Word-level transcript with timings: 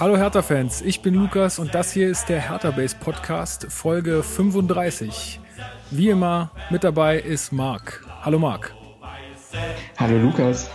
Hallo 0.00 0.16
Hertha-Fans, 0.16 0.80
ich 0.82 1.02
bin 1.02 1.14
Lukas 1.14 1.58
und 1.58 1.74
das 1.74 1.90
hier 1.90 2.08
ist 2.08 2.28
der 2.28 2.40
Hertha 2.40 2.70
Base 2.70 2.94
Podcast, 3.00 3.66
Folge 3.68 4.22
35. 4.22 5.40
Wie 5.90 6.10
immer 6.10 6.52
mit 6.70 6.84
dabei 6.84 7.18
ist 7.18 7.50
Marc. 7.50 8.06
Hallo 8.22 8.38
Marc. 8.38 8.76
Hallo 9.96 10.18
Lukas. 10.18 10.70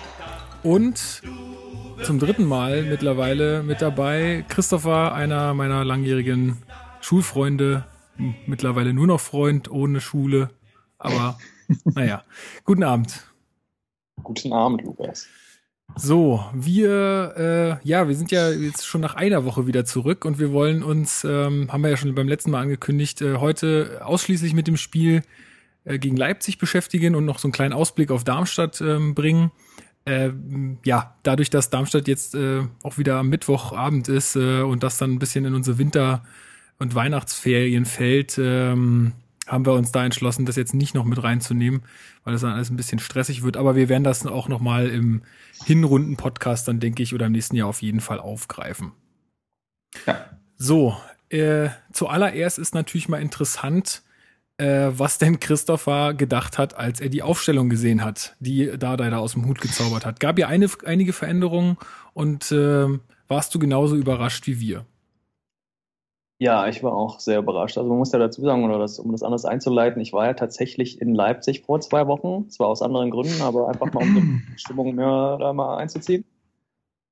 Und 0.61 1.21
zum 2.03 2.19
dritten 2.19 2.43
Mal 2.43 2.83
mittlerweile 2.83 3.63
mit 3.63 3.81
dabei 3.81 4.43
Christopher, 4.49 5.13
einer 5.13 5.53
meiner 5.53 5.85
langjährigen 5.85 6.61
Schulfreunde, 6.99 7.85
mittlerweile 8.45 8.93
nur 8.93 9.07
noch 9.07 9.21
Freund 9.21 9.71
ohne 9.71 10.01
Schule. 10.01 10.49
Aber 10.97 11.37
naja, 11.85 12.23
guten 12.65 12.83
Abend. 12.83 13.23
Guten 14.21 14.51
Abend, 14.51 14.81
Lukas. 14.81 15.29
So, 15.95 16.43
wir, 16.53 17.79
äh, 17.83 17.87
ja, 17.87 18.07
wir 18.07 18.15
sind 18.15 18.31
ja 18.31 18.49
jetzt 18.49 18.85
schon 18.85 19.01
nach 19.01 19.15
einer 19.15 19.45
Woche 19.45 19.67
wieder 19.67 19.85
zurück 19.85 20.25
und 20.25 20.39
wir 20.39 20.51
wollen 20.51 20.81
uns, 20.81 21.23
ähm, 21.23 21.71
haben 21.71 21.83
wir 21.83 21.91
ja 21.91 21.97
schon 21.97 22.15
beim 22.15 22.27
letzten 22.27 22.51
Mal 22.51 22.61
angekündigt, 22.61 23.21
äh, 23.21 23.37
heute 23.37 24.01
ausschließlich 24.03 24.53
mit 24.53 24.67
dem 24.67 24.77
Spiel 24.77 25.21
äh, 25.85 25.99
gegen 25.99 26.17
Leipzig 26.17 26.57
beschäftigen 26.57 27.15
und 27.15 27.25
noch 27.25 27.37
so 27.37 27.47
einen 27.47 27.53
kleinen 27.53 27.73
Ausblick 27.73 28.09
auf 28.09 28.23
Darmstadt 28.23 28.81
ähm, 28.81 29.13
bringen. 29.13 29.51
Äh, 30.05 30.31
ja, 30.83 31.15
dadurch, 31.23 31.49
dass 31.51 31.69
Darmstadt 31.69 32.07
jetzt 32.07 32.33
äh, 32.33 32.63
auch 32.81 32.97
wieder 32.97 33.17
am 33.17 33.29
Mittwochabend 33.29 34.09
ist 34.09 34.35
äh, 34.35 34.61
und 34.61 34.83
das 34.83 34.97
dann 34.97 35.13
ein 35.13 35.19
bisschen 35.19 35.45
in 35.45 35.53
unsere 35.53 35.77
Winter- 35.77 36.23
und 36.79 36.95
Weihnachtsferien 36.95 37.85
fällt, 37.85 38.37
ähm, 38.39 39.13
haben 39.47 39.65
wir 39.65 39.73
uns 39.73 39.91
da 39.91 40.05
entschlossen, 40.05 40.45
das 40.45 40.55
jetzt 40.55 40.73
nicht 40.73 40.95
noch 40.95 41.05
mit 41.05 41.21
reinzunehmen, 41.21 41.83
weil 42.23 42.33
das 42.33 42.41
dann 42.41 42.53
alles 42.53 42.69
ein 42.69 42.77
bisschen 42.77 42.99
stressig 42.99 43.43
wird. 43.43 43.57
Aber 43.57 43.75
wir 43.75 43.89
werden 43.89 44.03
das 44.03 44.25
auch 44.25 44.47
noch 44.47 44.59
mal 44.59 44.87
im 44.87 45.23
Hinrunden-Podcast 45.65 46.67
dann, 46.67 46.79
denke 46.79 47.03
ich, 47.03 47.13
oder 47.13 47.25
im 47.25 47.33
nächsten 47.33 47.55
Jahr 47.55 47.67
auf 47.67 47.81
jeden 47.81 47.99
Fall 47.99 48.19
aufgreifen. 48.19 48.93
Ja. 50.07 50.25
So, 50.57 50.97
äh, 51.29 51.69
zuallererst 51.91 52.59
ist 52.59 52.73
natürlich 52.73 53.09
mal 53.09 53.21
interessant, 53.21 54.03
äh, 54.57 54.91
was 54.91 55.17
denn 55.17 55.39
Christopher 55.39 56.13
gedacht 56.13 56.57
hat, 56.57 56.75
als 56.75 56.99
er 56.99 57.09
die 57.09 57.23
Aufstellung 57.23 57.69
gesehen 57.69 58.03
hat, 58.03 58.35
die 58.39 58.71
Dardai 58.77 59.09
da 59.09 59.17
aus 59.17 59.33
dem 59.33 59.45
Hut 59.45 59.59
gezaubert 59.59 60.05
hat. 60.05 60.19
Gab 60.19 60.39
ja 60.39 60.47
eine, 60.47 60.69
einige 60.85 61.11
Veränderungen 61.11 61.77
und 62.13 62.51
äh, 62.51 62.87
warst 63.27 63.53
du 63.55 63.59
genauso 63.59 63.95
überrascht 63.95 64.47
wie 64.47 64.59
wir? 64.59 64.85
Ja, 66.43 66.67
ich 66.67 66.83
war 66.83 66.93
auch 66.93 67.21
sehr 67.21 67.39
überrascht. 67.39 67.77
Also 67.77 67.89
man 67.89 67.99
muss 67.99 68.11
ja 68.11 68.19
dazu 68.19 68.41
sagen, 68.41 68.65
oder 68.65 68.77
das, 68.77 68.99
um 68.99 69.13
das 69.13 69.23
anders 69.23 69.45
einzuleiten, 69.45 70.01
ich 70.01 70.11
war 70.11 70.25
ja 70.25 70.33
tatsächlich 70.33 70.99
in 70.99 71.15
Leipzig 71.15 71.61
vor 71.61 71.79
zwei 71.79 72.05
Wochen, 72.07 72.49
zwar 72.49 72.67
aus 72.67 72.81
anderen 72.81 73.11
Gründen, 73.11 73.41
aber 73.41 73.69
einfach 73.69 73.93
mal 73.93 74.03
um 74.03 74.41
die 74.51 74.57
Stimmung 74.59 74.93
mehr 74.93 75.37
da 75.39 75.53
mal 75.53 75.77
einzuziehen. 75.77 76.25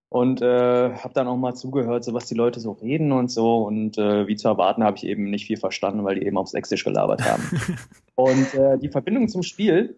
Und 0.10 0.42
äh, 0.42 0.96
habe 0.96 1.14
dann 1.14 1.30
auch 1.30 1.38
mal 1.38 1.54
zugehört, 1.54 2.04
so 2.04 2.14
was 2.14 2.26
die 2.26 2.36
Leute 2.36 2.60
so 2.60 2.74
reden 2.74 3.14
und 3.14 3.32
so. 3.32 3.64
Und 3.64 3.98
äh, 3.98 4.28
wie 4.28 4.36
zu 4.36 4.50
erwarten, 4.50 4.84
habe 4.84 4.98
ich 4.98 5.06
eben 5.06 5.30
nicht 5.30 5.46
viel 5.46 5.56
verstanden, 5.56 6.04
weil 6.04 6.16
die 6.16 6.26
eben 6.26 6.38
auf 6.38 6.50
Sächsisch 6.50 6.84
gelabert 6.84 7.24
haben. 7.24 7.44
und 8.16 8.54
äh, 8.54 8.78
die 8.80 8.90
Verbindung 8.90 9.30
zum 9.30 9.44
Spiel 9.44 9.98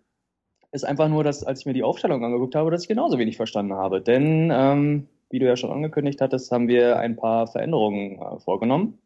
ist 0.71 0.85
einfach 0.85 1.09
nur, 1.09 1.23
dass 1.23 1.43
als 1.43 1.61
ich 1.61 1.65
mir 1.65 1.73
die 1.73 1.81
Aufstellung 1.81 2.23
angeguckt 2.23 2.53
habe, 2.53 2.69
dass 2.69 2.83
ich 2.83 2.87
genauso 2.87 3.17
wenig 3.17 3.37
verstanden 3.37 3.73
habe. 3.73 3.99
Denn, 3.99 4.51
ähm, 4.53 5.07
wie 5.31 5.39
du 5.39 5.47
ja 5.47 5.57
schon 5.57 5.71
angekündigt 5.71 6.21
hattest, 6.21 6.51
haben 6.51 6.67
wir 6.67 6.99
ein 6.99 7.15
paar 7.15 7.47
Veränderungen 7.47 8.21
äh, 8.21 8.39
vorgenommen. 8.39 8.99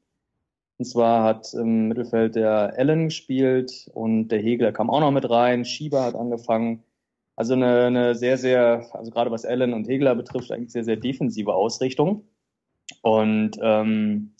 Und 0.77 0.85
zwar 0.85 1.23
hat 1.23 1.53
im 1.53 1.87
Mittelfeld 1.87 2.35
der 2.35 2.73
Allen 2.77 3.05
gespielt 3.05 3.89
und 3.93 4.27
der 4.27 4.39
Hegler 4.39 4.71
kam 4.71 4.89
auch 4.89 4.99
noch 4.99 5.11
mit 5.11 5.29
rein. 5.29 5.65
Schieber 5.65 6.03
hat 6.03 6.15
angefangen. 6.15 6.83
Also 7.35 7.53
eine, 7.53 7.85
eine 7.85 8.15
sehr, 8.15 8.37
sehr, 8.37 8.87
also 8.93 9.11
gerade 9.11 9.31
was 9.31 9.45
Allen 9.45 9.73
und 9.73 9.87
Hegler 9.87 10.15
betrifft, 10.15 10.51
eigentlich 10.51 10.71
sehr, 10.71 10.83
sehr 10.83 10.95
defensive 10.97 11.53
Ausrichtung. 11.53 12.25
Und 13.01 13.57
ähm, 13.61 14.33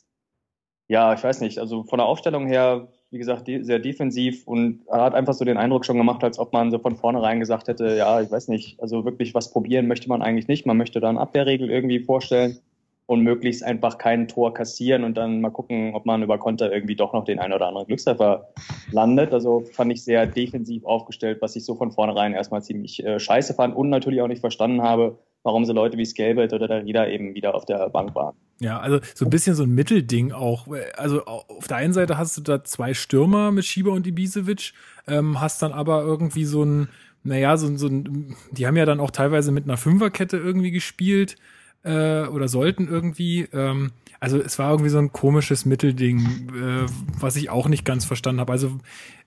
ja, 0.87 1.13
ich 1.13 1.23
weiß 1.23 1.41
nicht, 1.41 1.59
also 1.59 1.83
von 1.83 1.97
der 1.97 2.07
Aufstellung 2.07 2.47
her, 2.47 2.87
wie 3.09 3.17
gesagt, 3.17 3.47
de 3.47 3.63
sehr 3.63 3.79
defensiv 3.79 4.47
und 4.47 4.81
hat 4.89 5.15
einfach 5.15 5.33
so 5.33 5.43
den 5.45 5.57
Eindruck 5.57 5.85
schon 5.85 5.97
gemacht, 5.97 6.23
als 6.23 6.39
ob 6.39 6.53
man 6.53 6.71
so 6.71 6.79
von 6.79 6.95
vornherein 6.95 7.39
gesagt 7.39 7.67
hätte, 7.67 7.95
ja, 7.95 8.21
ich 8.21 8.31
weiß 8.31 8.47
nicht, 8.47 8.79
also 8.81 9.05
wirklich 9.05 9.33
was 9.33 9.51
probieren 9.51 9.87
möchte 9.87 10.09
man 10.09 10.21
eigentlich 10.21 10.47
nicht. 10.47 10.65
Man 10.65 10.77
möchte 10.77 10.99
da 10.99 11.09
eine 11.09 11.19
Abwehrregel 11.19 11.69
irgendwie 11.69 11.99
vorstellen 11.99 12.59
und 13.07 13.21
möglichst 13.21 13.63
einfach 13.63 13.97
kein 13.97 14.27
Tor 14.27 14.53
kassieren 14.53 15.05
und 15.05 15.15
dann 15.15 15.39
mal 15.39 15.49
gucken, 15.49 15.95
ob 15.95 16.05
man 16.05 16.21
über 16.21 16.37
Konter 16.37 16.71
irgendwie 16.71 16.95
doch 16.95 17.13
noch 17.13 17.23
den 17.23 17.39
einen 17.39 17.53
oder 17.53 17.67
anderen 17.67 17.87
Glückstreffer 17.87 18.49
landet. 18.91 19.33
Also 19.33 19.61
fand 19.61 19.93
ich 19.93 20.03
sehr 20.03 20.27
defensiv 20.27 20.83
aufgestellt, 20.85 21.39
was 21.41 21.55
ich 21.55 21.63
so 21.63 21.75
von 21.75 21.91
vornherein 21.91 22.33
erstmal 22.33 22.61
ziemlich 22.61 23.03
äh, 23.03 23.17
scheiße 23.17 23.53
fand 23.53 23.75
und 23.75 23.89
natürlich 23.89 24.21
auch 24.21 24.27
nicht 24.27 24.41
verstanden 24.41 24.81
habe, 24.81 25.17
warum 25.43 25.63
so 25.63 25.71
Leute 25.71 25.97
wie 25.97 26.05
Skelbert 26.05 26.51
oder 26.51 26.67
der 26.67 26.83
Rieder 26.83 27.09
eben 27.09 27.33
wieder 27.33 27.55
auf 27.55 27.63
der 27.63 27.89
Bank 27.89 28.13
waren. 28.13 28.35
Ja, 28.59 28.79
also 28.79 28.99
so 29.15 29.23
ein 29.23 29.29
bisschen 29.29 29.55
so 29.55 29.63
ein 29.63 29.73
Mittelding 29.73 30.33
auch. 30.33 30.67
Also 30.97 31.23
auf 31.23 31.67
der 31.69 31.77
einen 31.77 31.93
Seite 31.93 32.17
hast 32.17 32.37
du 32.37 32.41
da 32.41 32.65
zwei 32.65 32.93
Stürmer 32.93 33.51
mit 33.51 33.63
Schieber 33.63 33.93
und 33.93 34.05
Ibisevic, 34.05 34.73
ähm, 35.07 35.39
hast 35.39 35.61
dann 35.61 35.71
aber 35.71 36.01
irgendwie 36.01 36.43
so 36.43 36.63
ein, 36.63 36.89
naja, 37.23 37.55
so, 37.55 37.73
so 37.77 37.87
ein, 37.87 38.35
die 38.51 38.67
haben 38.67 38.75
ja 38.75 38.85
dann 38.85 38.99
auch 38.99 39.11
teilweise 39.11 39.53
mit 39.53 39.63
einer 39.63 39.77
Fünferkette 39.77 40.35
irgendwie 40.35 40.71
gespielt 40.71 41.37
äh, 41.87 42.27
oder 42.27 42.47
sollten 42.47 42.87
irgendwie. 42.87 43.47
Ähm, 43.53 43.91
also 44.19 44.39
es 44.39 44.57
war 44.57 44.71
irgendwie 44.71 44.89
so 44.89 44.97
ein 44.97 45.11
komisches 45.11 45.65
Mittelding, 45.65 46.19
äh, 46.49 46.85
was 47.19 47.35
ich 47.35 47.49
auch 47.49 47.67
nicht 47.67 47.85
ganz 47.85 48.03
verstanden 48.05 48.41
habe. 48.41 48.51
Also 48.51 48.79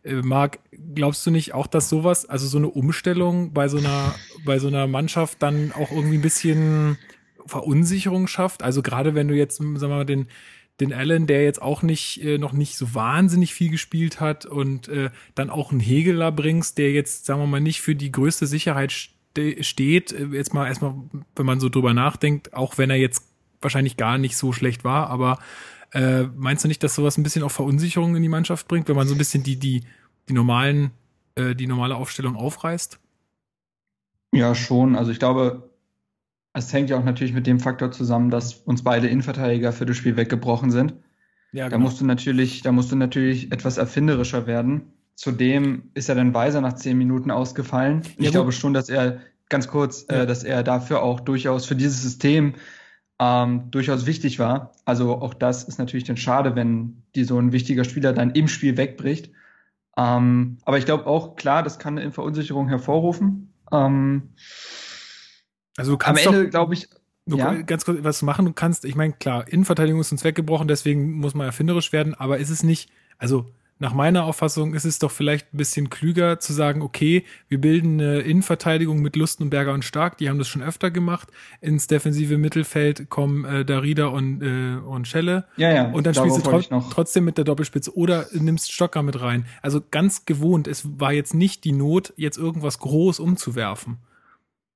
äh, 0.02 0.14
Marc, 0.14 0.58
glaubst 0.94 1.24
du 1.26 1.30
nicht 1.30 1.54
auch, 1.54 1.66
dass 1.66 1.88
sowas, 1.88 2.26
also 2.26 2.46
so 2.46 2.58
eine 2.58 2.68
Umstellung 2.68 3.52
bei 3.52 3.68
so 3.68 3.78
einer 3.78 4.14
bei 4.44 4.58
so 4.58 4.68
einer 4.68 4.86
Mannschaft 4.86 5.42
dann 5.42 5.72
auch 5.72 5.90
irgendwie 5.90 6.18
ein 6.18 6.22
bisschen 6.22 6.98
Verunsicherung 7.46 8.26
schafft? 8.26 8.62
Also 8.62 8.82
gerade 8.82 9.14
wenn 9.14 9.28
du 9.28 9.34
jetzt, 9.34 9.56
sagen 9.56 9.80
wir 9.80 9.88
mal, 9.88 10.06
den 10.06 10.26
den 10.80 10.92
Allen, 10.94 11.26
der 11.26 11.44
jetzt 11.44 11.60
auch 11.60 11.82
nicht 11.82 12.24
äh, 12.24 12.38
noch 12.38 12.52
nicht 12.52 12.76
so 12.76 12.94
wahnsinnig 12.94 13.52
viel 13.54 13.70
gespielt 13.70 14.18
hat 14.18 14.46
und 14.46 14.88
äh, 14.88 15.10
dann 15.34 15.50
auch 15.50 15.70
einen 15.70 15.80
Hegeler 15.80 16.32
bringst, 16.32 16.78
der 16.78 16.90
jetzt, 16.92 17.26
sagen 17.26 17.40
wir 17.40 17.46
mal, 17.46 17.60
nicht 17.60 17.82
für 17.82 17.94
die 17.94 18.10
größte 18.10 18.46
Sicherheit 18.46 19.10
steht, 19.60 20.12
äh, 20.12 20.26
jetzt 20.26 20.54
mal 20.54 20.66
erstmal, 20.66 20.94
wenn 21.36 21.46
man 21.46 21.60
so 21.60 21.68
drüber 21.68 21.94
nachdenkt, 21.94 22.54
auch 22.54 22.78
wenn 22.78 22.90
er 22.90 22.96
jetzt 22.96 23.24
wahrscheinlich 23.60 23.96
gar 23.96 24.18
nicht 24.18 24.36
so 24.36 24.52
schlecht 24.52 24.84
war, 24.84 25.08
aber 25.08 25.38
äh, 25.92 26.24
meinst 26.36 26.64
du 26.64 26.68
nicht, 26.68 26.82
dass 26.82 26.94
sowas 26.94 27.18
ein 27.18 27.22
bisschen 27.22 27.42
auch 27.42 27.50
Verunsicherung 27.50 28.16
in 28.16 28.22
die 28.22 28.28
Mannschaft 28.28 28.68
bringt, 28.68 28.88
wenn 28.88 28.96
man 28.96 29.08
so 29.08 29.14
ein 29.14 29.18
bisschen 29.18 29.42
die, 29.42 29.56
die, 29.56 29.82
die 30.28 30.32
normalen, 30.32 30.92
äh, 31.34 31.54
die 31.54 31.66
normale 31.66 31.96
Aufstellung 31.96 32.36
aufreißt? 32.36 32.98
Ja, 34.32 34.54
schon. 34.54 34.94
Also 34.96 35.10
ich 35.10 35.18
glaube, 35.18 35.70
es 36.52 36.72
hängt 36.72 36.90
ja 36.90 36.98
auch 36.98 37.04
natürlich 37.04 37.32
mit 37.32 37.46
dem 37.46 37.60
Faktor 37.60 37.90
zusammen, 37.90 38.30
dass 38.30 38.54
uns 38.54 38.82
beide 38.82 39.08
Innenverteidiger 39.08 39.72
für 39.72 39.86
das 39.86 39.96
Spiel 39.96 40.16
weggebrochen 40.16 40.70
sind. 40.70 40.94
Ja, 41.52 41.64
genau. 41.64 41.70
Da 41.70 41.78
musst 41.78 42.00
du 42.00 42.04
natürlich, 42.04 42.62
da 42.62 42.70
musst 42.72 42.92
du 42.92 42.96
natürlich 42.96 43.50
etwas 43.50 43.76
erfinderischer 43.76 44.46
werden. 44.46 44.92
Zudem 45.20 45.90
ist 45.92 46.08
er 46.08 46.14
dann 46.14 46.32
Weiser 46.32 46.62
nach 46.62 46.76
zehn 46.76 46.96
Minuten 46.96 47.30
ausgefallen. 47.30 48.00
Ja, 48.16 48.24
ich 48.24 48.30
glaube 48.30 48.52
schon, 48.52 48.72
dass 48.72 48.88
er, 48.88 49.20
ganz 49.50 49.68
kurz, 49.68 50.06
äh, 50.08 50.14
ja. 50.14 50.22
äh, 50.22 50.26
dass 50.26 50.44
er 50.44 50.62
dafür 50.62 51.02
auch 51.02 51.20
durchaus 51.20 51.66
für 51.66 51.76
dieses 51.76 52.00
System 52.00 52.54
ähm, 53.18 53.70
durchaus 53.70 54.06
wichtig 54.06 54.38
war. 54.38 54.72
Also 54.86 55.16
auch 55.16 55.34
das 55.34 55.64
ist 55.64 55.78
natürlich 55.78 56.04
dann 56.04 56.16
schade, 56.16 56.56
wenn 56.56 57.02
die 57.14 57.24
so 57.24 57.38
ein 57.38 57.52
wichtiger 57.52 57.84
Spieler 57.84 58.14
dann 58.14 58.30
im 58.30 58.48
Spiel 58.48 58.78
wegbricht. 58.78 59.30
Ähm, 59.94 60.56
aber 60.64 60.78
ich 60.78 60.86
glaube 60.86 61.04
auch, 61.04 61.36
klar, 61.36 61.62
das 61.62 61.78
kann 61.78 61.98
eine 61.98 62.12
Verunsicherung 62.12 62.68
hervorrufen. 62.68 63.52
Ähm, 63.70 64.30
also 65.76 65.92
du 65.92 65.98
kannst 65.98 66.26
am 66.26 66.32
Ende, 66.32 66.48
glaube 66.48 66.72
ich, 66.72 66.88
Du 67.26 67.36
ja? 67.36 67.52
ganz 67.60 67.84
kurz 67.84 68.02
was 68.02 68.22
machen 68.22 68.46
du 68.46 68.54
kannst. 68.54 68.86
Ich 68.86 68.96
meine, 68.96 69.12
klar, 69.12 69.46
Innenverteidigung 69.46 70.00
ist 70.00 70.12
uns 70.12 70.24
weggebrochen, 70.24 70.66
deswegen 70.66 71.12
muss 71.18 71.34
man 71.34 71.44
erfinderisch 71.44 71.92
werden, 71.92 72.14
aber 72.14 72.38
ist 72.38 72.48
es 72.48 72.62
nicht, 72.62 72.90
also 73.18 73.46
nach 73.80 73.94
meiner 73.94 74.24
Auffassung 74.24 74.74
ist 74.74 74.84
es 74.84 74.98
doch 74.98 75.10
vielleicht 75.10 75.54
ein 75.54 75.56
bisschen 75.56 75.88
klüger 75.88 76.38
zu 76.38 76.52
sagen, 76.52 76.82
okay, 76.82 77.24
wir 77.48 77.58
bilden 77.58 77.98
eine 77.98 78.20
Innenverteidigung 78.20 79.00
mit 79.00 79.16
Lustenberger 79.16 79.72
und 79.72 79.84
Stark, 79.84 80.18
die 80.18 80.28
haben 80.28 80.38
das 80.38 80.48
schon 80.48 80.62
öfter 80.62 80.90
gemacht. 80.90 81.28
Ins 81.62 81.86
defensive 81.86 82.36
Mittelfeld 82.36 83.08
kommen 83.08 83.46
äh, 83.46 83.64
Darida 83.64 84.08
und, 84.08 84.42
äh, 84.42 84.76
und 84.76 85.08
Schelle. 85.08 85.46
Ja, 85.56 85.72
ja. 85.72 85.90
Und 85.90 86.06
dann 86.06 86.14
spielst 86.14 86.36
du 86.36 86.42
tro 86.42 86.60
trotzdem 86.90 87.24
mit 87.24 87.38
der 87.38 87.46
Doppelspitze 87.46 87.96
oder 87.96 88.26
nimmst 88.32 88.70
Stocker 88.70 89.02
mit 89.02 89.18
rein. 89.20 89.46
Also 89.62 89.80
ganz 89.90 90.26
gewohnt, 90.26 90.68
es 90.68 91.00
war 91.00 91.12
jetzt 91.12 91.32
nicht 91.32 91.64
die 91.64 91.72
Not, 91.72 92.12
jetzt 92.16 92.36
irgendwas 92.36 92.80
groß 92.80 93.18
umzuwerfen. 93.18 93.96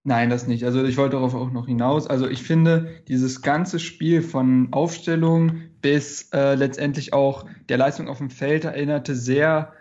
Nein, 0.06 0.28
das 0.28 0.46
nicht. 0.46 0.64
Also 0.64 0.84
ich 0.84 0.98
wollte 0.98 1.16
darauf 1.16 1.34
auch 1.34 1.50
noch 1.50 1.66
hinaus. 1.66 2.06
Also 2.06 2.28
ich 2.28 2.42
finde, 2.42 2.90
dieses 3.08 3.40
ganze 3.40 3.78
Spiel 3.78 4.20
von 4.20 4.68
Aufstellung 4.70 5.62
bis 5.80 6.28
äh, 6.32 6.54
letztendlich 6.54 7.14
auch 7.14 7.46
der 7.70 7.78
Leistung 7.78 8.08
auf 8.08 8.18
dem 8.18 8.28
Feld 8.28 8.64
erinnerte 8.64 9.14
sehr 9.14 9.72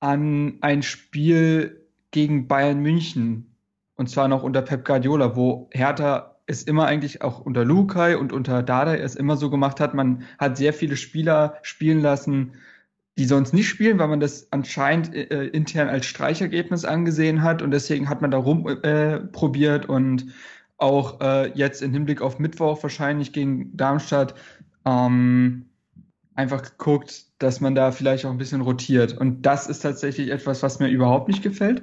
an 0.00 0.56
ein 0.62 0.82
Spiel 0.82 1.86
gegen 2.12 2.48
Bayern 2.48 2.80
München. 2.80 3.54
Und 3.94 4.08
zwar 4.08 4.28
noch 4.28 4.42
unter 4.42 4.62
Pep 4.62 4.86
Guardiola, 4.86 5.36
wo 5.36 5.68
Hertha 5.70 6.36
es 6.46 6.62
immer 6.62 6.86
eigentlich 6.86 7.20
auch 7.20 7.40
unter 7.40 7.64
Lukai 7.64 8.16
und 8.16 8.32
unter 8.32 8.62
Dada 8.62 8.94
es 8.94 9.16
immer 9.16 9.36
so 9.36 9.50
gemacht 9.50 9.80
hat. 9.80 9.92
Man 9.92 10.22
hat 10.38 10.56
sehr 10.56 10.72
viele 10.72 10.96
Spieler 10.96 11.58
spielen 11.60 12.00
lassen, 12.00 12.52
die 13.18 13.24
sonst 13.24 13.54
nicht 13.54 13.68
spielen, 13.68 13.98
weil 13.98 14.08
man 14.08 14.20
das 14.20 14.52
anscheinend 14.52 15.14
äh, 15.14 15.46
intern 15.46 15.88
als 15.88 16.06
Streichergebnis 16.06 16.84
angesehen 16.84 17.42
hat 17.42 17.62
und 17.62 17.70
deswegen 17.70 18.08
hat 18.08 18.20
man 18.20 18.30
da 18.30 18.38
rum 18.38 18.66
äh, 18.82 19.20
und 19.88 20.26
auch 20.78 21.20
äh, 21.20 21.50
jetzt 21.54 21.82
im 21.82 21.92
Hinblick 21.92 22.20
auf 22.20 22.38
Mittwoch 22.38 22.82
wahrscheinlich 22.82 23.32
gegen 23.32 23.74
Darmstadt 23.76 24.34
ähm, 24.84 25.66
einfach 26.34 26.62
geguckt, 26.62 27.24
dass 27.38 27.60
man 27.62 27.74
da 27.74 27.90
vielleicht 27.90 28.26
auch 28.26 28.30
ein 28.30 28.38
bisschen 28.38 28.60
rotiert. 28.60 29.16
Und 29.16 29.42
das 29.42 29.66
ist 29.66 29.80
tatsächlich 29.80 30.30
etwas, 30.30 30.62
was 30.62 30.78
mir 30.78 30.88
überhaupt 30.88 31.28
nicht 31.28 31.42
gefällt. 31.42 31.82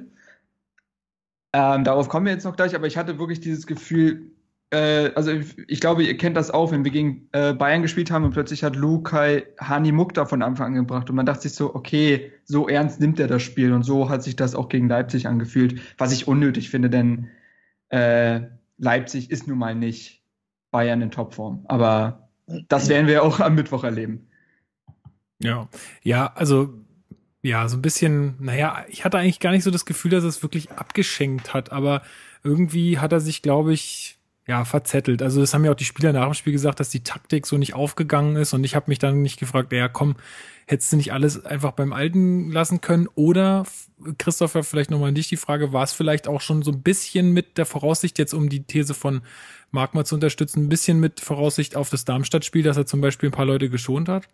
Ähm, 1.52 1.82
darauf 1.82 2.08
kommen 2.08 2.26
wir 2.26 2.32
jetzt 2.32 2.44
noch 2.44 2.56
gleich, 2.56 2.76
aber 2.76 2.86
ich 2.86 2.96
hatte 2.96 3.18
wirklich 3.18 3.40
dieses 3.40 3.66
Gefühl, 3.66 4.30
äh, 4.74 5.12
also 5.14 5.30
ich, 5.30 5.56
ich, 5.68 5.80
glaube, 5.80 6.02
ihr 6.02 6.16
kennt 6.16 6.36
das 6.36 6.50
auch, 6.50 6.72
wenn 6.72 6.84
wir 6.84 6.90
gegen 6.90 7.28
äh, 7.30 7.54
Bayern 7.54 7.82
gespielt 7.82 8.10
haben 8.10 8.24
und 8.24 8.32
plötzlich 8.32 8.64
hat 8.64 8.74
Lukai 8.74 9.46
Hani 9.60 9.92
Mukta 9.92 10.26
von 10.26 10.42
Anfang 10.42 10.66
an 10.68 10.74
gebracht 10.74 11.08
und 11.08 11.16
man 11.16 11.26
dachte 11.26 11.42
sich 11.42 11.52
so, 11.52 11.74
okay, 11.76 12.32
so 12.44 12.66
ernst 12.66 13.00
nimmt 13.00 13.20
er 13.20 13.28
das 13.28 13.42
Spiel 13.42 13.72
und 13.72 13.84
so 13.84 14.08
hat 14.08 14.24
sich 14.24 14.34
das 14.34 14.56
auch 14.56 14.68
gegen 14.68 14.88
Leipzig 14.88 15.28
angefühlt, 15.28 15.80
was 15.96 16.12
ich 16.12 16.26
unnötig 16.26 16.70
finde, 16.70 16.90
denn 16.90 17.28
äh, 17.90 18.40
Leipzig 18.76 19.30
ist 19.30 19.46
nun 19.46 19.58
mal 19.58 19.76
nicht 19.76 20.24
Bayern 20.72 21.02
in 21.02 21.12
Topform. 21.12 21.64
Aber 21.68 22.28
das 22.68 22.88
werden 22.88 23.06
wir 23.06 23.22
auch 23.22 23.38
am 23.38 23.54
Mittwoch 23.54 23.84
erleben. 23.84 24.26
Ja, 25.38 25.68
ja, 26.02 26.32
also 26.34 26.74
ja, 27.42 27.68
so 27.68 27.76
ein 27.76 27.82
bisschen, 27.82 28.36
naja, 28.40 28.84
ich 28.88 29.04
hatte 29.04 29.18
eigentlich 29.18 29.38
gar 29.38 29.52
nicht 29.52 29.62
so 29.62 29.70
das 29.70 29.84
Gefühl, 29.84 30.10
dass 30.10 30.24
er 30.24 30.30
es 30.30 30.42
wirklich 30.42 30.72
abgeschenkt 30.72 31.54
hat, 31.54 31.70
aber 31.70 32.02
irgendwie 32.42 32.98
hat 32.98 33.12
er 33.12 33.20
sich, 33.20 33.40
glaube 33.40 33.72
ich, 33.72 34.13
ja, 34.46 34.64
verzettelt. 34.64 35.22
Also 35.22 35.40
das 35.40 35.54
haben 35.54 35.64
ja 35.64 35.72
auch 35.72 35.76
die 35.76 35.84
Spieler 35.84 36.12
nach 36.12 36.24
dem 36.24 36.34
Spiel 36.34 36.52
gesagt, 36.52 36.78
dass 36.80 36.90
die 36.90 37.02
Taktik 37.02 37.46
so 37.46 37.56
nicht 37.56 37.74
aufgegangen 37.74 38.36
ist 38.36 38.52
und 38.52 38.64
ich 38.64 38.74
habe 38.74 38.86
mich 38.88 38.98
dann 38.98 39.22
nicht 39.22 39.38
gefragt, 39.38 39.72
ja 39.72 39.88
komm, 39.88 40.16
hättest 40.66 40.92
du 40.92 40.96
nicht 40.96 41.12
alles 41.12 41.44
einfach 41.44 41.72
beim 41.72 41.92
Alten 41.92 42.50
lassen 42.50 42.80
können? 42.80 43.08
Oder, 43.14 43.64
Christopher, 44.18 44.62
vielleicht 44.62 44.90
nochmal 44.90 45.10
an 45.10 45.14
dich 45.14 45.28
die 45.28 45.36
Frage, 45.36 45.72
war 45.72 45.82
es 45.82 45.92
vielleicht 45.92 46.28
auch 46.28 46.40
schon 46.40 46.62
so 46.62 46.72
ein 46.72 46.82
bisschen 46.82 47.32
mit 47.32 47.56
der 47.58 47.66
Voraussicht, 47.66 48.18
jetzt 48.18 48.34
um 48.34 48.48
die 48.48 48.64
These 48.64 48.94
von 48.94 49.22
Mark 49.70 49.94
mal 49.94 50.04
zu 50.04 50.14
unterstützen, 50.14 50.64
ein 50.64 50.68
bisschen 50.68 51.00
mit 51.00 51.20
Voraussicht 51.20 51.76
auf 51.76 51.90
das 51.90 52.04
Darmstadt-Spiel, 52.04 52.62
dass 52.62 52.76
er 52.76 52.86
zum 52.86 53.00
Beispiel 53.00 53.30
ein 53.30 53.32
paar 53.32 53.46
Leute 53.46 53.70
geschont 53.70 54.08
hat? 54.08 54.28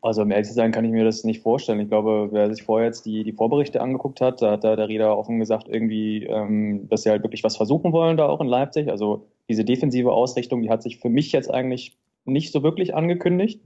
Also 0.00 0.22
um 0.22 0.30
ehrlich 0.30 0.46
zu 0.46 0.54
sein, 0.54 0.70
kann 0.70 0.84
ich 0.84 0.92
mir 0.92 1.04
das 1.04 1.24
nicht 1.24 1.42
vorstellen. 1.42 1.80
Ich 1.80 1.88
glaube, 1.88 2.28
wer 2.30 2.52
sich 2.54 2.62
vorher 2.62 2.86
jetzt 2.86 3.04
die, 3.04 3.24
die 3.24 3.32
Vorberichte 3.32 3.80
angeguckt 3.80 4.20
hat, 4.20 4.40
da 4.40 4.52
hat 4.52 4.64
da 4.64 4.76
der 4.76 4.88
Rieder 4.88 5.18
offen 5.18 5.40
gesagt, 5.40 5.68
irgendwie, 5.68 6.24
ähm, 6.24 6.88
dass 6.88 7.02
sie 7.02 7.10
halt 7.10 7.24
wirklich 7.24 7.42
was 7.42 7.56
versuchen 7.56 7.92
wollen 7.92 8.16
da 8.16 8.28
auch 8.28 8.40
in 8.40 8.46
Leipzig. 8.46 8.88
Also 8.88 9.26
diese 9.48 9.64
defensive 9.64 10.12
Ausrichtung, 10.12 10.62
die 10.62 10.70
hat 10.70 10.82
sich 10.82 10.98
für 10.98 11.08
mich 11.08 11.32
jetzt 11.32 11.52
eigentlich 11.52 11.98
nicht 12.24 12.52
so 12.52 12.62
wirklich 12.62 12.94
angekündigt. 12.94 13.60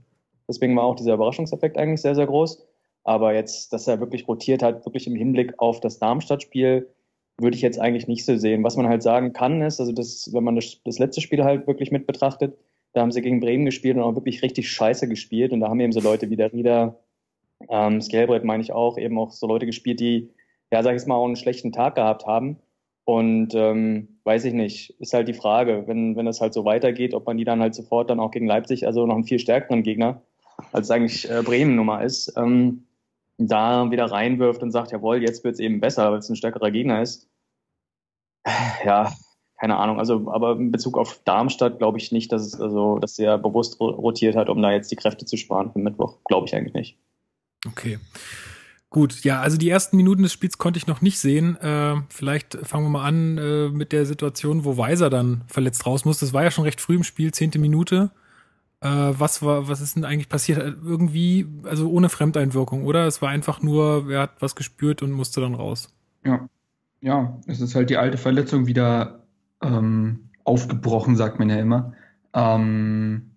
Deswegen 0.47 0.75
war 0.75 0.85
auch 0.85 0.95
dieser 0.95 1.13
Überraschungseffekt 1.13 1.77
eigentlich 1.77 2.01
sehr, 2.01 2.15
sehr 2.15 2.27
groß. 2.27 2.65
Aber 3.03 3.33
jetzt, 3.33 3.73
dass 3.73 3.87
er 3.87 3.99
wirklich 3.99 4.27
rotiert 4.27 4.63
hat, 4.63 4.85
wirklich 4.85 5.07
im 5.07 5.15
Hinblick 5.15 5.59
auf 5.59 5.79
das 5.79 5.99
Darmstadt-Spiel, 5.99 6.87
würde 7.39 7.55
ich 7.55 7.61
jetzt 7.61 7.79
eigentlich 7.79 8.07
nicht 8.07 8.25
so 8.25 8.37
sehen. 8.37 8.63
Was 8.63 8.75
man 8.75 8.87
halt 8.87 9.01
sagen 9.01 9.33
kann, 9.33 9.61
ist, 9.61 9.79
also 9.79 9.91
das, 9.91 10.29
wenn 10.33 10.43
man 10.43 10.55
das, 10.55 10.79
das 10.83 10.99
letzte 10.99 11.21
Spiel 11.21 11.43
halt 11.43 11.67
wirklich 11.67 11.91
mit 11.91 12.05
betrachtet, 12.05 12.57
da 12.93 13.01
haben 13.01 13.11
sie 13.11 13.21
gegen 13.21 13.39
Bremen 13.39 13.65
gespielt 13.65 13.97
und 13.97 14.03
auch 14.03 14.15
wirklich 14.15 14.41
richtig 14.41 14.69
scheiße 14.69 15.07
gespielt. 15.07 15.53
Und 15.53 15.61
da 15.61 15.69
haben 15.69 15.79
eben 15.79 15.93
so 15.93 16.01
Leute 16.01 16.29
wie 16.29 16.35
der 16.35 16.51
Rieder, 16.51 16.99
ähm, 17.69 18.01
Skelbrett 18.01 18.43
meine 18.43 18.63
ich 18.63 18.71
auch, 18.71 18.97
eben 18.97 19.17
auch 19.17 19.31
so 19.31 19.47
Leute 19.47 19.65
gespielt, 19.65 19.99
die, 19.99 20.29
ja, 20.71 20.83
sag 20.83 20.95
ich 20.95 21.05
mal, 21.05 21.15
auch 21.15 21.25
einen 21.25 21.35
schlechten 21.35 21.71
Tag 21.71 21.95
gehabt 21.95 22.25
haben. 22.25 22.57
Und 23.05 23.55
ähm, 23.55 24.19
weiß 24.23 24.45
ich 24.45 24.53
nicht, 24.53 24.91
ist 24.99 25.13
halt 25.13 25.27
die 25.27 25.33
Frage, 25.33 25.83
wenn, 25.87 26.15
wenn 26.15 26.25
das 26.25 26.41
halt 26.41 26.53
so 26.53 26.65
weitergeht, 26.65 27.13
ob 27.13 27.25
man 27.25 27.37
die 27.37 27.45
dann 27.45 27.61
halt 27.61 27.75
sofort 27.75 28.09
dann 28.09 28.19
auch 28.19 28.31
gegen 28.31 28.45
Leipzig, 28.45 28.85
also 28.85 29.05
noch 29.05 29.15
einen 29.15 29.23
viel 29.23 29.39
stärkeren 29.39 29.83
Gegner, 29.83 30.21
als 30.71 30.91
eigentlich 30.91 31.29
äh, 31.29 31.41
Bremen 31.43 31.75
Nummer 31.75 32.03
ist, 32.03 32.33
ähm, 32.37 32.85
da 33.37 33.89
wieder 33.89 34.05
reinwirft 34.05 34.61
und 34.61 34.71
sagt, 34.71 34.91
jawohl, 34.91 35.21
jetzt 35.23 35.43
wird's 35.43 35.59
eben 35.59 35.79
besser, 35.79 36.11
weil 36.11 36.19
es 36.19 36.29
ein 36.29 36.35
stärkerer 36.35 36.71
Gegner 36.71 37.01
ist. 37.01 37.27
Ja, 38.85 39.11
keine 39.61 39.77
Ahnung. 39.77 39.99
Also, 39.99 40.31
aber 40.31 40.53
in 40.53 40.71
Bezug 40.71 40.97
auf 40.97 41.21
Darmstadt 41.23 41.77
glaube 41.77 41.99
ich 41.99 42.11
nicht, 42.11 42.31
dass 42.31 42.41
es 42.41 42.59
also, 42.59 42.97
dass 42.97 43.19
er 43.19 43.37
bewusst 43.37 43.79
rotiert 43.79 44.35
hat, 44.35 44.49
um 44.49 44.59
da 44.59 44.71
jetzt 44.71 44.89
die 44.89 44.95
Kräfte 44.95 45.23
zu 45.25 45.37
sparen 45.37 45.71
für 45.71 45.77
Mittwoch. 45.77 46.17
Glaube 46.25 46.47
ich 46.47 46.55
eigentlich 46.55 46.73
nicht. 46.73 46.97
Okay. 47.67 47.99
Gut, 48.89 49.23
ja, 49.23 49.39
also 49.39 49.57
die 49.57 49.69
ersten 49.69 49.97
Minuten 49.97 50.23
des 50.23 50.33
Spiels 50.33 50.57
konnte 50.57 50.79
ich 50.79 50.87
noch 50.87 51.01
nicht 51.01 51.19
sehen. 51.19 51.57
Äh, 51.57 52.01
vielleicht 52.09 52.57
fangen 52.63 52.85
wir 52.85 52.89
mal 52.89 53.05
an 53.05 53.37
äh, 53.37 53.69
mit 53.69 53.91
der 53.91 54.07
Situation, 54.07 54.65
wo 54.65 54.77
Weiser 54.77 55.11
dann 55.11 55.43
verletzt 55.45 55.85
raus 55.85 56.05
muss. 56.05 56.19
Das 56.19 56.33
war 56.33 56.43
ja 56.43 56.49
schon 56.49 56.63
recht 56.63 56.81
früh 56.81 56.95
im 56.95 57.03
Spiel, 57.03 57.31
zehnte 57.31 57.59
Minute. 57.59 58.09
Äh, 58.79 58.89
was 58.89 59.43
war, 59.43 59.67
was 59.67 59.79
ist 59.79 59.95
denn 59.95 60.05
eigentlich 60.05 60.27
passiert? 60.27 60.57
Irgendwie, 60.57 61.45
also 61.65 61.87
ohne 61.87 62.09
Fremdeinwirkung, 62.09 62.83
oder? 62.83 63.05
Es 63.05 63.21
war 63.21 63.29
einfach 63.29 63.61
nur, 63.61 64.11
er 64.11 64.21
hat 64.21 64.41
was 64.41 64.55
gespürt 64.55 65.03
und 65.03 65.11
musste 65.11 65.39
dann 65.39 65.53
raus. 65.53 65.93
Ja, 66.25 66.49
ja, 66.99 67.39
es 67.45 67.61
ist 67.61 67.75
halt 67.75 67.91
die 67.91 67.97
alte 67.97 68.17
Verletzung 68.17 68.65
wieder 68.65 69.20
ähm, 69.61 70.29
aufgebrochen, 70.43 71.15
sagt 71.15 71.39
man 71.39 71.49
ja 71.49 71.57
immer. 71.57 71.93
Ähm, 72.33 73.31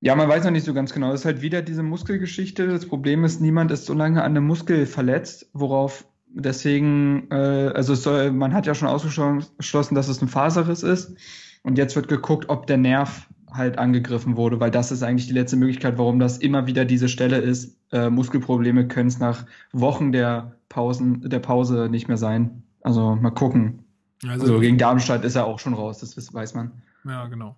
ja, 0.00 0.14
man 0.14 0.28
weiß 0.28 0.44
noch 0.44 0.50
nicht 0.50 0.66
so 0.66 0.74
ganz 0.74 0.92
genau. 0.92 1.12
Es 1.12 1.20
ist 1.20 1.26
halt 1.26 1.40
wieder 1.40 1.62
diese 1.62 1.82
Muskelgeschichte. 1.82 2.66
Das 2.66 2.86
Problem 2.86 3.24
ist, 3.24 3.40
niemand 3.40 3.70
ist 3.70 3.86
so 3.86 3.94
lange 3.94 4.22
an 4.22 4.32
einem 4.32 4.46
Muskel 4.46 4.86
verletzt, 4.86 5.48
worauf 5.54 6.04
deswegen, 6.26 7.30
äh, 7.30 7.72
also 7.74 7.94
soll, 7.94 8.30
man 8.32 8.52
hat 8.52 8.66
ja 8.66 8.74
schon 8.74 8.88
ausgeschlossen, 8.88 9.94
dass 9.94 10.08
es 10.08 10.20
ein 10.20 10.28
Faserriss 10.28 10.82
ist. 10.82 11.16
Und 11.62 11.78
jetzt 11.78 11.96
wird 11.96 12.08
geguckt, 12.08 12.50
ob 12.50 12.66
der 12.66 12.76
Nerv 12.76 13.28
halt 13.50 13.78
angegriffen 13.78 14.36
wurde, 14.36 14.60
weil 14.60 14.70
das 14.70 14.92
ist 14.92 15.02
eigentlich 15.02 15.28
die 15.28 15.32
letzte 15.32 15.56
Möglichkeit, 15.56 15.96
warum 15.96 16.18
das 16.18 16.38
immer 16.38 16.66
wieder 16.66 16.84
diese 16.84 17.08
Stelle 17.08 17.38
ist. 17.38 17.78
Äh, 17.92 18.10
Muskelprobleme 18.10 18.88
können 18.88 19.08
es 19.08 19.18
nach 19.18 19.46
Wochen 19.72 20.12
der 20.12 20.56
Pausen, 20.68 21.28
der 21.30 21.38
Pause 21.38 21.88
nicht 21.88 22.08
mehr 22.08 22.16
sein. 22.16 22.64
Also 22.82 23.14
mal 23.14 23.30
gucken. 23.30 23.83
Also, 24.28 24.46
also, 24.46 24.60
gegen 24.60 24.78
Darmstadt 24.78 25.24
ist 25.24 25.36
er 25.36 25.46
auch 25.46 25.58
schon 25.58 25.74
raus, 25.74 25.98
das 25.98 26.32
weiß 26.32 26.54
man. 26.54 26.82
Ja, 27.04 27.26
genau. 27.26 27.56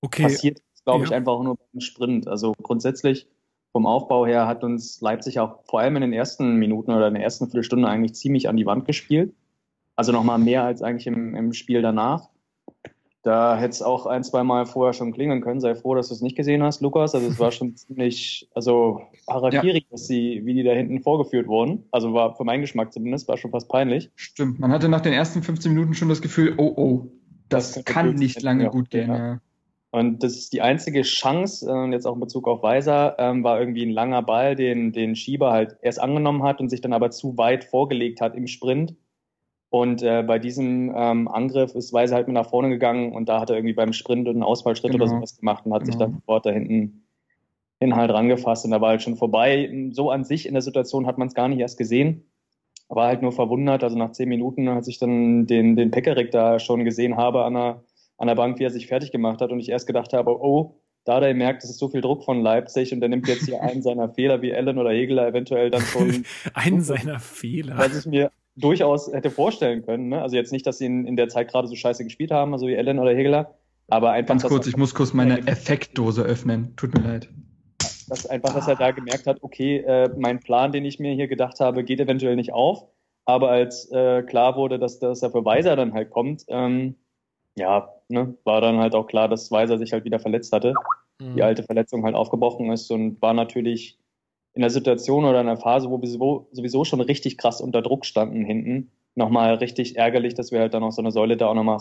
Okay. 0.00 0.24
Passiert, 0.24 0.60
glaube 0.84 1.04
ich, 1.04 1.14
einfach 1.14 1.40
nur 1.42 1.56
beim 1.56 1.80
Sprint. 1.80 2.28
Also 2.28 2.54
grundsätzlich 2.62 3.28
vom 3.72 3.86
Aufbau 3.86 4.26
her 4.26 4.46
hat 4.46 4.64
uns 4.64 5.00
Leipzig 5.00 5.40
auch 5.40 5.64
vor 5.64 5.80
allem 5.80 5.96
in 5.96 6.02
den 6.02 6.12
ersten 6.12 6.56
Minuten 6.56 6.92
oder 6.92 7.08
in 7.08 7.14
der 7.14 7.22
ersten 7.22 7.46
Viertelstunde 7.46 7.88
eigentlich 7.88 8.14
ziemlich 8.14 8.48
an 8.48 8.56
die 8.56 8.66
Wand 8.66 8.84
gespielt. 8.84 9.34
Also 9.96 10.12
nochmal 10.12 10.38
mehr 10.38 10.64
als 10.64 10.82
eigentlich 10.82 11.06
im, 11.06 11.34
im 11.34 11.52
Spiel 11.52 11.82
danach. 11.82 12.28
Da 13.22 13.56
hätte 13.56 13.70
es 13.70 13.82
auch 13.82 14.06
ein, 14.06 14.24
zwei 14.24 14.42
Mal 14.42 14.66
vorher 14.66 14.92
schon 14.92 15.12
klingeln 15.12 15.42
können. 15.42 15.60
Sei 15.60 15.76
froh, 15.76 15.94
dass 15.94 16.08
du 16.08 16.14
es 16.14 16.22
nicht 16.22 16.36
gesehen 16.36 16.62
hast, 16.62 16.80
Lukas. 16.80 17.14
Also 17.14 17.28
es 17.28 17.38
war 17.38 17.52
schon 17.52 17.76
ziemlich, 17.76 18.48
also 18.52 19.02
Harakiri, 19.28 19.78
ja. 19.78 19.86
dass 19.90 20.08
sie, 20.08 20.42
wie 20.44 20.54
die 20.54 20.64
da 20.64 20.72
hinten 20.72 21.00
vorgeführt 21.00 21.46
wurden. 21.46 21.84
Also 21.92 22.12
war 22.14 22.34
für 22.34 22.42
meinen 22.42 22.62
Geschmack 22.62 22.92
zumindest, 22.92 23.28
war 23.28 23.36
schon 23.36 23.52
fast 23.52 23.68
peinlich. 23.68 24.10
Stimmt. 24.16 24.58
Man 24.58 24.72
hatte 24.72 24.88
nach 24.88 25.00
den 25.00 25.12
ersten 25.12 25.42
15 25.42 25.72
Minuten 25.72 25.94
schon 25.94 26.08
das 26.08 26.20
Gefühl, 26.20 26.54
oh 26.58 26.72
oh, 26.76 27.12
das, 27.48 27.72
das 27.72 27.84
kann 27.84 28.14
nicht 28.14 28.42
lange 28.42 28.68
gut 28.70 28.90
gehen. 28.90 29.10
Ja. 29.10 29.40
Und 29.92 30.22
das 30.22 30.32
ist 30.32 30.54
die 30.54 30.62
einzige 30.62 31.02
Chance, 31.02 31.70
äh, 31.70 31.92
jetzt 31.92 32.06
auch 32.06 32.14
in 32.14 32.20
Bezug 32.20 32.48
auf 32.48 32.62
Weiser, 32.62 33.14
ähm, 33.18 33.44
war 33.44 33.60
irgendwie 33.60 33.84
ein 33.84 33.90
langer 33.90 34.22
Ball, 34.22 34.56
den, 34.56 34.92
den 34.92 35.14
Schieber 35.14 35.52
halt 35.52 35.76
erst 35.82 36.00
angenommen 36.00 36.42
hat 36.42 36.60
und 36.60 36.70
sich 36.70 36.80
dann 36.80 36.94
aber 36.94 37.10
zu 37.10 37.36
weit 37.36 37.64
vorgelegt 37.64 38.22
hat 38.22 38.34
im 38.34 38.46
Sprint 38.46 38.96
und 39.72 40.02
äh, 40.02 40.22
bei 40.22 40.38
diesem 40.38 40.92
ähm, 40.94 41.28
Angriff 41.28 41.74
ist 41.74 41.94
Weise 41.94 42.14
halt 42.14 42.26
mit 42.26 42.34
nach 42.34 42.50
vorne 42.50 42.68
gegangen 42.68 43.14
und 43.14 43.30
da 43.30 43.40
hat 43.40 43.48
er 43.48 43.56
irgendwie 43.56 43.72
beim 43.72 43.94
Sprint 43.94 44.28
einen 44.28 44.42
Ausfallschritt 44.42 44.92
genau. 44.92 45.04
oder 45.04 45.14
sowas 45.14 45.38
gemacht 45.38 45.64
und 45.64 45.72
hat 45.72 45.84
genau. 45.84 45.92
sich 45.92 45.98
dann 45.98 46.12
sofort 46.12 46.44
da 46.44 46.50
hinten 46.50 47.06
hin 47.80 47.96
halt 47.96 48.10
rangefasst 48.10 48.66
und 48.66 48.70
da 48.70 48.82
war 48.82 48.90
halt 48.90 49.02
schon 49.02 49.16
vorbei. 49.16 49.88
So 49.92 50.10
an 50.10 50.24
sich 50.24 50.44
in 50.44 50.52
der 50.52 50.60
Situation 50.60 51.06
hat 51.06 51.16
man 51.16 51.28
es 51.28 51.34
gar 51.34 51.48
nicht 51.48 51.58
erst 51.58 51.78
gesehen. 51.78 52.26
War 52.90 53.06
halt 53.06 53.22
nur 53.22 53.32
verwundert, 53.32 53.82
also 53.82 53.96
nach 53.96 54.12
zehn 54.12 54.28
Minuten, 54.28 54.68
als 54.68 54.88
ich 54.88 54.98
dann 54.98 55.46
den, 55.46 55.74
den 55.74 55.90
Pekarik 55.90 56.30
da 56.32 56.58
schon 56.58 56.84
gesehen 56.84 57.16
habe 57.16 57.44
an 57.44 57.54
der, 57.54 57.82
an 58.18 58.26
der 58.26 58.34
Bank, 58.34 58.58
wie 58.58 58.64
er 58.64 58.70
sich 58.70 58.88
fertig 58.88 59.10
gemacht 59.10 59.40
hat 59.40 59.52
und 59.52 59.58
ich 59.58 59.70
erst 59.70 59.86
gedacht 59.86 60.12
habe, 60.12 60.38
oh, 60.38 60.76
da 61.06 61.14
hat 61.14 61.22
er 61.22 61.32
merkt, 61.32 61.64
es 61.64 61.70
ist 61.70 61.78
so 61.78 61.88
viel 61.88 62.02
Druck 62.02 62.24
von 62.24 62.42
Leipzig 62.42 62.92
und 62.92 63.00
der 63.00 63.08
nimmt 63.08 63.26
jetzt 63.26 63.46
hier 63.46 63.62
einen 63.62 63.80
seiner 63.80 64.10
Fehler 64.10 64.42
wie 64.42 64.52
Allen 64.52 64.76
oder 64.76 64.90
Hegeler 64.90 65.28
eventuell 65.28 65.70
dann 65.70 65.80
schon. 65.80 66.26
einen 66.52 66.82
seiner 66.82 67.20
Fehler. 67.20 67.78
Was 67.78 67.98
ich 67.98 68.04
mir 68.04 68.30
durchaus 68.56 69.12
hätte 69.12 69.30
vorstellen 69.30 69.84
können. 69.84 70.08
Ne? 70.08 70.22
Also 70.22 70.36
jetzt 70.36 70.52
nicht, 70.52 70.66
dass 70.66 70.78
sie 70.78 70.86
in, 70.86 71.06
in 71.06 71.16
der 71.16 71.28
Zeit 71.28 71.50
gerade 71.50 71.68
so 71.68 71.74
scheiße 71.74 72.04
gespielt 72.04 72.30
haben, 72.30 72.52
also 72.52 72.66
wie 72.66 72.74
Ellen 72.74 72.98
oder 72.98 73.14
Hegeler, 73.14 73.54
aber 73.88 74.10
einfach. 74.12 74.34
Ganz 74.34 74.44
kurz, 74.44 74.66
ich 74.66 74.76
muss 74.76 74.94
kurz 74.94 75.12
meine 75.12 75.46
Effektdose 75.46 76.22
öffnen. 76.22 76.74
Tut 76.76 76.94
mir 76.94 77.02
leid. 77.02 77.28
Das 78.08 78.26
einfach, 78.26 78.54
dass 78.54 78.68
er 78.68 78.76
da 78.76 78.90
gemerkt 78.90 79.26
hat, 79.26 79.38
okay, 79.42 79.78
äh, 79.78 80.10
mein 80.18 80.40
Plan, 80.40 80.72
den 80.72 80.84
ich 80.84 80.98
mir 80.98 81.14
hier 81.14 81.28
gedacht 81.28 81.60
habe, 81.60 81.84
geht 81.84 82.00
eventuell 82.00 82.36
nicht 82.36 82.52
auf. 82.52 82.86
Aber 83.24 83.50
als 83.50 83.90
äh, 83.92 84.22
klar 84.22 84.56
wurde, 84.56 84.78
dass, 84.78 84.98
dass 84.98 85.22
er 85.22 85.30
für 85.30 85.44
Weiser 85.44 85.76
dann 85.76 85.94
halt 85.94 86.10
kommt, 86.10 86.44
ähm, 86.48 86.96
ja, 87.54 87.88
ne, 88.08 88.34
war 88.44 88.60
dann 88.60 88.78
halt 88.78 88.94
auch 88.94 89.06
klar, 89.06 89.28
dass 89.28 89.50
Weiser 89.50 89.78
sich 89.78 89.92
halt 89.92 90.04
wieder 90.04 90.18
verletzt 90.18 90.52
hatte. 90.52 90.74
Mhm. 91.20 91.36
Die 91.36 91.42
alte 91.42 91.62
Verletzung 91.62 92.04
halt 92.04 92.14
aufgebrochen 92.14 92.70
ist 92.72 92.90
und 92.90 93.20
war 93.22 93.34
natürlich 93.34 93.98
in 94.54 94.60
der 94.60 94.70
Situation 94.70 95.24
oder 95.24 95.40
in 95.40 95.46
der 95.46 95.56
Phase, 95.56 95.88
wo 95.90 96.00
wir 96.00 96.08
sowieso 96.08 96.84
schon 96.84 97.00
richtig 97.00 97.38
krass 97.38 97.60
unter 97.60 97.82
Druck 97.82 98.04
standen 98.04 98.44
hinten, 98.44 98.90
nochmal 99.14 99.54
richtig 99.54 99.96
ärgerlich, 99.96 100.34
dass 100.34 100.52
wir 100.52 100.60
halt 100.60 100.74
dann 100.74 100.82
noch 100.82 100.92
so 100.92 101.02
eine 101.02 101.10
Säule 101.12 101.36
da 101.36 101.48
auch 101.48 101.54
nochmal, 101.54 101.80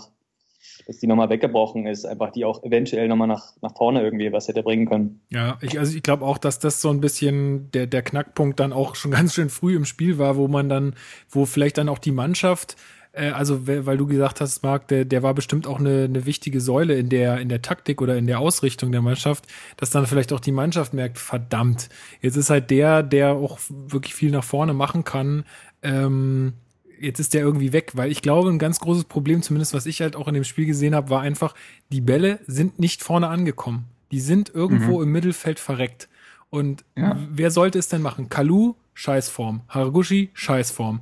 dass 0.88 1.00
die 1.00 1.08
nochmal 1.08 1.30
weggebrochen 1.30 1.86
ist, 1.86 2.06
einfach 2.06 2.32
die 2.32 2.46
auch 2.46 2.64
eventuell 2.64 3.08
nochmal 3.08 3.28
nach, 3.28 3.54
nach 3.62 3.76
vorne 3.76 4.02
irgendwie 4.02 4.32
was 4.32 4.48
hätte 4.48 4.64
bringen 4.64 4.88
können. 4.88 5.22
Ja, 5.30 5.58
ich, 5.62 5.80
also 5.80 5.96
ich 5.96 6.04
glaube 6.04 6.26
auch, 6.26 6.38
dass 6.38 6.60
das 6.60 6.82
so 6.82 6.90
ein 6.90 7.02
bisschen 7.02 7.72
der, 7.72 7.88
der 7.88 8.04
Knackpunkt 8.04 8.60
dann 8.60 8.74
auch 8.74 8.96
schon 8.96 9.12
ganz 9.12 9.34
schön 9.34 9.50
früh 9.50 9.76
im 9.76 9.86
Spiel 9.86 10.18
war, 10.18 10.38
wo 10.38 10.48
man 10.48 10.70
dann, 10.70 10.96
wo 11.30 11.46
vielleicht 11.46 11.78
dann 11.78 11.90
auch 11.90 12.00
die 12.00 12.12
Mannschaft 12.12 12.78
also 13.14 13.68
weil 13.68 13.98
du 13.98 14.08
gesagt 14.08 14.40
hast, 14.40 14.64
Marc, 14.64 14.88
der, 14.88 15.04
der 15.04 15.22
war 15.22 15.34
bestimmt 15.34 15.68
auch 15.68 15.80
eine, 15.80 16.06
eine 16.06 16.26
wichtige 16.26 16.62
Säule 16.62 16.98
in 16.98 17.10
der, 17.10 17.40
in 17.40 17.50
der 17.50 17.62
Taktik 17.62 18.02
oder 18.02 18.18
in 18.18 18.26
der 18.26 18.40
Ausrichtung 18.40 18.92
der 18.92 19.02
Mannschaft, 19.02 19.48
dass 19.78 19.90
dann 19.90 20.08
vielleicht 20.08 20.32
auch 20.32 20.40
die 20.40 20.54
Mannschaft 20.54 20.94
merkt, 20.94 21.18
verdammt, 21.18 21.90
jetzt 22.22 22.38
ist 22.38 22.50
halt 22.50 22.72
der, 22.72 23.04
der 23.04 23.34
auch 23.34 23.60
wirklich 23.70 24.14
viel 24.14 24.32
nach 24.32 24.46
vorne 24.46 24.74
machen 24.74 25.04
kann, 25.04 25.44
ähm, 25.84 26.54
jetzt 27.02 27.20
ist 27.20 27.34
der 27.34 27.42
irgendwie 27.42 27.74
weg, 27.74 27.92
weil 27.96 28.12
ich 28.12 28.22
glaube, 28.22 28.50
ein 28.50 28.60
ganz 28.60 28.80
großes 28.80 29.06
Problem, 29.06 29.42
zumindest 29.42 29.74
was 29.74 29.86
ich 29.86 30.02
halt 30.02 30.16
auch 30.16 30.28
in 30.28 30.34
dem 30.34 30.44
Spiel 30.44 30.66
gesehen 30.66 30.96
habe, 30.96 31.10
war 31.10 31.22
einfach, 31.22 31.56
die 31.92 32.02
Bälle 32.02 32.40
sind 32.48 32.80
nicht 32.80 33.04
vorne 33.04 33.28
angekommen. 33.28 33.86
Die 34.12 34.20
sind 34.20 34.54
irgendwo 34.54 34.98
mhm. 34.98 35.04
im 35.04 35.12
Mittelfeld 35.12 35.60
verreckt. 35.60 36.08
Und 36.50 36.84
ja. 36.98 37.18
wer 37.32 37.50
sollte 37.50 37.80
es 37.80 37.88
denn 37.88 38.02
machen? 38.02 38.30
Kalu, 38.30 38.76
Scheißform. 38.94 39.62
Haraguchi, 39.68 40.30
Scheißform. 40.34 41.00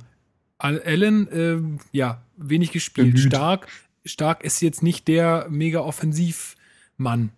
Allen, 0.60 1.28
äh, 1.28 1.58
ja, 1.92 2.22
wenig 2.36 2.72
gespielt. 2.72 3.14
Bemüht. 3.14 3.26
Stark, 3.26 3.68
stark 4.04 4.44
ist 4.44 4.60
jetzt 4.60 4.82
nicht 4.82 5.08
der 5.08 5.46
mega 5.50 5.80
Offensivmann. 5.80 7.30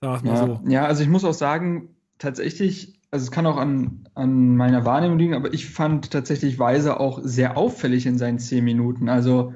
Sag 0.00 0.24
mal 0.24 0.34
ja. 0.34 0.46
so. 0.46 0.60
Ja, 0.66 0.84
also 0.86 1.02
ich 1.02 1.08
muss 1.08 1.24
auch 1.24 1.34
sagen, 1.34 1.88
tatsächlich, 2.18 2.94
also 3.10 3.24
es 3.24 3.30
kann 3.30 3.46
auch 3.46 3.56
an, 3.56 4.08
an 4.14 4.56
meiner 4.56 4.84
Wahrnehmung 4.84 5.18
liegen, 5.18 5.34
aber 5.34 5.52
ich 5.54 5.66
fand 5.66 6.10
tatsächlich 6.10 6.58
Weise 6.58 7.00
auch 7.00 7.20
sehr 7.22 7.56
auffällig 7.56 8.06
in 8.06 8.18
seinen 8.18 8.38
zehn 8.38 8.64
Minuten. 8.64 9.08
Also 9.08 9.54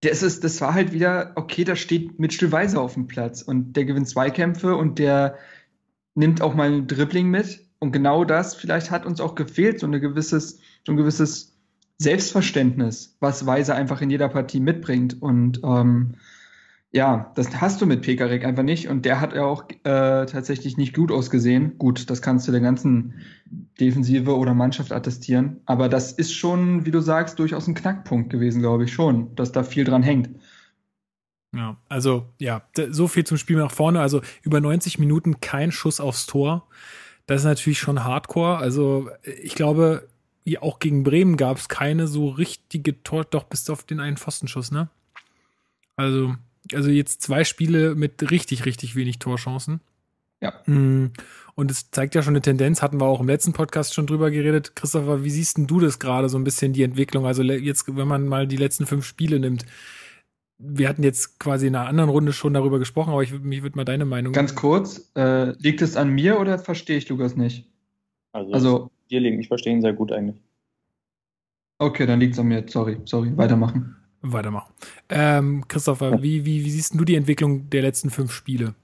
das, 0.00 0.22
ist, 0.22 0.44
das 0.44 0.60
war 0.60 0.74
halt 0.74 0.92
wieder, 0.92 1.32
okay, 1.36 1.64
da 1.64 1.74
steht 1.74 2.18
Mitchell 2.18 2.52
Weiser 2.52 2.80
auf 2.80 2.94
dem 2.94 3.06
Platz 3.06 3.42
und 3.42 3.74
der 3.74 3.84
gewinnt 3.84 4.08
Zweikämpfe 4.08 4.76
und 4.76 4.98
der 4.98 5.36
nimmt 6.14 6.42
auch 6.42 6.54
mal 6.54 6.70
ein 6.70 6.86
Dribbling 6.86 7.28
mit. 7.28 7.64
Und 7.78 7.92
genau 7.92 8.24
das 8.24 8.54
vielleicht 8.54 8.90
hat 8.90 9.06
uns 9.06 9.20
auch 9.20 9.34
gefehlt, 9.34 9.80
so, 9.80 9.86
eine 9.86 10.00
gewisses, 10.00 10.60
so 10.84 10.92
ein 10.92 10.96
gewisses 10.96 11.55
Selbstverständnis, 11.98 13.16
was 13.20 13.46
Weiser 13.46 13.74
einfach 13.74 14.02
in 14.02 14.10
jeder 14.10 14.28
Partie 14.28 14.60
mitbringt. 14.60 15.20
Und 15.22 15.60
ähm, 15.64 16.14
ja, 16.92 17.32
das 17.34 17.60
hast 17.60 17.80
du 17.80 17.86
mit 17.86 18.02
Pekarik 18.02 18.44
einfach 18.44 18.62
nicht. 18.62 18.88
Und 18.88 19.04
der 19.04 19.20
hat 19.20 19.34
ja 19.34 19.44
auch 19.44 19.64
äh, 19.68 20.26
tatsächlich 20.26 20.76
nicht 20.76 20.94
gut 20.94 21.10
ausgesehen. 21.10 21.78
Gut, 21.78 22.10
das 22.10 22.22
kannst 22.22 22.46
du 22.46 22.52
der 22.52 22.60
ganzen 22.60 23.14
Defensive 23.80 24.36
oder 24.36 24.54
Mannschaft 24.54 24.92
attestieren. 24.92 25.60
Aber 25.66 25.88
das 25.88 26.12
ist 26.12 26.32
schon, 26.34 26.84
wie 26.86 26.90
du 26.90 27.00
sagst, 27.00 27.38
durchaus 27.38 27.66
ein 27.66 27.74
Knackpunkt 27.74 28.30
gewesen, 28.30 28.60
glaube 28.60 28.84
ich 28.84 28.92
schon, 28.92 29.34
dass 29.34 29.52
da 29.52 29.62
viel 29.62 29.84
dran 29.84 30.02
hängt. 30.02 30.30
Ja, 31.54 31.78
also 31.88 32.26
ja, 32.38 32.62
so 32.90 33.08
viel 33.08 33.24
zum 33.24 33.38
Spiel 33.38 33.56
nach 33.56 33.70
vorne. 33.70 34.00
Also 34.00 34.20
über 34.42 34.60
90 34.60 34.98
Minuten 34.98 35.40
kein 35.40 35.72
Schuss 35.72 36.00
aufs 36.00 36.26
Tor. 36.26 36.68
Das 37.26 37.40
ist 37.40 37.46
natürlich 37.46 37.78
schon 37.78 38.04
Hardcore. 38.04 38.58
Also 38.58 39.08
ich 39.22 39.54
glaube, 39.54 40.06
auch 40.60 40.78
gegen 40.78 41.02
Bremen 41.02 41.36
gab 41.36 41.58
es 41.58 41.68
keine 41.68 42.06
so 42.06 42.28
richtige 42.28 43.02
Tor, 43.02 43.24
doch 43.24 43.44
bis 43.44 43.68
auf 43.68 43.82
den 43.82 44.00
einen 44.00 44.16
Pfostenschuss, 44.16 44.70
ne? 44.70 44.88
Also, 45.96 46.34
also 46.72 46.90
jetzt 46.90 47.22
zwei 47.22 47.44
Spiele 47.44 47.94
mit 47.94 48.30
richtig, 48.30 48.64
richtig 48.64 48.94
wenig 48.96 49.18
Torchancen. 49.18 49.80
Ja. 50.40 50.52
Mm, 50.66 51.12
und 51.54 51.70
es 51.70 51.90
zeigt 51.90 52.14
ja 52.14 52.22
schon 52.22 52.32
eine 52.32 52.42
Tendenz, 52.42 52.82
hatten 52.82 53.00
wir 53.00 53.06
auch 53.06 53.20
im 53.20 53.26
letzten 53.26 53.54
Podcast 53.54 53.94
schon 53.94 54.06
drüber 54.06 54.30
geredet. 54.30 54.76
Christopher, 54.76 55.24
wie 55.24 55.30
siehst 55.30 55.56
denn 55.56 55.66
du 55.66 55.80
das 55.80 55.98
gerade 55.98 56.28
so 56.28 56.38
ein 56.38 56.44
bisschen, 56.44 56.72
die 56.72 56.82
Entwicklung? 56.82 57.26
Also 57.26 57.42
jetzt, 57.42 57.96
wenn 57.96 58.08
man 58.08 58.28
mal 58.28 58.46
die 58.46 58.58
letzten 58.58 58.86
fünf 58.86 59.06
Spiele 59.06 59.40
nimmt, 59.40 59.64
wir 60.58 60.88
hatten 60.88 61.02
jetzt 61.02 61.38
quasi 61.40 61.66
in 61.66 61.76
einer 61.76 61.88
anderen 61.88 62.10
Runde 62.10 62.32
schon 62.32 62.54
darüber 62.54 62.78
gesprochen, 62.78 63.10
aber 63.10 63.22
ich, 63.22 63.32
mich 63.32 63.62
würde 63.62 63.76
mal 63.76 63.84
deine 63.84 64.04
Meinung. 64.04 64.32
Ganz 64.32 64.54
kurz, 64.54 65.10
äh, 65.14 65.50
liegt 65.58 65.82
es 65.82 65.96
an 65.96 66.10
mir 66.10 66.38
oder 66.38 66.58
verstehe 66.58 66.98
ich 66.98 67.08
Lukas 67.08 67.36
nicht? 67.36 67.66
Also, 68.32 68.52
also 68.52 68.90
dir 69.10 69.20
liegen, 69.20 69.40
ich 69.40 69.48
verstehe 69.48 69.72
ihn 69.72 69.82
sehr 69.82 69.92
gut 69.92 70.12
eigentlich. 70.12 70.40
Okay, 71.78 72.06
dann 72.06 72.20
liegt 72.20 72.34
es 72.34 72.38
an 72.38 72.48
mir. 72.48 72.64
Sorry, 72.68 72.98
sorry. 73.04 73.36
Weitermachen. 73.36 73.96
Weitermachen. 74.22 74.72
Ähm, 75.08 75.64
Christopher, 75.68 76.12
ja. 76.12 76.22
wie, 76.22 76.44
wie, 76.44 76.64
wie 76.64 76.70
siehst 76.70 76.94
du 76.94 77.04
die 77.04 77.16
Entwicklung 77.16 77.68
der 77.70 77.82
letzten 77.82 78.10
fünf 78.10 78.32
Spiele? 78.32 78.74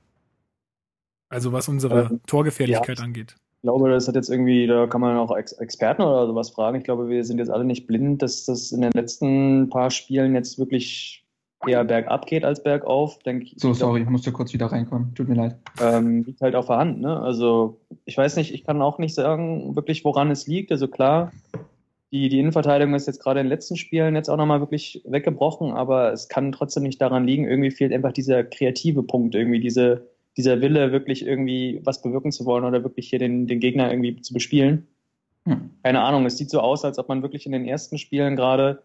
Also 1.28 1.52
was 1.52 1.68
unsere 1.68 2.08
ähm, 2.10 2.20
Torgefährlichkeit 2.26 2.98
ja. 2.98 3.04
angeht. 3.04 3.34
Ich 3.56 3.62
glaube, 3.62 3.88
das 3.88 4.08
hat 4.08 4.16
jetzt 4.16 4.28
irgendwie, 4.28 4.66
da 4.66 4.86
kann 4.86 5.00
man 5.00 5.16
auch 5.16 5.34
Ex 5.34 5.52
Experten 5.52 6.02
oder 6.02 6.26
sowas 6.26 6.50
fragen. 6.50 6.76
Ich 6.76 6.84
glaube, 6.84 7.08
wir 7.08 7.24
sind 7.24 7.38
jetzt 7.38 7.50
alle 7.50 7.64
nicht 7.64 7.86
blind, 7.86 8.20
dass 8.20 8.44
das 8.44 8.72
in 8.72 8.82
den 8.82 8.92
letzten 8.92 9.70
paar 9.70 9.90
Spielen 9.90 10.34
jetzt 10.34 10.58
wirklich 10.58 11.21
eher 11.66 11.84
bergab 11.84 12.26
geht 12.26 12.44
als 12.44 12.62
bergauf, 12.62 13.18
denke 13.20 13.44
ich. 13.44 13.54
So, 13.56 13.72
sorry, 13.72 14.02
ich 14.02 14.08
musste 14.08 14.32
kurz 14.32 14.52
wieder 14.52 14.66
reinkommen. 14.66 15.14
Tut 15.14 15.28
mir 15.28 15.34
leid. 15.34 15.56
Ähm, 15.80 16.24
liegt 16.24 16.40
halt 16.40 16.54
auf 16.54 16.66
der 16.66 16.78
Hand, 16.78 17.00
ne? 17.00 17.20
Also, 17.20 17.80
ich 18.04 18.16
weiß 18.16 18.36
nicht, 18.36 18.52
ich 18.52 18.64
kann 18.64 18.82
auch 18.82 18.98
nicht 18.98 19.14
sagen, 19.14 19.76
wirklich, 19.76 20.04
woran 20.04 20.30
es 20.30 20.46
liegt. 20.46 20.72
Also 20.72 20.88
klar, 20.88 21.32
die, 22.12 22.28
die 22.28 22.38
Innenverteidigung 22.38 22.94
ist 22.94 23.06
jetzt 23.06 23.22
gerade 23.22 23.40
in 23.40 23.46
den 23.46 23.50
letzten 23.50 23.76
Spielen 23.76 24.14
jetzt 24.14 24.28
auch 24.28 24.36
nochmal 24.36 24.60
wirklich 24.60 25.02
weggebrochen, 25.06 25.72
aber 25.72 26.12
es 26.12 26.28
kann 26.28 26.52
trotzdem 26.52 26.82
nicht 26.82 27.00
daran 27.00 27.26
liegen. 27.26 27.48
Irgendwie 27.48 27.70
fehlt 27.70 27.92
einfach 27.92 28.12
dieser 28.12 28.44
kreative 28.44 29.02
Punkt, 29.02 29.34
irgendwie 29.34 29.60
diese, 29.60 30.08
dieser 30.36 30.60
Wille, 30.60 30.92
wirklich 30.92 31.26
irgendwie 31.26 31.80
was 31.84 32.02
bewirken 32.02 32.30
zu 32.30 32.44
wollen 32.44 32.64
oder 32.64 32.82
wirklich 32.84 33.08
hier 33.08 33.18
den, 33.18 33.46
den 33.46 33.60
Gegner 33.60 33.90
irgendwie 33.90 34.20
zu 34.20 34.34
bespielen. 34.34 34.86
Hm. 35.46 35.70
Keine 35.82 36.02
Ahnung, 36.02 36.26
es 36.26 36.36
sieht 36.36 36.50
so 36.50 36.60
aus, 36.60 36.84
als 36.84 36.98
ob 36.98 37.08
man 37.08 37.22
wirklich 37.22 37.46
in 37.46 37.52
den 37.52 37.64
ersten 37.64 37.96
Spielen 37.96 38.36
gerade 38.36 38.82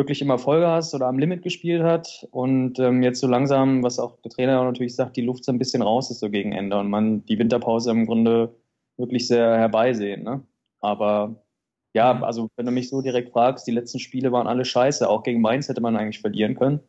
wirklich 0.00 0.22
immer 0.22 0.38
Vollgas 0.38 0.94
oder 0.94 1.06
am 1.06 1.18
Limit 1.18 1.42
gespielt 1.42 1.82
hat 1.82 2.26
und 2.30 2.78
ähm, 2.78 3.02
jetzt 3.02 3.20
so 3.20 3.26
langsam, 3.26 3.82
was 3.82 3.98
auch 3.98 4.16
der 4.22 4.30
Trainer 4.30 4.64
natürlich 4.64 4.96
sagt, 4.96 5.14
die 5.14 5.20
Luft 5.20 5.44
so 5.44 5.52
ein 5.52 5.58
bisschen 5.58 5.82
raus 5.82 6.10
ist 6.10 6.20
so 6.20 6.30
gegen 6.30 6.52
Ende 6.52 6.78
und 6.78 6.88
man 6.88 7.22
die 7.26 7.38
Winterpause 7.38 7.90
im 7.90 8.06
Grunde 8.06 8.54
wirklich 8.96 9.26
sehr 9.26 9.58
herbeisehen. 9.58 10.22
Ne? 10.22 10.42
Aber 10.80 11.36
ja, 11.92 12.14
mhm. 12.14 12.24
also 12.24 12.48
wenn 12.56 12.64
du 12.64 12.72
mich 12.72 12.88
so 12.88 13.02
direkt 13.02 13.32
fragst, 13.32 13.66
die 13.66 13.72
letzten 13.72 13.98
Spiele 13.98 14.32
waren 14.32 14.46
alle 14.46 14.64
scheiße. 14.64 15.06
Auch 15.08 15.22
gegen 15.22 15.42
Mainz 15.42 15.68
hätte 15.68 15.82
man 15.82 15.96
eigentlich 15.96 16.20
verlieren 16.20 16.56
können. 16.56 16.80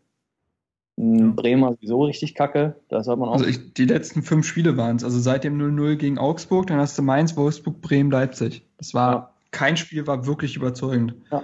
Ja. 0.98 1.32
Bremer 1.36 1.74
sowieso 1.74 2.04
richtig 2.04 2.36
kacke. 2.36 2.76
Das 2.88 3.08
hat 3.08 3.18
man 3.18 3.30
auch. 3.30 3.34
Also 3.34 3.46
ich, 3.46 3.74
die 3.74 3.86
letzten 3.86 4.22
fünf 4.22 4.46
Spiele 4.46 4.78
waren 4.78 4.96
es. 4.96 5.04
Also 5.04 5.20
seit 5.20 5.44
dem 5.44 5.60
0-0 5.60 5.96
gegen 5.96 6.18
Augsburg, 6.18 6.68
dann 6.68 6.78
hast 6.78 6.98
du 6.98 7.02
Mainz, 7.02 7.36
Wolfsburg, 7.36 7.82
Bremen, 7.82 8.12
Leipzig. 8.12 8.64
Das 8.78 8.94
war 8.94 9.14
ja. 9.14 9.34
kein 9.52 9.76
Spiel 9.78 10.08
war 10.08 10.26
wirklich 10.26 10.56
überzeugend. 10.56 11.16
Ja. 11.32 11.44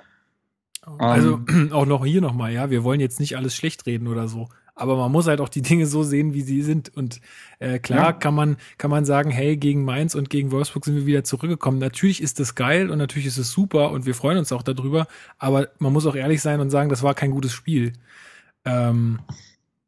Also 0.97 1.39
ähm. 1.49 1.71
auch 1.73 1.85
noch 1.85 2.05
hier 2.05 2.21
nochmal, 2.21 2.53
ja, 2.53 2.69
wir 2.69 2.83
wollen 2.83 2.99
jetzt 2.99 3.19
nicht 3.19 3.37
alles 3.37 3.55
schlecht 3.55 3.85
reden 3.85 4.07
oder 4.07 4.27
so. 4.27 4.49
Aber 4.75 4.95
man 4.95 5.11
muss 5.11 5.25
halt 5.25 5.41
auch 5.41 5.49
die 5.49 5.63
Dinge 5.63 5.87
so 5.87 6.03
sehen, 6.03 6.35
wie 6.35 6.41
sie 6.41 6.61
sind. 6.61 6.95
Und 6.95 7.19
äh, 7.59 7.79
klar 7.79 8.05
ja. 8.05 8.13
kann 8.13 8.35
man 8.35 8.57
kann 8.77 8.91
man 8.91 9.05
sagen, 9.05 9.31
hey, 9.31 9.57
gegen 9.57 9.83
Mainz 9.83 10.13
und 10.13 10.29
gegen 10.29 10.51
Wolfsburg 10.51 10.85
sind 10.85 10.95
wir 10.95 11.07
wieder 11.07 11.23
zurückgekommen. 11.23 11.79
Natürlich 11.79 12.21
ist 12.21 12.39
das 12.39 12.53
geil 12.53 12.91
und 12.91 12.99
natürlich 12.99 13.25
ist 13.25 13.39
es 13.39 13.51
super 13.51 13.89
und 13.91 14.05
wir 14.05 14.13
freuen 14.13 14.37
uns 14.37 14.51
auch 14.51 14.61
darüber. 14.61 15.07
Aber 15.39 15.69
man 15.79 15.93
muss 15.93 16.05
auch 16.05 16.15
ehrlich 16.15 16.41
sein 16.41 16.59
und 16.59 16.69
sagen, 16.69 16.89
das 16.89 17.01
war 17.01 17.15
kein 17.15 17.31
gutes 17.31 17.53
Spiel. 17.53 17.93
Ähm, 18.65 19.19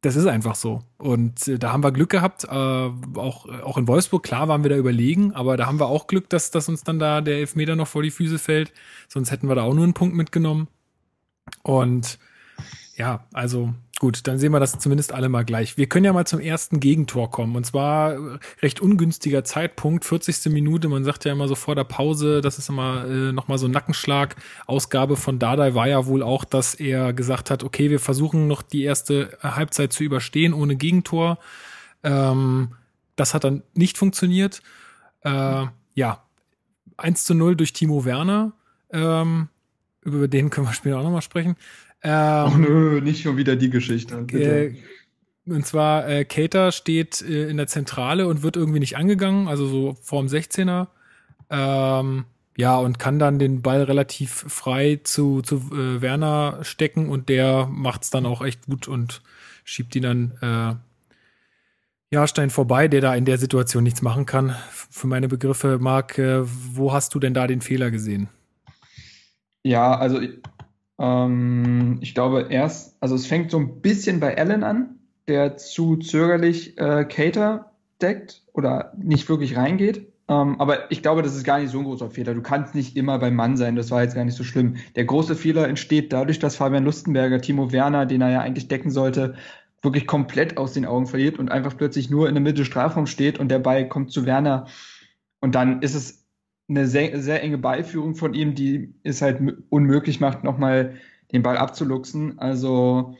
das 0.02 0.16
ist 0.16 0.26
einfach 0.26 0.56
so. 0.56 0.82
Und 0.98 1.46
äh, 1.46 1.58
da 1.58 1.72
haben 1.72 1.84
wir 1.84 1.92
Glück 1.92 2.10
gehabt. 2.10 2.44
Äh, 2.44 2.48
auch, 2.48 3.48
auch 3.62 3.78
in 3.78 3.86
Wolfsburg, 3.86 4.24
klar 4.24 4.48
waren 4.48 4.64
wir 4.64 4.70
da 4.70 4.76
überlegen, 4.76 5.34
aber 5.34 5.56
da 5.56 5.66
haben 5.66 5.78
wir 5.78 5.86
auch 5.86 6.08
Glück, 6.08 6.28
dass, 6.30 6.50
dass 6.50 6.68
uns 6.68 6.82
dann 6.82 6.98
da 6.98 7.20
der 7.20 7.36
Elfmeter 7.36 7.76
noch 7.76 7.86
vor 7.88 8.02
die 8.02 8.10
Füße 8.10 8.40
fällt. 8.40 8.72
Sonst 9.08 9.30
hätten 9.30 9.46
wir 9.46 9.54
da 9.54 9.62
auch 9.62 9.74
nur 9.74 9.84
einen 9.84 9.94
Punkt 9.94 10.16
mitgenommen. 10.16 10.68
Und 11.62 12.18
ja, 12.96 13.24
also 13.32 13.72
gut, 13.98 14.26
dann 14.26 14.38
sehen 14.38 14.52
wir 14.52 14.60
das 14.60 14.78
zumindest 14.78 15.12
alle 15.12 15.28
mal 15.28 15.44
gleich. 15.44 15.76
Wir 15.76 15.88
können 15.88 16.04
ja 16.04 16.12
mal 16.12 16.26
zum 16.26 16.40
ersten 16.40 16.80
Gegentor 16.80 17.30
kommen. 17.30 17.56
Und 17.56 17.64
zwar 17.64 18.12
äh, 18.12 18.38
recht 18.62 18.80
ungünstiger 18.80 19.42
Zeitpunkt, 19.44 20.04
40. 20.04 20.52
Minute. 20.52 20.88
Man 20.88 21.04
sagt 21.04 21.24
ja 21.24 21.32
immer 21.32 21.48
so 21.48 21.54
vor 21.54 21.74
der 21.74 21.84
Pause, 21.84 22.40
das 22.40 22.58
ist 22.58 22.68
immer 22.68 23.06
äh, 23.06 23.32
nochmal 23.32 23.58
so 23.58 23.66
ein 23.66 23.72
Nackenschlag. 23.72 24.36
Ausgabe 24.66 25.16
von 25.16 25.38
Dardai 25.38 25.74
war 25.74 25.88
ja 25.88 26.06
wohl 26.06 26.22
auch, 26.22 26.44
dass 26.44 26.74
er 26.74 27.12
gesagt 27.12 27.50
hat, 27.50 27.64
okay, 27.64 27.90
wir 27.90 28.00
versuchen 28.00 28.46
noch 28.46 28.62
die 28.62 28.82
erste 28.82 29.38
Halbzeit 29.42 29.92
zu 29.92 30.04
überstehen 30.04 30.52
ohne 30.52 30.76
Gegentor. 30.76 31.38
Ähm, 32.02 32.72
das 33.16 33.34
hat 33.34 33.44
dann 33.44 33.62
nicht 33.74 33.98
funktioniert. 33.98 34.62
Äh, 35.22 35.66
ja, 35.94 36.22
1 36.96 37.24
zu 37.24 37.34
0 37.34 37.56
durch 37.56 37.72
Timo 37.72 38.04
Werner. 38.04 38.52
Ähm, 38.90 39.48
über 40.02 40.28
den 40.28 40.50
können 40.50 40.66
wir 40.66 40.72
später 40.72 40.98
auch 40.98 41.04
nochmal 41.04 41.22
sprechen. 41.22 41.56
Ähm, 42.02 42.12
Ach 42.12 42.56
nö, 42.56 43.00
nicht 43.00 43.22
schon 43.22 43.36
wieder 43.36 43.56
die 43.56 43.70
Geschichte. 43.70 44.26
Äh, 44.32 44.74
und 45.46 45.66
zwar, 45.66 46.08
äh, 46.08 46.24
Cater 46.24 46.72
steht 46.72 47.22
äh, 47.22 47.48
in 47.48 47.56
der 47.56 47.66
Zentrale 47.66 48.26
und 48.26 48.42
wird 48.42 48.56
irgendwie 48.56 48.78
nicht 48.78 48.96
angegangen, 48.96 49.48
also 49.48 49.66
so 49.66 49.96
vorm 50.02 50.26
16er. 50.26 50.88
Ähm, 51.50 52.24
ja, 52.56 52.76
und 52.76 52.98
kann 52.98 53.18
dann 53.18 53.38
den 53.38 53.62
Ball 53.62 53.82
relativ 53.82 54.30
frei 54.30 55.00
zu, 55.02 55.42
zu 55.42 55.56
äh, 55.72 56.02
Werner 56.02 56.58
stecken 56.62 57.08
und 57.08 57.28
der 57.28 57.66
macht's 57.70 58.10
dann 58.10 58.26
auch 58.26 58.42
echt 58.42 58.66
gut 58.66 58.88
und 58.88 59.22
schiebt 59.64 59.94
ihn 59.96 60.02
dann 60.02 60.32
äh, 60.42 62.14
Jahrstein 62.14 62.50
vorbei, 62.50 62.88
der 62.88 63.00
da 63.00 63.14
in 63.14 63.24
der 63.24 63.38
Situation 63.38 63.84
nichts 63.84 64.02
machen 64.02 64.26
kann. 64.26 64.56
Für 64.70 65.06
meine 65.06 65.28
Begriffe, 65.28 65.78
Marc, 65.80 66.18
äh, 66.18 66.42
wo 66.42 66.92
hast 66.92 67.14
du 67.14 67.20
denn 67.20 67.34
da 67.34 67.46
den 67.46 67.60
Fehler 67.60 67.90
gesehen? 67.90 68.28
Ja, 69.62 69.96
also 69.96 70.20
ähm, 70.98 71.98
ich 72.00 72.14
glaube 72.14 72.46
erst, 72.50 72.96
also 73.00 73.14
es 73.14 73.26
fängt 73.26 73.50
so 73.50 73.58
ein 73.58 73.80
bisschen 73.80 74.20
bei 74.20 74.36
Allen 74.36 74.64
an, 74.64 74.98
der 75.28 75.56
zu 75.56 75.96
zögerlich 75.96 76.78
äh, 76.78 77.04
Cater 77.04 77.72
deckt 78.00 78.42
oder 78.52 78.92
nicht 78.96 79.28
wirklich 79.28 79.56
reingeht. 79.56 80.10
Ähm, 80.28 80.60
aber 80.60 80.90
ich 80.92 81.02
glaube, 81.02 81.22
das 81.22 81.34
ist 81.34 81.44
gar 81.44 81.58
nicht 81.58 81.70
so 81.70 81.78
ein 81.78 81.84
großer 81.84 82.10
Fehler. 82.10 82.34
Du 82.34 82.42
kannst 82.42 82.74
nicht 82.74 82.96
immer 82.96 83.18
beim 83.18 83.34
Mann 83.34 83.56
sein, 83.56 83.76
das 83.76 83.90
war 83.90 84.02
jetzt 84.02 84.14
gar 84.14 84.24
nicht 84.24 84.36
so 84.36 84.44
schlimm. 84.44 84.76
Der 84.94 85.04
große 85.04 85.34
Fehler 85.34 85.68
entsteht 85.68 86.12
dadurch, 86.12 86.38
dass 86.38 86.56
Fabian 86.56 86.84
Lustenberger 86.84 87.40
Timo 87.40 87.72
Werner, 87.72 88.06
den 88.06 88.20
er 88.20 88.30
ja 88.30 88.40
eigentlich 88.40 88.68
decken 88.68 88.90
sollte, 88.90 89.34
wirklich 89.82 90.06
komplett 90.06 90.56
aus 90.56 90.72
den 90.72 90.86
Augen 90.86 91.06
verliert 91.06 91.38
und 91.38 91.50
einfach 91.50 91.76
plötzlich 91.76 92.10
nur 92.10 92.28
in 92.28 92.34
der 92.34 92.42
Mitte 92.42 92.64
Strafraum 92.64 93.06
steht 93.06 93.38
und 93.40 93.48
der 93.48 93.58
Ball 93.58 93.88
kommt 93.88 94.12
zu 94.12 94.26
Werner. 94.26 94.66
Und 95.40 95.54
dann 95.54 95.82
ist 95.82 95.94
es 95.94 96.19
eine 96.70 96.86
sehr, 96.86 97.20
sehr 97.20 97.42
enge 97.42 97.58
Beiführung 97.58 98.14
von 98.14 98.32
ihm, 98.32 98.54
die 98.54 98.94
es 99.02 99.20
halt 99.20 99.42
unmöglich 99.68 100.20
macht, 100.20 100.44
nochmal 100.44 100.94
den 101.32 101.42
Ball 101.42 101.58
abzuluxen. 101.58 102.38
Also 102.38 103.16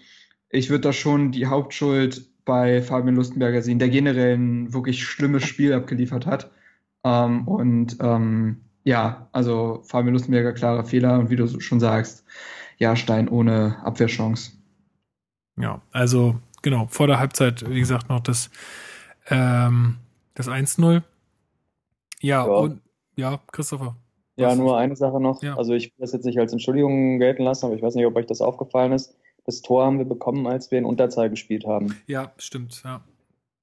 ich 0.49 0.71
würde 0.71 0.83
da 0.83 0.93
schon 0.93 1.33
die 1.33 1.47
Hauptschuld 1.47 2.29
bei 2.45 2.81
Fabian 2.81 3.17
Lustenberger 3.17 3.61
sehen, 3.61 3.79
der 3.79 3.89
generell 3.89 4.37
ein 4.37 4.73
wirklich 4.73 5.05
schlimmes 5.05 5.45
Spiel 5.45 5.73
abgeliefert 5.73 6.27
hat. 6.27 6.51
Ähm, 7.05 7.47
und 7.47 7.99
ähm, 8.01 8.63
ja, 8.85 9.29
also 9.33 9.83
Fabian 9.85 10.15
Lustenberger 10.15 10.53
klarer 10.53 10.85
Fehler 10.85 11.19
und 11.19 11.31
wie 11.31 11.37
du 11.37 11.61
schon 11.61 11.81
sagst, 11.81 12.25
ja, 12.79 12.97
Stein 12.97 13.29
ohne 13.29 13.77
Abwehrchance. 13.85 14.53
Ja, 15.57 15.83
also 15.91 16.41
genau, 16.63 16.87
vor 16.87 17.07
der 17.07 17.19
Halbzeit, 17.19 17.69
wie 17.69 17.81
gesagt, 17.81 18.09
noch 18.09 18.21
das, 18.21 18.51
ähm, 19.29 19.97
das 20.35 20.49
1-0. 20.49 21.03
Ja, 22.21 22.43
ja, 22.43 22.43
und 22.43 22.81
ja, 23.21 23.41
Christopher. 23.53 23.97
Ja, 24.37 24.55
nur 24.55 24.79
eine 24.79 24.97
Sache 24.97 25.21
noch. 25.21 25.43
Ja. 25.43 25.57
Also 25.57 25.75
ich 25.75 25.87
will 25.87 25.97
das 25.99 26.13
jetzt 26.13 26.25
nicht 26.25 26.39
als 26.39 26.53
Entschuldigung 26.53 27.19
gelten 27.19 27.43
lassen, 27.43 27.67
aber 27.67 27.75
ich 27.75 27.83
weiß 27.83 27.95
nicht, 27.95 28.07
ob 28.07 28.17
euch 28.17 28.27
das 28.27 28.41
aufgefallen 28.41 28.93
ist. 28.93 29.15
Das 29.45 29.61
Tor 29.61 29.85
haben 29.85 29.99
wir 29.99 30.07
bekommen, 30.07 30.47
als 30.47 30.71
wir 30.71 30.79
in 30.79 30.85
Unterzahl 30.85 31.29
gespielt 31.29 31.67
haben. 31.67 31.97
Ja, 32.07 32.33
stimmt, 32.39 32.83
ja. 32.85 33.03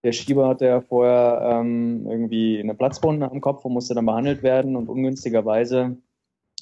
Der 0.03 0.11
Schieber 0.11 0.47
hatte 0.47 0.65
ja 0.65 0.81
vorher 0.81 1.41
ähm, 1.59 2.05
irgendwie 2.07 2.59
eine 2.59 2.75
Platzwunde 2.75 3.29
am 3.29 3.41
Kopf 3.41 3.65
und 3.65 3.73
musste 3.73 3.95
dann 3.95 4.05
behandelt 4.05 4.43
werden 4.43 4.75
und 4.75 4.87
ungünstigerweise 4.87 5.97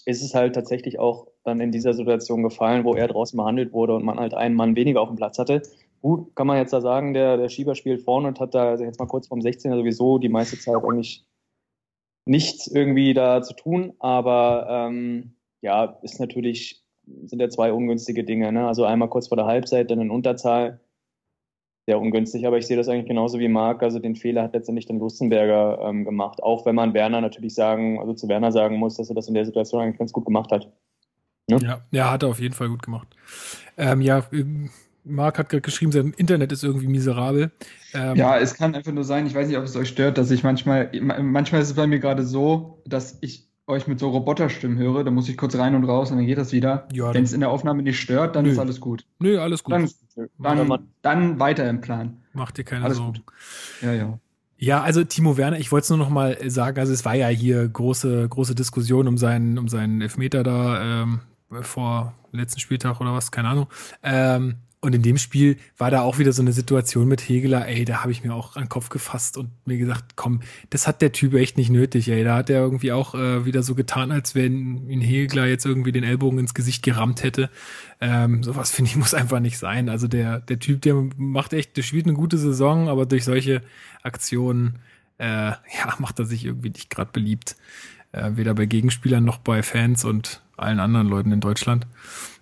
ist 0.05 0.23
es 0.23 0.33
halt 0.33 0.55
tatsächlich 0.55 0.99
auch 0.99 1.27
dann 1.43 1.59
in 1.59 1.71
dieser 1.71 1.93
Situation 1.93 2.43
gefallen, 2.43 2.85
wo 2.85 2.93
er 2.93 3.07
draußen 3.07 3.35
behandelt 3.35 3.73
wurde 3.73 3.95
und 3.95 4.05
man 4.05 4.19
halt 4.19 4.33
einen 4.33 4.55
Mann 4.55 4.75
weniger 4.75 5.01
auf 5.01 5.09
dem 5.09 5.17
Platz 5.17 5.37
hatte. 5.37 5.61
Gut, 6.01 6.35
kann 6.35 6.47
man 6.47 6.57
jetzt 6.57 6.71
da 6.71 6.81
sagen, 6.81 7.13
der, 7.13 7.37
der 7.37 7.49
Schieber 7.49 7.75
spielt 7.75 8.03
vorne 8.03 8.27
und 8.27 8.39
hat 8.39 8.53
da 8.53 8.69
also 8.69 8.83
jetzt 8.83 8.99
mal 8.99 9.07
kurz 9.07 9.27
vom 9.27 9.39
16er 9.39 9.75
sowieso 9.75 10.19
die 10.19 10.29
meiste 10.29 10.57
Zeit 10.57 10.75
eigentlich 10.75 11.25
nichts 12.25 12.67
irgendwie 12.67 13.13
da 13.13 13.41
zu 13.41 13.53
tun, 13.53 13.94
aber 14.00 14.67
ähm, 14.70 15.36
ja, 15.62 15.98
ist 16.01 16.20
natürlich, 16.20 16.84
sind 17.25 17.39
ja 17.39 17.50
zwei 17.50 17.72
ungünstige 17.72 18.24
Dinge. 18.24 18.51
Ne? 18.51 18.67
Also 18.67 18.84
einmal 18.86 19.10
kurz 19.10 19.27
vor 19.27 19.38
der 19.38 19.46
Halbzeit, 19.46 19.89
dann 19.89 20.01
in 20.01 20.12
Unterzahl. 20.12 20.79
Sehr 21.88 22.00
ungünstig, 22.00 22.48
aber 22.48 22.58
ich 22.58 22.65
sehe 22.65 22.77
das 22.77 22.89
eigentlich 22.89 23.08
genauso 23.08 23.38
wie 23.38 23.48
Marc. 23.48 23.84
Also 23.84 24.00
den 24.00 24.15
Fehler 24.15 24.41
hat 24.41 24.53
letztendlich 24.53 24.88
dann 24.88 24.98
Lustenberger 24.98 25.79
ähm, 25.84 26.03
gemacht. 26.03 26.41
Auch 26.41 26.65
wenn 26.65 26.74
man 26.74 26.96
Werner 26.96 27.22
natürlich 27.22 27.53
sagen, 27.53 28.00
also 28.00 28.13
zu 28.15 28.27
Werner 28.27 28.51
sagen 28.51 28.77
muss, 28.77 28.98
dass 28.98 29.10
er 29.10 29.15
das 29.15 29.27
in 29.27 29.36
der 29.36 29.46
Situation 29.46 29.84
eigentlich 29.84 30.00
ganz 30.00 30.12
gut 30.12 30.25
gemacht 30.25 30.51
hat. 30.51 30.72
Ne? 31.48 31.60
Ja, 31.62 31.82
ja, 31.91 32.12
hat 32.12 32.24
er 32.24 32.29
auf 32.29 32.39
jeden 32.39 32.55
Fall 32.55 32.70
gut 32.70 32.82
gemacht. 32.82 33.15
Ähm, 33.77 34.01
ja, 34.01 34.24
Marc 35.05 35.38
hat 35.39 35.50
gerade 35.50 35.62
geschrieben, 35.62 35.91
sein 35.91 36.13
Internet 36.17 36.51
ist 36.51 36.63
irgendwie 36.63 36.88
miserabel. 36.88 37.51
Ähm, 37.93 38.15
ja, 38.15 38.38
es 38.38 38.55
kann 38.55 38.75
einfach 38.75 38.91
nur 38.91 39.03
sein, 39.03 39.27
ich 39.27 39.35
weiß 39.35 39.47
nicht, 39.47 39.57
ob 39.57 39.63
es 39.63 39.75
euch 39.75 39.89
stört, 39.89 40.17
dass 40.17 40.31
ich 40.31 40.43
manchmal, 40.43 40.91
manchmal 41.01 41.62
ist 41.62 41.69
es 41.69 41.75
bei 41.75 41.88
mir 41.88 42.00
gerade 42.00 42.24
so, 42.24 42.81
dass 42.85 43.17
ich 43.21 43.47
euch 43.67 43.88
mit 43.88 44.00
so 44.00 44.09
Roboterstimmen 44.09 44.77
höre, 44.77 45.03
da 45.03 45.12
muss 45.12 45.27
ich 45.27 45.38
kurz 45.38 45.55
rein 45.55 45.74
und 45.75 45.85
raus 45.85 46.12
und 46.12 46.17
dann 46.17 46.25
geht 46.25 46.38
das 46.38 46.51
wieder. 46.51 46.88
Ja, 46.91 47.13
Wenn 47.13 47.24
es 47.24 47.33
in 47.33 47.39
der 47.39 47.50
Aufnahme 47.50 47.81
nicht 47.81 48.00
stört, 48.00 48.35
dann 48.35 48.45
nö. 48.45 48.51
ist 48.51 48.59
alles 48.59 48.79
gut. 48.79 49.05
Nö, 49.19 49.39
alles 49.39 49.63
gut. 49.63 49.74
Dann, 49.74 49.89
dann, 50.38 50.88
dann 51.01 51.39
weiter 51.39 51.67
im 51.67 51.81
Plan. 51.81 52.17
Macht 52.33 52.57
dir 52.57 52.63
keine 52.63 52.85
alles 52.85 52.97
Sorgen. 52.97 53.24
Gut. 53.25 53.33
Ja, 53.81 53.93
ja. 53.93 54.19
Ja, 54.57 54.81
also 54.81 55.03
Timo 55.03 55.35
Werner, 55.35 55.59
ich 55.59 55.71
wollte 55.71 55.83
es 55.83 55.89
nur 55.89 56.00
noch 56.00 56.09
mal 56.09 56.38
sagen, 56.50 56.79
also 56.79 56.93
es 56.93 57.03
war 57.03 57.15
ja 57.15 57.27
hier 57.27 57.67
große, 57.67 58.29
große 58.29 58.55
Diskussion 58.55 59.07
um 59.07 59.17
seinen, 59.17 59.57
um 59.57 59.67
seinen 59.67 60.00
Elfmeter 60.00 60.43
da 60.43 61.01
ähm, 61.03 61.19
vor 61.62 62.13
letzten 62.31 62.59
Spieltag 62.59 63.01
oder 63.01 63.13
was, 63.13 63.32
keine 63.32 63.49
Ahnung. 63.49 63.67
Ähm, 64.01 64.56
und 64.86 64.93
in 64.93 65.02
dem 65.02 65.17
Spiel 65.17 65.58
war 65.80 65.89
da 65.89 66.02
auch 66.02 66.19
wieder 66.19 66.32
so 66.32 66.43
eine 66.43 66.54
Situation 66.54 67.08
mit 67.08 67.21
Hegeler, 67.21 67.67
ey, 67.67 67.86
da 67.86 68.04
habe 68.04 68.12
ich 68.12 68.24
mir 68.24 68.36
auch 68.36 68.56
an 68.56 68.65
den 68.65 68.69
Kopf 68.69 68.89
gefasst 68.89 69.36
und 69.36 69.50
mir 69.65 69.78
gesagt, 69.78 70.15
komm, 70.15 70.41
das 70.69 70.88
hat 70.88 71.02
der 71.02 71.12
Typ 71.12 71.34
echt 71.34 71.58
nicht 71.58 71.71
nötig, 71.71 72.08
ey. 72.08 72.24
Da 72.24 72.36
hat 72.36 72.52
er 72.52 72.60
irgendwie 72.60 72.91
auch 72.91 73.15
äh, 73.15 73.45
wieder 73.45 73.63
so 73.63 73.74
getan, 73.74 74.12
als 74.12 74.36
wenn 74.36 74.88
ihn 74.88 75.02
Hegeler 75.02 75.48
jetzt 75.48 75.65
irgendwie 75.65 75.91
den 75.91 76.04
Ellbogen 76.04 76.38
ins 76.38 76.54
Gesicht 76.54 76.84
gerammt 76.84 77.24
hätte. 77.24 77.50
Ähm, 78.00 78.43
sowas 78.43 78.69
finde 78.69 78.91
ich 78.91 78.95
muss 79.06 79.15
einfach 79.15 79.39
nicht 79.39 79.58
sein. 79.58 79.89
Also 79.89 80.08
der, 80.08 80.39
der 80.39 80.60
Typ, 80.60 80.84
der 80.84 80.93
macht 81.17 81.54
echt, 81.54 81.76
der 81.78 81.82
spielt 81.82 82.06
eine 82.06 82.13
gute 82.13 82.38
Saison, 82.38 82.88
aber 82.88 83.08
durch 83.08 83.26
solche 83.26 83.63
Aktionen, 84.04 84.80
äh, 85.17 85.26
ja, 85.50 85.60
macht 85.98 86.19
er 86.19 86.26
sich 86.26 86.45
irgendwie 86.45 86.69
nicht 86.69 86.91
gerade 86.91 87.10
beliebt. 87.12 87.56
Äh, 88.12 88.34
weder 88.36 88.54
bei 88.54 88.67
Gegenspielern 88.67 89.26
noch 89.26 89.39
bei 89.39 89.63
Fans 89.63 90.06
und 90.06 90.43
allen 90.58 90.80
anderen 90.80 91.08
Leuten 91.08 91.32
in 91.32 91.41
Deutschland. 91.41 91.88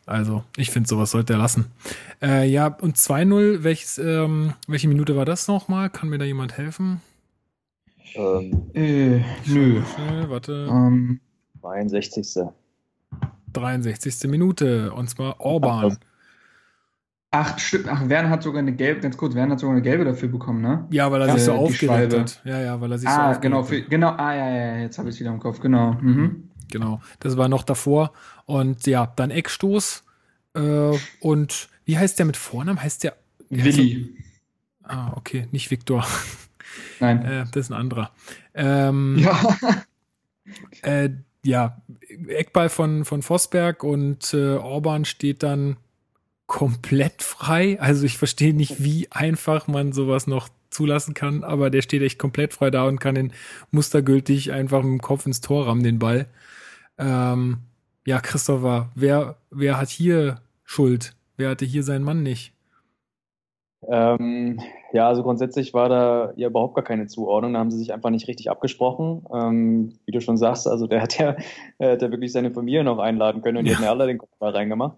Also, 0.05 0.43
ich 0.57 0.69
finde, 0.69 0.89
sowas 0.89 1.11
sollte 1.11 1.33
er 1.33 1.39
lassen. 1.39 1.65
Äh, 2.21 2.49
ja, 2.49 2.67
und 2.67 2.97
2-0, 2.97 3.63
welches, 3.63 3.97
ähm, 3.97 4.53
welche 4.67 4.87
Minute 4.87 5.15
war 5.15 5.25
das 5.25 5.47
nochmal? 5.47 5.89
Kann 5.89 6.09
mir 6.09 6.17
da 6.17 6.25
jemand 6.25 6.57
helfen? 6.57 7.01
Ähm, 8.15 8.69
äh, 8.73 9.21
nö. 9.45 9.81
Schnell, 9.95 10.29
warte. 10.29 10.67
Ähm, 10.69 11.19
63. 11.61 12.45
63. 13.53 14.29
Minute, 14.29 14.91
und 14.93 15.09
zwar 15.09 15.39
Orban. 15.39 15.97
Ach, 17.31 17.57
stimmt. 17.57 17.87
Ach, 17.89 18.07
Werner 18.07 18.29
hat 18.29 18.43
sogar 18.43 18.59
eine 18.59 18.73
gelbe, 18.73 19.01
ganz 19.01 19.17
kurz, 19.17 19.33
Werner 19.33 19.53
hat 19.53 19.59
sogar 19.59 19.73
eine 19.73 19.81
gelbe 19.81 20.05
dafür 20.05 20.29
bekommen, 20.29 20.61
ne? 20.61 20.85
Ja, 20.91 21.11
weil 21.11 21.21
er 21.21 21.33
sich 21.33 21.43
so 21.43 21.53
aufgeregt 21.53 22.13
hat. 22.13 22.41
Ja, 22.43 22.59
ja, 22.59 22.79
weil 22.79 22.91
er 22.91 22.99
sich 22.99 23.09
ah, 23.09 23.33
so 23.33 23.39
genau, 23.39 23.63
für, 23.63 23.81
genau, 23.81 24.09
ah, 24.09 24.35
ja, 24.35 24.49
ja, 24.49 24.77
jetzt 24.81 24.99
habe 24.99 25.09
ich 25.09 25.15
es 25.15 25.19
wieder 25.19 25.31
im 25.31 25.39
Kopf, 25.39 25.59
genau. 25.59 25.93
Mhm. 25.93 26.49
Genau, 26.71 27.01
das 27.19 27.35
war 27.35 27.49
noch 27.49 27.63
davor. 27.63 28.13
Und 28.45 28.85
ja, 28.87 29.11
dann 29.15 29.31
Eckstoß. 29.31 30.03
Äh, 30.55 30.97
und 31.19 31.69
wie 31.85 31.97
heißt 31.97 32.19
der 32.19 32.25
mit 32.25 32.37
Vornamen? 32.37 32.81
Heißt 32.81 33.03
der? 33.03 33.15
Willi. 33.49 34.15
Ah, 34.83 35.13
okay, 35.15 35.47
nicht 35.51 35.71
Viktor. 35.71 36.05
Nein. 36.99 37.23
Äh, 37.25 37.45
das 37.51 37.65
ist 37.65 37.71
ein 37.71 37.77
anderer. 37.77 38.11
Ähm, 38.53 39.17
ja. 39.19 39.57
Äh, 40.81 41.11
ja, 41.45 41.81
Eckball 42.27 42.67
von, 42.67 43.05
von 43.05 43.21
Vosberg 43.21 43.83
und 43.83 44.33
äh, 44.33 44.55
Orban 44.55 45.05
steht 45.05 45.41
dann 45.41 45.77
komplett 46.47 47.23
frei. 47.23 47.79
Also 47.79 48.05
ich 48.05 48.17
verstehe 48.17 48.53
nicht, 48.53 48.83
wie 48.83 49.09
einfach 49.09 49.67
man 49.67 49.93
sowas 49.93 50.27
noch 50.27 50.49
zulassen 50.69 51.13
kann, 51.13 51.43
aber 51.43 51.69
der 51.69 51.81
steht 51.81 52.01
echt 52.01 52.19
komplett 52.19 52.53
frei 52.53 52.71
da 52.71 52.83
und 52.83 52.99
kann 52.99 53.15
den 53.15 53.33
mustergültig 53.71 54.51
einfach 54.51 54.83
mit 54.83 54.91
dem 54.91 55.01
Kopf 55.01 55.25
ins 55.25 55.41
Tor 55.41 55.67
rammen, 55.67 55.83
den 55.83 55.99
Ball. 55.99 56.27
Ähm, 56.97 57.59
ja, 58.05 58.19
Christopher, 58.19 58.89
wer, 58.95 59.35
wer 59.49 59.79
hat 59.79 59.89
hier 59.89 60.41
Schuld? 60.63 61.15
Wer 61.37 61.49
hatte 61.49 61.65
hier 61.65 61.83
seinen 61.83 62.03
Mann 62.03 62.23
nicht? 62.23 62.53
Ähm, 63.87 64.59
ja, 64.93 65.07
also 65.07 65.23
grundsätzlich 65.23 65.73
war 65.73 65.89
da 65.89 66.33
ja 66.35 66.47
überhaupt 66.47 66.75
gar 66.75 66.83
keine 66.83 67.07
Zuordnung. 67.07 67.53
Da 67.53 67.59
haben 67.59 67.71
sie 67.71 67.77
sich 67.77 67.93
einfach 67.93 68.09
nicht 68.09 68.27
richtig 68.27 68.49
abgesprochen. 68.49 69.25
Ähm, 69.33 69.93
wie 70.05 70.11
du 70.11 70.21
schon 70.21 70.37
sagst, 70.37 70.67
also 70.67 70.87
der 70.87 71.01
hat 71.03 71.17
ja, 71.17 71.35
der 71.79 71.93
hat 71.93 72.01
ja 72.01 72.11
wirklich 72.11 72.31
seine 72.31 72.51
Familie 72.51 72.83
noch 72.83 72.99
einladen 72.99 73.41
können 73.41 73.57
und 73.57 73.65
ja. 73.65 73.71
die 73.71 73.75
haben 73.77 73.83
ja 73.83 73.91
alle 73.91 74.07
den 74.07 74.17
Kopf 74.17 74.35
da 74.39 74.49
reingemacht. 74.49 74.97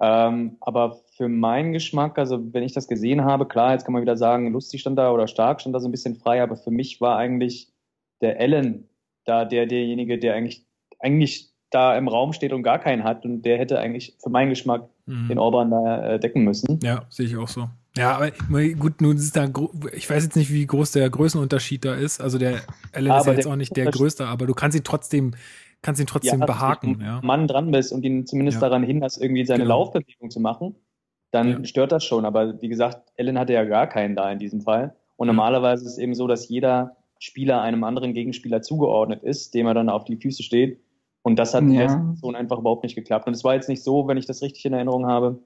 Ähm, 0.00 0.56
aber 0.60 0.98
für 1.16 1.28
meinen 1.28 1.72
Geschmack, 1.72 2.18
also 2.18 2.52
wenn 2.52 2.64
ich 2.64 2.72
das 2.72 2.88
gesehen 2.88 3.24
habe, 3.24 3.46
klar, 3.46 3.72
jetzt 3.72 3.84
kann 3.84 3.92
man 3.92 4.02
wieder 4.02 4.16
sagen, 4.16 4.52
lustig 4.52 4.80
stand 4.80 4.98
da 4.98 5.12
oder 5.12 5.28
stark 5.28 5.60
stand 5.60 5.74
da 5.74 5.80
so 5.80 5.88
ein 5.88 5.92
bisschen 5.92 6.16
frei, 6.16 6.42
aber 6.42 6.56
für 6.56 6.70
mich 6.70 7.00
war 7.00 7.16
eigentlich 7.16 7.72
der 8.20 8.40
Allen 8.40 8.88
da 9.24 9.44
der 9.44 9.66
derjenige, 9.66 10.18
der 10.18 10.34
eigentlich 10.34 10.66
eigentlich 10.98 11.51
da 11.72 11.96
im 11.96 12.08
Raum 12.08 12.32
steht 12.32 12.52
und 12.52 12.62
gar 12.62 12.78
keinen 12.78 13.04
hat 13.04 13.24
und 13.24 13.42
der 13.42 13.58
hätte 13.58 13.78
eigentlich 13.78 14.14
für 14.22 14.30
meinen 14.30 14.50
Geschmack 14.50 14.88
mhm. 15.06 15.28
den 15.28 15.38
Orban 15.38 15.70
da 15.70 16.12
äh, 16.12 16.20
decken 16.20 16.44
müssen. 16.44 16.78
Ja, 16.82 17.04
sehe 17.08 17.26
ich 17.26 17.36
auch 17.36 17.48
so. 17.48 17.68
Ja, 17.96 18.16
aber 18.16 18.30
gut, 18.30 19.00
nun 19.00 19.16
ist 19.16 19.36
da, 19.36 19.48
ich 19.92 20.08
weiß 20.08 20.24
jetzt 20.24 20.36
nicht, 20.36 20.52
wie 20.52 20.66
groß 20.66 20.92
der 20.92 21.10
Größenunterschied 21.10 21.84
da 21.84 21.94
ist. 21.94 22.20
Also 22.20 22.38
der 22.38 22.62
Allen 22.92 23.12
ist 23.12 23.26
ja 23.26 23.32
jetzt 23.32 23.46
auch 23.46 23.56
nicht 23.56 23.76
der 23.76 23.90
größte, 23.90 24.26
aber 24.26 24.46
du 24.46 24.54
kannst 24.54 24.76
ihn 24.76 24.84
trotzdem, 24.84 25.32
kannst 25.82 26.00
ihn 26.00 26.06
trotzdem 26.06 26.40
ja, 26.40 26.46
behaken. 26.46 26.98
Wenn 26.98 27.06
ja. 27.06 27.20
Mann 27.22 27.46
dran 27.46 27.70
bist 27.70 27.92
und 27.92 28.02
ihn 28.04 28.26
zumindest 28.26 28.62
ja. 28.62 28.68
daran 28.68 28.82
hinderst, 28.82 29.20
irgendwie 29.20 29.44
seine 29.44 29.64
genau. 29.64 29.80
Laufbewegung 29.80 30.30
zu 30.30 30.40
machen, 30.40 30.74
dann 31.32 31.64
stört 31.66 31.92
das 31.92 32.04
schon. 32.04 32.24
Aber 32.24 32.60
wie 32.62 32.68
gesagt, 32.68 33.12
Allen 33.18 33.38
hatte 33.38 33.52
ja 33.52 33.64
gar 33.64 33.86
keinen 33.86 34.16
da 34.16 34.30
in 34.30 34.38
diesem 34.38 34.62
Fall. 34.62 34.94
Und 35.16 35.26
normalerweise 35.26 35.84
ist 35.84 35.92
es 35.92 35.98
eben 35.98 36.14
so, 36.14 36.26
dass 36.26 36.48
jeder 36.48 36.96
Spieler 37.18 37.62
einem 37.62 37.84
anderen 37.84 38.14
Gegenspieler 38.14 38.62
zugeordnet 38.62 39.22
ist, 39.22 39.54
dem 39.54 39.66
er 39.66 39.74
dann 39.74 39.88
auf 39.88 40.04
die 40.04 40.16
Füße 40.16 40.42
steht. 40.42 40.80
Und 41.22 41.38
das 41.38 41.54
hat 41.54 41.62
in 41.62 41.74
der 41.74 41.88
Situation 41.88 42.34
einfach 42.34 42.58
überhaupt 42.58 42.82
nicht 42.82 42.96
geklappt. 42.96 43.26
Und 43.26 43.34
es 43.34 43.44
war 43.44 43.54
jetzt 43.54 43.68
nicht 43.68 43.84
so, 43.84 44.08
wenn 44.08 44.16
ich 44.16 44.26
das 44.26 44.42
richtig 44.42 44.64
in 44.64 44.72
Erinnerung 44.72 45.06
habe, 45.06 45.40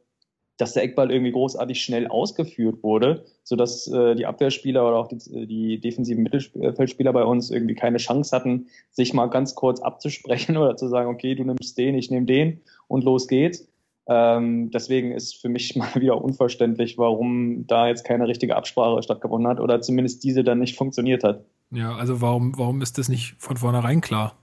dass 0.57 0.73
der 0.73 0.83
Eckball 0.83 1.11
irgendwie 1.11 1.33
großartig 1.33 1.83
schnell 1.83 2.07
ausgeführt 2.07 2.83
wurde, 2.83 3.27
sodass 3.45 3.87
äh, 3.89 4.15
die 4.15 4.27
Abwehrspieler 4.27 4.87
oder 4.87 4.97
auch 4.97 5.09
die, 5.09 5.47
die 5.47 5.81
defensiven 5.81 6.23
Mittelfeldspieler 6.23 7.13
bei 7.13 7.25
uns 7.25 7.51
irgendwie 7.51 7.75
keine 7.75 7.99
Chance 7.99 8.35
hatten, 8.35 8.69
sich 8.91 9.13
mal 9.13 9.27
ganz 9.27 9.55
kurz 9.55 9.81
abzusprechen 9.81 10.57
oder 10.57 10.77
zu 10.77 10.89
sagen, 10.89 11.11
okay, 11.11 11.35
du 11.35 11.45
nimmst 11.45 11.77
den, 11.77 11.95
ich 11.95 12.11
nehme 12.11 12.27
den 12.27 12.61
und 12.89 13.05
los 13.05 13.29
geht's. 13.29 13.69
Ähm, 14.09 14.71
deswegen 14.71 15.13
ist 15.13 15.37
für 15.37 15.49
mich 15.49 15.77
mal 15.77 15.95
wieder 15.95 16.23
unverständlich, 16.23 16.97
warum 16.97 17.67
da 17.67 17.89
jetzt 17.89 18.05
keine 18.05 18.27
richtige 18.27 18.57
Absprache 18.57 19.03
stattgefunden 19.03 19.49
hat 19.49 19.61
oder 19.61 19.81
zumindest 19.83 20.25
diese 20.25 20.43
dann 20.43 20.61
nicht 20.61 20.77
funktioniert 20.77 21.23
hat. 21.23 21.45
Ja, 21.71 21.97
also 21.97 22.21
warum, 22.21 22.57
warum 22.57 22.81
ist 22.81 22.97
das 22.97 23.09
nicht 23.09 23.35
von 23.39 23.57
vornherein 23.57 24.01
klar? 24.01 24.37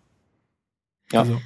Ja. 1.13 1.21
Also, 1.21 1.39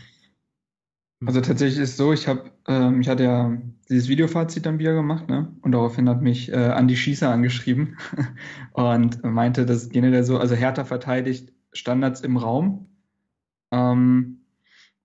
also 1.25 1.41
tatsächlich 1.41 1.79
ist 1.81 1.91
es 1.91 1.97
so, 1.97 2.13
ich 2.13 2.27
habe, 2.27 2.51
ähm, 2.67 3.01
ich 3.01 3.09
hatte 3.09 3.23
ja 3.23 3.57
dieses 3.89 4.07
Videofazit 4.07 4.67
am 4.67 4.77
Bier 4.77 4.93
gemacht, 4.93 5.27
ne? 5.27 5.55
Und 5.61 5.71
daraufhin 5.71 6.09
hat 6.09 6.21
mich 6.21 6.51
äh, 6.51 6.55
Andi 6.55 6.95
Schießer 6.95 7.29
angeschrieben 7.29 7.97
und 8.73 9.23
meinte, 9.23 9.65
dass 9.65 9.89
generell 9.89 10.23
so, 10.23 10.37
also 10.37 10.55
Hertha 10.55 10.85
verteidigt 10.85 11.53
Standards 11.73 12.21
im 12.21 12.37
Raum 12.37 12.87
ähm, 13.71 14.41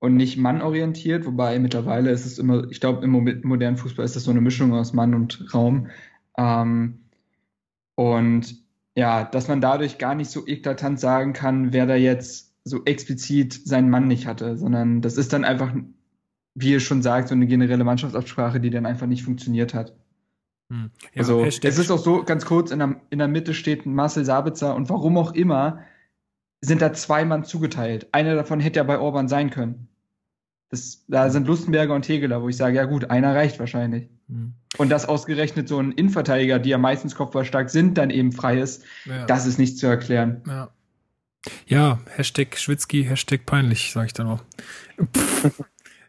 und 0.01 0.17
nicht 0.17 0.37
mannorientiert, 0.37 1.27
wobei 1.27 1.59
mittlerweile 1.59 2.11
ist 2.11 2.27
es 2.27 2.39
immer, 2.39 2.71
ich 2.71 2.81
glaube, 2.81 3.05
im 3.05 3.11
modernen 3.43 3.77
Fußball 3.77 4.05
ist 4.05 4.17
das 4.17 4.25
so 4.25 4.31
eine 4.31 4.41
Mischung 4.41 4.75
aus 4.75 4.93
Mann 4.93 5.15
und 5.15 5.55
Raum. 5.55 5.89
Ähm, 6.37 7.01
und 7.95 8.63
ja, 8.97 9.25
dass 9.25 9.49
man 9.49 9.61
dadurch 9.61 9.99
gar 9.99 10.15
nicht 10.15 10.31
so 10.31 10.47
eklatant 10.47 11.01
sagen 11.01 11.33
kann, 11.33 11.73
wer 11.73 11.87
da 11.87 11.95
jetzt 11.95 12.52
so 12.65 12.85
explizit 12.85 13.53
seinen 13.65 13.91
Mann 13.91 14.09
nicht 14.09 14.27
hatte, 14.27 14.57
sondern 14.57 15.01
das 15.01 15.17
ist 15.17 15.33
dann 15.33 15.45
einfach, 15.45 15.75
wie 16.55 16.73
ihr 16.73 16.81
schon 16.81 17.03
sagt, 17.03 17.29
so 17.29 17.35
eine 17.35 17.47
generelle 17.47 17.85
Mannschaftsabsprache, 17.85 18.61
die 18.61 18.71
dann 18.71 18.87
einfach 18.87 19.07
nicht 19.07 19.25
funktioniert 19.25 19.75
hat. 19.75 19.95
Hm. 20.71 20.91
Ja, 21.15 21.21
also 21.21 21.45
es 21.45 21.59
ist 21.59 21.91
auch 21.91 21.99
so, 21.99 22.23
ganz 22.23 22.45
kurz, 22.45 22.71
in 22.71 22.79
der, 22.79 23.01
in 23.11 23.19
der 23.19 23.29
Mitte 23.29 23.55
steht 23.55 23.85
Marcel 23.85 24.25
Sabitzer 24.25 24.75
und 24.75 24.89
warum 24.89 25.19
auch 25.19 25.33
immer 25.35 25.81
sind 26.61 26.81
da 26.81 26.93
zwei 26.93 27.25
Mann 27.25 27.45
zugeteilt. 27.45 28.07
Einer 28.13 28.37
davon 28.37 28.61
hätte 28.61 28.79
ja 28.79 28.85
bei 28.85 28.99
Orban 28.99 29.29
sein 29.29 29.51
können. 29.51 29.89
Das, 30.71 31.05
da 31.09 31.29
sind 31.29 31.47
Lustenberger 31.47 31.95
und 31.95 32.03
Tegeler, 32.03 32.41
wo 32.41 32.49
ich 32.49 32.57
sage, 32.57 32.77
ja 32.77 32.85
gut, 32.85 33.11
einer 33.11 33.35
reicht 33.35 33.59
wahrscheinlich. 33.59 34.09
Mhm. 34.29 34.55
Und 34.79 34.89
dass 34.89 35.07
ausgerechnet 35.07 35.69
so 35.69 35.79
ein 35.79 35.93
Innenverteidiger, 35.93 36.59
die 36.59 36.71
ja 36.71 36.79
meistens 36.79 37.15
kopfballstark 37.15 37.69
sind, 37.69 37.99
dann 37.99 38.09
eben 38.09 38.33
frei 38.33 38.59
ist, 38.59 38.85
ja. 39.05 39.27
das 39.27 39.45
ist 39.45 39.59
nicht 39.59 39.77
zu 39.77 39.87
erklären. 39.87 40.41
Ja. 40.47 40.71
Ja, 41.67 42.01
Hashtag 42.17 42.57
Schwitzki, 42.57 43.05
Hashtag 43.05 43.47
peinlich, 43.47 43.93
sage 43.93 44.07
ich 44.07 44.13
dann 44.13 44.29
auch. 44.29 44.43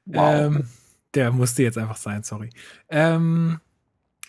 wow. 0.05 0.35
ähm, 0.35 0.67
der 1.13 1.31
musste 1.31 1.63
jetzt 1.63 1.77
einfach 1.77 1.97
sein, 1.97 2.23
sorry. 2.23 2.49
Ähm, 2.89 3.59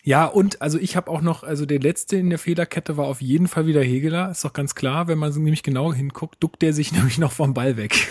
ja, 0.03 0.25
und 0.25 0.61
also 0.61 0.77
ich 0.77 0.95
habe 0.95 1.09
auch 1.09 1.21
noch, 1.21 1.41
also 1.41 1.65
der 1.65 1.79
letzte 1.79 2.17
in 2.17 2.29
der 2.29 2.37
Fehlerkette 2.37 2.95
war 2.95 3.07
auf 3.07 3.23
jeden 3.23 3.47
Fall 3.47 3.65
wieder 3.65 3.81
Hegeler, 3.81 4.29
ist 4.29 4.45
doch 4.45 4.53
ganz 4.53 4.75
klar, 4.75 5.07
wenn 5.07 5.17
man 5.17 5.33
nämlich 5.33 5.63
genau 5.63 5.93
hinguckt, 5.93 6.43
duckt 6.43 6.61
der 6.61 6.73
sich 6.73 6.91
nämlich 6.93 7.17
noch 7.17 7.31
vom 7.31 7.55
Ball 7.55 7.75
weg. 7.75 8.07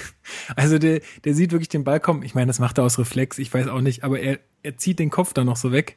Also 0.57 0.79
der, 0.79 1.03
der 1.25 1.35
sieht 1.35 1.53
wirklich 1.53 1.69
den 1.69 1.85
Ball 1.85 2.01
kommen. 2.01 2.25
Ich 2.25 2.35
meine, 2.35 2.49
das 2.49 2.59
macht 2.59 2.79
er 2.79 2.85
aus 2.85 2.99
Reflex, 2.99 3.39
ich 3.39 3.55
weiß 3.55 3.69
auch 3.69 3.81
nicht, 3.81 4.03
aber 4.03 4.19
er, 4.19 4.41
er 4.65 4.77
zieht 4.77 4.99
den 4.99 5.11
Kopf 5.11 5.35
dann 5.35 5.47
noch 5.47 5.57
so 5.57 5.71
weg. 5.71 5.97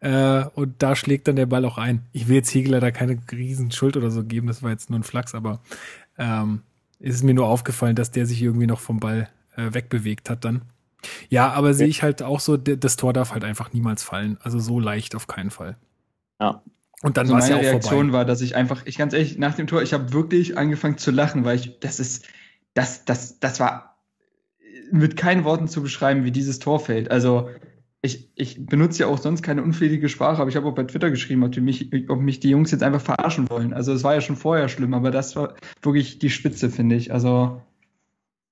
Äh, 0.00 0.44
und 0.54 0.82
da 0.82 0.96
schlägt 0.96 1.28
dann 1.28 1.36
der 1.36 1.46
Ball 1.46 1.64
auch 1.64 1.76
ein. 1.76 2.06
Ich 2.12 2.28
will 2.28 2.36
jetzt 2.36 2.54
Hegeler 2.54 2.80
da 2.80 2.90
keine 2.90 3.18
Riesenschuld 3.30 3.96
oder 3.96 4.10
so 4.10 4.24
geben, 4.24 4.46
das 4.46 4.62
war 4.62 4.70
jetzt 4.70 4.88
nur 4.88 4.98
ein 4.98 5.04
Flachs, 5.04 5.34
aber 5.34 5.60
ähm, 6.18 6.62
ist 7.00 7.22
mir 7.22 7.34
nur 7.34 7.46
aufgefallen, 7.46 7.96
dass 7.96 8.10
der 8.10 8.26
sich 8.26 8.42
irgendwie 8.42 8.66
noch 8.66 8.80
vom 8.80 9.00
Ball 9.00 9.28
äh, 9.56 9.72
wegbewegt 9.72 10.30
hat 10.30 10.44
dann. 10.44 10.62
Ja, 11.28 11.52
aber 11.52 11.68
ja. 11.68 11.74
sehe 11.74 11.86
ich 11.86 12.02
halt 12.02 12.22
auch 12.22 12.40
so, 12.40 12.56
das 12.56 12.96
Tor 12.96 13.12
darf 13.12 13.32
halt 13.32 13.44
einfach 13.44 13.72
niemals 13.72 14.02
fallen. 14.02 14.38
Also 14.42 14.58
so 14.58 14.80
leicht 14.80 15.14
auf 15.14 15.26
keinen 15.26 15.50
Fall. 15.50 15.76
Ja. 16.40 16.62
Und 17.02 17.18
dann 17.18 17.26
also 17.26 17.34
war 17.34 17.40
es 17.40 17.48
ja 17.48 17.56
auch 17.56 17.60
Reaktion 17.60 18.06
vorbei. 18.06 18.12
war, 18.12 18.24
dass 18.24 18.40
ich 18.40 18.56
einfach, 18.56 18.86
ich 18.86 18.96
ganz 18.96 19.12
ehrlich, 19.12 19.36
nach 19.36 19.54
dem 19.54 19.66
Tor, 19.66 19.82
ich 19.82 19.92
habe 19.92 20.12
wirklich 20.12 20.56
angefangen 20.56 20.96
zu 20.96 21.10
lachen, 21.10 21.44
weil 21.44 21.56
ich, 21.56 21.78
das 21.80 22.00
ist, 22.00 22.26
das, 22.72 23.04
das, 23.04 23.38
das 23.40 23.60
war 23.60 23.98
mit 24.90 25.16
keinen 25.16 25.44
Worten 25.44 25.68
zu 25.68 25.82
beschreiben, 25.82 26.24
wie 26.24 26.30
dieses 26.30 26.58
Tor 26.58 26.80
fällt. 26.80 27.10
Also 27.10 27.50
ich, 28.04 28.28
ich 28.34 28.66
benutze 28.66 29.00
ja 29.00 29.06
auch 29.06 29.16
sonst 29.16 29.42
keine 29.42 29.62
unfähige 29.62 30.10
Sprache, 30.10 30.42
aber 30.42 30.50
ich 30.50 30.56
habe 30.56 30.66
auch 30.66 30.74
bei 30.74 30.84
Twitter 30.84 31.10
geschrieben, 31.10 31.42
ob, 31.42 31.52
die 31.52 31.62
mich, 31.62 31.90
ob 32.10 32.20
mich 32.20 32.38
die 32.38 32.50
Jungs 32.50 32.70
jetzt 32.70 32.82
einfach 32.82 33.00
verarschen 33.00 33.48
wollen. 33.48 33.72
Also 33.72 33.94
es 33.94 34.04
war 34.04 34.12
ja 34.14 34.20
schon 34.20 34.36
vorher 34.36 34.68
schlimm, 34.68 34.92
aber 34.92 35.10
das 35.10 35.36
war 35.36 35.54
wirklich 35.80 36.18
die 36.18 36.28
Spitze, 36.28 36.68
finde 36.68 36.96
ich. 36.96 37.14
Also 37.14 37.62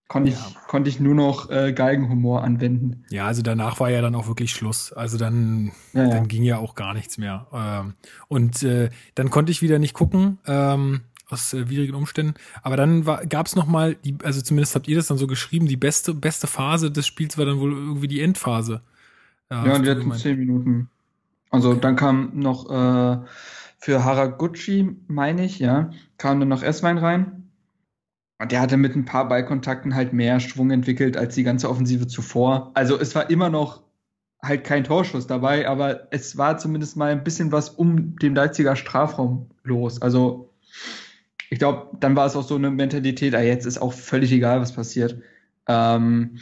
konnte 0.09 0.31
ich, 0.31 0.37
ja. 0.37 0.61
konnte 0.69 0.89
ich 0.89 1.01
nur 1.01 1.15
noch 1.15 1.51
äh, 1.51 1.75
Geigenhumor 1.75 2.43
anwenden. 2.45 3.05
Ja, 3.11 3.27
also 3.27 3.43
danach 3.43 3.79
war 3.79 3.91
ja 3.91 4.01
dann 4.01 4.15
auch 4.15 4.27
wirklich 4.27 4.53
Schluss. 4.53 4.91
Also 4.91 5.19
dann, 5.19 5.73
ja, 5.93 6.09
dann 6.09 6.29
ging 6.29 6.45
ja 6.45 6.57
auch 6.57 6.75
gar 6.75 6.95
nichts 6.95 7.19
mehr. 7.19 7.47
Ähm, 7.53 7.93
und 8.29 8.63
äh, 8.63 8.89
dann 9.15 9.29
konnte 9.29 9.53
ich 9.53 9.61
wieder 9.61 9.79
nicht 9.79 9.93
gucken. 9.93 10.39
Ähm, 10.47 11.03
aus 11.29 11.53
äh, 11.53 11.69
widrigen 11.69 11.95
Umständen. 11.95 12.35
Aber 12.63 12.77
dann 12.77 13.05
gab 13.05 13.47
es 13.47 13.57
nochmal, 13.57 13.97
also 14.23 14.41
zumindest 14.41 14.75
habt 14.75 14.89
ihr 14.89 14.97
das 14.97 15.07
dann 15.07 15.19
so 15.19 15.27
geschrieben, 15.27 15.67
die 15.67 15.77
beste, 15.77 16.15
beste 16.15 16.47
Phase 16.47 16.91
des 16.91 17.07
Spiels 17.07 17.39
war 17.39 17.47
dann 17.47 17.59
wohl 17.59 17.73
irgendwie 17.73 18.09
die 18.09 18.21
Endphase. 18.21 18.83
Ja, 19.53 19.67
ja 19.67 19.79
die 19.79 19.91
hatten 19.91 20.13
zehn 20.13 20.39
Minuten. 20.39 20.89
Also 21.51 21.73
okay. 21.73 21.81
dann 21.83 21.97
kam 21.97 22.31
noch 22.35 22.71
äh, 22.71 23.19
für 23.79 24.05
Haraguchi, 24.05 24.97
meine 25.09 25.45
ich, 25.45 25.59
ja, 25.59 25.91
kam 26.17 26.41
dann 26.41 26.49
noch 26.49 26.63
Esswein 26.63 26.97
rein. 26.97 27.51
Und 28.39 28.51
der 28.51 28.61
hatte 28.61 28.79
mit 28.79 28.97
ein 28.97 29.05
paar 29.05 29.29
Ballkontakten 29.29 29.95
halt 29.95 30.15
mehr 30.15 30.41
Schwung 30.41 30.71
entwickelt 30.71 31.17
als 31.17 31.35
die 31.35 31.43
ganze 31.43 31.69
Offensive 31.69 32.07
zuvor. 32.07 32.71
Also 32.75 32.99
es 32.99 33.15
war 33.15 33.29
immer 33.29 33.51
noch 33.51 33.83
halt 34.43 34.65
kein 34.65 34.85
Torschuss 34.85 35.27
dabei, 35.27 35.69
aber 35.69 36.09
es 36.11 36.37
war 36.39 36.59
zumindest 36.59 36.97
mal 36.97 37.13
ein 37.13 37.23
bisschen 37.23 37.53
was 37.53 37.69
um 37.69 38.17
den 38.17 38.35
Leipziger 38.35 38.75
Strafraum 38.75 39.51
los. 39.63 40.01
Also 40.01 40.51
ich 41.51 41.59
glaube, 41.59 41.97
dann 42.01 42.17
war 42.17 42.27
es 42.27 42.35
auch 42.35 42.43
so 42.43 42.57
eine 42.57 42.71
Mentalität, 42.71 43.35
ah, 43.35 43.43
jetzt 43.43 43.67
ist 43.67 43.81
auch 43.81 43.93
völlig 43.93 44.33
egal, 44.33 44.61
was 44.61 44.73
passiert. 44.73 45.21
Ähm, 45.69 46.39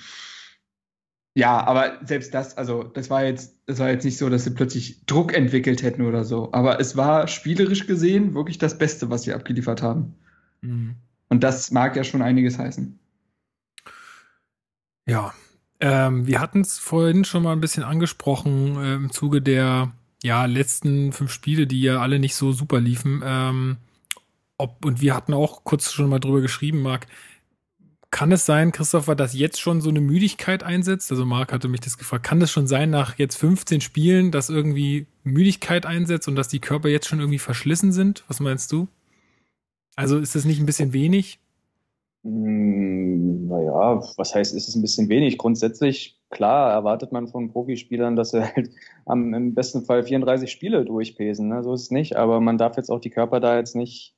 ja, 1.34 1.64
aber 1.64 1.98
selbst 2.04 2.34
das, 2.34 2.56
also 2.56 2.82
das 2.82 3.08
war 3.08 3.24
jetzt, 3.24 3.56
das 3.66 3.78
war 3.78 3.88
jetzt 3.88 4.04
nicht 4.04 4.18
so, 4.18 4.28
dass 4.28 4.44
sie 4.44 4.50
plötzlich 4.50 5.06
Druck 5.06 5.32
entwickelt 5.32 5.82
hätten 5.82 6.02
oder 6.02 6.24
so. 6.24 6.52
Aber 6.52 6.80
es 6.80 6.96
war 6.96 7.28
spielerisch 7.28 7.86
gesehen 7.86 8.34
wirklich 8.34 8.58
das 8.58 8.78
Beste, 8.78 9.10
was 9.10 9.22
sie 9.22 9.32
abgeliefert 9.32 9.82
haben. 9.82 10.16
Mhm. 10.60 10.96
Und 11.28 11.44
das 11.44 11.70
mag 11.70 11.94
ja 11.94 12.02
schon 12.02 12.22
einiges 12.22 12.58
heißen. 12.58 12.98
Ja, 15.06 15.32
ähm, 15.78 16.26
wir 16.26 16.40
hatten 16.40 16.60
es 16.60 16.78
vorhin 16.78 17.24
schon 17.24 17.44
mal 17.44 17.52
ein 17.52 17.60
bisschen 17.60 17.84
angesprochen 17.84 18.76
äh, 18.76 18.94
im 18.94 19.12
Zuge 19.12 19.40
der 19.40 19.92
ja, 20.22 20.44
letzten 20.44 21.12
fünf 21.12 21.32
Spiele, 21.32 21.66
die 21.66 21.80
ja 21.80 22.00
alle 22.00 22.18
nicht 22.18 22.34
so 22.34 22.52
super 22.52 22.80
liefen. 22.80 23.22
Ähm, 23.24 23.76
ob, 24.58 24.84
und 24.84 25.00
wir 25.00 25.14
hatten 25.14 25.32
auch 25.32 25.64
kurz 25.64 25.92
schon 25.92 26.10
mal 26.10 26.18
drüber 26.18 26.40
geschrieben, 26.40 26.82
Marc. 26.82 27.06
Kann 28.10 28.32
es 28.32 28.44
sein, 28.44 28.72
Christopher, 28.72 29.14
dass 29.14 29.34
jetzt 29.34 29.60
schon 29.60 29.80
so 29.80 29.88
eine 29.88 30.00
Müdigkeit 30.00 30.64
einsetzt? 30.64 31.10
Also 31.12 31.24
Marc 31.24 31.52
hatte 31.52 31.68
mich 31.68 31.80
das 31.80 31.96
gefragt. 31.96 32.24
Kann 32.26 32.40
das 32.40 32.50
schon 32.50 32.66
sein, 32.66 32.90
nach 32.90 33.18
jetzt 33.18 33.36
15 33.36 33.80
Spielen, 33.80 34.32
dass 34.32 34.50
irgendwie 34.50 35.06
Müdigkeit 35.22 35.86
einsetzt 35.86 36.26
und 36.26 36.34
dass 36.34 36.48
die 36.48 36.58
Körper 36.58 36.88
jetzt 36.88 37.06
schon 37.06 37.20
irgendwie 37.20 37.38
verschlissen 37.38 37.92
sind? 37.92 38.24
Was 38.26 38.40
meinst 38.40 38.72
du? 38.72 38.88
Also 39.94 40.18
ist 40.18 40.34
das 40.34 40.44
nicht 40.44 40.58
ein 40.58 40.66
bisschen 40.66 40.92
wenig? 40.92 41.38
Hm, 42.24 43.46
naja, 43.46 44.02
was 44.16 44.34
heißt, 44.34 44.54
ist 44.54 44.68
es 44.68 44.74
ein 44.74 44.82
bisschen 44.82 45.08
wenig? 45.08 45.38
Grundsätzlich, 45.38 46.20
klar, 46.30 46.72
erwartet 46.72 47.12
man 47.12 47.28
von 47.28 47.52
Profispielern, 47.52 48.16
dass 48.16 48.30
sie 48.30 48.42
halt 48.42 48.70
am, 49.06 49.32
im 49.34 49.54
besten 49.54 49.84
Fall 49.84 50.02
34 50.02 50.50
Spiele 50.50 50.84
durchpesen. 50.84 51.48
Ne? 51.48 51.62
So 51.62 51.74
ist 51.74 51.82
es 51.82 51.90
nicht. 51.90 52.16
Aber 52.16 52.40
man 52.40 52.58
darf 52.58 52.76
jetzt 52.76 52.90
auch 52.90 53.00
die 53.00 53.10
Körper 53.10 53.38
da 53.38 53.56
jetzt 53.56 53.76
nicht, 53.76 54.16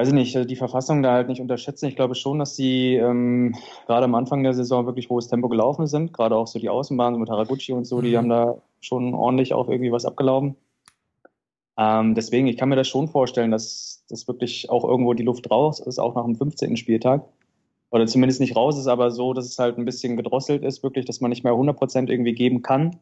weiß 0.00 0.08
ich 0.08 0.14
nicht, 0.14 0.50
die 0.50 0.56
Verfassung 0.56 1.02
da 1.02 1.12
halt 1.12 1.28
nicht 1.28 1.42
unterschätzen. 1.42 1.86
Ich 1.86 1.94
glaube 1.94 2.14
schon, 2.14 2.38
dass 2.38 2.56
sie 2.56 2.94
ähm, 2.94 3.54
gerade 3.86 4.04
am 4.04 4.14
Anfang 4.14 4.42
der 4.42 4.54
Saison 4.54 4.86
wirklich 4.86 5.10
hohes 5.10 5.28
Tempo 5.28 5.50
gelaufen 5.50 5.86
sind. 5.86 6.14
Gerade 6.14 6.36
auch 6.36 6.46
so 6.46 6.58
die 6.58 6.70
Außenbahnen 6.70 7.16
so 7.16 7.20
mit 7.20 7.28
Haraguchi 7.28 7.72
und 7.72 7.84
so, 7.84 8.00
die 8.00 8.12
mhm. 8.12 8.16
haben 8.16 8.28
da 8.30 8.62
schon 8.80 9.12
ordentlich 9.12 9.52
auch 9.52 9.68
irgendwie 9.68 9.92
was 9.92 10.06
abgelaufen. 10.06 10.56
Ähm, 11.76 12.14
deswegen, 12.14 12.46
ich 12.46 12.56
kann 12.56 12.70
mir 12.70 12.76
das 12.76 12.88
schon 12.88 13.08
vorstellen, 13.08 13.50
dass 13.50 14.02
das 14.08 14.26
wirklich 14.26 14.70
auch 14.70 14.84
irgendwo 14.84 15.12
die 15.12 15.22
Luft 15.22 15.50
raus 15.50 15.80
ist, 15.80 15.98
auch 15.98 16.14
nach 16.14 16.24
dem 16.24 16.34
15. 16.34 16.78
Spieltag. 16.78 17.22
Oder 17.90 18.06
zumindest 18.06 18.40
nicht 18.40 18.56
raus 18.56 18.78
ist, 18.78 18.86
aber 18.86 19.10
so, 19.10 19.34
dass 19.34 19.44
es 19.44 19.58
halt 19.58 19.76
ein 19.76 19.84
bisschen 19.84 20.16
gedrosselt 20.16 20.62
ist, 20.62 20.82
wirklich, 20.82 21.04
dass 21.04 21.20
man 21.20 21.28
nicht 21.28 21.44
mehr 21.44 21.52
100% 21.52 22.08
irgendwie 22.08 22.32
geben 22.32 22.62
kann. 22.62 22.96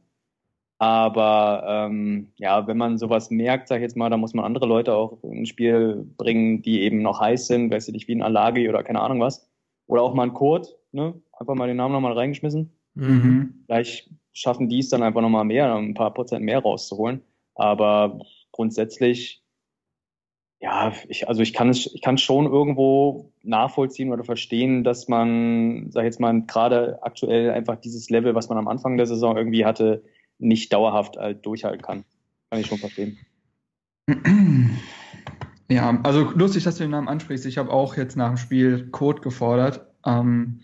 Aber 0.79 1.65
ähm, 1.67 2.29
ja, 2.37 2.67
wenn 2.69 2.77
man 2.77 2.99
sowas 2.99 3.31
merkt, 3.31 3.67
sag 3.67 3.77
ich 3.77 3.83
jetzt 3.83 3.97
mal, 3.97 4.11
da 4.11 4.17
muss 4.17 4.33
man 4.33 4.45
andere 4.45 4.67
Leute 4.67 4.95
auch 4.95 5.23
ins 5.25 5.49
Spiel 5.49 6.07
bringen, 6.17 6.63
die 6.63 6.83
eben 6.83 7.03
noch 7.03 7.21
heiß 7.21 7.49
sind, 7.49 7.73
weißt 7.73 7.89
du 7.89 7.93
nicht, 7.93 8.07
wie 8.07 8.15
ein 8.15 8.23
Alagi 8.23 8.69
oder 8.69 8.85
keine 8.85 9.01
Ahnung 9.01 9.21
was. 9.21 9.51
Oder 9.87 10.03
auch 10.03 10.15
mal 10.15 10.25
ein 10.25 10.35
Kurt, 10.35 10.77
ne? 10.93 11.21
Einfach 11.33 11.55
mal 11.55 11.67
den 11.67 11.77
Namen 11.77 11.95
nochmal 11.95 12.13
reingeschmissen. 12.13 12.73
Mhm. 12.95 13.65
Vielleicht 13.67 14.11
schaffen 14.33 14.69
die 14.69 14.79
es 14.79 14.89
dann 14.89 15.03
einfach 15.03 15.21
nochmal 15.21 15.45
mehr, 15.45 15.75
ein 15.75 15.95
paar 15.95 16.15
Prozent 16.15 16.45
mehr 16.45 16.61
rauszuholen. 16.61 17.23
Aber 17.55 18.21
grundsätzlich, 18.53 19.43
ja, 20.61 20.93
ich, 21.09 21.27
also 21.27 21.43
ich 21.43 21.53
kann 21.53 21.71
es, 21.71 21.93
ich 21.93 22.03
kann 22.03 22.19
schon 22.19 22.47
irgendwo 22.47 23.33
nachvollziehen 23.43 24.13
oder 24.13 24.23
verstehen, 24.23 24.85
dass 24.85 25.09
man, 25.09 25.91
sag 25.91 26.03
ich 26.03 26.07
jetzt 26.07 26.21
mal, 26.21 26.41
gerade 26.43 27.03
aktuell 27.03 27.51
einfach 27.51 27.77
dieses 27.77 28.11
Level, 28.11 28.37
was 28.37 28.49
man 28.49 28.59
am 28.59 28.69
Anfang 28.69 28.97
der 28.97 29.07
Saison 29.07 29.37
irgendwie 29.37 29.65
hatte, 29.65 30.05
nicht 30.39 30.73
dauerhaft 30.73 31.17
halt 31.17 31.45
durchhalten 31.45 31.83
kann. 31.83 32.05
Kann 32.51 32.61
ich 32.61 32.67
schon 32.67 32.79
verstehen. 32.79 33.19
Ja, 35.71 36.01
also 36.03 36.31
lustig, 36.31 36.65
dass 36.65 36.77
du 36.77 36.85
den 36.85 36.93
Namen 36.93 37.09
ansprichst. 37.09 37.45
Ich 37.45 37.59
habe 37.59 37.71
auch 37.71 37.99
jetzt 37.99 38.17
nach 38.17 38.29
dem 38.29 38.39
Spiel 38.39 38.89
Code 38.89 39.21
gefordert. 39.21 39.87
Ähm, 40.03 40.63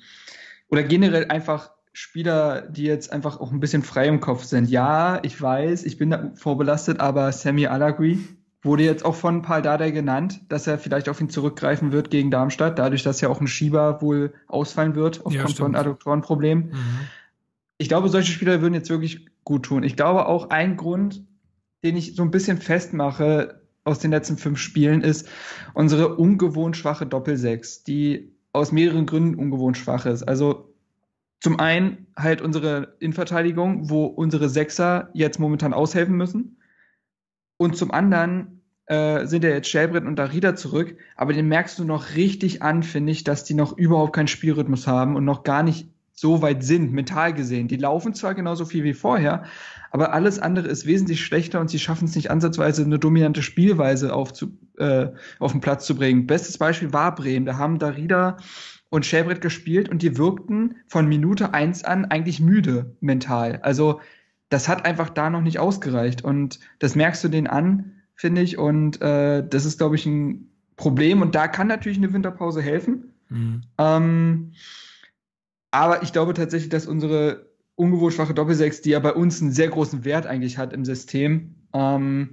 oder 0.70 0.82
generell 0.82 1.26
einfach 1.26 1.72
Spieler, 1.92 2.62
die 2.62 2.84
jetzt 2.84 3.12
einfach 3.12 3.38
auch 3.38 3.52
ein 3.52 3.60
bisschen 3.60 3.82
frei 3.82 4.06
im 4.06 4.20
Kopf 4.20 4.44
sind. 4.44 4.70
Ja, 4.70 5.20
ich 5.22 5.38
weiß, 5.38 5.84
ich 5.84 5.98
bin 5.98 6.08
da 6.08 6.32
vorbelastet, 6.36 7.00
aber 7.00 7.30
Sammy 7.32 7.66
Alagui 7.66 8.18
Wurde 8.64 8.82
jetzt 8.82 9.04
auch 9.04 9.14
von 9.14 9.42
Paul 9.42 9.60
Dardai 9.60 9.90
genannt, 9.90 10.40
dass 10.48 10.66
er 10.66 10.78
vielleicht 10.78 11.10
auf 11.10 11.20
ihn 11.20 11.28
zurückgreifen 11.28 11.92
wird 11.92 12.10
gegen 12.10 12.30
Darmstadt, 12.30 12.78
dadurch, 12.78 13.02
dass 13.02 13.20
ja 13.20 13.28
auch 13.28 13.42
ein 13.42 13.46
Schieber 13.46 14.00
wohl 14.00 14.32
ausfallen 14.48 14.94
wird 14.94 15.18
aufgrund 15.26 15.50
ja, 15.50 15.64
von 15.64 15.74
Adduktorenproblemen. 15.74 16.70
Mhm. 16.70 17.00
Ich 17.78 17.88
glaube, 17.88 18.08
solche 18.08 18.32
Spieler 18.32 18.60
würden 18.60 18.74
jetzt 18.74 18.90
wirklich 18.90 19.28
gut 19.44 19.64
tun. 19.64 19.82
Ich 19.82 19.96
glaube 19.96 20.26
auch 20.26 20.50
ein 20.50 20.76
Grund, 20.76 21.24
den 21.82 21.96
ich 21.96 22.14
so 22.14 22.22
ein 22.22 22.30
bisschen 22.30 22.58
festmache 22.58 23.62
aus 23.84 23.98
den 23.98 24.10
letzten 24.10 24.38
fünf 24.38 24.58
Spielen, 24.58 25.02
ist 25.02 25.28
unsere 25.74 26.16
ungewohnt 26.16 26.76
schwache 26.76 27.06
Doppelsechs, 27.06 27.84
die 27.84 28.34
aus 28.52 28.72
mehreren 28.72 29.06
Gründen 29.06 29.34
ungewohnt 29.34 29.76
schwach 29.76 30.06
ist. 30.06 30.22
Also 30.22 30.74
zum 31.40 31.60
einen 31.60 32.06
halt 32.16 32.40
unsere 32.40 32.96
Innenverteidigung, 33.00 33.90
wo 33.90 34.06
unsere 34.06 34.48
Sechser 34.48 35.10
jetzt 35.12 35.38
momentan 35.38 35.74
aushelfen 35.74 36.16
müssen. 36.16 36.56
Und 37.58 37.76
zum 37.76 37.90
anderen 37.90 38.62
äh, 38.86 39.26
sind 39.26 39.44
ja 39.44 39.50
jetzt 39.50 39.68
Schäbrett 39.68 40.04
und 40.04 40.16
Darida 40.16 40.56
zurück, 40.56 40.96
aber 41.16 41.32
den 41.32 41.48
merkst 41.48 41.78
du 41.78 41.84
noch 41.84 42.14
richtig 42.14 42.62
an, 42.62 42.82
finde 42.82 43.12
ich, 43.12 43.24
dass 43.24 43.44
die 43.44 43.54
noch 43.54 43.76
überhaupt 43.76 44.14
keinen 44.14 44.28
Spielrhythmus 44.28 44.86
haben 44.86 45.16
und 45.16 45.24
noch 45.24 45.42
gar 45.42 45.62
nicht 45.62 45.93
so 46.14 46.42
weit 46.42 46.62
sind, 46.62 46.92
mental 46.92 47.34
gesehen. 47.34 47.68
Die 47.68 47.76
laufen 47.76 48.14
zwar 48.14 48.34
genauso 48.34 48.64
viel 48.64 48.84
wie 48.84 48.94
vorher, 48.94 49.44
aber 49.90 50.12
alles 50.12 50.38
andere 50.38 50.68
ist 50.68 50.86
wesentlich 50.86 51.24
schlechter 51.24 51.60
und 51.60 51.68
sie 51.68 51.78
schaffen 51.78 52.06
es 52.06 52.14
nicht 52.14 52.30
ansatzweise, 52.30 52.84
eine 52.84 52.98
dominante 52.98 53.42
Spielweise 53.42 54.14
auf, 54.14 54.32
zu, 54.32 54.56
äh, 54.78 55.08
auf 55.40 55.52
den 55.52 55.60
Platz 55.60 55.86
zu 55.86 55.96
bringen. 55.96 56.26
Bestes 56.26 56.56
Beispiel 56.58 56.92
war 56.92 57.14
Bremen. 57.14 57.46
Da 57.46 57.58
haben 57.58 57.78
Darida 57.78 58.36
und 58.90 59.04
Schäbrett 59.04 59.40
gespielt 59.40 59.88
und 59.88 60.02
die 60.02 60.16
wirkten 60.16 60.76
von 60.86 61.08
Minute 61.08 61.52
eins 61.52 61.84
an 61.84 62.04
eigentlich 62.04 62.40
müde 62.40 62.96
mental. 63.00 63.58
Also 63.62 64.00
das 64.54 64.68
hat 64.68 64.86
einfach 64.86 65.10
da 65.10 65.30
noch 65.30 65.40
nicht 65.40 65.58
ausgereicht. 65.58 66.22
Und 66.22 66.60
das 66.78 66.94
merkst 66.94 67.24
du 67.24 67.28
denen 67.28 67.48
an, 67.48 67.92
finde 68.14 68.40
ich. 68.40 68.56
Und 68.56 69.02
äh, 69.02 69.46
das 69.46 69.64
ist, 69.64 69.78
glaube 69.78 69.96
ich, 69.96 70.06
ein 70.06 70.48
Problem. 70.76 71.22
Und 71.22 71.34
da 71.34 71.48
kann 71.48 71.66
natürlich 71.66 71.98
eine 71.98 72.12
Winterpause 72.12 72.62
helfen. 72.62 73.14
Mhm. 73.30 73.62
Ähm, 73.78 74.52
aber 75.74 76.04
ich 76.04 76.12
glaube 76.12 76.34
tatsächlich, 76.34 76.70
dass 76.70 76.86
unsere 76.86 77.50
ungewohnt 77.74 78.14
schwache 78.14 78.32
Doppelsechs, 78.32 78.80
die 78.80 78.90
ja 78.90 79.00
bei 79.00 79.12
uns 79.12 79.42
einen 79.42 79.50
sehr 79.50 79.66
großen 79.66 80.04
Wert 80.04 80.24
eigentlich 80.24 80.56
hat 80.56 80.72
im 80.72 80.84
System, 80.84 81.56
ähm, 81.72 82.30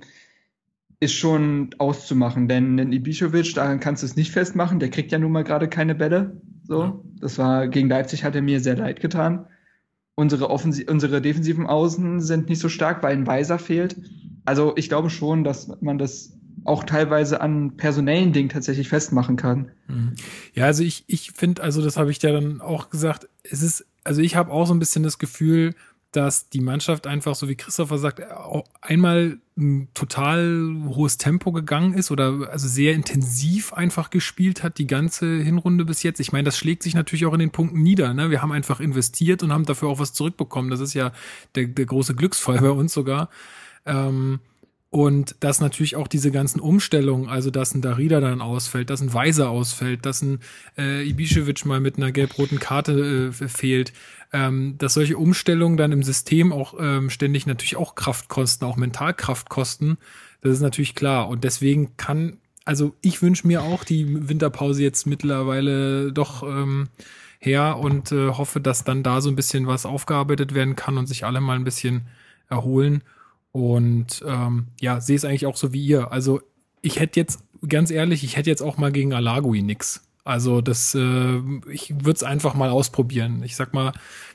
ist 1.00 1.14
schon 1.14 1.72
auszumachen. 1.80 2.48
Denn 2.48 2.78
in 2.78 2.92
Ibišović, 2.92 3.56
daran 3.56 3.80
kannst 3.80 4.04
du 4.04 4.06
es 4.06 4.16
nicht 4.16 4.32
festmachen, 4.32 4.80
der 4.80 4.92
kriegt 4.92 5.12
ja 5.12 5.18
nun 5.18 5.32
mal 5.32 5.44
gerade 5.44 5.68
keine 5.68 5.96
Bälle. 5.96 6.40
So, 6.64 7.04
das 7.20 7.40
war 7.40 7.68
gegen 7.68 7.90
Leipzig 7.90 8.24
hat 8.24 8.36
er 8.36 8.44
mir 8.44 8.60
sehr 8.60 8.78
leid 8.78 9.00
getan. 9.00 9.48
Unsere, 10.14 10.52
Offensi 10.52 10.86
unsere 10.88 11.20
defensiven 11.20 11.66
Außen 11.66 12.22
sind 12.22 12.48
nicht 12.48 12.60
so 12.60 12.70
stark, 12.70 13.02
weil 13.02 13.16
ein 13.16 13.26
Weiser 13.26 13.58
fehlt. 13.58 13.96
Also 14.46 14.74
ich 14.76 14.88
glaube 14.88 15.10
schon, 15.10 15.44
dass 15.44 15.82
man 15.82 15.98
das 15.98 16.38
auch 16.63 16.84
teilweise 16.84 17.41
an 17.41 17.78
personellen 17.78 18.34
Dingen 18.34 18.50
tatsächlich 18.50 18.89
festmachen 18.89 19.36
kann. 19.36 19.71
Mhm. 19.88 20.15
Ja, 20.54 20.65
also 20.65 20.84
ich, 20.84 21.04
ich 21.08 21.32
finde, 21.32 21.63
also 21.63 21.82
das 21.82 21.97
habe 21.97 22.12
ich 22.12 22.21
ja 22.21 22.32
dann 22.32 22.62
auch 22.62 22.89
gesagt, 22.89 23.28
es 23.43 23.62
ist, 23.62 23.86
also 24.04 24.21
ich 24.21 24.36
habe 24.36 24.52
auch 24.52 24.65
so 24.65 24.74
ein 24.74 24.80
bisschen 24.80 25.04
das 25.04 25.17
Gefühl, 25.17 25.74
dass 26.12 26.50
die 26.50 26.60
Mannschaft 26.60 27.08
einfach, 27.08 27.36
so 27.36 27.47
wie 27.47 27.56
Christopher 27.56 27.97
sagt, 27.97 28.21
einmal 28.82 29.39
ein 29.58 29.88
total 29.93 30.76
hohes 30.88 31.17
Tempo 31.17 31.54
gegangen 31.54 31.93
ist 31.93 32.12
oder 32.12 32.50
also 32.52 32.67
sehr 32.67 32.93
intensiv 32.93 33.71
einfach 33.71 34.10
gespielt 34.10 34.62
hat, 34.62 34.78
die 34.78 34.88
ganze 34.88 35.38
Hinrunde 35.38 35.86
bis 35.86 36.04
jetzt. 36.04 36.19
Ich 36.19 36.34
meine, 36.34 36.43
das 36.43 36.58
schlägt 36.58 36.84
sich 36.84 36.95
natürlich 36.95 37.26
auch 37.26 37.34
in 37.34 37.39
den 37.39 37.52
Punkten 37.52 37.82
nieder. 37.82 38.13
Ne? 38.13 38.30
Wir 38.30 38.41
haben 38.41 38.52
einfach 38.52 38.82
investiert 38.82 39.41
und 39.41 39.54
haben 39.54 39.65
dafür 39.65 39.88
auch 39.88 40.00
was 40.00 40.13
zurückbekommen. 40.13 40.69
Das 40.69 40.82
ist 40.82 40.93
ja 40.93 41.13
der, 41.56 41.67
der 41.67 41.86
große 41.86 42.13
Glücksfall 42.13 42.60
bei 42.60 42.71
uns 42.71 42.93
sogar. 42.93 43.30
Ähm, 43.86 44.39
und 44.92 45.38
dass 45.40 45.62
natürlich 45.62 45.96
auch 45.96 46.10
diese 46.10 46.32
ganzen 46.32 46.60
Umstellungen, 46.60 47.30
also 47.30 47.50
dass 47.50 47.74
ein 47.74 47.82
Darida 47.82 48.20
dann 48.20 48.42
ausfällt, 48.42 48.90
dass 48.90 49.02
ein 49.02 49.14
Weiser 49.14 49.50
ausfällt, 49.50 50.06
dass 50.06 50.22
ein 50.22 50.42
äh, 50.78 51.02
Ibišević 51.10 51.66
mal 51.66 51.80
mit 51.80 51.96
einer 51.96 52.12
gelb-roten 52.12 52.60
Karte 52.60 53.32
äh, 53.40 53.48
fehlt, 53.48 53.94
ähm, 54.34 54.76
dass 54.78 54.94
solche 54.94 55.18
Umstellungen 55.18 55.78
dann 55.78 55.94
im 55.94 56.04
System 56.04 56.52
auch 56.52 56.76
ähm, 56.78 57.10
ständig 57.10 57.48
natürlich 57.48 57.78
auch 57.78 57.96
Kraft 57.96 58.28
kosten, 58.28 58.66
auch 58.66 58.76
Mentalkraft 58.76 59.48
kosten, 59.48 59.98
das 60.42 60.54
ist 60.54 60.62
natürlich 60.62 60.94
klar. 60.94 61.30
Und 61.30 61.46
deswegen 61.46 61.96
kann, 61.96 62.38
also 62.66 62.94
ich 63.02 63.22
wünsche 63.22 63.48
mir 63.48 63.64
auch 63.64 63.86
die 63.86 64.28
Winterpause 64.28 64.84
jetzt 64.84 65.08
mittlerweile 65.08 66.12
doch 66.12 66.44
ähm, 66.44 66.90
her 67.40 67.78
und 67.80 68.12
äh, 68.12 68.30
hoffe, 68.30 68.60
dass 68.60 68.84
dann 68.84 69.04
da 69.04 69.22
so 69.22 69.30
ein 69.30 69.38
bisschen 69.38 69.68
was 69.68 69.86
aufgearbeitet 69.86 70.54
werden 70.54 70.76
kann 70.76 70.98
und 70.98 71.08
sich 71.08 71.24
alle 71.24 71.40
mal 71.40 71.56
ein 71.56 71.64
bisschen 71.64 72.08
erholen. 72.50 73.04
Und 73.52 74.24
ähm, 74.26 74.68
ja, 74.80 75.02
sehe 75.02 75.16
es 75.16 75.26
eigentlich 75.26 75.46
auch 75.46 75.58
so 75.58 75.74
wie 75.74 75.86
ihr. 75.86 76.12
Also 76.12 76.42
ich 76.82 77.00
hätte 77.00 77.20
jetzt, 77.20 77.44
ganz 77.68 77.92
ehrlich, 77.92 78.24
ich 78.24 78.38
hätte 78.38 78.50
jetzt 78.50 78.62
auch 78.62 78.78
mal 78.78 78.92
gegen 78.92 79.14
Alagui 79.14 79.62
nix. 79.62 80.08
Also 80.24 80.62
das, 80.62 80.96
äh, 80.96 81.42
ich 81.70 81.94
würde 81.96 82.14
es 82.14 82.24
einfach 82.24 82.54
mal 82.54 82.70
ausprobieren. 82.70 83.44
Ich 83.44 83.56
sag 83.56 83.74
mal, 83.74 83.92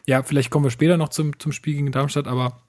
ja, 0.06 0.22
vielleicht 0.22 0.50
kommen 0.50 0.64
wir 0.64 0.70
später 0.70 0.96
noch 0.96 1.08
zum, 1.10 1.38
zum 1.38 1.52
Spiel 1.52 1.74
gegen 1.74 1.92
Darmstadt, 1.92 2.26
aber 2.26 2.60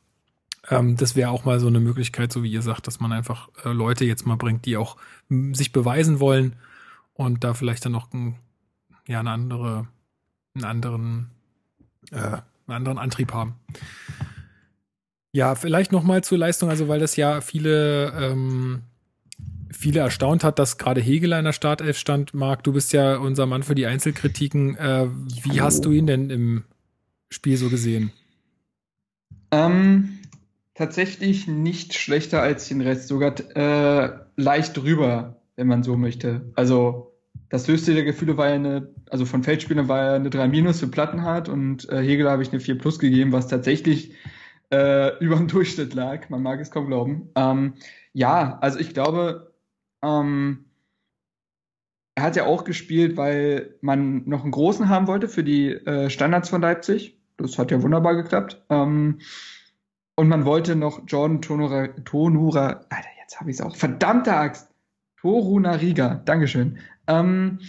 ähm, 0.69 0.97
das 0.97 1.15
wäre 1.15 1.31
auch 1.31 1.45
mal 1.45 1.59
so 1.59 1.67
eine 1.67 1.79
Möglichkeit, 1.79 2.31
so 2.31 2.43
wie 2.43 2.51
ihr 2.51 2.61
sagt, 2.61 2.87
dass 2.87 2.99
man 2.99 3.11
einfach 3.11 3.49
äh, 3.63 3.69
Leute 3.69 4.05
jetzt 4.05 4.25
mal 4.25 4.35
bringt, 4.35 4.65
die 4.65 4.77
auch 4.77 4.97
sich 5.29 5.71
beweisen 5.71 6.19
wollen 6.19 6.55
und 7.13 7.43
da 7.43 7.53
vielleicht 7.53 7.85
dann 7.85 7.93
noch 7.93 8.13
ein, 8.13 8.35
ja, 9.07 9.19
eine 9.19 9.31
andere, 9.31 9.87
einen 10.53 10.65
anderen, 10.65 11.31
äh, 12.11 12.17
einen 12.17 12.41
anderen 12.67 12.97
Antrieb 12.97 13.33
haben. 13.33 13.55
Ja, 15.31 15.55
vielleicht 15.55 15.91
noch 15.91 16.03
mal 16.03 16.23
zur 16.23 16.37
Leistung, 16.37 16.69
also 16.69 16.87
weil 16.87 16.99
das 16.99 17.15
ja 17.15 17.41
viele 17.41 18.11
ähm, 18.19 18.83
viele 19.71 19.99
erstaunt 19.99 20.43
hat, 20.43 20.59
dass 20.59 20.77
gerade 20.77 21.01
Hegel 21.01 21.33
in 21.33 21.45
der 21.45 21.53
Startelf 21.53 21.97
stand. 21.97 22.33
Marc, 22.33 22.63
du 22.63 22.73
bist 22.73 22.93
ja 22.93 23.17
unser 23.17 23.45
Mann 23.45 23.63
für 23.63 23.75
die 23.75 23.85
Einzelkritiken. 23.85 24.75
Äh, 24.77 25.07
wie 25.43 25.61
hast 25.61 25.85
du 25.85 25.91
ihn 25.91 26.07
denn 26.07 26.29
im 26.29 26.63
Spiel 27.29 27.57
so 27.57 27.69
gesehen? 27.69 28.11
Ähm, 29.51 30.19
tatsächlich 30.73 31.47
nicht 31.47 31.93
schlechter 31.93 32.41
als 32.41 32.67
den 32.67 32.81
Rest, 32.81 33.07
sogar 33.07 33.35
äh, 33.55 34.17
leicht 34.35 34.77
drüber, 34.77 35.41
wenn 35.55 35.67
man 35.67 35.83
so 35.83 35.97
möchte. 35.97 36.51
Also 36.55 37.13
das 37.49 37.67
höchste 37.67 37.93
der 37.93 38.03
Gefühle 38.03 38.37
war 38.37 38.49
ja 38.49 38.55
eine, 38.55 38.89
also 39.09 39.25
von 39.25 39.43
Feldspielern 39.43 39.87
war 39.87 40.03
ja 40.03 40.13
eine 40.15 40.29
3 40.29 40.47
Minus 40.47 40.79
für 40.79 40.87
Plattenhardt 40.87 41.49
und 41.49 41.89
äh, 41.89 42.01
Hegel 42.01 42.29
habe 42.29 42.43
ich 42.43 42.49
eine 42.49 42.59
4 42.59 42.77
Plus 42.77 42.99
gegeben, 42.99 43.31
was 43.31 43.47
tatsächlich 43.47 44.13
äh, 44.71 45.17
über 45.23 45.35
dem 45.35 45.47
Durchschnitt 45.47 45.93
lag. 45.93 46.29
Man 46.29 46.43
mag 46.43 46.59
es 46.59 46.71
kaum 46.71 46.87
glauben. 46.87 47.29
Ähm, 47.35 47.73
ja, 48.13 48.57
also 48.59 48.79
ich 48.79 48.93
glaube, 48.93 49.53
ähm, 50.03 50.65
er 52.15 52.23
hat 52.23 52.35
ja 52.35 52.45
auch 52.45 52.63
gespielt, 52.63 53.15
weil 53.17 53.75
man 53.81 54.27
noch 54.27 54.43
einen 54.43 54.51
großen 54.51 54.89
haben 54.89 55.07
wollte 55.07 55.27
für 55.29 55.43
die 55.43 55.71
äh, 55.71 56.09
Standards 56.09 56.49
von 56.49 56.61
Leipzig. 56.61 57.19
Das 57.37 57.59
hat 57.59 57.69
ja 57.69 57.81
wunderbar 57.83 58.15
geklappt. 58.15 58.63
Ähm, 58.69 59.19
und 60.15 60.27
man 60.27 60.45
wollte 60.45 60.75
noch 60.75 61.03
Jordan 61.05 61.41
Tonura, 61.43 61.87
Tonura 62.05 62.81
Alter, 62.89 63.09
jetzt 63.21 63.39
habe 63.39 63.51
ich 63.51 63.57
es 63.57 63.61
auch. 63.61 63.75
Verdammte 63.75 64.33
Axt! 64.33 64.67
Toruna 65.17 65.73
Riga, 65.73 66.21
Dankeschön. 66.25 66.77
Ähm, 67.07 67.59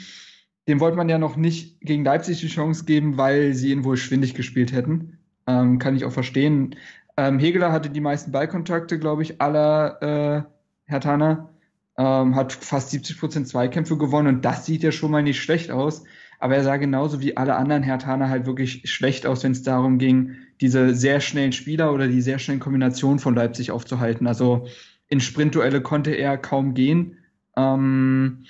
dem 0.68 0.80
wollte 0.80 0.96
man 0.96 1.08
ja 1.08 1.18
noch 1.18 1.36
nicht 1.36 1.80
gegen 1.80 2.04
Leipzig 2.04 2.40
die 2.40 2.48
Chance 2.48 2.84
geben, 2.84 3.16
weil 3.16 3.54
sie 3.54 3.72
ihn 3.72 3.84
wohl 3.84 3.96
schwindig 3.96 4.34
gespielt 4.34 4.72
hätten. 4.72 5.17
Ähm, 5.48 5.78
kann 5.78 5.96
ich 5.96 6.04
auch 6.04 6.12
verstehen. 6.12 6.76
Ähm, 7.16 7.38
Hegeler 7.40 7.72
hatte 7.72 7.90
die 7.90 8.00
meisten 8.00 8.30
Ballkontakte, 8.30 8.98
glaube 8.98 9.22
ich, 9.22 9.40
aller 9.40 10.02
äh, 10.02 10.42
Hertaner. 10.84 11.48
Ähm, 11.96 12.36
hat 12.36 12.52
fast 12.52 12.90
70 12.90 13.18
Prozent 13.18 13.48
Zweikämpfe 13.48 13.96
gewonnen 13.96 14.36
und 14.36 14.44
das 14.44 14.66
sieht 14.66 14.84
ja 14.84 14.92
schon 14.92 15.10
mal 15.10 15.22
nicht 15.22 15.40
schlecht 15.40 15.72
aus. 15.72 16.04
Aber 16.38 16.54
er 16.54 16.62
sah 16.62 16.76
genauso 16.76 17.20
wie 17.20 17.36
alle 17.36 17.56
anderen 17.56 17.82
Hertaner 17.82 18.28
halt 18.28 18.46
wirklich 18.46 18.88
schlecht 18.88 19.26
aus, 19.26 19.42
wenn 19.42 19.52
es 19.52 19.64
darum 19.64 19.98
ging, 19.98 20.36
diese 20.60 20.94
sehr 20.94 21.20
schnellen 21.20 21.52
Spieler 21.52 21.92
oder 21.92 22.06
die 22.06 22.20
sehr 22.20 22.38
schnellen 22.38 22.60
Kombinationen 22.60 23.18
von 23.18 23.34
Leipzig 23.34 23.72
aufzuhalten. 23.72 24.28
Also 24.28 24.68
in 25.08 25.20
Sprintduelle 25.20 25.80
konnte 25.80 26.12
er 26.12 26.38
kaum 26.38 26.74
gehen. 26.74 27.16
Ähm, 27.56 28.44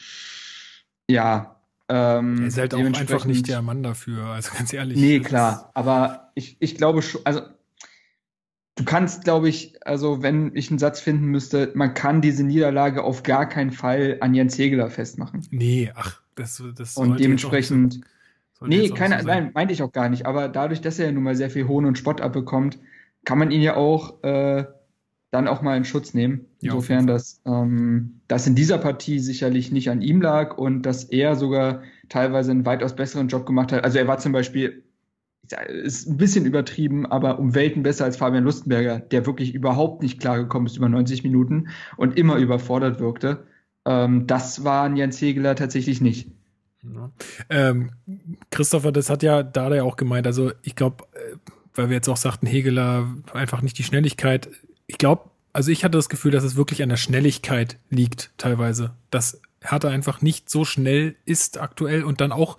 ja, 1.08 1.56
ähm, 1.88 2.38
er 2.40 2.46
ist 2.48 2.58
halt 2.58 2.74
auch 2.74 2.84
einfach 2.84 3.24
nicht 3.24 3.48
der 3.48 3.62
Mann 3.62 3.82
dafür, 3.82 4.26
also 4.26 4.50
ganz 4.54 4.72
ehrlich. 4.74 4.98
Nee, 4.98 5.20
klar. 5.20 5.70
Aber 5.72 6.27
ich, 6.38 6.56
ich 6.60 6.76
glaube 6.76 7.02
schon, 7.02 7.20
also 7.24 7.42
du 8.76 8.84
kannst, 8.84 9.24
glaube 9.24 9.48
ich, 9.48 9.74
also 9.86 10.22
wenn 10.22 10.54
ich 10.54 10.70
einen 10.70 10.78
Satz 10.78 11.00
finden 11.00 11.26
müsste, 11.26 11.72
man 11.74 11.94
kann 11.94 12.22
diese 12.22 12.44
Niederlage 12.44 13.02
auf 13.02 13.22
gar 13.22 13.48
keinen 13.48 13.72
Fall 13.72 14.18
an 14.20 14.34
Jens 14.34 14.56
Hegeler 14.56 14.88
festmachen. 14.88 15.46
Nee, 15.50 15.92
ach, 15.94 16.22
das, 16.36 16.62
das 16.76 16.96
Und 16.96 17.20
dementsprechend. 17.20 18.00
So, 18.54 18.66
nee, 18.66 18.88
keine, 18.88 19.20
so 19.20 19.26
nein, 19.26 19.50
meinte 19.54 19.74
ich 19.74 19.82
auch 19.82 19.92
gar 19.92 20.08
nicht. 20.08 20.26
Aber 20.26 20.48
dadurch, 20.48 20.80
dass 20.80 20.98
er 20.98 21.06
ja 21.06 21.12
nun 21.12 21.24
mal 21.24 21.36
sehr 21.36 21.50
viel 21.50 21.68
Hohn 21.68 21.84
und 21.84 21.98
Spott 21.98 22.20
abbekommt, 22.20 22.78
kann 23.24 23.38
man 23.38 23.50
ihn 23.50 23.60
ja 23.60 23.76
auch 23.76 24.22
äh, 24.22 24.64
dann 25.30 25.48
auch 25.48 25.60
mal 25.60 25.76
in 25.76 25.84
Schutz 25.84 26.14
nehmen. 26.14 26.46
Insofern, 26.60 27.06
ja, 27.06 27.14
dass 27.14 27.40
ähm, 27.44 28.20
das 28.28 28.46
in 28.46 28.54
dieser 28.54 28.78
Partie 28.78 29.18
sicherlich 29.18 29.70
nicht 29.70 29.90
an 29.90 30.02
ihm 30.02 30.22
lag 30.22 30.56
und 30.56 30.82
dass 30.82 31.04
er 31.04 31.36
sogar 31.36 31.82
teilweise 32.08 32.50
einen 32.50 32.64
weitaus 32.64 32.96
besseren 32.96 33.28
Job 33.28 33.44
gemacht 33.44 33.72
hat. 33.72 33.84
Also 33.84 33.98
er 33.98 34.06
war 34.06 34.18
zum 34.18 34.32
Beispiel, 34.32 34.82
ist 35.52 36.08
ein 36.08 36.16
bisschen 36.16 36.44
übertrieben, 36.44 37.06
aber 37.06 37.38
um 37.38 37.54
Welten 37.54 37.82
besser 37.82 38.04
als 38.04 38.16
Fabian 38.16 38.44
Lustenberger, 38.44 39.00
der 39.00 39.26
wirklich 39.26 39.54
überhaupt 39.54 40.02
nicht 40.02 40.20
klargekommen 40.20 40.66
ist 40.66 40.76
über 40.76 40.88
90 40.88 41.22
Minuten 41.22 41.68
und 41.96 42.18
immer 42.18 42.36
überfordert 42.36 43.00
wirkte. 43.00 43.46
Ähm, 43.84 44.26
das 44.26 44.64
war 44.64 44.94
Jens 44.94 45.20
Hegeler 45.20 45.54
tatsächlich 45.56 46.00
nicht. 46.00 46.30
Ja. 46.82 47.10
Ähm, 47.50 47.90
Christopher, 48.50 48.92
das 48.92 49.10
hat 49.10 49.22
ja 49.22 49.42
Dada 49.42 49.82
auch 49.82 49.96
gemeint. 49.96 50.26
Also 50.26 50.52
ich 50.62 50.76
glaube, 50.76 51.04
äh, 51.14 51.36
weil 51.74 51.88
wir 51.88 51.96
jetzt 51.96 52.08
auch 52.08 52.16
sagten, 52.16 52.46
Hegeler 52.46 53.08
einfach 53.32 53.62
nicht 53.62 53.78
die 53.78 53.84
Schnelligkeit. 53.84 54.48
Ich 54.86 54.98
glaube, 54.98 55.30
also 55.52 55.70
ich 55.70 55.84
hatte 55.84 55.98
das 55.98 56.08
Gefühl, 56.08 56.32
dass 56.32 56.44
es 56.44 56.56
wirklich 56.56 56.82
an 56.82 56.88
der 56.88 56.96
Schnelligkeit 56.96 57.78
liegt 57.90 58.30
teilweise. 58.36 58.92
Dass 59.10 59.40
Hertha 59.60 59.88
einfach 59.88 60.22
nicht 60.22 60.50
so 60.50 60.64
schnell 60.64 61.16
ist 61.24 61.58
aktuell 61.60 62.04
und 62.04 62.20
dann 62.20 62.32
auch 62.32 62.58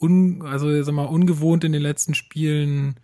un, 0.00 0.42
also 0.42 0.82
sag 0.82 0.94
mal, 0.94 1.04
ungewohnt 1.04 1.64
in 1.64 1.72
den 1.72 1.82
letzten 1.82 2.14
Spielen 2.14 2.96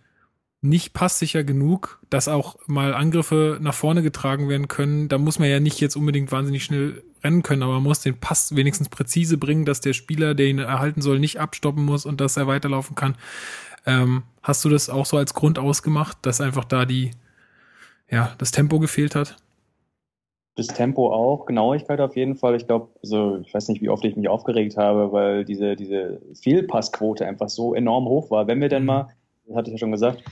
nicht 0.61 0.93
passsicher 0.93 1.43
genug, 1.43 1.99
dass 2.09 2.27
auch 2.27 2.57
mal 2.65 2.93
Angriffe 2.93 3.59
nach 3.61 3.73
vorne 3.73 4.01
getragen 4.01 4.49
werden 4.49 4.67
können. 4.67 5.07
Da 5.07 5.17
muss 5.17 5.39
man 5.39 5.49
ja 5.49 5.59
nicht 5.59 5.79
jetzt 5.79 5.95
unbedingt 5.95 6.31
wahnsinnig 6.31 6.63
schnell 6.63 7.03
rennen 7.23 7.43
können, 7.43 7.63
aber 7.63 7.73
man 7.73 7.83
muss 7.83 8.01
den 8.01 8.19
Pass 8.19 8.55
wenigstens 8.55 8.89
präzise 8.89 9.37
bringen, 9.37 9.65
dass 9.65 9.81
der 9.81 9.93
Spieler, 9.93 10.33
der 10.33 10.47
ihn 10.47 10.59
erhalten 10.59 11.01
soll, 11.01 11.19
nicht 11.19 11.39
abstoppen 11.39 11.85
muss 11.85 12.05
und 12.05 12.19
dass 12.19 12.37
er 12.37 12.47
weiterlaufen 12.47 12.95
kann. 12.95 13.15
Ähm, 13.85 14.23
hast 14.41 14.65
du 14.65 14.69
das 14.69 14.89
auch 14.89 15.05
so 15.05 15.17
als 15.17 15.33
Grund 15.33 15.59
ausgemacht, 15.59 16.17
dass 16.23 16.41
einfach 16.41 16.65
da 16.65 16.85
die, 16.85 17.11
ja, 18.09 18.33
das 18.37 18.51
Tempo 18.51 18.79
gefehlt 18.79 19.15
hat? 19.15 19.37
Das 20.55 20.67
Tempo 20.67 21.11
auch, 21.11 21.45
Genauigkeit 21.45 21.99
auf 21.99 22.15
jeden 22.15 22.35
Fall. 22.35 22.55
Ich 22.55 22.65
glaube, 22.65 22.87
also 23.03 23.37
ich 23.37 23.53
weiß 23.53 23.67
nicht, 23.67 23.81
wie 23.81 23.89
oft 23.89 24.05
ich 24.05 24.15
mich 24.15 24.29
aufgeregt 24.29 24.77
habe, 24.77 25.11
weil 25.11 25.43
diese, 25.43 25.75
diese 25.75 26.21
Fehlpassquote 26.33 27.27
einfach 27.27 27.49
so 27.49 27.75
enorm 27.75 28.05
hoch 28.05 28.31
war. 28.31 28.47
Wenn 28.47 28.61
wir 28.61 28.69
denn 28.69 28.85
mal, 28.85 29.09
das 29.45 29.57
hatte 29.57 29.69
ich 29.69 29.73
ja 29.73 29.79
schon 29.79 29.91
gesagt, 29.91 30.23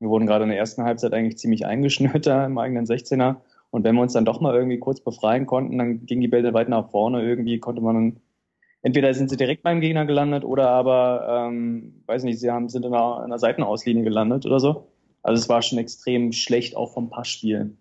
wir 0.00 0.08
wurden 0.08 0.26
gerade 0.26 0.42
in 0.42 0.50
der 0.50 0.58
ersten 0.58 0.82
Halbzeit 0.82 1.12
eigentlich 1.12 1.38
ziemlich 1.38 1.64
eingeschnürt 1.64 2.26
da 2.26 2.44
im 2.44 2.58
eigenen 2.58 2.86
16er. 2.86 3.36
Und 3.70 3.84
wenn 3.84 3.94
wir 3.94 4.02
uns 4.02 4.14
dann 4.14 4.24
doch 4.24 4.40
mal 4.40 4.52
irgendwie 4.52 4.80
kurz 4.80 5.00
befreien 5.00 5.46
konnten, 5.46 5.78
dann 5.78 6.06
ging 6.06 6.20
die 6.20 6.28
Bälle 6.28 6.52
weit 6.54 6.68
nach 6.68 6.90
vorne. 6.90 7.22
Irgendwie 7.22 7.60
konnte 7.60 7.80
man 7.82 7.94
dann, 7.94 8.20
entweder 8.82 9.14
sind 9.14 9.30
sie 9.30 9.36
direkt 9.36 9.62
beim 9.62 9.80
Gegner 9.80 10.06
gelandet 10.06 10.44
oder 10.44 10.70
aber, 10.70 11.46
ähm, 11.48 12.02
weiß 12.06 12.24
nicht, 12.24 12.40
sie 12.40 12.50
haben, 12.50 12.68
sind 12.68 12.84
in 12.84 12.92
einer, 12.92 13.18
in 13.18 13.24
einer 13.26 13.38
Seitenauslinie 13.38 14.02
gelandet 14.02 14.44
oder 14.44 14.58
so. 14.58 14.88
Also 15.22 15.40
es 15.40 15.48
war 15.48 15.62
schon 15.62 15.78
extrem 15.78 16.32
schlecht, 16.32 16.76
auch 16.76 16.92
vom 16.92 17.10
Passspiel 17.10 17.76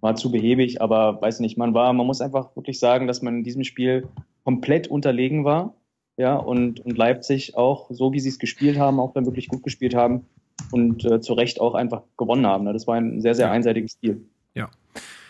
war 0.00 0.16
zu 0.16 0.30
behäbig, 0.30 0.80
aber 0.80 1.20
weiß 1.20 1.40
nicht, 1.40 1.58
man 1.58 1.74
war, 1.74 1.92
man 1.92 2.06
muss 2.06 2.20
einfach 2.20 2.54
wirklich 2.56 2.78
sagen, 2.78 3.06
dass 3.06 3.22
man 3.22 3.38
in 3.38 3.44
diesem 3.44 3.64
Spiel 3.64 4.08
komplett 4.44 4.88
unterlegen 4.88 5.44
war. 5.44 5.74
Ja, 6.16 6.36
und, 6.36 6.80
und 6.80 6.98
Leipzig 6.98 7.56
auch, 7.56 7.86
so 7.90 8.12
wie 8.12 8.20
sie 8.20 8.28
es 8.28 8.38
gespielt 8.38 8.78
haben, 8.78 9.00
auch 9.00 9.14
dann 9.14 9.24
wirklich 9.24 9.48
gut 9.48 9.62
gespielt 9.62 9.94
haben 9.94 10.26
und 10.70 11.04
äh, 11.04 11.20
zu 11.20 11.32
Recht 11.32 11.60
auch 11.60 11.74
einfach 11.74 12.02
gewonnen 12.18 12.46
haben. 12.46 12.64
Ne? 12.64 12.72
Das 12.72 12.86
war 12.86 12.96
ein 12.96 13.22
sehr, 13.22 13.34
sehr 13.34 13.50
einseitiges 13.50 13.92
Spiel. 13.92 14.20
Ja. 14.54 14.68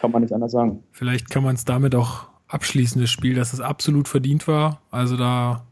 Kann 0.01 0.11
man 0.11 0.23
nicht 0.23 0.33
anders 0.33 0.53
sagen. 0.53 0.83
Vielleicht 0.91 1.31
kann 1.31 1.45
man 1.45 1.55
es 1.55 1.65
damit 1.65 1.95
auch 1.95 2.27
abschließen, 2.49 3.01
das 3.01 3.11
Spiel, 3.11 3.35
dass 3.35 3.53
es 3.53 3.61
absolut 3.61 4.09
verdient 4.09 4.49
war. 4.49 4.81
Also 4.91 5.17
da 5.17 5.65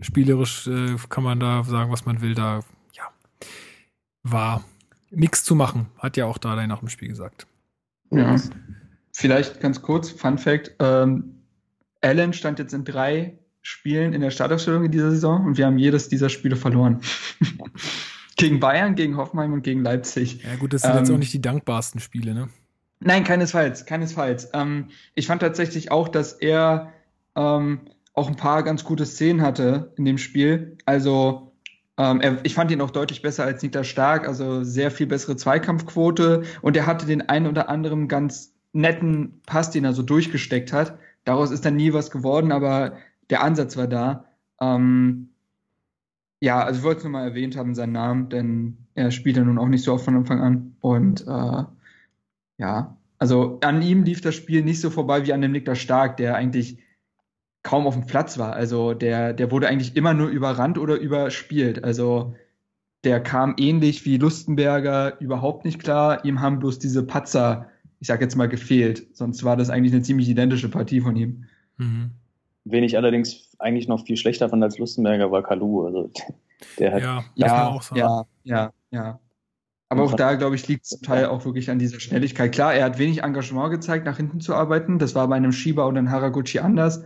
spielerisch 0.00 0.66
äh, 0.66 0.96
kann 1.08 1.24
man 1.24 1.40
da 1.40 1.64
sagen, 1.64 1.92
was 1.92 2.06
man 2.06 2.22
will. 2.22 2.34
Da, 2.34 2.60
ja, 2.94 3.04
war 4.22 4.64
nichts 5.10 5.44
zu 5.44 5.54
machen, 5.54 5.88
hat 5.98 6.16
ja 6.16 6.26
auch 6.26 6.38
da 6.38 6.66
nach 6.66 6.78
dem 6.78 6.88
Spiel 6.88 7.08
gesagt. 7.08 7.46
Ja. 8.12 8.36
Vielleicht 9.12 9.60
ganz 9.60 9.82
kurz, 9.82 10.10
Fun 10.10 10.38
Fact: 10.38 10.74
ähm, 10.78 11.42
Allen 12.00 12.32
stand 12.32 12.58
jetzt 12.58 12.72
in 12.72 12.84
drei 12.84 13.38
Spielen 13.60 14.12
in 14.12 14.20
der 14.20 14.30
Startaufstellung 14.30 14.84
in 14.84 14.90
dieser 14.90 15.10
Saison 15.10 15.46
und 15.46 15.58
wir 15.58 15.66
haben 15.66 15.78
jedes 15.78 16.08
dieser 16.08 16.28
Spiele 16.28 16.56
verloren. 16.56 17.00
gegen 18.36 18.58
Bayern, 18.58 18.94
gegen 18.94 19.16
Hoffenheim 19.16 19.52
und 19.52 19.62
gegen 19.62 19.82
Leipzig. 19.82 20.42
Ja, 20.42 20.56
gut, 20.56 20.72
das 20.72 20.82
sind 20.82 20.92
ähm, 20.92 20.98
jetzt 20.98 21.10
auch 21.10 21.18
nicht 21.18 21.32
die 21.32 21.40
dankbarsten 21.40 22.00
Spiele, 22.00 22.34
ne? 22.34 22.48
Nein, 22.98 23.24
keinesfalls, 23.24 23.86
keinesfalls. 23.86 24.50
Ähm, 24.52 24.88
ich 25.14 25.26
fand 25.26 25.42
tatsächlich 25.42 25.90
auch, 25.90 26.08
dass 26.08 26.32
er 26.32 26.92
ähm, 27.34 27.80
auch 28.14 28.28
ein 28.28 28.36
paar 28.36 28.62
ganz 28.62 28.84
gute 28.84 29.06
Szenen 29.06 29.42
hatte 29.42 29.92
in 29.96 30.04
dem 30.04 30.18
Spiel. 30.18 30.76
Also 30.86 31.51
ich 32.42 32.54
fand 32.54 32.70
ihn 32.70 32.80
auch 32.80 32.90
deutlich 32.90 33.22
besser 33.22 33.44
als 33.44 33.62
Niklas 33.62 33.86
Stark, 33.86 34.26
also 34.26 34.64
sehr 34.64 34.90
viel 34.90 35.06
bessere 35.06 35.36
Zweikampfquote 35.36 36.42
und 36.62 36.76
er 36.76 36.86
hatte 36.86 37.06
den 37.06 37.28
einen 37.28 37.46
oder 37.46 37.68
anderen 37.68 38.08
ganz 38.08 38.54
netten 38.72 39.40
Pass, 39.46 39.70
den 39.70 39.84
er 39.84 39.92
so 39.92 40.02
durchgesteckt 40.02 40.72
hat. 40.72 40.98
Daraus 41.24 41.50
ist 41.50 41.64
dann 41.64 41.76
nie 41.76 41.92
was 41.92 42.10
geworden, 42.10 42.50
aber 42.50 42.96
der 43.30 43.42
Ansatz 43.42 43.76
war 43.76 43.86
da. 43.86 44.24
Ähm, 44.60 45.28
ja, 46.40 46.62
also 46.64 46.78
ich 46.78 46.84
wollte 46.84 46.98
es 46.98 47.04
nur 47.04 47.12
mal 47.12 47.24
erwähnt 47.28 47.56
haben, 47.56 47.74
seinen 47.74 47.92
Namen, 47.92 48.28
denn 48.28 48.78
er 48.94 49.10
spielt 49.10 49.36
ja 49.36 49.44
nun 49.44 49.58
auch 49.58 49.68
nicht 49.68 49.84
so 49.84 49.92
oft 49.92 50.04
von 50.04 50.16
Anfang 50.16 50.40
an. 50.40 50.76
Und 50.80 51.26
äh, 51.26 51.64
ja, 52.58 52.96
also 53.18 53.60
an 53.62 53.82
ihm 53.82 54.02
lief 54.02 54.20
das 54.20 54.34
Spiel 54.34 54.62
nicht 54.62 54.80
so 54.80 54.90
vorbei 54.90 55.24
wie 55.26 55.32
an 55.32 55.42
dem 55.42 55.52
Niklas 55.52 55.78
Stark, 55.78 56.16
der 56.16 56.34
eigentlich 56.34 56.78
kaum 57.62 57.86
auf 57.86 57.94
dem 57.94 58.06
Platz 58.06 58.38
war. 58.38 58.54
Also 58.54 58.94
der, 58.94 59.32
der 59.32 59.50
wurde 59.50 59.68
eigentlich 59.68 59.96
immer 59.96 60.14
nur 60.14 60.28
überrannt 60.28 60.78
oder 60.78 60.96
überspielt. 60.96 61.84
Also 61.84 62.34
der 63.04 63.20
kam 63.20 63.54
ähnlich 63.58 64.04
wie 64.04 64.16
Lustenberger 64.16 65.20
überhaupt 65.20 65.64
nicht 65.64 65.80
klar. 65.80 66.24
Ihm 66.24 66.40
haben 66.40 66.58
bloß 66.58 66.78
diese 66.78 67.04
Patzer, 67.04 67.68
ich 68.00 68.08
sag 68.08 68.20
jetzt 68.20 68.36
mal, 68.36 68.48
gefehlt. 68.48 69.06
Sonst 69.16 69.44
war 69.44 69.56
das 69.56 69.70
eigentlich 69.70 69.92
eine 69.92 70.02
ziemlich 70.02 70.28
identische 70.28 70.68
Partie 70.68 71.00
von 71.00 71.16
ihm. 71.16 71.44
Mhm. 71.78 72.10
Wen 72.64 72.84
ich 72.84 72.96
allerdings 72.96 73.50
eigentlich 73.58 73.88
noch 73.88 74.04
viel 74.04 74.16
schlechter 74.16 74.48
fand 74.48 74.62
als 74.62 74.78
Lustenberger 74.78 75.30
war 75.30 75.42
Kalu. 75.42 75.86
Also 75.86 76.10
der 76.78 76.92
hat 76.92 77.02
ja, 77.02 77.24
ja, 77.34 77.80
ja, 77.94 78.26
ja, 78.44 78.72
ja. 78.90 79.20
Aber 79.88 80.04
auch 80.04 80.14
da, 80.14 80.36
glaube 80.36 80.54
ich, 80.54 80.66
liegt 80.68 80.86
zum 80.86 81.02
Teil 81.02 81.26
auch 81.26 81.44
wirklich 81.44 81.70
an 81.70 81.78
dieser 81.78 82.00
Schnelligkeit. 82.00 82.52
Klar, 82.52 82.72
er 82.72 82.86
hat 82.86 82.98
wenig 82.98 83.22
Engagement 83.22 83.70
gezeigt, 83.70 84.06
nach 84.06 84.16
hinten 84.16 84.40
zu 84.40 84.54
arbeiten. 84.54 84.98
Das 84.98 85.14
war 85.14 85.28
bei 85.28 85.36
einem 85.36 85.52
Shiba 85.52 85.84
und 85.84 85.98
einem 85.98 86.10
Haraguchi 86.10 86.60
anders. 86.60 87.04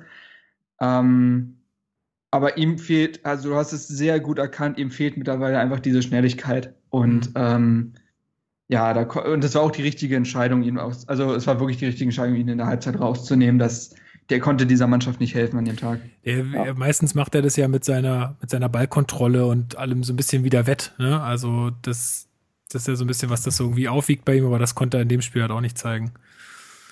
Ähm, 0.80 1.56
aber 2.30 2.58
ihm 2.58 2.78
fehlt, 2.78 3.24
also 3.24 3.50
du 3.50 3.56
hast 3.56 3.72
es 3.72 3.88
sehr 3.88 4.20
gut 4.20 4.38
erkannt, 4.38 4.78
ihm 4.78 4.90
fehlt 4.90 5.16
mittlerweile 5.16 5.58
einfach 5.58 5.80
diese 5.80 6.02
Schnelligkeit. 6.02 6.74
Und 6.90 7.28
mhm. 7.28 7.34
ähm, 7.36 7.92
ja, 8.68 8.92
da, 8.92 9.02
und 9.02 9.44
das 9.44 9.54
war 9.54 9.62
auch 9.62 9.70
die 9.70 9.82
richtige 9.82 10.16
Entscheidung, 10.16 10.62
ihn 10.62 10.78
aus, 10.78 11.08
also 11.08 11.34
es 11.34 11.46
war 11.46 11.60
wirklich 11.60 11.78
die 11.78 11.86
richtige 11.86 12.08
Entscheidung, 12.08 12.36
ihn 12.36 12.48
in 12.48 12.58
der 12.58 12.66
Halbzeit 12.66 12.98
rauszunehmen. 12.98 13.58
dass 13.58 13.94
der 14.30 14.40
konnte 14.40 14.66
dieser 14.66 14.86
Mannschaft 14.86 15.20
nicht 15.20 15.34
helfen 15.34 15.58
an 15.58 15.64
dem 15.64 15.76
Tag. 15.76 16.00
Der, 16.24 16.44
ja. 16.44 16.74
Meistens 16.74 17.14
macht 17.14 17.34
er 17.34 17.42
das 17.42 17.56
ja 17.56 17.68
mit 17.68 17.84
seiner, 17.84 18.36
mit 18.40 18.50
seiner 18.50 18.68
Ballkontrolle 18.68 19.46
und 19.46 19.76
allem 19.76 20.02
so 20.02 20.12
ein 20.12 20.16
bisschen 20.16 20.44
wieder 20.44 20.66
wett. 20.66 20.94
Ne? 20.98 21.20
Also 21.20 21.70
das, 21.82 22.26
das 22.68 22.82
ist 22.82 22.88
ja 22.88 22.96
so 22.96 23.04
ein 23.04 23.06
bisschen, 23.06 23.30
was 23.30 23.42
das 23.42 23.60
irgendwie 23.60 23.88
aufwiegt 23.88 24.24
bei 24.24 24.34
ihm, 24.34 24.46
aber 24.46 24.58
das 24.58 24.74
konnte 24.74 24.96
er 24.96 25.02
in 25.02 25.08
dem 25.08 25.22
Spiel 25.22 25.42
halt 25.42 25.52
auch 25.52 25.60
nicht 25.60 25.78
zeigen. 25.78 26.12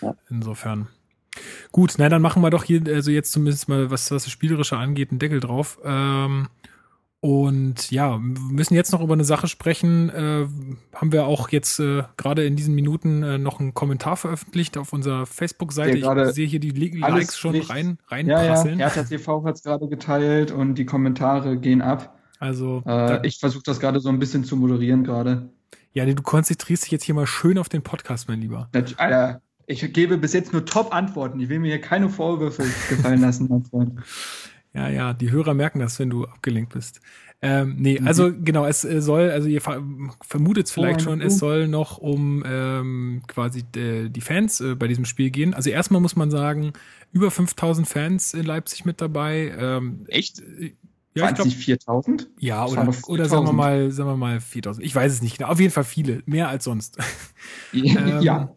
Ja. 0.01 0.15
Insofern. 0.31 0.89
Gut, 1.73 1.95
nein, 1.99 2.11
dann 2.11 2.23
machen 2.23 2.43
wir 2.43 2.51
doch 2.51 2.65
hier, 2.65 2.83
also 2.87 3.11
jetzt 3.11 3.33
zumindest 3.33 3.69
mal, 3.69 3.91
was, 3.91 4.09
das 4.09 4.31
Spielerische 4.31 4.77
angeht, 4.77 5.11
einen 5.11 5.19
Deckel 5.19 5.41
drauf. 5.41 5.79
Ähm, 5.85 6.49
und 7.25 7.91
ja, 7.91 8.19
wir 8.19 8.53
müssen 8.53 8.75
jetzt 8.75 8.93
noch 8.93 9.01
über 9.01 9.15
eine 9.15 9.25
Sache 9.25 9.49
sprechen. 9.49 10.11
Äh, 10.11 10.47
haben 10.95 11.11
wir 11.11 11.25
auch 11.25 11.49
jetzt 11.49 11.81
äh, 11.81 12.03
gerade 12.19 12.45
in 12.45 12.55
diesen 12.55 12.75
Minuten 12.75 13.23
äh, 13.23 13.39
noch 13.39 13.61
einen 13.61 13.73
Kommentar 13.73 14.19
veröffentlicht 14.19 14.77
auf 14.77 14.93
unserer 14.93 15.25
Facebook-Seite. 15.25 15.97
Ich 15.97 16.35
sehe 16.35 16.47
hier 16.47 16.61
die 16.61 16.71
Likes 16.71 17.39
schon 17.39 17.59
rein, 17.63 17.97
rein 18.09 18.27
ja. 18.27 18.67
Ja, 18.67 18.91
TV 18.91 19.43
hat 19.45 19.57
es 19.57 19.63
gerade 19.63 19.89
geteilt 19.89 20.51
und 20.51 20.75
die 20.75 20.85
Kommentare 20.85 21.57
gehen 21.57 21.81
ab. 21.81 22.15
Also 22.41 22.83
äh, 22.87 23.27
ich 23.27 23.39
versuche 23.39 23.63
das 23.65 23.81
gerade 23.81 24.01
so 24.01 24.11
ein 24.11 24.19
bisschen 24.19 24.45
zu 24.45 24.55
moderieren 24.55 25.03
gerade. 25.03 25.49
Ja, 25.95 26.05
nee, 26.05 26.15
du 26.15 26.23
konzentrierst 26.23 26.85
dich 26.85 26.91
jetzt 26.91 27.05
hier 27.05 27.15
mal 27.15 27.27
schön 27.27 27.57
auf 27.57 27.71
den 27.71 27.81
Podcast, 27.81 28.29
mein 28.29 28.43
Lieber. 28.43 28.69
Alter, 28.99 29.41
ich 29.67 29.93
gebe 29.93 30.19
bis 30.19 30.33
jetzt 30.33 30.53
nur 30.53 30.65
Top-Antworten. 30.65 31.41
Ich 31.41 31.49
will 31.49 31.59
mir 31.59 31.69
hier 31.69 31.81
keine 31.81 32.09
Vorwürfe 32.09 32.65
gefallen 32.89 33.21
lassen, 33.21 33.49
mein 33.49 33.65
Freund. 33.65 34.01
Ja, 34.73 34.89
ja, 34.89 35.13
die 35.13 35.31
Hörer 35.31 35.55
merken 35.55 35.79
das, 35.79 35.99
wenn 35.99 36.11
du 36.11 36.25
abgelenkt 36.25 36.73
bist. 36.75 37.01
Ähm, 37.43 37.77
nee, 37.79 38.01
mhm. 38.01 38.07
also 38.07 38.33
genau, 38.33 38.65
es 38.65 38.85
äh, 38.85 39.03
soll, 39.03 39.31
also 39.31 39.49
ihr 39.49 39.61
vermutet 39.61 40.67
es 40.67 40.73
vielleicht 40.73 41.01
oh, 41.01 41.05
schon, 41.05 41.21
es 41.21 41.39
soll 41.39 41.69
noch 41.69 41.99
um 41.99 42.43
ähm, 42.47 43.23
quasi 43.27 43.63
de, 43.65 44.09
die 44.09 44.23
Fans 44.23 44.61
äh, 44.63 44.75
bei 44.75 44.89
diesem 44.89 45.05
Spiel 45.05 45.31
gehen. 45.31 45.53
Also 45.53 45.69
erstmal 45.69 46.01
muss 46.01 46.17
man 46.17 46.31
sagen, 46.31 46.73
über 47.13 47.31
5000 47.31 47.87
Fans 47.87 48.33
in 48.33 48.47
Leipzig 48.47 48.87
mit 48.87 49.01
dabei. 49.01 49.55
Ähm, 49.59 50.07
Echt? 50.09 50.41
Äh, 50.41 50.73
ja, 51.15 51.25
Waren 51.25 51.47
es 51.47 51.55
4000? 51.55 52.29
Ja, 52.41 52.67
oder, 52.67 52.93
oder 53.07 53.27
sagen 53.27 53.47
wir 53.47 53.53
mal, 53.53 53.91
sagen 53.93 54.09
wir 54.09 54.17
mal 54.17 54.41
4000. 54.41 54.85
Ich 54.85 54.95
weiß 54.95 55.13
es 55.13 55.23
nicht 55.23 55.39
genau. 55.39 55.51
Auf 55.51 55.61
jeden 55.61 55.73
Fall 55.73 55.85
viele, 55.85 56.23
mehr 56.27 56.49
als 56.49 56.65
sonst. 56.65 56.99
ähm, 57.73 58.21
ja. 58.21 58.53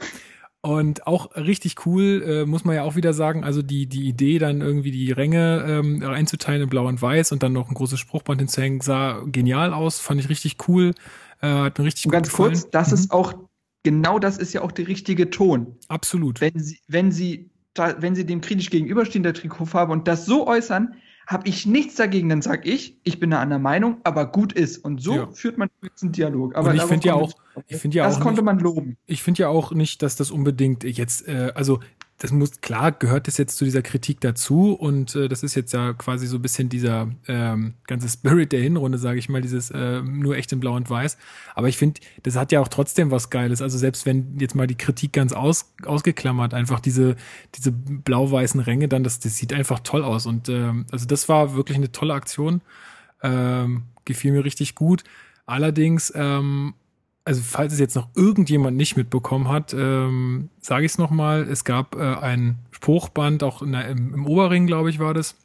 Und 0.67 1.07
auch 1.07 1.33
richtig 1.37 1.85
cool, 1.85 2.21
äh, 2.27 2.45
muss 2.45 2.65
man 2.65 2.75
ja 2.75 2.83
auch 2.83 2.97
wieder 2.97 3.13
sagen, 3.13 3.45
also 3.45 3.61
die, 3.61 3.85
die 3.85 4.05
Idee, 4.05 4.37
dann 4.37 4.59
irgendwie 4.59 4.91
die 4.91 5.13
Ränge 5.13 5.63
ähm, 5.65 6.03
einzuteilen 6.03 6.63
in 6.63 6.67
blau 6.67 6.87
und 6.87 7.01
weiß 7.01 7.31
und 7.31 7.41
dann 7.41 7.53
noch 7.53 7.69
ein 7.69 7.73
großes 7.73 7.97
Spruchband 7.97 8.41
hinzuhängen, 8.41 8.81
sah 8.81 9.21
genial 9.27 9.73
aus, 9.73 10.01
fand 10.01 10.19
ich 10.19 10.27
richtig 10.27 10.57
cool. 10.67 10.93
Äh, 11.41 11.47
hat 11.47 11.79
mir 11.79 11.85
richtig 11.85 12.07
und 12.07 12.11
ganz 12.11 12.27
gefallen. 12.27 12.51
kurz, 12.51 12.69
das 12.69 12.89
mhm. 12.89 12.93
ist 12.95 13.11
auch, 13.11 13.33
genau 13.83 14.19
das 14.19 14.37
ist 14.37 14.51
ja 14.51 14.61
auch 14.61 14.73
der 14.73 14.89
richtige 14.89 15.29
Ton. 15.29 15.77
Absolut. 15.87 16.41
Wenn 16.41 16.59
sie, 16.59 16.79
wenn 16.89 17.13
sie, 17.13 17.49
da, 17.73 18.01
wenn 18.01 18.13
sie 18.13 18.25
dem 18.25 18.41
kritisch 18.41 18.69
gegenüberstehen, 18.69 19.23
der 19.23 19.35
Trikotfarbe, 19.35 19.93
und 19.93 20.05
das 20.09 20.25
so 20.25 20.47
äußern, 20.47 20.95
habe 21.27 21.47
ich 21.47 21.65
nichts 21.65 21.95
dagegen. 21.95 22.29
Dann 22.29 22.41
sage 22.41 22.67
ich, 22.69 22.97
ich 23.03 23.19
bin 23.19 23.29
da 23.31 23.39
einer 23.39 23.59
Meinung, 23.59 23.97
aber 24.03 24.31
gut 24.31 24.53
ist. 24.53 24.77
Und 24.77 25.01
so 25.01 25.13
ja. 25.13 25.27
führt 25.27 25.57
man 25.57 25.69
einen 26.01 26.11
Dialog. 26.13 26.55
Aber 26.55 26.69
und 26.69 26.77
ich 26.77 26.83
finde 26.83 27.09
ja 27.09 27.13
auch, 27.15 27.33
ich 27.67 27.77
finde 27.77 27.97
ja 27.97 28.05
das 28.05 28.13
auch, 28.13 28.17
das 28.19 28.25
konnte 28.25 28.41
man 28.41 28.59
loben. 28.59 28.97
Ich 29.05 29.21
finde 29.21 29.43
ja 29.43 29.49
auch 29.49 29.73
nicht, 29.73 30.01
dass 30.01 30.15
das 30.15 30.31
unbedingt 30.31 30.85
jetzt, 30.85 31.27
äh, 31.27 31.51
also 31.53 31.81
das 32.19 32.31
muss, 32.31 32.61
klar 32.61 32.91
gehört 32.93 33.27
das 33.27 33.37
jetzt 33.37 33.57
zu 33.57 33.65
dieser 33.65 33.83
Kritik 33.83 34.19
dazu 34.21 34.73
und 34.73 35.15
äh, 35.15 35.27
das 35.27 35.43
ist 35.43 35.53
jetzt 35.53 35.73
ja 35.73 35.93
quasi 35.93 36.25
so 36.25 36.37
ein 36.37 36.41
bisschen 36.41 36.67
dieser 36.67 37.09
ähm, 37.27 37.75
ganze 37.85 38.09
Spirit 38.09 38.51
der 38.51 38.59
Hinrunde, 38.59 38.97
sage 38.97 39.19
ich 39.19 39.29
mal, 39.29 39.41
dieses 39.41 39.69
äh, 39.69 40.01
nur 40.01 40.35
echt 40.35 40.51
in 40.51 40.59
Blau 40.59 40.75
und 40.75 40.89
Weiß. 40.89 41.17
Aber 41.53 41.69
ich 41.69 41.77
finde, 41.77 42.01
das 42.23 42.35
hat 42.35 42.51
ja 42.51 42.59
auch 42.59 42.69
trotzdem 42.69 43.11
was 43.11 43.29
Geiles. 43.29 43.61
Also 43.61 43.77
selbst 43.77 44.07
wenn 44.07 44.39
jetzt 44.39 44.55
mal 44.55 44.65
die 44.65 44.77
Kritik 44.77 45.13
ganz 45.13 45.31
aus, 45.31 45.73
ausgeklammert, 45.85 46.55
einfach 46.55 46.79
diese, 46.79 47.17
diese 47.53 47.71
blau-weißen 47.71 48.61
Ränge, 48.61 48.87
dann, 48.87 49.03
das, 49.03 49.19
das 49.19 49.37
sieht 49.37 49.53
einfach 49.53 49.79
toll 49.81 50.03
aus. 50.03 50.25
Und 50.25 50.49
ähm, 50.49 50.87
also 50.91 51.05
das 51.05 51.29
war 51.29 51.55
wirklich 51.55 51.77
eine 51.77 51.91
tolle 51.91 52.15
Aktion. 52.15 52.61
Ähm, 53.21 53.83
gefiel 54.05 54.31
mir 54.31 54.43
richtig 54.43 54.73
gut. 54.73 55.03
Allerdings 55.45 56.11
ähm, 56.15 56.73
also 57.27 57.41
falls 57.43 57.73
es 57.73 57.79
jetzt 57.79 57.97
noch 57.97 58.07
irgendjemand 58.15 58.77
nicht 58.77 58.95
mitbekommen 58.95 59.49
hat, 59.49 59.73
ähm, 59.73 60.47
sage 60.61 60.85
ich 60.85 60.93
es 60.93 60.97
nochmal, 60.97 61.41
es 61.41 61.65
gab 61.65 61.97
äh, 61.97 61.99
ein 61.99 62.59
Spruchband, 62.71 63.43
auch 63.43 63.61
der, 63.65 63.89
im, 63.89 64.13
im, 64.13 64.25
Oberring, 64.25 64.65
glaube 64.65 64.89
ich, 64.89 64.99
war 64.99 65.13
das, 65.13 65.35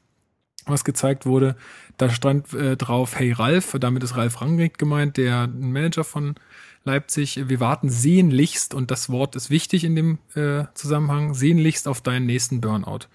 was 0.65 0.85
gezeigt 0.85 1.27
wurde. 1.27 1.57
Da 1.97 2.09
stand 2.09 2.55
äh, 2.55 2.77
drauf, 2.77 3.19
hey 3.19 3.33
Ralf, 3.33 3.77
damit 3.81 4.05
ist 4.05 4.17
Ralf 4.17 4.41
Rangnick 4.41 4.79
gemeint, 4.79 5.17
der 5.17 5.49
Manager 5.49 6.05
von 6.05 6.37
Leipzig. 6.85 7.49
Wir 7.49 7.59
warten 7.59 7.91
sehnlichst, 7.91 8.75
und 8.75 8.93
das 8.93 9.11
Wort 9.11 9.35
ist 9.35 9.51
wichtig 9.51 9.83
in 9.83 9.97
dem 9.97 10.19
äh, 10.37 10.67
Zusammenhang, 10.75 11.35
sehnlichst 11.35 11.89
auf 11.89 12.01
deinen 12.01 12.27
nächsten 12.27 12.61
Burnout. 12.61 13.09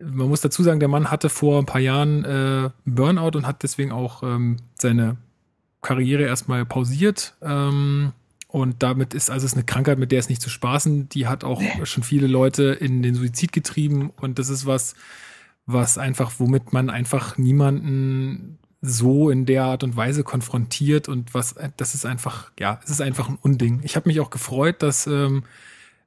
Man 0.00 0.28
muss 0.28 0.42
dazu 0.42 0.62
sagen, 0.62 0.80
der 0.80 0.90
Mann 0.90 1.10
hatte 1.10 1.30
vor 1.30 1.60
ein 1.60 1.66
paar 1.66 1.80
Jahren 1.80 2.26
äh, 2.26 2.70
Burnout 2.84 3.38
und 3.38 3.46
hat 3.46 3.62
deswegen 3.62 3.90
auch 3.90 4.22
ähm, 4.22 4.58
seine 4.74 5.16
Karriere 5.84 6.24
erstmal 6.24 6.66
pausiert. 6.66 7.34
Ähm, 7.42 8.12
und 8.48 8.82
damit 8.82 9.14
ist 9.14 9.30
also 9.30 9.46
es 9.46 9.54
eine 9.54 9.64
Krankheit, 9.64 9.98
mit 9.98 10.12
der 10.12 10.18
es 10.18 10.28
nicht 10.28 10.42
zu 10.42 10.50
spaßen. 10.50 11.08
Die 11.08 11.26
hat 11.26 11.44
auch 11.44 11.60
nee. 11.60 11.86
schon 11.86 12.02
viele 12.02 12.26
Leute 12.26 12.64
in 12.64 13.02
den 13.02 13.14
Suizid 13.14 13.52
getrieben. 13.52 14.10
Und 14.20 14.38
das 14.38 14.48
ist 14.48 14.66
was, 14.66 14.94
was 15.66 15.98
einfach, 15.98 16.32
womit 16.38 16.72
man 16.72 16.90
einfach 16.90 17.38
niemanden 17.38 18.58
so 18.80 19.30
in 19.30 19.46
der 19.46 19.64
Art 19.64 19.82
und 19.82 19.96
Weise 19.96 20.24
konfrontiert 20.24 21.08
und 21.08 21.32
was, 21.32 21.54
das 21.76 21.94
ist 21.94 22.04
einfach, 22.04 22.52
ja, 22.60 22.80
es 22.84 22.90
ist 22.90 23.00
einfach 23.00 23.28
ein 23.28 23.38
Unding. 23.40 23.80
Ich 23.82 23.96
habe 23.96 24.08
mich 24.08 24.20
auch 24.20 24.30
gefreut, 24.30 24.82
dass 24.82 25.06
ähm, 25.06 25.44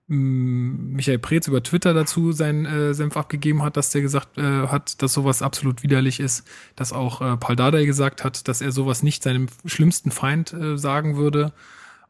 Michael 0.09 1.19
Preetz 1.19 1.47
über 1.47 1.61
Twitter 1.61 1.93
dazu 1.93 2.31
seinen 2.31 2.65
äh, 2.65 2.93
Senf 2.93 3.17
abgegeben 3.17 3.61
hat, 3.61 3.75
dass 3.75 3.89
der 3.89 4.01
gesagt 4.01 4.37
äh, 4.37 4.67
hat, 4.67 5.01
dass 5.01 5.13
sowas 5.13 5.41
absolut 5.41 5.83
widerlich 5.83 6.21
ist, 6.21 6.47
dass 6.77 6.93
auch 6.93 7.19
äh, 7.21 7.35
Paul 7.35 7.57
Dardai 7.57 7.85
gesagt 7.85 8.23
hat, 8.23 8.47
dass 8.47 8.61
er 8.61 8.71
sowas 8.71 9.03
nicht 9.03 9.21
seinem 9.21 9.47
schlimmsten 9.65 10.11
Feind 10.11 10.53
äh, 10.53 10.77
sagen 10.77 11.17
würde. 11.17 11.51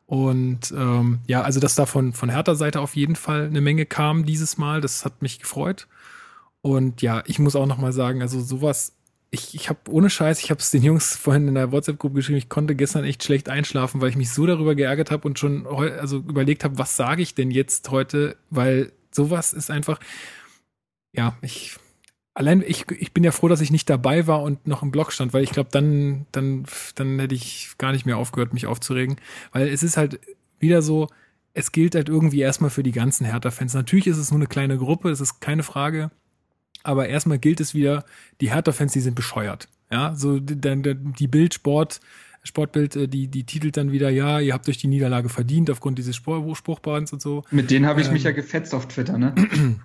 Und 0.05 0.71
ähm, 0.77 1.19
ja, 1.25 1.41
also 1.41 1.59
dass 1.59 1.75
da 1.75 1.85
von, 1.87 2.13
von 2.13 2.29
Hertha 2.29 2.55
Seite 2.55 2.81
auf 2.81 2.95
jeden 2.95 3.15
Fall 3.15 3.47
eine 3.47 3.61
Menge 3.61 3.85
kam 3.85 4.25
dieses 4.25 4.57
Mal, 4.57 4.79
das 4.79 5.03
hat 5.03 5.21
mich 5.23 5.39
gefreut. 5.39 5.87
Und 6.61 7.01
ja, 7.01 7.23
ich 7.25 7.39
muss 7.39 7.55
auch 7.55 7.65
noch 7.65 7.77
mal 7.77 7.93
sagen, 7.93 8.21
also 8.21 8.39
sowas 8.41 8.96
ich, 9.29 9.55
ich 9.55 9.69
habe 9.69 9.79
ohne 9.89 10.09
Scheiß, 10.09 10.41
ich 10.41 10.51
habe 10.51 10.59
es 10.59 10.71
den 10.71 10.83
Jungs 10.83 11.15
vorhin 11.15 11.47
in 11.47 11.55
der 11.55 11.71
WhatsApp-Gruppe 11.71 12.15
geschrieben, 12.15 12.37
ich 12.37 12.49
konnte 12.49 12.75
gestern 12.75 13.03
echt 13.03 13.23
schlecht 13.23 13.49
einschlafen, 13.49 13.99
weil 13.99 14.09
ich 14.09 14.15
mich 14.15 14.31
so 14.31 14.45
darüber 14.45 14.75
geärgert 14.75 15.11
habe 15.11 15.27
und 15.27 15.37
schon 15.37 15.67
also 15.67 16.17
überlegt 16.17 16.63
habe, 16.63 16.77
was 16.77 16.95
sage 16.95 17.21
ich 17.21 17.35
denn 17.35 17.51
jetzt 17.51 17.89
heute, 17.89 18.37
weil 18.49 18.91
sowas 19.11 19.53
ist 19.53 19.69
einfach, 19.69 19.99
ja, 21.13 21.37
ich 21.41 21.75
allein 22.33 22.63
ich, 22.65 22.89
ich 22.91 23.13
bin 23.13 23.23
ja 23.23 23.31
froh, 23.31 23.47
dass 23.47 23.61
ich 23.61 23.71
nicht 23.71 23.89
dabei 23.89 24.27
war 24.27 24.43
und 24.43 24.67
noch 24.67 24.83
im 24.83 24.91
Blog 24.91 25.11
stand, 25.11 25.33
weil 25.33 25.43
ich 25.43 25.51
glaube, 25.51 25.69
dann 25.71 26.25
dann 26.31 26.65
dann 26.95 27.19
hätte 27.19 27.35
ich 27.35 27.71
gar 27.77 27.91
nicht 27.91 28.05
mehr 28.05 28.17
aufgehört, 28.17 28.53
mich 28.53 28.67
aufzuregen, 28.67 29.17
weil 29.51 29.67
es 29.67 29.83
ist 29.83 29.97
halt 29.97 30.19
wieder 30.59 30.81
so, 30.81 31.07
es 31.53 31.71
gilt 31.71 31.95
halt 31.95 32.09
irgendwie 32.09 32.41
erstmal 32.41 32.69
für 32.69 32.83
die 32.83 32.91
ganzen 32.91 33.25
Hertha-Fans. 33.25 33.73
Natürlich 33.73 34.07
ist 34.07 34.17
es 34.17 34.31
nur 34.31 34.39
eine 34.39 34.47
kleine 34.47 34.77
Gruppe, 34.77 35.09
das 35.09 35.21
ist 35.21 35.41
keine 35.41 35.63
Frage 35.63 36.11
aber 36.83 37.07
erstmal 37.07 37.39
gilt 37.39 37.59
es 37.59 37.73
wieder, 37.73 38.05
die 38.41 38.51
Hertha-Fans, 38.51 38.93
die 38.93 38.99
sind 38.99 39.15
bescheuert. 39.15 39.67
Ja, 39.91 40.13
so 40.15 40.39
die 40.39 41.27
Bildsport, 41.27 42.01
Sportbild, 42.43 42.95
äh, 42.95 43.07
die, 43.07 43.27
die 43.27 43.43
titelt 43.43 43.77
dann 43.77 43.91
wieder, 43.91 44.09
ja, 44.09 44.39
ihr 44.39 44.53
habt 44.53 44.67
euch 44.67 44.77
die 44.77 44.87
Niederlage 44.87 45.29
verdient 45.29 45.69
aufgrund 45.69 45.97
dieses 45.97 46.15
Spruchbands 46.15 47.13
und 47.13 47.21
so. 47.21 47.43
Mit 47.51 47.69
denen 47.71 47.85
habe 47.85 48.01
ich 48.01 48.07
ähm, 48.07 48.13
mich 48.13 48.23
ja 48.23 48.31
gefetzt 48.31 48.73
auf 48.73 48.87
Twitter, 48.87 49.17
ne? 49.17 49.35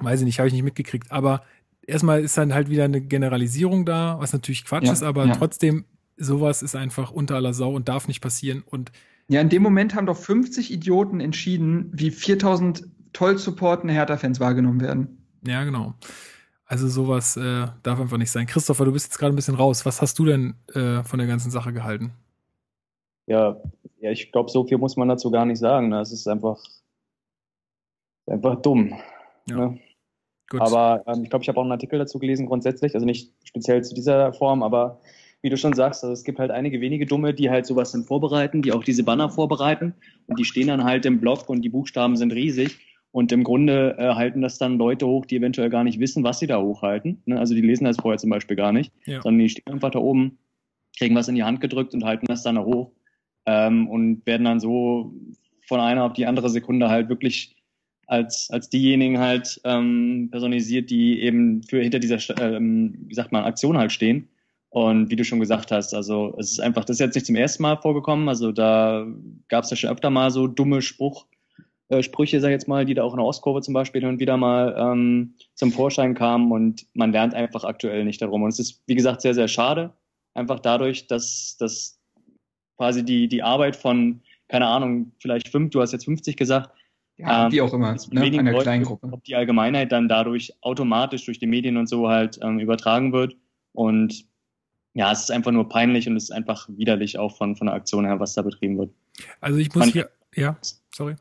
Weiß 0.00 0.20
ich 0.20 0.26
nicht, 0.26 0.38
habe 0.38 0.48
ich 0.48 0.54
nicht 0.54 0.62
mitgekriegt. 0.62 1.10
Aber 1.10 1.42
erstmal 1.86 2.22
ist 2.22 2.36
dann 2.36 2.54
halt 2.54 2.68
wieder 2.68 2.84
eine 2.84 3.00
Generalisierung 3.00 3.84
da, 3.84 4.16
was 4.18 4.32
natürlich 4.32 4.64
Quatsch 4.64 4.86
ja, 4.86 4.92
ist, 4.92 5.02
aber 5.02 5.26
ja. 5.26 5.34
trotzdem, 5.34 5.84
sowas 6.16 6.62
ist 6.62 6.76
einfach 6.76 7.10
unter 7.10 7.36
aller 7.36 7.54
Sau 7.54 7.74
und 7.74 7.88
darf 7.88 8.08
nicht 8.08 8.20
passieren. 8.20 8.62
Und 8.66 8.92
ja, 9.28 9.40
in 9.40 9.48
dem 9.48 9.62
Moment 9.62 9.94
haben 9.94 10.06
doch 10.06 10.16
50 10.16 10.72
Idioten 10.72 11.20
entschieden, 11.20 11.90
wie 11.92 12.10
4000 12.10 12.84
toll 13.12 13.38
supportende 13.38 13.94
Hertha-Fans 13.94 14.40
wahrgenommen 14.40 14.80
werden. 14.80 15.15
Ja, 15.46 15.64
genau. 15.64 15.94
Also 16.66 16.88
sowas 16.88 17.36
äh, 17.36 17.66
darf 17.82 18.00
einfach 18.00 18.18
nicht 18.18 18.30
sein. 18.30 18.46
Christopher, 18.46 18.84
du 18.84 18.92
bist 18.92 19.06
jetzt 19.06 19.18
gerade 19.18 19.32
ein 19.32 19.36
bisschen 19.36 19.54
raus. 19.54 19.86
Was 19.86 20.02
hast 20.02 20.18
du 20.18 20.24
denn 20.24 20.54
äh, 20.74 21.04
von 21.04 21.18
der 21.18 21.28
ganzen 21.28 21.50
Sache 21.50 21.72
gehalten? 21.72 22.12
Ja, 23.26 23.60
ja 24.00 24.10
ich 24.10 24.32
glaube, 24.32 24.50
so 24.50 24.64
viel 24.66 24.78
muss 24.78 24.96
man 24.96 25.08
dazu 25.08 25.30
gar 25.30 25.46
nicht 25.46 25.58
sagen. 25.58 25.90
Ne? 25.90 26.00
Es 26.00 26.12
ist 26.12 26.26
einfach, 26.26 26.60
einfach 28.26 28.60
dumm. 28.62 28.94
Ja. 29.48 29.56
Ne? 29.56 29.80
Gut. 30.48 30.60
Aber 30.60 31.04
ähm, 31.06 31.24
ich 31.24 31.30
glaube, 31.30 31.42
ich 31.42 31.48
habe 31.48 31.58
auch 31.58 31.64
einen 31.64 31.72
Artikel 31.72 31.98
dazu 31.98 32.18
gelesen, 32.18 32.46
grundsätzlich, 32.46 32.94
also 32.94 33.04
nicht 33.04 33.32
speziell 33.44 33.82
zu 33.82 33.94
dieser 33.94 34.32
Form, 34.32 34.62
aber 34.62 35.00
wie 35.42 35.50
du 35.50 35.56
schon 35.56 35.72
sagst, 35.72 36.04
also 36.04 36.12
es 36.12 36.24
gibt 36.24 36.38
halt 36.38 36.50
einige 36.50 36.80
wenige 36.80 37.04
Dumme, 37.04 37.34
die 37.34 37.50
halt 37.50 37.66
sowas 37.66 37.92
dann 37.92 38.04
vorbereiten, 38.04 38.62
die 38.62 38.72
auch 38.72 38.84
diese 38.84 39.02
Banner 39.02 39.28
vorbereiten 39.28 39.94
und 40.26 40.38
die 40.38 40.44
stehen 40.44 40.68
dann 40.68 40.84
halt 40.84 41.04
im 41.04 41.20
Blog 41.20 41.48
und 41.48 41.62
die 41.62 41.68
Buchstaben 41.68 42.16
sind 42.16 42.32
riesig 42.32 42.78
und 43.16 43.32
im 43.32 43.44
Grunde 43.44 43.96
äh, 43.98 44.14
halten 44.14 44.42
das 44.42 44.58
dann 44.58 44.76
Leute 44.76 45.06
hoch, 45.06 45.24
die 45.24 45.36
eventuell 45.36 45.70
gar 45.70 45.84
nicht 45.84 45.98
wissen, 45.98 46.22
was 46.22 46.38
sie 46.38 46.46
da 46.46 46.60
hochhalten. 46.60 47.22
Ne? 47.24 47.38
Also 47.38 47.54
die 47.54 47.62
lesen 47.62 47.86
das 47.86 47.96
vorher 47.96 48.18
zum 48.18 48.28
Beispiel 48.28 48.58
gar 48.58 48.72
nicht, 48.72 48.92
ja. 49.06 49.22
sondern 49.22 49.38
die 49.38 49.48
stehen 49.48 49.72
einfach 49.72 49.90
da 49.90 50.00
oben, 50.00 50.36
kriegen 50.98 51.14
was 51.14 51.26
in 51.26 51.34
die 51.34 51.42
Hand 51.42 51.62
gedrückt 51.62 51.94
und 51.94 52.04
halten 52.04 52.26
das 52.26 52.42
dann 52.42 52.58
hoch 52.58 52.92
ähm, 53.46 53.88
und 53.88 54.26
werden 54.26 54.44
dann 54.44 54.60
so 54.60 55.14
von 55.66 55.80
einer 55.80 56.04
auf 56.04 56.12
die 56.12 56.26
andere 56.26 56.50
Sekunde 56.50 56.90
halt 56.90 57.08
wirklich 57.08 57.56
als, 58.06 58.50
als 58.50 58.68
diejenigen 58.68 59.18
halt 59.18 59.62
ähm, 59.64 60.28
personisiert, 60.30 60.90
die 60.90 61.22
eben 61.22 61.62
für 61.62 61.80
hinter 61.80 62.00
dieser, 62.00 62.18
ähm, 62.38 62.98
wie 63.06 63.14
sagt 63.14 63.32
man, 63.32 63.44
Aktion 63.44 63.78
halt 63.78 63.92
stehen. 63.92 64.28
Und 64.68 65.08
wie 65.08 65.16
du 65.16 65.24
schon 65.24 65.40
gesagt 65.40 65.72
hast, 65.72 65.94
also 65.94 66.36
es 66.38 66.52
ist 66.52 66.60
einfach, 66.60 66.84
das 66.84 66.96
ist 66.96 67.00
jetzt 67.00 67.14
nicht 67.14 67.26
zum 67.26 67.36
ersten 67.36 67.62
Mal 67.62 67.76
vorgekommen. 67.76 68.28
Also 68.28 68.52
da 68.52 69.06
gab 69.48 69.64
es 69.64 69.70
ja 69.70 69.76
schon 69.78 69.88
öfter 69.88 70.10
mal 70.10 70.30
so 70.30 70.46
dumme 70.48 70.82
Spruch, 70.82 71.24
äh, 71.88 72.02
Sprüche, 72.02 72.40
sag 72.40 72.48
ich 72.48 72.54
jetzt 72.54 72.68
mal, 72.68 72.84
die 72.84 72.94
da 72.94 73.02
auch 73.02 73.12
in 73.12 73.18
der 73.18 73.26
Ostkurve 73.26 73.62
zum 73.62 73.74
Beispiel 73.74 74.00
hin 74.00 74.10
und 74.10 74.20
wieder 74.20 74.36
mal 74.36 74.74
ähm, 74.78 75.34
zum 75.54 75.72
Vorschein 75.72 76.14
kamen 76.14 76.50
und 76.50 76.86
man 76.94 77.12
lernt 77.12 77.34
einfach 77.34 77.64
aktuell 77.64 78.04
nicht 78.04 78.20
darum. 78.20 78.42
Und 78.42 78.48
es 78.48 78.58
ist, 78.58 78.82
wie 78.86 78.94
gesagt, 78.94 79.20
sehr, 79.20 79.34
sehr 79.34 79.48
schade. 79.48 79.92
Einfach 80.34 80.60
dadurch, 80.60 81.06
dass, 81.06 81.56
dass 81.58 81.98
quasi 82.76 83.04
die, 83.04 83.28
die 83.28 83.42
Arbeit 83.42 83.76
von, 83.76 84.20
keine 84.48 84.66
Ahnung, 84.66 85.12
vielleicht 85.18 85.48
fünf, 85.48 85.70
du 85.70 85.80
hast 85.80 85.92
jetzt 85.92 86.04
50 86.04 86.36
gesagt, 86.36 86.70
ja, 87.18 87.46
ähm, 87.46 87.52
wie 87.52 87.62
auch 87.62 87.72
immer, 87.72 87.96
ne, 88.10 88.20
einer 88.20 88.52
Leute, 88.52 88.64
kleinen 88.64 88.84
Gruppe. 88.84 89.08
Ob 89.10 89.24
die 89.24 89.36
Allgemeinheit 89.36 89.90
dann 89.90 90.08
dadurch 90.08 90.52
automatisch 90.60 91.24
durch 91.24 91.38
die 91.38 91.46
Medien 91.46 91.78
und 91.78 91.88
so 91.88 92.08
halt 92.08 92.38
ähm, 92.42 92.58
übertragen 92.58 93.12
wird. 93.12 93.36
Und 93.72 94.26
ja, 94.92 95.12
es 95.12 95.20
ist 95.20 95.30
einfach 95.30 95.52
nur 95.52 95.68
peinlich 95.68 96.08
und 96.08 96.16
es 96.16 96.24
ist 96.24 96.30
einfach 96.30 96.68
widerlich 96.68 97.18
auch 97.18 97.36
von, 97.36 97.56
von 97.56 97.68
der 97.68 97.74
Aktion 97.74 98.04
her, 98.04 98.20
was 98.20 98.34
da 98.34 98.42
betrieben 98.42 98.76
wird. 98.78 98.90
Also 99.40 99.58
ich 99.58 99.68
muss 99.68 99.76
Man, 99.76 99.88
hier, 99.90 100.10
ja, 100.34 100.58
sorry. 100.94 101.16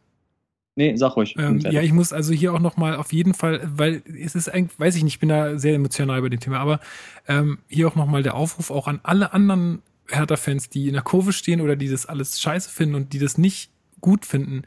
Nee, 0.76 0.96
sag 0.98 1.16
ruhig. 1.16 1.36
Ähm, 1.38 1.60
ja, 1.60 1.82
ich 1.82 1.94
muss 1.94 2.12
also 2.12 2.34
hier 2.34 2.54
auch 2.54 2.60
nochmal 2.60 2.98
auf 2.98 3.14
jeden 3.14 3.34
Fall, 3.34 3.62
weil 3.66 4.02
es 4.22 4.36
ist 4.36 4.50
eigentlich, 4.50 4.78
weiß 4.78 4.96
ich 4.98 5.04
nicht, 5.04 5.14
ich 5.14 5.20
bin 5.20 5.30
da 5.30 5.58
sehr 5.58 5.74
emotional 5.74 6.22
bei 6.22 6.28
dem 6.28 6.42
Thema, 6.42 6.60
aber 6.60 6.82
ähm, 7.28 7.60
hier 7.70 7.88
auch 7.88 7.96
nochmal 7.96 8.24
der 8.24 8.36
Aufruf 8.36 8.72
auch 8.72 8.88
an 8.88 9.00
alle 9.04 9.32
anderen 9.32 9.82
Hertha-Fans, 10.10 10.70
die 10.70 10.88
in 10.88 10.94
der 10.94 11.02
Kurve 11.02 11.32
stehen 11.32 11.62
oder 11.62 11.78
die 11.78 11.90
das 11.90 12.06
alles 12.06 12.42
scheiße 12.42 12.70
finden 12.70 12.96
und 12.96 13.14
die 13.14 13.20
das 13.20 13.38
nicht 13.38 13.72
gut 14.02 14.26
finden. 14.26 14.64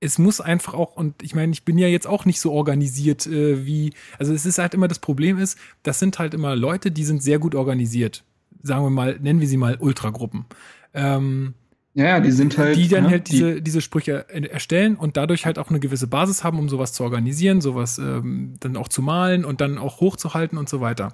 Es 0.00 0.18
muss 0.18 0.40
einfach 0.40 0.74
auch, 0.74 0.96
und 0.96 1.22
ich 1.22 1.34
meine, 1.34 1.50
ich 1.52 1.64
bin 1.64 1.78
ja 1.78 1.88
jetzt 1.88 2.06
auch 2.06 2.26
nicht 2.26 2.40
so 2.40 2.52
organisiert 2.52 3.26
äh, 3.26 3.64
wie, 3.66 3.94
also 4.18 4.34
es 4.34 4.44
ist 4.44 4.58
halt 4.58 4.74
immer 4.74 4.86
das 4.86 4.98
Problem 4.98 5.38
ist, 5.38 5.58
das 5.82 5.98
sind 5.98 6.18
halt 6.18 6.34
immer 6.34 6.56
Leute, 6.56 6.90
die 6.90 7.04
sind 7.04 7.22
sehr 7.22 7.38
gut 7.38 7.54
organisiert. 7.54 8.22
Sagen 8.62 8.84
wir 8.84 8.90
mal, 8.90 9.18
nennen 9.18 9.40
wir 9.40 9.48
sie 9.48 9.56
mal 9.56 9.76
Ultragruppen. 9.80 10.44
Ähm, 10.92 11.54
ja, 11.98 12.20
die 12.20 12.30
sind 12.30 12.56
halt. 12.56 12.76
Die 12.76 12.86
dann 12.86 13.04
ja, 13.04 13.10
halt 13.10 13.28
diese, 13.28 13.56
die, 13.56 13.62
diese 13.62 13.80
Sprüche 13.80 14.28
erstellen 14.28 14.94
und 14.94 15.16
dadurch 15.16 15.46
halt 15.46 15.58
auch 15.58 15.68
eine 15.68 15.80
gewisse 15.80 16.06
Basis 16.06 16.44
haben, 16.44 16.60
um 16.60 16.68
sowas 16.68 16.92
zu 16.92 17.02
organisieren, 17.02 17.60
sowas 17.60 17.98
ähm, 17.98 18.54
dann 18.60 18.76
auch 18.76 18.86
zu 18.86 19.02
malen 19.02 19.44
und 19.44 19.60
dann 19.60 19.78
auch 19.78 20.00
hochzuhalten 20.00 20.58
und 20.58 20.68
so 20.68 20.80
weiter. 20.80 21.12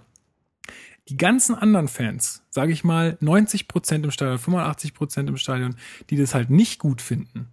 Die 1.08 1.16
ganzen 1.16 1.54
anderen 1.54 1.88
Fans, 1.88 2.42
sage 2.50 2.72
ich 2.72 2.84
mal, 2.84 3.16
90 3.20 3.66
Prozent 3.66 4.04
im 4.04 4.10
Stadion, 4.10 4.38
85 4.38 4.92
Prozent 4.92 5.30
im 5.30 5.38
Stadion, 5.38 5.76
die 6.10 6.16
das 6.16 6.34
halt 6.34 6.50
nicht 6.50 6.78
gut 6.78 7.00
finden, 7.00 7.48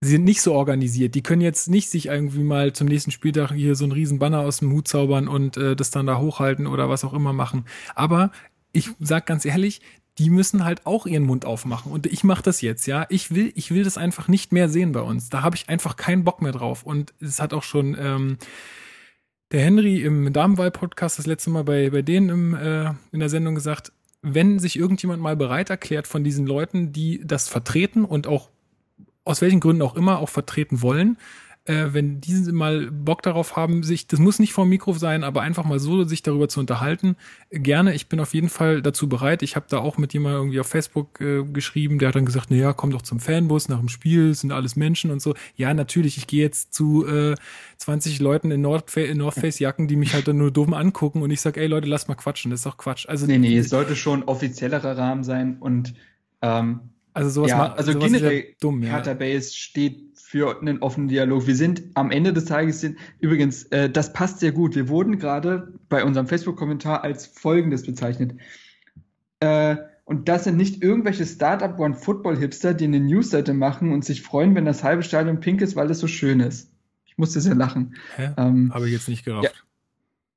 sie 0.00 0.12
sind 0.12 0.24
nicht 0.24 0.40
so 0.40 0.54
organisiert. 0.54 1.14
Die 1.14 1.22
können 1.22 1.42
jetzt 1.42 1.68
nicht 1.68 1.90
sich 1.90 2.06
irgendwie 2.06 2.42
mal 2.42 2.72
zum 2.72 2.86
nächsten 2.86 3.10
Spieltag 3.10 3.52
hier 3.52 3.74
so 3.74 3.84
einen 3.84 3.92
riesen 3.92 4.18
Banner 4.18 4.40
aus 4.40 4.60
dem 4.60 4.72
Hut 4.72 4.88
zaubern 4.88 5.28
und 5.28 5.58
äh, 5.58 5.76
das 5.76 5.90
dann 5.90 6.06
da 6.06 6.18
hochhalten 6.18 6.66
oder 6.66 6.88
was 6.88 7.04
auch 7.04 7.12
immer 7.12 7.34
machen. 7.34 7.66
Aber 7.94 8.30
ich 8.72 8.90
sag 8.98 9.26
ganz 9.26 9.44
ehrlich, 9.44 9.82
die 10.20 10.28
müssen 10.28 10.66
halt 10.66 10.84
auch 10.84 11.06
ihren 11.06 11.22
Mund 11.22 11.46
aufmachen. 11.46 11.90
Und 11.90 12.04
ich 12.04 12.24
mache 12.24 12.42
das 12.42 12.60
jetzt, 12.60 12.84
ja. 12.84 13.06
Ich 13.08 13.34
will, 13.34 13.52
ich 13.54 13.70
will 13.70 13.84
das 13.84 13.96
einfach 13.96 14.28
nicht 14.28 14.52
mehr 14.52 14.68
sehen 14.68 14.92
bei 14.92 15.00
uns. 15.00 15.30
Da 15.30 15.40
habe 15.40 15.56
ich 15.56 15.70
einfach 15.70 15.96
keinen 15.96 16.24
Bock 16.24 16.42
mehr 16.42 16.52
drauf. 16.52 16.82
Und 16.82 17.14
es 17.20 17.40
hat 17.40 17.54
auch 17.54 17.62
schon 17.62 17.96
ähm, 17.98 18.36
der 19.50 19.62
Henry 19.62 20.02
im 20.02 20.30
Damenwahl-Podcast 20.30 21.18
das 21.18 21.24
letzte 21.24 21.48
Mal 21.48 21.64
bei, 21.64 21.88
bei 21.88 22.02
denen 22.02 22.28
im, 22.28 22.54
äh, 22.54 22.90
in 23.12 23.20
der 23.20 23.30
Sendung 23.30 23.54
gesagt, 23.54 23.92
wenn 24.20 24.58
sich 24.58 24.78
irgendjemand 24.78 25.22
mal 25.22 25.36
bereit 25.36 25.70
erklärt 25.70 26.06
von 26.06 26.22
diesen 26.22 26.46
Leuten, 26.46 26.92
die 26.92 27.22
das 27.24 27.48
vertreten 27.48 28.04
und 28.04 28.26
auch 28.26 28.50
aus 29.24 29.40
welchen 29.40 29.60
Gründen 29.60 29.80
auch 29.80 29.96
immer 29.96 30.18
auch 30.18 30.28
vertreten 30.28 30.82
wollen, 30.82 31.16
äh, 31.66 31.88
wenn 31.92 32.20
diese 32.20 32.52
mal 32.52 32.90
Bock 32.90 33.22
darauf 33.22 33.56
haben, 33.56 33.82
sich, 33.82 34.06
das 34.06 34.18
muss 34.18 34.38
nicht 34.38 34.52
vom 34.52 34.68
Mikro 34.68 34.92
sein, 34.94 35.24
aber 35.24 35.42
einfach 35.42 35.64
mal 35.64 35.78
so 35.78 36.04
sich 36.04 36.22
darüber 36.22 36.48
zu 36.48 36.60
unterhalten, 36.60 37.16
gerne. 37.50 37.94
Ich 37.94 38.08
bin 38.08 38.18
auf 38.20 38.34
jeden 38.34 38.48
Fall 38.48 38.82
dazu 38.82 39.08
bereit. 39.08 39.42
Ich 39.42 39.56
habe 39.56 39.66
da 39.68 39.78
auch 39.78 39.98
mit 39.98 40.12
jemandem 40.12 40.40
irgendwie 40.40 40.60
auf 40.60 40.66
Facebook 40.66 41.20
äh, 41.20 41.44
geschrieben, 41.44 41.98
der 41.98 42.08
hat 42.08 42.16
dann 42.16 42.24
gesagt, 42.24 42.46
na 42.50 42.56
ja, 42.56 42.72
komm 42.72 42.90
doch 42.90 43.02
zum 43.02 43.20
Fanbus 43.20 43.68
nach 43.68 43.78
dem 43.78 43.88
Spiel, 43.88 44.34
sind 44.34 44.52
alles 44.52 44.74
Menschen 44.76 45.10
und 45.10 45.20
so. 45.20 45.34
Ja, 45.56 45.74
natürlich, 45.74 46.16
ich 46.16 46.26
gehe 46.26 46.42
jetzt 46.42 46.72
zu 46.72 47.06
äh, 47.06 47.34
20 47.76 48.20
Leuten 48.20 48.50
in 48.50 48.62
North, 48.62 48.96
in 48.96 49.18
North 49.18 49.34
Face 49.34 49.58
Jacken, 49.58 49.86
die 49.86 49.96
mich 49.96 50.14
halt 50.14 50.28
dann 50.28 50.38
nur 50.38 50.50
dumm 50.50 50.74
angucken 50.74 51.22
und 51.22 51.30
ich 51.30 51.40
sag, 51.40 51.56
ey 51.56 51.66
Leute, 51.66 51.88
lass 51.88 52.08
mal 52.08 52.14
quatschen, 52.14 52.50
das 52.50 52.60
ist 52.60 52.66
doch 52.66 52.78
Quatsch. 52.78 53.06
Also 53.08 53.26
nee, 53.26 53.38
nee, 53.38 53.56
es 53.56 53.68
sollte 53.68 53.96
schon 53.96 54.24
offizieller 54.24 54.82
Rahmen 54.82 55.24
sein 55.24 55.58
und 55.60 55.94
ähm, 56.42 56.80
also 57.12 57.30
sowas 57.30 57.50
ja, 57.50 57.72
also 57.74 57.92
sowas 57.92 58.12
generell 58.12 58.54
dumm, 58.60 58.82
ja. 58.82 59.00
Base 59.00 59.52
steht 59.52 60.09
für 60.30 60.60
einen 60.60 60.78
offenen 60.78 61.08
Dialog. 61.08 61.48
Wir 61.48 61.56
sind 61.56 61.82
am 61.94 62.12
Ende 62.12 62.32
des 62.32 62.44
Tages 62.44 62.80
sind 62.80 62.98
übrigens, 63.18 63.64
äh, 63.64 63.90
das 63.90 64.12
passt 64.12 64.38
sehr 64.38 64.52
gut. 64.52 64.76
Wir 64.76 64.88
wurden 64.88 65.18
gerade 65.18 65.72
bei 65.88 66.04
unserem 66.04 66.28
Facebook-Kommentar 66.28 67.02
als 67.02 67.26
Folgendes 67.26 67.84
bezeichnet. 67.84 68.34
Äh, 69.40 69.74
und 70.04 70.28
das 70.28 70.44
sind 70.44 70.56
nicht 70.56 70.84
irgendwelche 70.84 71.26
Startup 71.26 71.76
One 71.80 71.94
Football 71.94 72.38
Hipster, 72.38 72.74
die 72.74 72.84
eine 72.84 73.00
Newsseite 73.00 73.54
machen 73.54 73.92
und 73.92 74.04
sich 74.04 74.22
freuen, 74.22 74.54
wenn 74.54 74.66
das 74.66 74.84
halbe 74.84 75.02
Stadion 75.02 75.40
pink 75.40 75.62
ist, 75.62 75.74
weil 75.74 75.90
es 75.90 75.98
so 75.98 76.06
schön 76.06 76.38
ist. 76.38 76.70
Ich 77.06 77.18
musste 77.18 77.40
sehr 77.40 77.56
lachen. 77.56 77.96
Ähm, 78.16 78.72
Habe 78.72 78.86
ich 78.86 78.92
jetzt 78.92 79.08
nicht 79.08 79.24
gerafft. 79.24 79.46
Ja. 79.46 79.50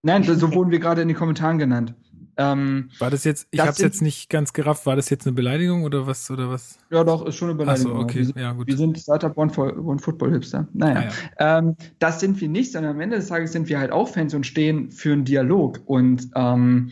Nein, 0.01 0.23
so 0.23 0.53
wurden 0.55 0.71
wir 0.71 0.79
gerade 0.79 1.03
in 1.03 1.07
den 1.07 1.15
Kommentaren 1.15 1.59
genannt. 1.59 1.93
Ähm, 2.37 2.89
war 2.99 3.11
das 3.11 3.23
jetzt, 3.23 3.47
ich 3.51 3.59
habe 3.59 3.69
es 3.69 3.77
jetzt 3.77 4.01
nicht 4.01 4.29
ganz 4.29 4.53
gerafft, 4.53 4.85
war 4.85 4.95
das 4.95 5.09
jetzt 5.09 5.27
eine 5.27 5.33
Beleidigung 5.33 5.83
oder 5.83 6.07
was? 6.07 6.29
Oder 6.31 6.49
was? 6.49 6.79
Ja, 6.89 7.03
doch, 7.03 7.25
ist 7.25 7.35
schon 7.35 7.49
eine 7.49 7.57
Beleidigung. 7.57 7.91
Ach 7.93 7.97
so, 7.97 8.03
okay, 8.03 8.17
wir 8.19 8.25
sind, 8.25 8.39
ja, 8.39 8.51
gut. 8.53 8.67
Wir 8.67 8.77
sind 8.77 8.97
Startup 8.97 9.37
One, 9.37 9.51
One 9.57 9.99
Football 9.99 10.31
Hipster. 10.31 10.67
Naja, 10.73 11.11
ah, 11.37 11.39
ja. 11.39 11.59
ähm, 11.59 11.75
das 11.99 12.19
sind 12.19 12.41
wir 12.41 12.49
nicht, 12.49 12.71
sondern 12.71 12.95
am 12.95 13.01
Ende 13.01 13.17
des 13.17 13.27
Tages 13.27 13.51
sind 13.51 13.69
wir 13.69 13.79
halt 13.79 13.91
auch 13.91 14.07
Fans 14.07 14.33
und 14.33 14.45
stehen 14.45 14.91
für 14.91 15.13
einen 15.13 15.25
Dialog. 15.25 15.81
Und 15.85 16.29
ähm, 16.35 16.91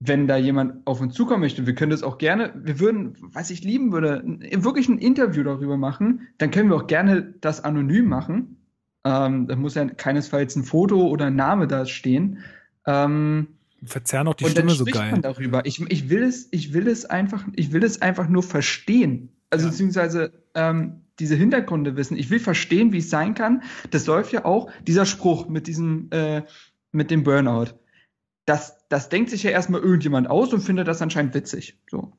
wenn 0.00 0.26
da 0.26 0.36
jemand 0.36 0.86
auf 0.86 1.00
uns 1.00 1.14
zukommen 1.14 1.40
möchte, 1.40 1.66
wir 1.66 1.74
können 1.74 1.90
das 1.90 2.02
auch 2.02 2.18
gerne, 2.18 2.52
wir 2.56 2.80
würden, 2.80 3.16
was 3.20 3.50
ich 3.50 3.62
lieben 3.62 3.92
würde, 3.92 4.22
wirklich 4.52 4.88
ein 4.88 4.98
Interview 4.98 5.42
darüber 5.42 5.76
machen, 5.76 6.28
dann 6.38 6.50
können 6.50 6.68
wir 6.68 6.76
auch 6.76 6.86
gerne 6.86 7.34
das 7.40 7.64
anonym 7.64 8.06
machen. 8.06 8.56
Ähm, 9.04 9.46
da 9.46 9.56
muss 9.56 9.74
ja 9.74 9.86
keinesfalls 9.86 10.56
ein 10.56 10.64
Foto 10.64 11.06
oder 11.06 11.26
ein 11.26 11.36
Name 11.36 11.66
da 11.66 11.86
stehen. 11.86 12.40
Ähm, 12.86 13.55
verzerren 13.84 14.28
auch 14.28 14.34
die 14.34 14.44
und 14.44 14.50
Stimme 14.50 14.70
so 14.72 14.84
geil. 14.84 15.10
Man 15.12 15.22
darüber. 15.22 15.66
Ich, 15.66 15.80
ich 15.80 16.08
will 16.08 16.22
es, 16.22 16.48
ich 16.50 16.72
will 16.72 16.88
es 16.88 17.04
einfach, 17.04 17.44
ich 17.54 17.72
will 17.72 17.84
es 17.84 18.02
einfach 18.02 18.28
nur 18.28 18.42
verstehen. 18.42 19.30
Also 19.50 19.66
ja. 19.66 19.70
beziehungsweise 19.70 20.32
ähm, 20.54 21.02
diese 21.18 21.34
Hintergründe 21.34 21.96
wissen. 21.96 22.16
Ich 22.16 22.30
will 22.30 22.40
verstehen, 22.40 22.92
wie 22.92 22.98
es 22.98 23.10
sein 23.10 23.34
kann. 23.34 23.62
Das 23.90 24.06
läuft 24.06 24.32
ja 24.32 24.44
auch, 24.44 24.70
dieser 24.86 25.06
Spruch 25.06 25.48
mit 25.48 25.66
diesem, 25.66 26.08
äh, 26.10 26.42
mit 26.92 27.10
dem 27.10 27.24
Burnout. 27.24 27.78
Das, 28.44 28.86
das 28.88 29.08
denkt 29.08 29.30
sich 29.30 29.42
ja 29.42 29.50
erstmal 29.50 29.80
irgendjemand 29.80 30.28
aus 30.28 30.52
und 30.52 30.60
findet 30.60 30.88
das 30.88 31.02
anscheinend 31.02 31.34
witzig. 31.34 31.78
So. 31.90 32.12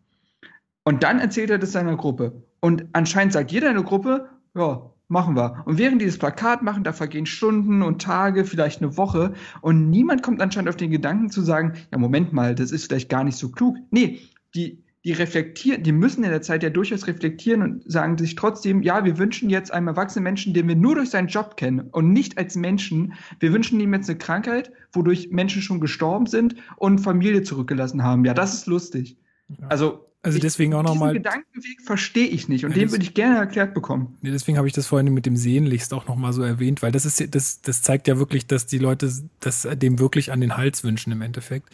Und 0.84 1.04
dann 1.04 1.20
erzählt 1.20 1.50
er 1.50 1.60
das 1.60 1.72
seiner 1.72 1.96
Gruppe. 1.96 2.44
Und 2.60 2.86
anscheinend 2.94 3.34
sagt 3.34 3.52
jeder 3.52 3.70
in 3.70 3.76
der 3.76 3.84
Gruppe, 3.84 4.30
ja, 4.56 4.92
machen 5.08 5.36
wir. 5.36 5.64
Und 5.66 5.78
während 5.78 6.02
die 6.02 6.06
das 6.06 6.18
Plakat 6.18 6.64
machen, 6.64 6.84
da 6.84 6.94
vergehen 6.94 7.26
Stunden 7.26 7.82
und 7.82 8.02
Tage, 8.02 8.46
vielleicht 8.46 8.82
eine 8.82 8.98
Woche. 8.98 9.34
Und 9.62 9.90
niemand 9.90 10.24
kommt 10.24 10.42
anscheinend 10.42 10.70
auf 10.70 10.78
den 10.78 10.92
Gedanken 10.92 11.30
zu 11.30 11.42
sagen, 11.42 11.74
ja, 11.92 11.98
Moment 11.98 12.34
mal, 12.34 12.56
das 12.56 12.72
ist 12.72 12.86
vielleicht 12.86 13.10
gar 13.10 13.24
nicht 13.24 13.38
so 13.38 13.50
klug. 13.50 13.78
Nee, 13.92 14.20
die, 14.56 14.84
die 15.06 15.14
reflektieren, 15.14 15.84
die 15.84 15.94
müssen 15.94 16.24
in 16.24 16.32
der 16.32 16.42
Zeit 16.42 16.64
ja 16.64 16.70
durchaus 16.70 17.08
reflektieren 17.08 17.62
und 17.62 17.90
sagen 17.90 18.18
sich 18.18 18.36
trotzdem, 18.36 18.82
ja, 18.82 19.06
wir 19.06 19.18
wünschen 19.18 19.50
jetzt 19.50 19.72
einem 19.72 19.88
erwachsenen 19.88 20.24
Menschen, 20.24 20.54
den 20.54 20.68
wir 20.68 20.76
nur 20.76 20.96
durch 20.96 21.12
seinen 21.12 21.28
Job 21.28 21.56
kennen 21.56 21.90
und 21.92 22.12
nicht 22.12 22.38
als 22.38 22.56
Menschen, 22.56 23.14
wir 23.40 23.54
wünschen 23.54 23.80
ihm 23.80 23.94
jetzt 23.94 24.10
eine 24.10 24.18
Krankheit, 24.18 24.72
wodurch 24.92 25.30
Menschen 25.32 25.62
schon 25.62 25.80
gestorben 25.80 26.26
sind 26.26 26.56
und 26.76 27.00
Familie 27.00 27.44
zurückgelassen 27.44 28.04
haben. 28.04 28.26
Ja, 28.26 28.34
das 28.34 28.54
ist 28.56 28.68
lustig. 28.68 29.18
Ja. 29.48 29.68
Also 29.68 30.07
also 30.24 30.40
deswegen 30.40 30.74
auch 30.74 30.84
nochmal. 30.84 31.14
Diesen 31.14 31.24
Gedankenweg 31.24 31.82
verstehe 31.84 32.28
ich 32.28 32.50
nicht 32.50 32.66
und 32.66 32.72
ja, 32.72 32.78
den 32.78 32.92
würde 32.92 33.04
ich 33.04 33.14
gerne 33.14 33.38
erklärt 33.38 33.74
bekommen. 33.74 34.18
Ja, 34.22 34.32
deswegen 34.32 34.58
habe 34.58 34.68
ich 34.68 34.74
das 34.74 34.88
vorhin 34.88 35.14
mit 35.14 35.26
dem 35.26 35.38
Sehnlichst 35.38 35.94
auch 35.94 36.08
nochmal 36.08 36.34
so 36.34 36.44
erwähnt, 36.44 36.82
weil 36.82 36.92
das 36.92 37.06
ist 37.06 37.34
das, 37.34 37.62
das 37.62 37.82
zeigt 37.82 38.08
ja 38.08 38.18
wirklich, 38.18 38.48
dass 38.48 38.66
die 38.66 38.80
Leute 38.80 39.12
das 39.40 39.68
dem 39.74 40.00
wirklich 40.00 40.32
an 40.32 40.42
den 40.42 40.58
Hals 40.58 40.84
wünschen 40.84 41.12
im 41.12 41.22
Endeffekt. 41.22 41.70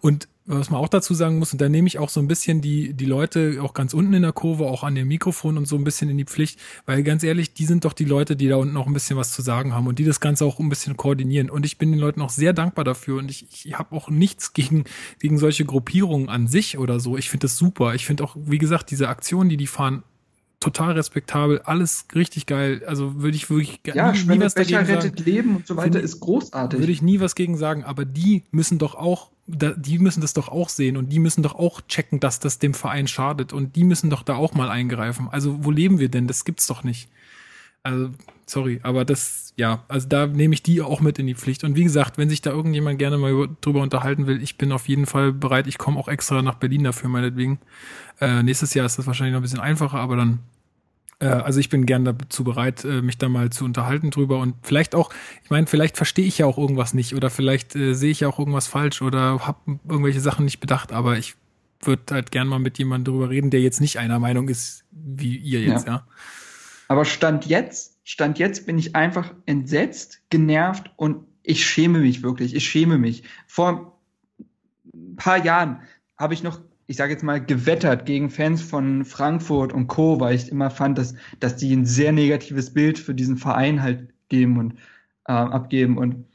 Und 0.00 0.28
was 0.46 0.70
man 0.70 0.80
auch 0.80 0.88
dazu 0.88 1.12
sagen 1.12 1.38
muss, 1.38 1.52
und 1.52 1.60
da 1.60 1.68
nehme 1.68 1.88
ich 1.88 1.98
auch 1.98 2.08
so 2.08 2.20
ein 2.20 2.28
bisschen 2.28 2.60
die, 2.60 2.94
die 2.94 3.04
Leute 3.04 3.58
auch 3.60 3.74
ganz 3.74 3.94
unten 3.94 4.14
in 4.14 4.22
der 4.22 4.32
Kurve, 4.32 4.66
auch 4.66 4.84
an 4.84 4.94
dem 4.94 5.08
Mikrofon 5.08 5.58
und 5.58 5.66
so 5.66 5.76
ein 5.76 5.84
bisschen 5.84 6.08
in 6.08 6.16
die 6.16 6.24
Pflicht, 6.24 6.60
weil 6.86 7.02
ganz 7.02 7.22
ehrlich, 7.24 7.52
die 7.52 7.64
sind 7.64 7.84
doch 7.84 7.92
die 7.92 8.04
Leute, 8.04 8.36
die 8.36 8.48
da 8.48 8.56
unten 8.56 8.76
auch 8.76 8.86
ein 8.86 8.92
bisschen 8.92 9.16
was 9.16 9.32
zu 9.32 9.42
sagen 9.42 9.74
haben 9.74 9.86
und 9.86 9.98
die 9.98 10.04
das 10.04 10.20
Ganze 10.20 10.44
auch 10.44 10.60
ein 10.60 10.68
bisschen 10.68 10.96
koordinieren. 10.96 11.50
Und 11.50 11.66
ich 11.66 11.78
bin 11.78 11.90
den 11.90 11.98
Leuten 11.98 12.22
auch 12.22 12.30
sehr 12.30 12.52
dankbar 12.52 12.84
dafür 12.84 13.18
und 13.18 13.30
ich, 13.30 13.46
ich 13.66 13.78
habe 13.78 13.94
auch 13.94 14.08
nichts 14.08 14.52
gegen, 14.52 14.84
gegen 15.18 15.38
solche 15.38 15.64
Gruppierungen 15.64 16.28
an 16.28 16.46
sich 16.46 16.78
oder 16.78 17.00
so. 17.00 17.16
Ich 17.16 17.28
finde 17.28 17.44
das 17.44 17.56
super. 17.56 17.94
Ich 17.94 18.06
finde 18.06 18.24
auch, 18.24 18.36
wie 18.38 18.58
gesagt, 18.58 18.90
diese 18.90 19.08
Aktionen, 19.08 19.50
die 19.50 19.56
die 19.56 19.66
fahren, 19.66 20.04
total 20.60 20.92
respektabel, 20.92 21.60
alles 21.60 22.06
richtig 22.14 22.46
geil. 22.46 22.82
Also 22.86 23.22
würde 23.22 23.36
ich 23.36 23.50
wirklich 23.50 23.80
ja, 23.86 24.12
nie, 24.12 24.18
nie 24.18 24.40
was 24.40 24.54
Becher 24.54 24.78
dagegen 24.78 24.96
rettet 24.96 25.18
sagen. 25.18 25.30
Leben 25.30 25.56
und 25.56 25.66
so 25.66 25.76
weiter 25.76 26.00
ist 26.00 26.20
großartig. 26.20 26.80
Würde 26.80 26.92
ich 26.92 27.02
nie 27.02 27.20
was 27.20 27.34
gegen 27.34 27.56
sagen, 27.56 27.84
aber 27.84 28.04
die 28.04 28.42
müssen 28.50 28.78
doch 28.78 28.94
auch, 28.94 29.30
die 29.46 29.98
müssen 29.98 30.20
das 30.20 30.32
doch 30.32 30.48
auch 30.48 30.68
sehen 30.68 30.96
und 30.96 31.10
die 31.10 31.18
müssen 31.18 31.42
doch 31.42 31.54
auch 31.54 31.80
checken, 31.82 32.20
dass 32.20 32.40
das 32.40 32.58
dem 32.58 32.74
Verein 32.74 33.06
schadet 33.06 33.52
und 33.52 33.76
die 33.76 33.84
müssen 33.84 34.10
doch 34.10 34.22
da 34.22 34.36
auch 34.36 34.54
mal 34.54 34.70
eingreifen. 34.70 35.28
Also 35.30 35.64
wo 35.64 35.70
leben 35.70 35.98
wir 35.98 36.08
denn? 36.08 36.26
Das 36.26 36.44
gibt's 36.44 36.66
doch 36.66 36.82
nicht. 36.82 37.08
Also 37.82 38.10
sorry, 38.46 38.80
aber 38.82 39.04
das 39.04 39.46
ja, 39.56 39.84
also 39.88 40.06
da 40.06 40.26
nehme 40.26 40.54
ich 40.54 40.62
die 40.62 40.82
auch 40.82 41.00
mit 41.00 41.18
in 41.18 41.26
die 41.26 41.34
Pflicht. 41.34 41.64
Und 41.64 41.76
wie 41.76 41.84
gesagt, 41.84 42.18
wenn 42.18 42.28
sich 42.28 42.42
da 42.42 42.50
irgendjemand 42.50 42.98
gerne 42.98 43.16
mal 43.16 43.48
drüber 43.62 43.80
unterhalten 43.80 44.26
will, 44.26 44.42
ich 44.42 44.58
bin 44.58 44.70
auf 44.70 44.86
jeden 44.86 45.06
Fall 45.06 45.32
bereit. 45.32 45.66
Ich 45.66 45.78
komme 45.78 45.98
auch 45.98 46.08
extra 46.08 46.42
nach 46.42 46.56
Berlin 46.56 46.84
dafür, 46.84 47.08
meinetwegen. 47.08 47.58
Äh, 48.20 48.42
nächstes 48.42 48.74
Jahr 48.74 48.84
ist 48.84 48.98
das 48.98 49.06
wahrscheinlich 49.06 49.32
noch 49.32 49.40
ein 49.40 49.42
bisschen 49.42 49.60
einfacher, 49.60 49.98
aber 49.98 50.16
dann 50.16 50.40
äh, 51.18 51.26
also 51.26 51.58
ich 51.58 51.70
bin 51.70 51.86
gern 51.86 52.04
dazu 52.04 52.44
bereit, 52.44 52.84
äh, 52.84 53.00
mich 53.00 53.16
da 53.16 53.28
mal 53.28 53.50
zu 53.50 53.64
unterhalten 53.64 54.10
drüber 54.10 54.38
und 54.38 54.54
vielleicht 54.62 54.94
auch, 54.94 55.10
ich 55.42 55.50
meine, 55.50 55.66
vielleicht 55.66 55.96
verstehe 55.96 56.26
ich 56.26 56.38
ja 56.38 56.46
auch 56.46 56.58
irgendwas 56.58 56.92
nicht 56.92 57.14
oder 57.14 57.30
vielleicht 57.30 57.74
äh, 57.74 57.94
sehe 57.94 58.10
ich 58.10 58.20
ja 58.20 58.28
auch 58.28 58.38
irgendwas 58.38 58.66
falsch 58.66 59.00
oder 59.00 59.46
habe 59.46 59.78
irgendwelche 59.88 60.20
Sachen 60.20 60.44
nicht 60.44 60.60
bedacht, 60.60 60.92
aber 60.92 61.16
ich 61.16 61.34
würde 61.80 62.14
halt 62.14 62.30
gern 62.30 62.48
mal 62.48 62.58
mit 62.58 62.78
jemandem 62.78 63.14
drüber 63.14 63.30
reden, 63.30 63.50
der 63.50 63.60
jetzt 63.60 63.80
nicht 63.80 63.98
einer 63.98 64.18
Meinung 64.18 64.48
ist 64.48 64.84
wie 64.90 65.36
ihr 65.36 65.60
jetzt, 65.60 65.86
ja. 65.86 65.94
ja. 65.94 66.06
Aber 66.88 67.04
Stand 67.04 67.46
jetzt, 67.46 67.95
Stand 68.08 68.38
jetzt 68.38 68.66
bin 68.66 68.78
ich 68.78 68.94
einfach 68.94 69.34
entsetzt, 69.46 70.22
genervt 70.30 70.92
und 70.94 71.26
ich 71.42 71.66
schäme 71.66 71.98
mich 71.98 72.22
wirklich. 72.22 72.54
Ich 72.54 72.66
schäme 72.66 72.98
mich. 72.98 73.24
Vor 73.48 73.96
ein 74.94 75.16
paar 75.16 75.44
Jahren 75.44 75.82
habe 76.16 76.32
ich 76.32 76.42
noch 76.42 76.60
ich 76.86 76.96
sage 76.96 77.12
jetzt 77.12 77.24
mal, 77.24 77.44
gewettert 77.44 78.06
gegen 78.06 78.30
Fans 78.30 78.62
von 78.62 79.04
Frankfurt 79.04 79.72
und 79.72 79.88
Co., 79.88 80.20
weil 80.20 80.36
ich 80.36 80.50
immer 80.50 80.70
fand, 80.70 80.98
dass, 80.98 81.14
dass 81.40 81.56
die 81.56 81.74
ein 81.74 81.84
sehr 81.84 82.12
negatives 82.12 82.72
Bild 82.72 82.98
für 82.98 83.12
diesen 83.14 83.36
Verein 83.36 83.82
halt 83.82 84.08
geben 84.28 84.58
und 84.58 84.74
äh, 85.26 85.32
abgeben. 85.32 85.98
Und 85.98 86.26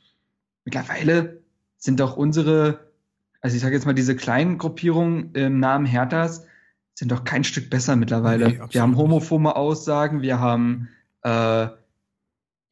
mittlerweile 0.65 1.41
sind 1.77 2.01
doch 2.01 2.17
unsere, 2.17 2.91
also 3.39 3.55
ich 3.55 3.61
sage 3.61 3.75
jetzt 3.75 3.85
mal, 3.85 3.93
diese 3.93 4.15
kleinen 4.15 4.57
Gruppierungen 4.57 5.33
im 5.35 5.59
Namen 5.59 5.85
Herthas 5.85 6.45
sind 6.95 7.13
doch 7.13 7.23
kein 7.23 7.45
Stück 7.45 7.69
besser 7.69 7.95
mittlerweile. 7.95 8.49
Nee, 8.49 8.59
wir 8.71 8.81
haben 8.81 8.97
homophobe 8.97 9.55
Aussagen, 9.55 10.21
wir 10.21 10.39
haben 10.39 10.89
äh, 11.23 11.67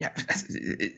ja, 0.02 0.08
also, 0.28 0.54
äh, 0.54 0.94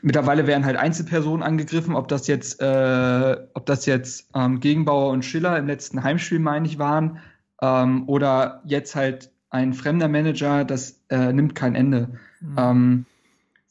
mittlerweile 0.00 0.46
werden 0.46 0.64
halt 0.64 0.76
Einzelpersonen 0.76 1.42
angegriffen, 1.42 1.94
ob 1.94 2.08
das 2.08 2.26
jetzt, 2.26 2.60
äh, 2.60 3.36
ob 3.54 3.66
das 3.66 3.86
jetzt 3.86 4.30
ähm, 4.34 4.60
Gegenbauer 4.60 5.10
und 5.10 5.24
Schiller 5.24 5.58
im 5.58 5.66
letzten 5.66 6.02
Heimspiel, 6.02 6.38
meine 6.38 6.66
ich, 6.66 6.78
waren, 6.78 7.18
ähm, 7.60 8.08
oder 8.08 8.62
jetzt 8.64 8.94
halt 8.94 9.30
ein 9.50 9.74
fremder 9.74 10.08
Manager, 10.08 10.64
das 10.64 11.02
äh, 11.10 11.32
nimmt 11.32 11.54
kein 11.54 11.74
Ende. 11.74 12.18
Mhm. 12.40 12.56
Ähm, 12.58 13.06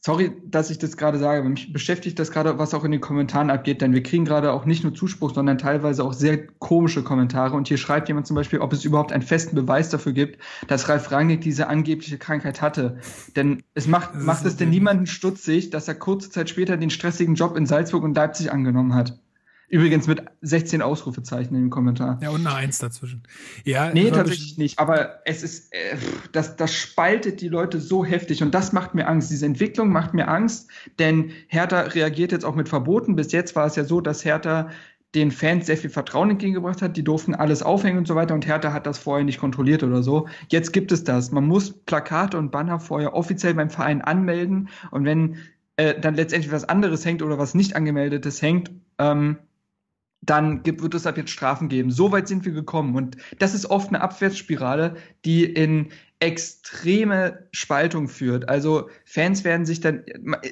sorry, 0.04 0.32
dass 0.44 0.70
ich 0.70 0.78
das 0.78 0.96
gerade 0.96 1.18
sage, 1.18 1.40
aber 1.40 1.48
mich 1.48 1.72
beschäftigt 1.72 2.18
das 2.18 2.32
gerade, 2.32 2.58
was 2.58 2.74
auch 2.74 2.84
in 2.84 2.90
den 2.90 3.00
Kommentaren 3.00 3.50
abgeht, 3.50 3.80
denn 3.80 3.94
wir 3.94 4.02
kriegen 4.02 4.24
gerade 4.24 4.52
auch 4.52 4.64
nicht 4.64 4.82
nur 4.82 4.94
Zuspruch, 4.94 5.32
sondern 5.32 5.58
teilweise 5.58 6.02
auch 6.02 6.12
sehr 6.12 6.46
komische 6.58 7.04
Kommentare. 7.04 7.54
Und 7.54 7.68
hier 7.68 7.78
schreibt 7.78 8.08
jemand 8.08 8.26
zum 8.26 8.34
Beispiel, 8.34 8.58
ob 8.58 8.72
es 8.72 8.84
überhaupt 8.84 9.12
einen 9.12 9.22
festen 9.22 9.54
Beweis 9.54 9.90
dafür 9.90 10.12
gibt, 10.12 10.40
dass 10.66 10.88
Ralf 10.88 11.12
Rangnick 11.12 11.40
diese 11.40 11.68
angebliche 11.68 12.18
Krankheit 12.18 12.60
hatte. 12.60 12.98
Denn 13.36 13.62
es 13.74 13.86
macht, 13.86 14.16
macht 14.16 14.44
es 14.44 14.56
denn 14.56 14.70
niemanden 14.70 15.06
stutzig, 15.06 15.70
dass 15.70 15.86
er 15.86 15.94
kurze 15.94 16.30
Zeit 16.30 16.50
später 16.50 16.76
den 16.76 16.90
stressigen 16.90 17.36
Job 17.36 17.56
in 17.56 17.66
Salzburg 17.66 18.02
und 18.02 18.16
Leipzig 18.16 18.50
angenommen 18.50 18.94
hat. 18.94 19.21
Übrigens 19.72 20.06
mit 20.06 20.22
16 20.42 20.82
Ausrufezeichen 20.82 21.56
im 21.56 21.70
Kommentar. 21.70 22.18
Ja, 22.22 22.28
und 22.28 22.46
eine 22.46 22.54
Eins 22.54 22.78
dazwischen. 22.78 23.22
Ja, 23.64 23.90
nee, 23.90 24.10
tatsächlich 24.10 24.58
nicht. 24.58 24.78
Aber 24.78 25.22
es 25.24 25.42
ist, 25.42 25.72
äh, 25.72 25.96
das, 26.30 26.56
das 26.56 26.74
spaltet 26.74 27.40
die 27.40 27.48
Leute 27.48 27.80
so 27.80 28.04
heftig 28.04 28.42
und 28.42 28.54
das 28.54 28.74
macht 28.74 28.94
mir 28.94 29.08
Angst. 29.08 29.30
Diese 29.30 29.46
Entwicklung 29.46 29.88
macht 29.88 30.12
mir 30.12 30.28
Angst, 30.28 30.68
denn 30.98 31.30
Hertha 31.46 31.80
reagiert 31.80 32.32
jetzt 32.32 32.44
auch 32.44 32.54
mit 32.54 32.68
Verboten. 32.68 33.16
Bis 33.16 33.32
jetzt 33.32 33.56
war 33.56 33.64
es 33.64 33.74
ja 33.76 33.84
so, 33.84 34.02
dass 34.02 34.26
Hertha 34.26 34.68
den 35.14 35.30
Fans 35.30 35.64
sehr 35.64 35.78
viel 35.78 35.88
Vertrauen 35.88 36.28
entgegengebracht 36.28 36.82
hat. 36.82 36.98
Die 36.98 37.04
durften 37.04 37.34
alles 37.34 37.62
aufhängen 37.62 37.96
und 37.96 38.06
so 38.06 38.14
weiter 38.14 38.34
und 38.34 38.46
Hertha 38.46 38.74
hat 38.74 38.86
das 38.86 38.98
vorher 38.98 39.24
nicht 39.24 39.40
kontrolliert 39.40 39.82
oder 39.82 40.02
so. 40.02 40.28
Jetzt 40.48 40.72
gibt 40.72 40.92
es 40.92 41.02
das. 41.02 41.32
Man 41.32 41.46
muss 41.46 41.72
Plakate 41.72 42.36
und 42.36 42.50
Banner 42.50 42.78
vorher 42.78 43.14
offiziell 43.14 43.54
beim 43.54 43.70
Verein 43.70 44.02
anmelden 44.02 44.68
und 44.90 45.06
wenn 45.06 45.38
äh, 45.76 45.98
dann 45.98 46.14
letztendlich 46.14 46.52
was 46.52 46.68
anderes 46.68 47.06
hängt 47.06 47.22
oder 47.22 47.38
was 47.38 47.54
nicht 47.54 47.74
angemeldetes 47.74 48.42
hängt, 48.42 48.70
ähm, 48.98 49.38
dann 50.22 50.62
gibt, 50.62 50.82
wird 50.82 50.94
es 50.94 51.06
ab 51.06 51.16
jetzt 51.16 51.30
Strafen 51.30 51.68
geben. 51.68 51.90
So 51.90 52.12
weit 52.12 52.28
sind 52.28 52.44
wir 52.44 52.52
gekommen. 52.52 52.94
Und 52.94 53.16
das 53.38 53.54
ist 53.54 53.66
oft 53.66 53.88
eine 53.88 54.00
Abwärtsspirale, 54.00 54.96
die 55.24 55.44
in 55.44 55.88
extreme 56.20 57.48
Spaltung 57.50 58.08
führt. 58.08 58.48
Also 58.48 58.88
Fans 59.04 59.42
werden 59.42 59.66
sich 59.66 59.80
dann, 59.80 60.04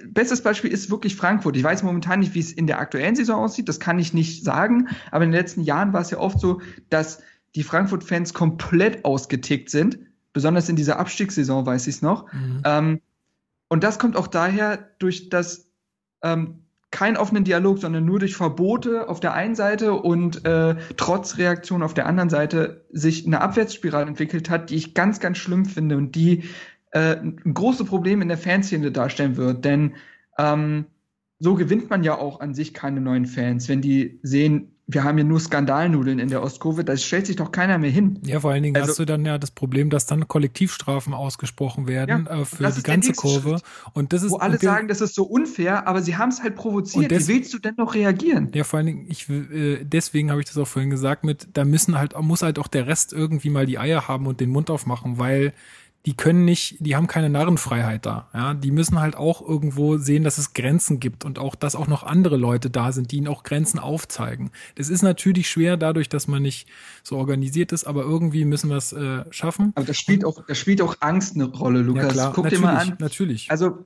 bestes 0.06 0.42
Beispiel 0.42 0.72
ist 0.72 0.90
wirklich 0.90 1.14
Frankfurt. 1.14 1.56
Ich 1.56 1.62
weiß 1.62 1.84
momentan 1.84 2.18
nicht, 2.18 2.34
wie 2.34 2.40
es 2.40 2.52
in 2.52 2.66
der 2.66 2.80
aktuellen 2.80 3.14
Saison 3.14 3.44
aussieht, 3.44 3.68
das 3.68 3.78
kann 3.78 4.00
ich 4.00 4.12
nicht 4.12 4.44
sagen, 4.44 4.88
aber 5.12 5.22
in 5.22 5.30
den 5.30 5.38
letzten 5.38 5.62
Jahren 5.62 5.92
war 5.92 6.00
es 6.00 6.10
ja 6.10 6.18
oft 6.18 6.40
so, 6.40 6.60
dass 6.88 7.22
die 7.54 7.62
Frankfurt-Fans 7.62 8.34
komplett 8.34 9.04
ausgetickt 9.04 9.70
sind, 9.70 10.00
besonders 10.32 10.68
in 10.68 10.74
dieser 10.74 10.98
Abstiegssaison 10.98 11.64
weiß 11.64 11.86
ich 11.86 11.96
es 11.96 12.02
noch. 12.02 12.32
Mhm. 12.32 12.62
Ähm, 12.64 13.00
und 13.68 13.84
das 13.84 14.00
kommt 14.00 14.16
auch 14.16 14.26
daher 14.26 14.90
durch 14.98 15.28
das 15.28 15.68
ähm, 16.22 16.64
keinen 16.90 17.16
offenen 17.16 17.44
Dialog, 17.44 17.78
sondern 17.78 18.04
nur 18.04 18.18
durch 18.18 18.36
Verbote 18.36 19.08
auf 19.08 19.20
der 19.20 19.34
einen 19.34 19.54
Seite 19.54 19.92
und 19.92 20.44
äh, 20.44 20.74
Trotzreaktion 20.96 21.82
auf 21.82 21.94
der 21.94 22.06
anderen 22.06 22.30
Seite 22.30 22.84
sich 22.90 23.26
eine 23.26 23.40
Abwärtsspirale 23.40 24.06
entwickelt 24.06 24.50
hat, 24.50 24.70
die 24.70 24.76
ich 24.76 24.94
ganz, 24.94 25.20
ganz 25.20 25.38
schlimm 25.38 25.66
finde 25.66 25.96
und 25.96 26.14
die 26.14 26.44
äh, 26.90 27.16
ein 27.16 27.54
großes 27.54 27.86
Problem 27.86 28.22
in 28.22 28.28
der 28.28 28.38
Fanszene 28.38 28.90
darstellen 28.90 29.36
wird. 29.36 29.64
Denn 29.64 29.94
ähm, 30.38 30.86
so 31.38 31.54
gewinnt 31.54 31.90
man 31.90 32.02
ja 32.02 32.18
auch 32.18 32.40
an 32.40 32.54
sich 32.54 32.74
keine 32.74 33.00
neuen 33.00 33.26
Fans, 33.26 33.68
wenn 33.68 33.80
die 33.80 34.18
sehen, 34.22 34.74
wir 34.92 35.04
haben 35.04 35.18
ja 35.18 35.24
nur 35.24 35.38
Skandalnudeln 35.38 36.18
in 36.18 36.28
der 36.28 36.42
Ostkurve, 36.42 36.84
da 36.84 36.96
stellt 36.96 37.26
sich 37.26 37.36
doch 37.36 37.52
keiner 37.52 37.78
mehr 37.78 37.90
hin. 37.90 38.18
Ja, 38.24 38.40
vor 38.40 38.50
allen 38.50 38.62
Dingen 38.62 38.76
also, 38.76 38.88
hast 38.88 38.98
du 38.98 39.04
dann 39.04 39.24
ja 39.24 39.38
das 39.38 39.50
Problem, 39.50 39.90
dass 39.90 40.06
dann 40.06 40.26
Kollektivstrafen 40.26 41.14
ausgesprochen 41.14 41.86
werden 41.86 42.26
ja, 42.28 42.40
äh, 42.40 42.44
für 42.44 42.70
die 42.70 42.82
ganze 42.82 43.12
Kurve. 43.12 43.50
Schritt, 43.50 43.62
und 43.92 44.12
das 44.12 44.22
ist, 44.22 44.32
wo 44.32 44.36
alle 44.36 44.58
sagen, 44.58 44.88
das 44.88 45.00
ist 45.00 45.14
so 45.14 45.24
unfair, 45.24 45.86
aber 45.86 46.02
sie 46.02 46.16
haben 46.16 46.30
es 46.30 46.42
halt 46.42 46.56
provoziert. 46.56 47.10
Wie 47.10 47.28
willst 47.28 47.54
du 47.54 47.58
denn 47.58 47.74
noch 47.76 47.94
reagieren? 47.94 48.50
Ja, 48.54 48.64
vor 48.64 48.78
allen 48.78 48.86
Dingen, 48.86 49.06
ich, 49.08 49.28
äh, 49.28 49.84
deswegen 49.84 50.30
habe 50.30 50.40
ich 50.40 50.46
das 50.46 50.58
auch 50.58 50.68
vorhin 50.68 50.90
gesagt, 50.90 51.24
mit, 51.24 51.48
da 51.52 51.64
müssen 51.64 51.96
halt, 51.96 52.18
muss 52.20 52.42
halt 52.42 52.58
auch 52.58 52.68
der 52.68 52.86
Rest 52.86 53.12
irgendwie 53.12 53.50
mal 53.50 53.66
die 53.66 53.78
Eier 53.78 54.08
haben 54.08 54.26
und 54.26 54.40
den 54.40 54.50
Mund 54.50 54.70
aufmachen, 54.70 55.18
weil 55.18 55.52
die 56.06 56.16
können 56.16 56.46
nicht, 56.46 56.76
die 56.80 56.96
haben 56.96 57.06
keine 57.06 57.28
Narrenfreiheit 57.28 58.06
da. 58.06 58.28
Ja, 58.32 58.54
die 58.54 58.70
müssen 58.70 59.00
halt 59.00 59.16
auch 59.16 59.46
irgendwo 59.46 59.98
sehen, 59.98 60.24
dass 60.24 60.38
es 60.38 60.54
Grenzen 60.54 60.98
gibt 60.98 61.24
und 61.26 61.38
auch, 61.38 61.54
dass 61.54 61.76
auch 61.76 61.88
noch 61.88 62.04
andere 62.04 62.36
Leute 62.36 62.70
da 62.70 62.92
sind, 62.92 63.12
die 63.12 63.18
ihnen 63.18 63.28
auch 63.28 63.42
Grenzen 63.42 63.78
aufzeigen. 63.78 64.50
Das 64.76 64.88
ist 64.88 65.02
natürlich 65.02 65.50
schwer 65.50 65.76
dadurch, 65.76 66.08
dass 66.08 66.26
man 66.26 66.42
nicht 66.42 66.68
so 67.02 67.16
organisiert 67.18 67.72
ist, 67.72 67.84
aber 67.84 68.02
irgendwie 68.02 68.46
müssen 68.46 68.70
wir 68.70 68.76
es 68.76 68.92
äh, 68.92 69.24
schaffen. 69.30 69.72
Aber 69.74 69.84
das 69.84 69.98
spielt 69.98 70.24
auch, 70.24 70.44
das 70.46 70.58
spielt 70.58 70.80
auch 70.80 70.96
Angst 71.00 71.34
eine 71.34 71.44
Rolle, 71.44 71.82
Lukas. 71.82 72.04
Ja, 72.04 72.10
klar, 72.10 72.32
Guck 72.34 72.48
dir 72.48 72.60
mal 72.60 72.76
an. 72.76 72.96
Natürlich. 72.98 73.50
Also 73.50 73.84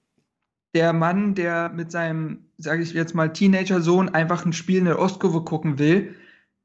der 0.75 0.93
Mann, 0.93 1.35
der 1.35 1.71
mit 1.71 1.91
seinem, 1.91 2.47
sage 2.59 2.83
ich 2.83 2.93
jetzt 2.93 3.15
mal, 3.15 3.33
Teenager-Sohn 3.33 4.11
einfach 4.11 4.45
ein 4.47 4.53
Spiel 4.53 4.79
in 4.79 4.85
der 4.85 5.01
Ostkurve 5.01 5.43
gucken 5.43 5.79
will, 5.79 6.15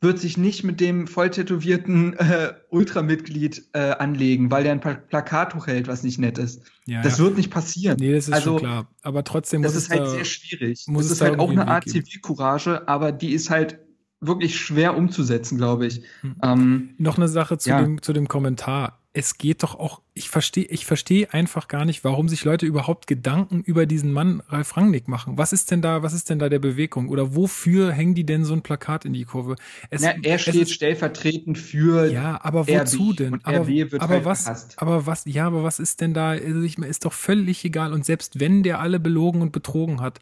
wird 0.01 0.19
sich 0.19 0.37
nicht 0.37 0.63
mit 0.63 0.79
dem 0.79 1.07
voll 1.07 1.29
tätowierten 1.29 2.13
äh, 2.13 2.53
Ultramitglied 2.69 3.69
äh, 3.73 3.91
anlegen, 3.91 4.49
weil 4.49 4.63
der 4.63 4.71
ein 4.71 4.79
Plakat 4.79 5.55
hochhält, 5.55 5.87
was 5.87 6.03
nicht 6.03 6.19
nett 6.19 6.37
ist. 6.37 6.61
Ja, 6.85 7.01
das 7.01 7.17
ja. 7.17 7.25
wird 7.25 7.37
nicht 7.37 7.51
passieren. 7.51 7.97
Nee, 7.99 8.13
das 8.13 8.27
ist 8.27 8.33
also, 8.33 8.51
schon 8.51 8.59
klar. 8.59 8.87
Aber 9.01 9.23
trotzdem 9.23 9.61
muss 9.61 9.73
das 9.73 9.83
ist 9.83 9.89
halt 9.89 10.01
da, 10.01 10.09
sehr 10.09 10.25
schwierig. 10.25 10.85
Muss 10.87 11.03
das 11.03 11.13
ist 11.13 11.21
halt 11.21 11.39
auch 11.39 11.51
eine 11.51 11.67
Art 11.67 11.87
Zivilcourage, 11.89 12.87
aber 12.87 13.11
die 13.11 13.33
ist 13.33 13.49
halt 13.49 13.79
wirklich 14.21 14.57
schwer 14.57 14.95
umzusetzen, 14.97 15.57
glaube 15.57 15.87
ich. 15.87 16.01
Hm. 16.21 16.35
Ähm, 16.43 16.89
Noch 16.97 17.17
eine 17.17 17.27
Sache 17.27 17.57
zu, 17.57 17.69
ja. 17.69 17.81
dem, 17.81 18.01
zu 18.01 18.13
dem 18.13 18.27
Kommentar 18.27 18.98
es 19.11 19.39
geht 19.39 19.63
doch 19.63 19.79
auch, 19.79 20.01
ich 20.13 20.29
verstehe, 20.29 20.65
ich 20.65 20.85
verstehe 20.85 21.33
einfach 21.33 21.67
gar 21.67 21.83
nicht, 21.83 22.03
warum 22.03 22.29
sich 22.29 22.43
Leute 22.43 22.67
überhaupt 22.67 23.07
Gedanken 23.07 23.61
über 23.61 23.87
diesen 23.87 24.13
Mann 24.13 24.43
Ralf 24.49 24.77
Rangnick 24.77 25.07
machen. 25.07 25.37
Was 25.37 25.51
ist 25.51 25.71
denn 25.71 25.81
da, 25.81 26.03
was 26.03 26.13
ist 26.13 26.29
denn 26.29 26.37
da 26.37 26.47
der 26.47 26.59
Bewegung? 26.59 27.09
Oder 27.09 27.35
wofür 27.35 27.91
hängen 27.91 28.13
die 28.13 28.25
denn 28.25 28.45
so 28.45 28.53
ein 28.53 28.61
Plakat 28.61 29.05
in 29.05 29.13
die 29.13 29.25
Kurve? 29.25 29.55
Es, 29.89 30.03
Na, 30.03 30.11
er 30.21 30.37
steht 30.37 30.55
ist, 30.55 30.73
stellvertretend 30.73 31.57
für. 31.57 32.11
Ja, 32.11 32.39
aber 32.43 32.67
wozu 32.67 33.09
RB 33.09 33.17
denn? 33.17 33.33
aber, 33.43 33.65
aber 33.97 34.13
halt 34.13 34.25
was, 34.25 34.45
gehasst. 34.45 34.75
aber 34.77 35.07
was, 35.07 35.23
ja, 35.25 35.47
aber 35.47 35.63
was 35.63 35.79
ist 35.79 36.01
denn 36.01 36.13
da? 36.13 36.29
Also 36.29 36.61
ich, 36.61 36.77
ist 36.77 37.05
doch 37.05 37.13
völlig 37.13 37.65
egal. 37.65 37.93
Und 37.93 38.05
selbst 38.05 38.39
wenn 38.39 38.61
der 38.61 38.79
alle 38.79 38.99
belogen 38.99 39.41
und 39.41 39.51
betrogen 39.51 40.01
hat, 40.01 40.19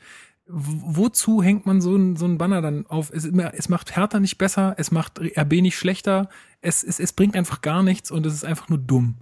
wozu 0.47 1.43
hängt 1.43 1.65
man 1.65 1.81
so 1.81 1.95
ein, 1.95 2.15
so 2.15 2.25
ein 2.25 2.37
Banner 2.37 2.61
dann 2.61 2.85
auf? 2.87 3.11
Es, 3.13 3.25
es 3.25 3.67
macht 3.67 3.97
Hertha 3.97 4.21
nicht 4.21 4.37
besser, 4.37 4.75
es 4.77 4.91
macht 4.91 5.19
RB 5.19 5.61
nicht 5.61 5.77
schlechter, 5.77 6.29
es, 6.61 6.83
es, 6.83 6.99
es 6.99 7.13
bringt 7.13 7.35
einfach 7.35 7.61
gar 7.61 7.83
nichts 7.83 8.11
und 8.11 8.25
es 8.25 8.33
ist 8.33 8.45
einfach 8.45 8.69
nur 8.69 8.79
dumm. 8.79 9.15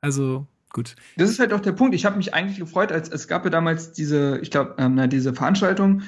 Also, 0.00 0.46
gut. 0.72 0.96
Das 1.16 1.30
ist 1.30 1.38
halt 1.38 1.52
auch 1.52 1.60
der 1.60 1.72
Punkt. 1.72 1.94
Ich 1.94 2.04
habe 2.04 2.16
mich 2.16 2.34
eigentlich 2.34 2.58
gefreut, 2.58 2.92
als 2.92 3.08
es 3.08 3.28
gab 3.28 3.44
ja 3.44 3.50
damals 3.50 3.92
diese, 3.92 4.38
ich 4.42 4.50
glaube, 4.50 4.74
ähm, 4.78 5.08
diese 5.08 5.34
Veranstaltung, 5.34 6.02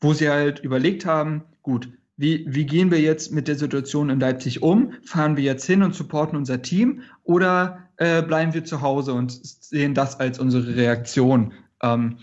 wo 0.00 0.12
sie 0.12 0.28
halt 0.28 0.60
überlegt 0.60 1.04
haben, 1.06 1.42
gut, 1.62 1.88
wie, 2.16 2.44
wie 2.46 2.66
gehen 2.66 2.90
wir 2.90 3.00
jetzt 3.00 3.32
mit 3.32 3.48
der 3.48 3.56
Situation 3.56 4.10
in 4.10 4.20
Leipzig 4.20 4.62
um? 4.62 4.92
Fahren 5.04 5.36
wir 5.38 5.44
jetzt 5.44 5.64
hin 5.64 5.82
und 5.82 5.94
supporten 5.94 6.36
unser 6.36 6.60
Team 6.60 7.00
oder 7.24 7.88
äh, 7.96 8.22
bleiben 8.22 8.52
wir 8.52 8.62
zu 8.62 8.82
Hause 8.82 9.14
und 9.14 9.32
sehen 9.32 9.94
das 9.94 10.20
als 10.20 10.38
unsere 10.38 10.76
Reaktion? 10.76 11.54
Ähm, 11.82 12.18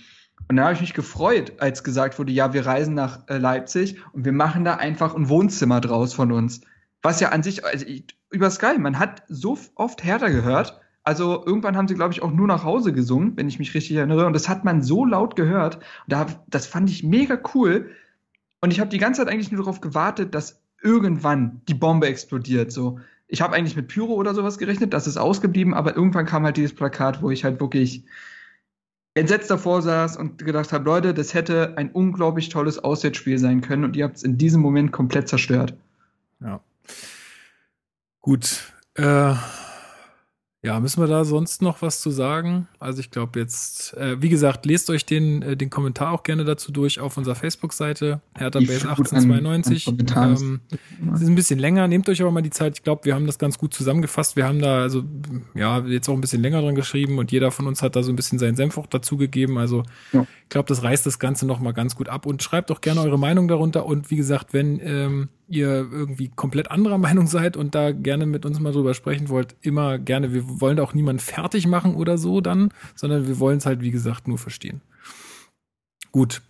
und 0.50 0.56
da 0.56 0.66
habe 0.66 0.74
ich 0.74 0.82
mich 0.82 0.94
gefreut, 0.94 1.54
als 1.58 1.84
gesagt 1.84 2.20
wurde, 2.20 2.32
ja, 2.32 2.54
wir 2.54 2.66
reisen 2.66 2.94
nach 2.94 3.28
äh, 3.28 3.38
Leipzig 3.38 3.98
und 4.14 4.24
wir 4.24 4.32
machen 4.34 4.64
da 4.64 4.76
einfach 4.76 5.16
ein 5.16 5.30
Wohnzimmer 5.30 5.82
draus 5.82 6.14
von 6.14 6.32
uns. 6.32 6.62
Was 7.02 7.20
ja 7.20 7.30
an 7.30 7.44
sich, 7.44 7.64
also 7.66 7.86
über 8.30 8.50
Sky, 8.50 8.78
man 8.78 9.00
hat 9.00 9.24
so 9.28 9.58
oft 9.76 10.04
härter 10.04 10.30
gehört. 10.30 10.80
Also 11.04 11.46
irgendwann 11.46 11.78
haben 11.78 11.88
sie, 11.88 11.96
glaube 11.96 12.14
ich, 12.14 12.22
auch 12.22 12.32
nur 12.32 12.48
nach 12.48 12.64
Hause 12.64 12.92
gesungen, 12.92 13.38
wenn 13.38 13.48
ich 13.48 13.60
mich 13.60 13.74
richtig 13.74 13.96
erinnere. 13.96 14.26
Und 14.26 14.34
das 14.34 14.50
hat 14.50 14.66
man 14.66 14.82
so 14.82 15.06
laut 15.06 15.36
gehört. 15.36 15.80
Da, 16.08 16.26
das 16.48 16.68
fand 16.68 16.90
ich 16.90 17.04
mega 17.04 17.40
cool. 17.54 17.92
Und 18.60 18.72
ich 18.72 18.80
habe 18.80 18.90
die 18.90 18.98
ganze 18.98 19.22
Zeit 19.22 19.32
eigentlich 19.32 19.52
nur 19.52 19.62
darauf 19.62 19.80
gewartet, 19.80 20.36
dass 20.36 20.62
irgendwann 20.82 21.62
die 21.68 21.74
Bombe 21.74 22.08
explodiert. 22.08 22.72
So, 22.72 23.00
ich 23.28 23.42
habe 23.42 23.56
eigentlich 23.56 23.76
mit 23.76 23.88
Pyro 23.88 24.14
oder 24.14 24.34
sowas 24.34 24.58
gerechnet, 24.58 24.94
das 24.94 25.08
ist 25.08 25.18
ausgeblieben, 25.18 25.74
aber 25.74 25.96
irgendwann 25.96 26.26
kam 26.26 26.44
halt 26.44 26.58
dieses 26.58 26.74
Plakat, 26.74 27.22
wo 27.22 27.30
ich 27.30 27.44
halt 27.44 27.60
wirklich 27.60 28.04
entsetzt 29.14 29.50
davor 29.50 29.82
saß 29.82 30.18
und 30.18 30.46
gedacht 30.46 30.72
habe, 30.72 30.86
Leute, 30.86 31.14
das 31.14 31.34
hätte 31.34 31.78
ein 31.78 31.92
unglaublich 31.92 32.50
tolles 32.50 32.80
Auswärtsspiel 32.80 33.40
sein 33.40 33.62
können 33.62 33.84
und 33.84 33.96
ihr 33.96 34.06
habt 34.06 34.18
es 34.18 34.24
in 34.24 34.38
diesem 34.38 34.62
Moment 34.62 34.92
komplett 34.92 35.28
zerstört. 35.28 35.76
Ja. 36.40 36.62
Gut. 38.28 38.74
Äh, 38.96 39.36
ja, 40.62 40.80
müssen 40.82 41.02
wir 41.02 41.08
da 41.08 41.24
sonst 41.24 41.62
noch 41.62 41.82
was 41.82 42.02
zu 42.02 42.10
sagen? 42.10 42.68
Also 42.78 43.00
ich 43.00 43.10
glaube 43.10 43.40
jetzt, 43.40 43.96
äh, 43.96 44.22
wie 44.22 44.28
gesagt, 44.28 44.66
lest 44.66 44.90
euch 44.90 45.06
den, 45.06 45.42
äh, 45.42 45.56
den 45.56 45.70
Kommentar 45.70 46.12
auch 46.12 46.24
gerne 46.24 46.44
dazu 46.44 46.74
durch 46.74 47.00
auf 47.00 47.16
unserer 47.16 47.36
Facebook-Seite, 47.36 48.20
Hertha 48.38 48.60
Base 48.60 48.90
1892. 48.90 49.88
ähm, 49.88 50.60
es 51.14 51.22
ist 51.22 51.30
ein 51.30 51.36
bisschen 51.36 51.58
länger, 51.58 51.88
nehmt 51.88 52.10
euch 52.10 52.22
aber 52.22 52.32
mal 52.32 52.42
die 52.42 52.50
Zeit. 52.50 52.74
Ich 52.76 52.84
glaube, 52.84 53.06
wir 53.06 53.16
haben 53.16 53.28
das 53.28 53.40
ganz 53.40 53.58
gut 53.58 53.74
zusammengefasst. 53.74 54.36
Wir 54.36 54.46
haben 54.46 54.60
da 54.60 54.82
also 54.82 55.06
ja 55.56 55.80
jetzt 55.86 56.10
auch 56.10 56.14
ein 56.14 56.20
bisschen 56.20 56.42
länger 56.42 56.62
dran 56.62 56.76
geschrieben 56.76 57.20
und 57.20 57.32
jeder 57.32 57.52
von 57.52 57.66
uns 57.66 57.82
hat 57.82 57.96
da 57.96 58.04
so 58.04 58.12
ein 58.12 58.18
bisschen 58.18 58.40
seinen 58.40 58.58
Senf 58.58 58.78
auch 58.78 58.88
dazu 58.88 59.16
gegeben. 59.16 59.58
Also 59.58 59.84
ja. 60.12 60.28
ich 60.44 60.50
glaube, 60.50 60.68
das 60.68 60.84
reißt 60.84 61.06
das 61.06 61.20
Ganze 61.20 61.48
noch 61.48 61.62
mal 61.62 61.72
ganz 61.72 61.96
gut 61.96 62.10
ab. 62.10 62.26
Und 62.26 62.44
schreibt 62.44 62.72
auch 62.72 62.82
gerne 62.82 63.00
eure 63.00 63.18
Meinung 63.18 63.48
darunter. 63.48 63.86
Und 63.86 64.12
wie 64.12 64.18
gesagt, 64.18 64.52
wenn 64.52 64.82
ähm, 64.84 65.30
ihr 65.48 65.68
irgendwie 65.92 66.30
komplett 66.30 66.72
anderer 66.72 66.98
Meinung 67.08 67.28
seid 67.28 67.58
und 67.58 67.76
da 67.76 67.92
gerne 67.92 68.26
mit 68.26 68.46
uns 68.46 68.60
mal 68.60 68.74
drüber 68.74 68.94
sprechen 68.94 69.30
wollt, 69.30 69.56
immer 69.62 69.98
gerne. 69.98 70.34
Wir 70.34 70.62
wollen 70.62 70.78
da 70.78 70.84
auch 70.84 70.94
niemanden 70.94 71.20
fertig 71.20 71.68
machen 71.68 71.96
oder 71.96 72.18
so 72.18 72.42
dann, 72.42 72.74
sondern 72.96 73.28
wir 73.28 73.40
wollen 73.40 73.58
es 73.58 73.66
halt, 73.66 73.82
wie 73.82 73.92
gesagt, 73.92 74.28
nur 74.28 74.38
verstehen. 74.38 74.82
Gut. 76.12 76.42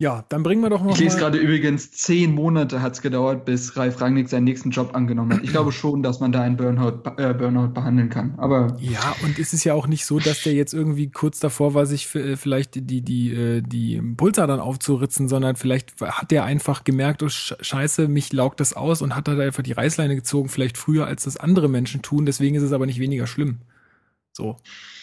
Ja, 0.00 0.24
dann 0.30 0.42
bringen 0.42 0.62
wir 0.62 0.70
doch 0.70 0.82
noch. 0.82 0.94
Ich 0.94 1.00
lese 1.00 1.18
gerade 1.18 1.36
übrigens, 1.36 1.92
zehn 1.92 2.34
Monate 2.34 2.80
hat 2.80 2.94
es 2.94 3.02
gedauert, 3.02 3.44
bis 3.44 3.76
Ralf 3.76 4.00
Rangnick 4.00 4.30
seinen 4.30 4.44
nächsten 4.44 4.70
Job 4.70 4.94
angenommen 4.94 5.34
hat. 5.34 5.44
Ich 5.44 5.50
glaube 5.50 5.72
schon, 5.72 6.02
dass 6.02 6.20
man 6.20 6.32
da 6.32 6.40
einen 6.40 6.56
Burnout, 6.56 7.02
äh, 7.18 7.34
Burnout 7.34 7.74
behandeln 7.74 8.08
kann. 8.08 8.32
Aber 8.38 8.78
ja, 8.80 9.14
und 9.22 9.38
es 9.38 9.52
ist 9.52 9.64
ja 9.64 9.74
auch 9.74 9.86
nicht 9.86 10.06
so, 10.06 10.18
dass 10.18 10.42
der 10.42 10.54
jetzt 10.54 10.72
irgendwie 10.72 11.10
kurz 11.10 11.38
davor 11.38 11.74
war, 11.74 11.84
sich 11.84 12.14
äh, 12.14 12.36
vielleicht 12.36 12.76
die 12.76 13.02
die 13.02 13.34
äh, 13.34 13.60
die 13.60 14.00
Pulsadern 14.00 14.58
aufzuritzen, 14.58 15.28
sondern 15.28 15.56
vielleicht 15.56 16.00
hat 16.00 16.30
der 16.30 16.44
einfach 16.44 16.84
gemerkt, 16.84 17.22
oh 17.22 17.28
Scheiße, 17.28 18.08
mich 18.08 18.32
laugt 18.32 18.60
das 18.60 18.72
aus 18.72 19.02
und 19.02 19.14
hat 19.14 19.28
da 19.28 19.38
einfach 19.38 19.62
die 19.62 19.72
Reißleine 19.72 20.14
gezogen, 20.14 20.48
vielleicht 20.48 20.78
früher 20.78 21.06
als 21.08 21.24
das 21.24 21.36
andere 21.36 21.68
Menschen 21.68 22.00
tun. 22.00 22.24
Deswegen 22.24 22.56
ist 22.56 22.62
es 22.62 22.72
aber 22.72 22.86
nicht 22.86 23.00
weniger 23.00 23.26
schlimm. 23.26 23.58
So. 24.40 24.56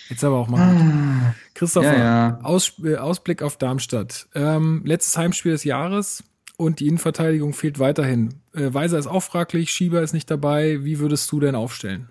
Jetzt 0.09 0.23
aber 0.23 0.37
auch 0.37 0.47
mal. 0.47 0.59
Ah, 0.59 1.35
Christopher, 1.53 1.93
ja, 1.93 2.27
ja. 2.27 2.39
Aus, 2.41 2.73
äh, 2.83 2.95
Ausblick 2.95 3.43
auf 3.43 3.57
Darmstadt. 3.57 4.27
Ähm, 4.33 4.81
letztes 4.83 5.15
Heimspiel 5.15 5.51
des 5.51 5.63
Jahres 5.63 6.23
und 6.57 6.79
die 6.79 6.87
Innenverteidigung 6.87 7.53
fehlt 7.53 7.77
weiterhin. 7.77 8.29
Äh, 8.55 8.73
Weiser 8.73 8.97
ist 8.97 9.05
auch 9.05 9.21
fraglich, 9.21 9.69
Schieber 9.69 10.01
ist 10.01 10.13
nicht 10.13 10.31
dabei. 10.31 10.83
Wie 10.83 10.97
würdest 10.97 11.31
du 11.31 11.39
denn 11.39 11.53
aufstellen? 11.53 12.09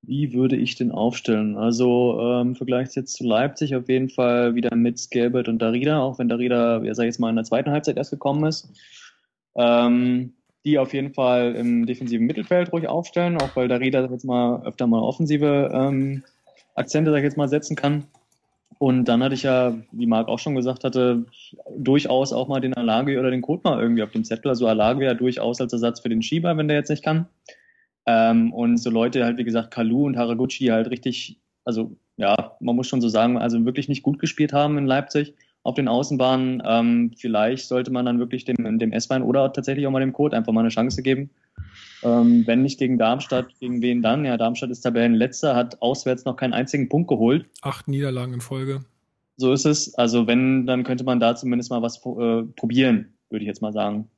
Wie 0.00 0.32
würde 0.32 0.56
ich 0.56 0.76
denn 0.76 0.92
aufstellen? 0.92 1.56
Also 1.56 2.18
ähm, 2.22 2.54
Vergleich 2.54 2.94
jetzt 2.94 3.16
zu 3.16 3.24
Leipzig 3.24 3.76
auf 3.76 3.88
jeden 3.90 4.08
Fall 4.08 4.54
wieder 4.54 4.74
mit 4.74 4.98
Skelbert 4.98 5.48
und 5.48 5.58
Darida, 5.58 6.00
auch 6.00 6.18
wenn 6.18 6.28
Darida, 6.28 6.82
ja, 6.82 6.94
sag 6.94 7.02
ich 7.02 7.08
jetzt 7.08 7.18
mal, 7.18 7.28
in 7.28 7.36
der 7.36 7.44
zweiten 7.44 7.70
Halbzeit 7.70 7.98
erst 7.98 8.12
gekommen 8.12 8.44
ist. 8.46 8.70
Ähm, 9.56 10.35
die 10.66 10.78
auf 10.78 10.92
jeden 10.92 11.14
Fall 11.14 11.54
im 11.54 11.86
defensiven 11.86 12.26
Mittelfeld 12.26 12.72
ruhig 12.72 12.88
aufstellen, 12.88 13.40
auch 13.40 13.54
weil 13.54 13.68
Darida 13.68 14.04
jetzt 14.10 14.24
mal 14.24 14.62
öfter 14.64 14.88
mal 14.88 15.00
offensive 15.00 15.70
ähm, 15.72 16.24
Akzente, 16.74 17.12
sag 17.12 17.22
jetzt 17.22 17.36
mal, 17.36 17.48
setzen 17.48 17.76
kann. 17.76 18.04
Und 18.78 19.04
dann 19.04 19.22
hatte 19.22 19.34
ich 19.34 19.44
ja, 19.44 19.74
wie 19.92 20.06
Marc 20.06 20.28
auch 20.28 20.40
schon 20.40 20.56
gesagt 20.56 20.84
hatte, 20.84 21.24
durchaus 21.78 22.32
auch 22.32 22.48
mal 22.48 22.60
den 22.60 22.74
Alagi 22.74 23.16
oder 23.16 23.30
den 23.30 23.40
Kotma 23.40 23.80
irgendwie 23.80 24.02
auf 24.02 24.10
dem 24.10 24.24
Zettel. 24.24 24.50
Also 24.50 24.66
Alagi 24.66 25.04
ja 25.04 25.14
durchaus 25.14 25.60
als 25.60 25.72
Ersatz 25.72 26.00
für 26.00 26.10
den 26.10 26.20
Schieber, 26.20 26.56
wenn 26.56 26.68
der 26.68 26.76
jetzt 26.76 26.90
nicht 26.90 27.04
kann. 27.04 27.26
Ähm, 28.04 28.52
und 28.52 28.76
so 28.76 28.90
Leute 28.90 29.24
halt, 29.24 29.38
wie 29.38 29.44
gesagt, 29.44 29.72
Kalu 29.72 30.04
und 30.04 30.16
Haraguchi 30.16 30.66
halt 30.66 30.90
richtig, 30.90 31.38
also 31.64 31.96
ja, 32.16 32.56
man 32.60 32.76
muss 32.76 32.88
schon 32.88 33.00
so 33.00 33.08
sagen, 33.08 33.38
also 33.38 33.64
wirklich 33.64 33.88
nicht 33.88 34.02
gut 34.02 34.18
gespielt 34.18 34.52
haben 34.52 34.78
in 34.78 34.86
Leipzig 34.86 35.34
auf 35.66 35.74
den 35.74 35.88
Außenbahnen. 35.88 36.62
Ähm, 36.64 37.12
vielleicht 37.16 37.68
sollte 37.68 37.90
man 37.90 38.06
dann 38.06 38.18
wirklich 38.18 38.44
dem, 38.44 38.78
dem 38.78 38.92
S-Bein 38.92 39.22
oder 39.22 39.52
tatsächlich 39.52 39.86
auch 39.86 39.90
mal 39.90 40.00
dem 40.00 40.12
Code 40.12 40.36
einfach 40.36 40.52
mal 40.52 40.60
eine 40.60 40.68
Chance 40.70 41.02
geben. 41.02 41.30
Ähm, 42.02 42.46
wenn 42.46 42.62
nicht 42.62 42.78
gegen 42.78 42.98
Darmstadt, 42.98 43.58
gegen 43.58 43.82
wen 43.82 44.02
dann? 44.02 44.24
Ja, 44.24 44.36
Darmstadt 44.36 44.70
ist 44.70 44.82
Tabellenletzter, 44.82 45.56
hat 45.56 45.82
auswärts 45.82 46.24
noch 46.24 46.36
keinen 46.36 46.52
einzigen 46.52 46.88
Punkt 46.88 47.08
geholt. 47.08 47.46
Acht 47.62 47.88
Niederlagen 47.88 48.34
in 48.34 48.40
Folge. 48.40 48.84
So 49.36 49.52
ist 49.52 49.66
es. 49.66 49.94
Also 49.94 50.26
wenn, 50.26 50.66
dann 50.66 50.84
könnte 50.84 51.04
man 51.04 51.20
da 51.20 51.34
zumindest 51.36 51.70
mal 51.70 51.82
was 51.82 51.96
äh, 51.96 52.42
probieren, 52.56 53.14
würde 53.30 53.42
ich 53.42 53.48
jetzt 53.48 53.62
mal 53.62 53.72
sagen. 53.72 54.08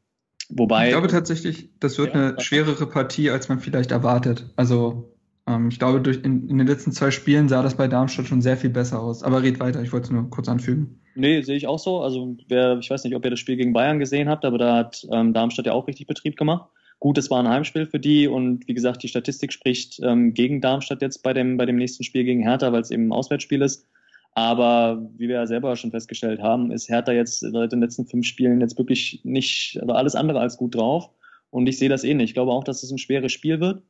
Wobei. 0.51 0.87
Ich 0.87 0.93
glaube 0.93 1.09
tatsächlich, 1.09 1.71
das 1.81 1.99
wird 1.99 2.15
ja, 2.15 2.29
eine 2.29 2.41
schwerere 2.41 2.87
Partie, 2.87 3.31
als 3.31 3.49
man 3.49 3.61
vielleicht 3.61 3.91
erwartet. 3.91 4.51
Also 4.57 5.13
ähm, 5.49 5.69
ich 5.69 5.79
glaube, 5.79 6.01
durch 6.01 6.19
in, 6.25 6.49
in, 6.49 6.59
den 6.59 6.67
letzten 6.67 6.93
zwei 6.93 7.11
Spielen 7.11 7.49
sah 7.49 7.63
das 7.63 7.77
bei 7.77 7.89
Darmstadt 7.89 8.27
schon 8.27 8.43
sehr 8.43 8.57
viel 8.57 8.71
besser 8.71 9.01
aus. 9.01 9.23
Aber 9.23 9.43
red 9.43 9.61
weiter, 9.61 9.83
ich 9.83 9.93
wollte 9.93 10.07
es 10.07 10.11
nur 10.11 10.29
kurz 10.31 10.49
anfügen. 10.49 11.01
Nee, 11.15 11.43
sehe 11.43 11.57
ich 11.57 11.67
auch 11.67 11.79
so. 11.79 12.01
Also 12.01 12.37
wer, 12.49 12.79
ich 12.79 12.91
weiß 12.91 13.05
nicht, 13.05 13.17
ob 13.17 13.25
ihr 13.25 13.31
das 13.31 13.41
Spiel 13.41 13.57
gegen 13.57 13.73
Bayern 13.73 13.99
gesehen 13.99 14.29
habt, 14.29 14.45
aber 14.45 14.59
da 14.59 14.77
hat 14.77 15.07
ähm, 15.11 15.33
Darmstadt 15.33 15.67
ja 15.67 15.73
auch 15.73 15.89
richtig 15.89 16.07
Betrieb 16.07 16.37
gemacht. 16.37 16.71
Gut, 17.01 17.17
es 17.17 17.31
war 17.31 17.41
ein 17.41 17.49
Heimspiel 17.49 17.87
für 17.87 18.01
die 18.01 18.27
und 18.27 18.67
wie 18.67 18.75
gesagt, 18.75 19.03
die 19.03 19.09
Statistik 19.09 19.53
spricht 19.53 20.01
ähm, 20.03 20.35
gegen 20.35 20.61
Darmstadt 20.61 21.01
jetzt 21.01 21.23
bei 21.23 21.33
dem, 21.33 21.57
bei 21.57 21.65
dem 21.65 21.77
nächsten 21.77 22.03
Spiel 22.05 22.25
gegen 22.25 22.43
Hertha, 22.43 22.73
weil 22.73 22.83
es 22.83 22.91
eben 22.91 23.09
ein 23.09 23.13
Auswärtsspiel 23.13 23.63
ist. 23.63 23.87
Aber 24.35 25.09
wie 25.17 25.29
wir 25.29 25.37
ja 25.37 25.47
selber 25.47 25.75
schon 25.77 25.91
festgestellt 25.91 26.41
haben, 26.41 26.71
ist 26.71 26.89
Hertha 26.89 27.13
jetzt 27.13 27.41
seit 27.41 27.73
den 27.73 27.81
letzten 27.81 28.07
fünf 28.07 28.27
Spielen 28.27 28.61
jetzt 28.61 28.79
wirklich 28.79 29.21
nicht, 29.25 29.79
also 29.81 29.95
alles 29.95 30.15
andere 30.15 30.41
als 30.41 30.57
gut 30.57 30.75
drauf. 30.75 31.11
Und 31.51 31.67
ich 31.67 31.79
sehe 31.79 31.89
das 31.89 32.05
ähnlich. 32.05 32.31
Ich 32.31 32.35
glaube 32.35 32.53
auch, 32.53 32.65
dass 32.65 32.83
es 32.83 32.91
ein 32.91 32.99
schweres 32.99 33.33
Spiel 33.33 33.59
wird. 33.61 33.83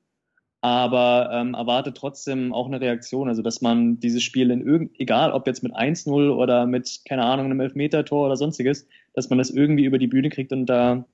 Aber 0.61 1.31
ähm, 1.33 1.55
erwarte 1.55 1.95
trotzdem 1.95 2.53
auch 2.53 2.67
eine 2.67 2.81
Reaktion. 2.81 3.29
Also, 3.29 3.43
dass 3.43 3.61
man 3.61 4.01
dieses 4.01 4.23
Spiel 4.23 4.51
in 4.51 4.61
irgend, 4.61 4.99
egal 4.99 5.33
ob 5.33 5.47
jetzt 5.47 5.63
mit 5.63 5.75
1-0 5.75 6.31
oder 6.31 6.67
mit, 6.67 7.03
keine 7.07 7.25
Ahnung, 7.25 7.47
einem 7.47 7.61
Elfmeter-Tor 7.61 8.27
oder 8.27 8.37
sonstiges, 8.37 8.89
dass 9.15 9.31
man 9.31 9.39
das 9.39 9.51
irgendwie 9.51 9.85
über 9.85 9.99
die 9.99 10.09
Bühne 10.09 10.31
kriegt 10.31 10.53
und 10.53 10.67
da 10.67 11.05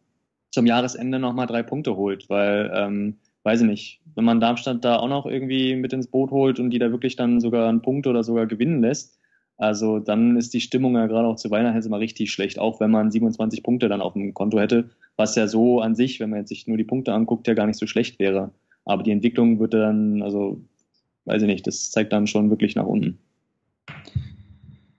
zum 0.51 0.67
Jahresende 0.67 1.19
nochmal 1.19 1.47
drei 1.47 1.63
Punkte 1.63 1.97
holt, 1.97 2.31
weil, 2.31 2.71
ähm, 2.75 3.17
weiß 3.43 3.61
ich 3.61 3.67
nicht, 3.67 4.01
wenn 4.15 4.25
man 4.25 4.41
Darmstadt 4.41 4.85
da 4.85 4.97
auch 4.97 5.09
noch 5.09 5.27
irgendwie 5.27 5.77
mit 5.77 5.93
ins 5.93 6.07
Boot 6.07 6.31
holt 6.31 6.59
und 6.61 6.71
die 6.71 6.79
da 6.79 6.91
wirklich 6.91 7.17
dann 7.17 7.41
sogar 7.41 7.69
einen 7.69 7.83
Punkt 7.83 8.07
oder 8.07 8.23
sogar 8.23 8.47
gewinnen 8.47 8.81
lässt, 8.81 9.19
also 9.57 9.99
dann 10.01 10.37
ist 10.37 10.55
die 10.55 10.61
Stimmung 10.61 10.97
ja 10.97 11.07
gerade 11.07 11.29
auch 11.29 11.37
zu 11.37 11.51
Weihnachten 11.51 11.87
immer 11.87 12.01
richtig 12.01 12.33
schlecht, 12.33 12.59
auch 12.59 12.81
wenn 12.81 12.91
man 12.91 13.11
27 13.11 13.63
Punkte 13.63 13.89
dann 13.89 14.01
auf 14.01 14.15
dem 14.15 14.35
Konto 14.35 14.59
hätte, 14.59 14.91
was 15.17 15.37
ja 15.37 15.47
so 15.47 15.81
an 15.81 15.95
sich, 15.95 16.19
wenn 16.21 16.31
man 16.31 16.41
jetzt 16.41 16.49
sich 16.49 16.67
nur 16.67 16.77
die 16.77 16.85
Punkte 16.85 17.13
anguckt, 17.13 17.47
ja 17.47 17.55
gar 17.55 17.67
nicht 17.67 17.79
so 17.79 17.87
schlecht 17.87 18.19
wäre. 18.19 18.51
Aber 18.85 19.03
die 19.03 19.13
Entwicklung 19.13 19.59
wird 19.61 19.75
dann, 19.75 20.23
also 20.23 20.61
weiß 21.25 21.43
ich 21.43 21.49
nicht, 21.49 21.67
das 21.67 21.91
zeigt 21.91 22.13
dann 22.13 22.27
schon 22.27 22.51
wirklich 22.51 22.75
nach 22.75 22.87
unten. 22.87 23.19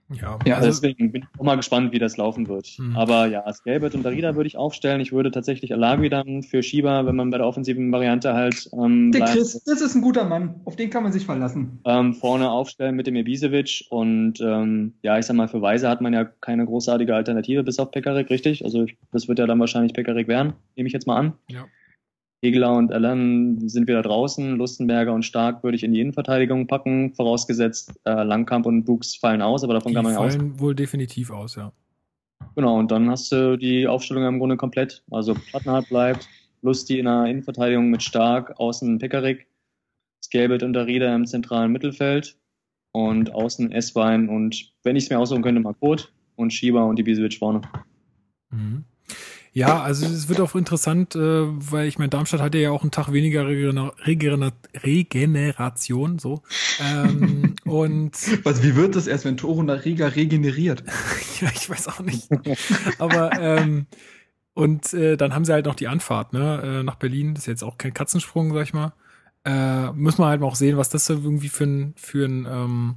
Ja, 0.08 0.38
ja 0.46 0.56
also 0.56 0.68
deswegen 0.68 1.10
bin 1.10 1.22
ich 1.22 1.40
auch 1.40 1.44
mal 1.44 1.56
gespannt, 1.56 1.92
wie 1.92 1.98
das 1.98 2.16
laufen 2.16 2.46
wird. 2.46 2.76
Mhm. 2.78 2.96
Aber 2.96 3.26
ja, 3.26 3.52
Skelbert 3.52 3.94
und 3.94 4.04
Darida 4.04 4.36
würde 4.36 4.46
ich 4.46 4.56
aufstellen. 4.56 5.00
Ich 5.00 5.12
würde 5.12 5.32
tatsächlich 5.32 5.72
Alavi 5.72 6.08
dann 6.08 6.42
für 6.44 6.62
Schieber, 6.62 7.06
wenn 7.06 7.16
man 7.16 7.30
bei 7.30 7.38
der 7.38 7.46
offensiven 7.46 7.90
Variante 7.90 8.32
halt. 8.32 8.70
Ähm, 8.72 9.10
der 9.10 9.24
Chris, 9.24 9.62
das 9.64 9.80
ist 9.80 9.96
ein 9.96 10.02
guter 10.02 10.24
Mann. 10.24 10.60
Auf 10.64 10.76
den 10.76 10.90
kann 10.90 11.02
man 11.02 11.12
sich 11.12 11.26
verlassen. 11.26 11.80
Ähm, 11.84 12.14
vorne 12.14 12.50
aufstellen 12.50 12.94
mit 12.94 13.08
dem 13.08 13.16
Ibisevic 13.16 13.86
und 13.90 14.40
ähm, 14.40 14.94
ja, 15.02 15.18
ich 15.18 15.26
sag 15.26 15.34
mal, 15.34 15.48
für 15.48 15.60
Weise 15.60 15.88
hat 15.88 16.00
man 16.00 16.12
ja 16.12 16.24
keine 16.24 16.64
großartige 16.66 17.14
Alternative 17.14 17.64
bis 17.64 17.80
auf 17.80 17.90
Pekarik, 17.90 18.30
richtig? 18.30 18.64
Also 18.64 18.86
das 19.10 19.26
wird 19.26 19.40
ja 19.40 19.46
dann 19.46 19.58
wahrscheinlich 19.58 19.92
Pekarik 19.92 20.28
werden, 20.28 20.52
nehme 20.76 20.86
ich 20.86 20.92
jetzt 20.92 21.08
mal 21.08 21.16
an. 21.16 21.32
Ja. 21.50 21.64
Hegler 22.46 22.74
und 22.74 22.92
Allen 22.92 23.68
sind 23.68 23.88
wieder 23.88 24.02
draußen. 24.02 24.56
Lustenberger 24.56 25.12
und 25.12 25.24
Stark 25.24 25.62
würde 25.64 25.76
ich 25.76 25.82
in 25.82 25.92
die 25.92 26.00
Innenverteidigung 26.00 26.66
packen, 26.66 27.12
vorausgesetzt 27.14 27.92
äh, 28.04 28.22
Langkamp 28.22 28.66
und 28.66 28.84
Brooks 28.84 29.16
fallen 29.16 29.42
aus, 29.42 29.64
aber 29.64 29.74
davon 29.74 29.90
die 29.90 29.96
kann 29.96 30.04
man 30.04 30.14
ja 30.14 30.18
aus. 30.20 30.36
fallen 30.36 30.58
wohl 30.60 30.74
definitiv 30.74 31.30
aus, 31.30 31.56
ja. 31.56 31.72
Genau, 32.54 32.78
und 32.78 32.90
dann 32.90 33.10
hast 33.10 33.32
du 33.32 33.56
die 33.56 33.86
Aufstellung 33.86 34.24
im 34.24 34.38
Grunde 34.38 34.56
komplett. 34.56 35.02
Also 35.10 35.34
Plattenhardt 35.34 35.88
bleibt, 35.88 36.28
Lusti 36.62 36.98
in 36.98 37.06
der 37.06 37.24
Innenverteidigung 37.26 37.90
mit 37.90 38.02
Stark, 38.02 38.58
außen 38.58 38.98
Pekarik, 38.98 39.46
Skelbet 40.24 40.62
und 40.62 40.72
Darida 40.72 41.14
im 41.14 41.26
zentralen 41.26 41.72
Mittelfeld 41.72 42.38
und 42.92 43.34
außen 43.34 43.72
Esswein 43.72 44.28
und 44.28 44.72
wenn 44.82 44.96
ich 44.96 45.04
es 45.04 45.10
mir 45.10 45.18
aussuchen 45.18 45.42
könnte, 45.42 45.60
Makot 45.60 46.12
und 46.36 46.52
Schieber 46.52 46.86
und 46.86 46.96
die 46.96 47.02
Ibisevic 47.02 47.34
vorne. 47.34 47.60
Mhm. 48.50 48.84
Ja, 49.56 49.82
also 49.82 50.04
es 50.04 50.28
wird 50.28 50.38
auch 50.42 50.54
interessant, 50.54 51.16
äh, 51.16 51.18
weil 51.18 51.88
ich 51.88 51.98
meine, 51.98 52.10
Darmstadt 52.10 52.42
hat 52.42 52.54
ja 52.54 52.70
auch 52.72 52.82
einen 52.82 52.90
Tag 52.90 53.10
weniger 53.10 53.46
Regener 53.46 53.94
Regener 54.04 54.52
Regeneration, 54.84 56.18
so. 56.18 56.42
Ähm, 56.78 57.54
und 57.64 58.12
Was, 58.44 58.62
wie 58.62 58.76
wird 58.76 58.96
das 58.96 59.06
erst, 59.06 59.24
wenn 59.24 59.38
Toro 59.38 59.62
nach 59.62 59.86
Riga 59.86 60.08
regeneriert? 60.08 60.84
ja, 61.40 61.48
ich 61.54 61.70
weiß 61.70 61.88
auch 61.88 62.00
nicht. 62.00 62.28
Aber 62.98 63.32
ähm, 63.40 63.86
und 64.52 64.92
äh, 64.92 65.16
dann 65.16 65.34
haben 65.34 65.46
sie 65.46 65.54
halt 65.54 65.64
noch 65.64 65.74
die 65.74 65.88
Anfahrt, 65.88 66.34
ne, 66.34 66.60
äh, 66.62 66.82
nach 66.82 66.96
Berlin. 66.96 67.32
Das 67.32 67.44
ist 67.44 67.46
jetzt 67.46 67.64
auch 67.64 67.78
kein 67.78 67.94
Katzensprung, 67.94 68.52
sag 68.52 68.64
ich 68.64 68.74
mal. 68.74 68.92
Äh, 69.46 69.90
muss 69.92 70.18
man 70.18 70.28
halt 70.28 70.42
auch 70.42 70.56
sehen, 70.56 70.76
was 70.76 70.90
das 70.90 71.08
irgendwie 71.08 71.48
für 71.48 71.64
ein, 71.64 71.94
für 71.96 72.26
ein 72.26 72.46
ähm, 72.46 72.96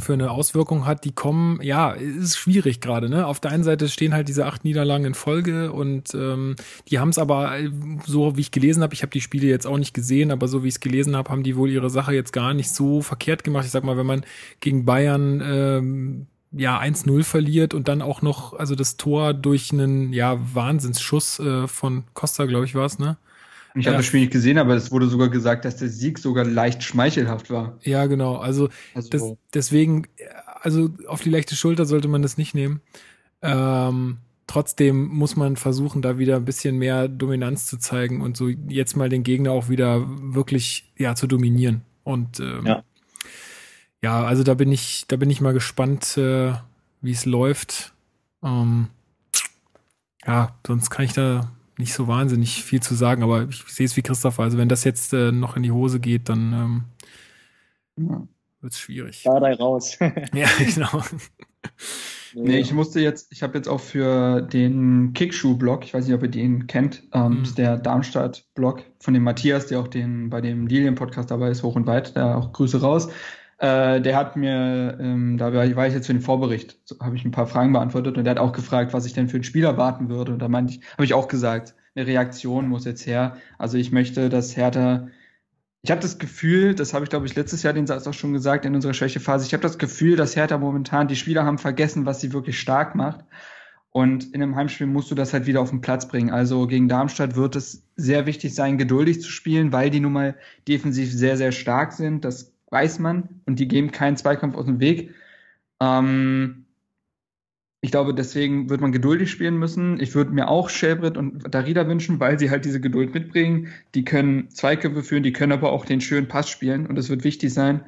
für 0.00 0.12
eine 0.14 0.30
Auswirkung 0.30 0.86
hat, 0.86 1.04
die 1.04 1.12
kommen, 1.12 1.60
ja, 1.62 1.92
ist 1.92 2.36
schwierig 2.36 2.80
gerade, 2.80 3.08
ne? 3.08 3.26
Auf 3.26 3.40
der 3.40 3.50
einen 3.50 3.64
Seite 3.64 3.88
stehen 3.88 4.14
halt 4.14 4.28
diese 4.28 4.46
acht 4.46 4.64
Niederlagen 4.64 5.04
in 5.04 5.14
Folge 5.14 5.72
und 5.72 6.14
ähm, 6.14 6.56
die 6.88 6.98
haben 6.98 7.10
es 7.10 7.18
aber, 7.18 7.56
so 8.06 8.36
wie 8.36 8.40
ich 8.40 8.50
gelesen 8.50 8.82
habe, 8.82 8.94
ich 8.94 9.02
habe 9.02 9.12
die 9.12 9.20
Spiele 9.20 9.46
jetzt 9.46 9.66
auch 9.66 9.78
nicht 9.78 9.94
gesehen, 9.94 10.30
aber 10.30 10.48
so 10.48 10.62
wie 10.64 10.68
ich 10.68 10.74
es 10.74 10.80
gelesen 10.80 11.16
habe, 11.16 11.30
haben 11.30 11.42
die 11.42 11.56
wohl 11.56 11.70
ihre 11.70 11.90
Sache 11.90 12.14
jetzt 12.14 12.32
gar 12.32 12.54
nicht 12.54 12.70
so 12.70 13.02
verkehrt 13.02 13.44
gemacht. 13.44 13.64
Ich 13.64 13.70
sag 13.70 13.84
mal, 13.84 13.96
wenn 13.96 14.06
man 14.06 14.24
gegen 14.60 14.84
Bayern 14.84 15.42
ähm, 15.44 16.26
ja 16.52 16.80
1-0 16.80 17.22
verliert 17.22 17.74
und 17.74 17.88
dann 17.88 18.02
auch 18.02 18.22
noch, 18.22 18.54
also 18.54 18.74
das 18.74 18.96
Tor 18.96 19.34
durch 19.34 19.72
einen 19.72 20.12
ja 20.12 20.38
Wahnsinnsschuss 20.54 21.38
äh, 21.38 21.66
von 21.68 22.04
Costa, 22.14 22.46
glaube 22.46 22.64
ich, 22.64 22.74
war 22.74 22.86
es, 22.86 22.98
ne? 22.98 23.16
Ich 23.74 23.86
habe 23.86 23.96
das 23.96 24.06
Spiel 24.06 24.20
nicht 24.20 24.32
gesehen, 24.32 24.58
aber 24.58 24.74
es 24.74 24.90
wurde 24.90 25.06
sogar 25.06 25.28
gesagt, 25.28 25.64
dass 25.64 25.76
der 25.76 25.88
Sieg 25.88 26.18
sogar 26.18 26.44
leicht 26.44 26.82
schmeichelhaft 26.82 27.50
war. 27.50 27.78
Ja, 27.82 28.06
genau. 28.06 28.36
Also, 28.36 28.68
also 28.94 29.10
das, 29.10 29.32
deswegen, 29.54 30.06
also 30.60 30.90
auf 31.06 31.20
die 31.20 31.30
leichte 31.30 31.54
Schulter 31.54 31.84
sollte 31.86 32.08
man 32.08 32.22
das 32.22 32.36
nicht 32.36 32.54
nehmen. 32.54 32.80
Ähm, 33.42 34.18
trotzdem 34.46 35.06
muss 35.06 35.36
man 35.36 35.56
versuchen, 35.56 36.02
da 36.02 36.18
wieder 36.18 36.36
ein 36.36 36.44
bisschen 36.44 36.78
mehr 36.78 37.06
Dominanz 37.06 37.66
zu 37.66 37.78
zeigen 37.78 38.20
und 38.20 38.36
so 38.36 38.48
jetzt 38.48 38.96
mal 38.96 39.08
den 39.08 39.22
Gegner 39.22 39.52
auch 39.52 39.68
wieder 39.68 40.04
wirklich 40.06 40.90
ja 40.98 41.14
zu 41.14 41.26
dominieren. 41.26 41.82
Und 42.02 42.40
ähm, 42.40 42.66
ja. 42.66 42.82
ja, 44.02 44.24
also 44.24 44.42
da 44.42 44.54
bin 44.54 44.72
ich, 44.72 45.04
da 45.06 45.16
bin 45.16 45.30
ich 45.30 45.40
mal 45.40 45.52
gespannt, 45.52 46.16
äh, 46.16 46.54
wie 47.00 47.12
es 47.12 47.24
läuft. 47.24 47.92
Ähm, 48.42 48.88
ja, 50.26 50.56
sonst 50.66 50.90
kann 50.90 51.04
ich 51.04 51.12
da 51.12 51.52
nicht 51.80 51.92
so 51.92 52.06
wahnsinnig 52.06 52.62
viel 52.62 52.80
zu 52.80 52.94
sagen, 52.94 53.22
aber 53.22 53.48
ich 53.48 53.64
sehe 53.66 53.86
es 53.86 53.96
wie 53.96 54.02
Christopher. 54.02 54.42
Also 54.42 54.58
wenn 54.58 54.68
das 54.68 54.84
jetzt 54.84 55.12
äh, 55.12 55.32
noch 55.32 55.56
in 55.56 55.62
die 55.62 55.72
Hose 55.72 55.98
geht, 56.00 56.28
dann 56.28 56.84
ähm, 57.98 58.08
ja. 58.08 58.26
wird 58.60 58.72
es 58.72 58.78
schwierig. 58.78 59.22
Da 59.24 59.32
raus. 59.32 59.98
ja, 60.34 60.48
genau. 60.58 61.02
Nee, 62.34 62.58
ich 62.58 62.72
musste 62.72 63.00
jetzt, 63.00 63.32
ich 63.32 63.42
habe 63.42 63.58
jetzt 63.58 63.68
auch 63.68 63.80
für 63.80 64.40
den 64.40 65.12
Kickschuh-Blog, 65.14 65.84
ich 65.84 65.94
weiß 65.94 66.06
nicht, 66.06 66.14
ob 66.14 66.22
ihr 66.22 66.28
den 66.28 66.66
kennt, 66.68 67.02
ähm, 67.12 67.38
mhm. 67.38 67.42
ist 67.42 67.58
der 67.58 67.76
Darmstadt-Blog 67.76 68.84
von 69.00 69.14
dem 69.14 69.24
Matthias, 69.24 69.66
der 69.66 69.80
auch 69.80 69.88
den 69.88 70.30
bei 70.30 70.40
dem 70.40 70.66
Lilien-Podcast 70.66 71.30
dabei 71.30 71.50
ist, 71.50 71.62
hoch 71.62 71.74
und 71.74 71.86
weit, 71.86 72.16
da 72.16 72.36
auch 72.36 72.52
Grüße 72.52 72.80
raus. 72.80 73.08
Äh, 73.60 74.00
der 74.00 74.16
hat 74.16 74.36
mir, 74.36 74.98
ähm, 75.00 75.36
da 75.36 75.52
war 75.52 75.86
ich 75.86 75.94
jetzt 75.94 76.06
für 76.06 76.14
den 76.14 76.22
Vorbericht, 76.22 76.78
so, 76.84 76.98
habe 77.00 77.16
ich 77.16 77.24
ein 77.24 77.30
paar 77.30 77.46
Fragen 77.46 77.72
beantwortet 77.72 78.16
und 78.16 78.24
der 78.24 78.32
hat 78.32 78.38
auch 78.38 78.52
gefragt, 78.52 78.94
was 78.94 79.04
ich 79.04 79.12
denn 79.12 79.28
für 79.28 79.36
einen 79.36 79.44
Spieler 79.44 79.76
warten 79.76 80.08
würde. 80.08 80.32
Und 80.32 80.40
da 80.40 80.48
meinte 80.48 80.72
ich, 80.72 80.80
habe 80.92 81.04
ich 81.04 81.14
auch 81.14 81.28
gesagt, 81.28 81.74
eine 81.94 82.06
Reaktion 82.06 82.68
muss 82.68 82.86
jetzt 82.86 83.06
her. 83.06 83.36
Also 83.58 83.76
ich 83.76 83.92
möchte, 83.92 84.30
dass 84.30 84.56
Hertha 84.56 85.08
ich 85.82 85.90
habe 85.90 86.00
das 86.02 86.18
Gefühl, 86.18 86.74
das 86.74 86.92
habe 86.92 87.04
ich 87.04 87.10
glaube 87.10 87.26
ich 87.26 87.34
letztes 87.34 87.62
Jahr 87.62 87.72
den 87.72 87.86
Satz 87.86 88.06
auch 88.06 88.12
schon 88.12 88.34
gesagt 88.34 88.66
in 88.66 88.74
unserer 88.74 88.92
Schwächephase, 88.92 89.46
ich 89.46 89.54
habe 89.54 89.62
das 89.62 89.78
Gefühl, 89.78 90.16
dass 90.16 90.36
Hertha 90.36 90.58
momentan, 90.58 91.08
die 91.08 91.16
Spieler 91.16 91.44
haben 91.44 91.58
vergessen, 91.58 92.04
was 92.04 92.20
sie 92.20 92.32
wirklich 92.32 92.60
stark 92.60 92.94
macht. 92.94 93.24
Und 93.92 94.34
in 94.34 94.42
einem 94.42 94.54
Heimspiel 94.54 94.86
musst 94.86 95.10
du 95.10 95.14
das 95.16 95.32
halt 95.32 95.46
wieder 95.46 95.60
auf 95.60 95.70
den 95.70 95.80
Platz 95.80 96.06
bringen. 96.06 96.30
Also 96.30 96.66
gegen 96.68 96.88
Darmstadt 96.88 97.34
wird 97.34 97.56
es 97.56 97.82
sehr 97.96 98.24
wichtig 98.26 98.54
sein, 98.54 98.78
geduldig 98.78 99.20
zu 99.20 99.30
spielen, 99.30 99.72
weil 99.72 99.90
die 99.90 99.98
nun 99.98 100.12
mal 100.12 100.36
defensiv 100.68 101.12
sehr, 101.12 101.36
sehr 101.36 101.50
stark 101.50 101.92
sind. 101.92 102.24
Das 102.24 102.49
weiß 102.70 102.98
man. 102.98 103.40
Und 103.46 103.58
die 103.58 103.68
geben 103.68 103.90
keinen 103.90 104.16
Zweikampf 104.16 104.56
aus 104.56 104.66
dem 104.66 104.80
Weg. 104.80 105.14
Ähm, 105.80 106.66
ich 107.82 107.90
glaube, 107.90 108.14
deswegen 108.14 108.68
wird 108.68 108.80
man 108.80 108.92
geduldig 108.92 109.30
spielen 109.30 109.56
müssen. 109.56 110.00
Ich 110.00 110.14
würde 110.14 110.32
mir 110.32 110.48
auch 110.48 110.68
Shelbrett 110.68 111.16
und 111.16 111.54
Darida 111.54 111.86
wünschen, 111.88 112.20
weil 112.20 112.38
sie 112.38 112.50
halt 112.50 112.64
diese 112.64 112.80
Geduld 112.80 113.14
mitbringen. 113.14 113.68
Die 113.94 114.04
können 114.04 114.50
Zweikämpfe 114.50 115.02
führen, 115.02 115.22
die 115.22 115.32
können 115.32 115.52
aber 115.52 115.72
auch 115.72 115.86
den 115.86 116.02
schönen 116.02 116.28
Pass 116.28 116.50
spielen 116.50 116.86
und 116.86 116.96
das 116.96 117.08
wird 117.08 117.24
wichtig 117.24 117.54
sein. 117.54 117.82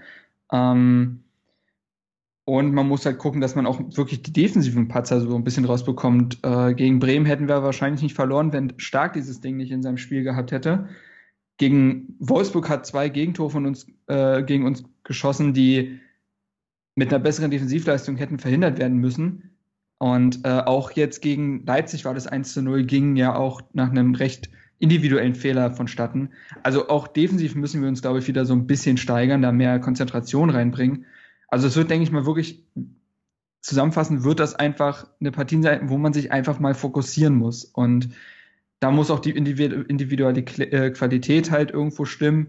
Ähm, 0.50 1.24
und 2.44 2.72
man 2.72 2.88
muss 2.88 3.06
halt 3.06 3.18
gucken, 3.18 3.40
dass 3.40 3.54
man 3.54 3.66
auch 3.66 3.80
wirklich 3.96 4.22
die 4.22 4.32
defensiven 4.32 4.88
Patzer 4.88 5.20
so 5.20 5.36
ein 5.36 5.44
bisschen 5.44 5.66
rausbekommt. 5.66 6.38
Äh, 6.42 6.74
gegen 6.74 6.98
Bremen 6.98 7.26
hätten 7.26 7.48
wir 7.48 7.62
wahrscheinlich 7.62 8.02
nicht 8.02 8.16
verloren, 8.16 8.52
wenn 8.52 8.72
Stark 8.78 9.12
dieses 9.12 9.40
Ding 9.40 9.58
nicht 9.58 9.70
in 9.70 9.82
seinem 9.82 9.98
Spiel 9.98 10.24
gehabt 10.24 10.52
hätte. 10.52 10.88
Gegen 11.62 12.16
Wolfsburg 12.18 12.68
hat 12.68 12.86
zwei 12.86 13.08
Gegentore 13.08 13.48
von 13.48 13.66
uns 13.66 13.86
äh, 14.08 14.42
gegen 14.42 14.66
uns 14.66 14.82
geschossen, 15.04 15.54
die 15.54 16.00
mit 16.96 17.14
einer 17.14 17.22
besseren 17.22 17.52
Defensivleistung 17.52 18.16
hätten 18.16 18.40
verhindert 18.40 18.80
werden 18.80 18.98
müssen. 18.98 19.52
Und 19.98 20.44
äh, 20.44 20.58
auch 20.58 20.90
jetzt 20.90 21.22
gegen 21.22 21.64
Leipzig 21.64 22.04
war 22.04 22.14
das 22.14 22.26
1 22.26 22.52
zu 22.54 22.62
0, 22.62 22.82
ging 22.82 23.14
ja 23.14 23.36
auch 23.36 23.62
nach 23.74 23.90
einem 23.90 24.16
recht 24.16 24.50
individuellen 24.80 25.36
Fehler 25.36 25.70
vonstatten. 25.70 26.30
Also 26.64 26.88
auch 26.88 27.06
defensiv 27.06 27.54
müssen 27.54 27.80
wir 27.80 27.88
uns, 27.88 28.02
glaube 28.02 28.18
ich, 28.18 28.26
wieder 28.26 28.44
so 28.44 28.54
ein 28.54 28.66
bisschen 28.66 28.96
steigern, 28.96 29.42
da 29.42 29.52
mehr 29.52 29.78
Konzentration 29.78 30.50
reinbringen. 30.50 31.06
Also 31.46 31.68
es 31.68 31.76
wird, 31.76 31.90
denke 31.90 32.02
ich 32.02 32.10
mal, 32.10 32.26
wirklich 32.26 32.66
zusammenfassend 33.60 34.24
wird 34.24 34.40
das 34.40 34.56
einfach 34.56 35.06
eine 35.20 35.30
Partie 35.30 35.62
sein, 35.62 35.90
wo 35.90 35.96
man 35.96 36.12
sich 36.12 36.32
einfach 36.32 36.58
mal 36.58 36.74
fokussieren 36.74 37.36
muss. 37.36 37.64
Und 37.64 38.08
da 38.82 38.90
muss 38.90 39.12
auch 39.12 39.20
die 39.20 39.30
individuelle 39.30 40.40
äh, 40.40 40.90
Qualität 40.90 41.52
halt 41.52 41.70
irgendwo 41.70 42.04
stimmen. 42.04 42.48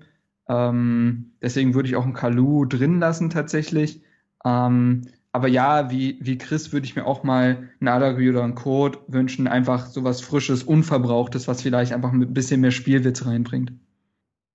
Ähm, 0.50 1.34
deswegen 1.44 1.76
würde 1.76 1.88
ich 1.88 1.96
auch 1.96 2.06
einen 2.06 2.16
Kalu 2.16 2.66
drin 2.66 3.00
lassen 3.00 3.30
tatsächlich. 3.30 4.02
Ähm, 4.44 5.02
aber 5.32 5.48
ja, 5.48 5.92
wie, 5.92 6.18
wie 6.22 6.40
Chris 6.40 6.74
würde 6.74 6.88
ich 6.88 6.96
mir 6.96 7.06
auch 7.06 7.24
mal 7.24 7.70
einen 7.80 7.88
Adagui 7.88 8.32
oder 8.32 8.44
einen 8.44 8.56
Code 8.56 8.98
wünschen, 9.08 9.48
einfach 9.48 9.86
sowas 9.86 10.22
Frisches, 10.22 10.64
Unverbrauchtes, 10.64 11.48
was 11.48 11.62
vielleicht 11.62 11.94
einfach 11.94 12.12
ein 12.12 12.34
bisschen 12.34 12.62
mehr 12.62 12.72
Spielwitz 12.72 13.28
reinbringt. 13.28 13.72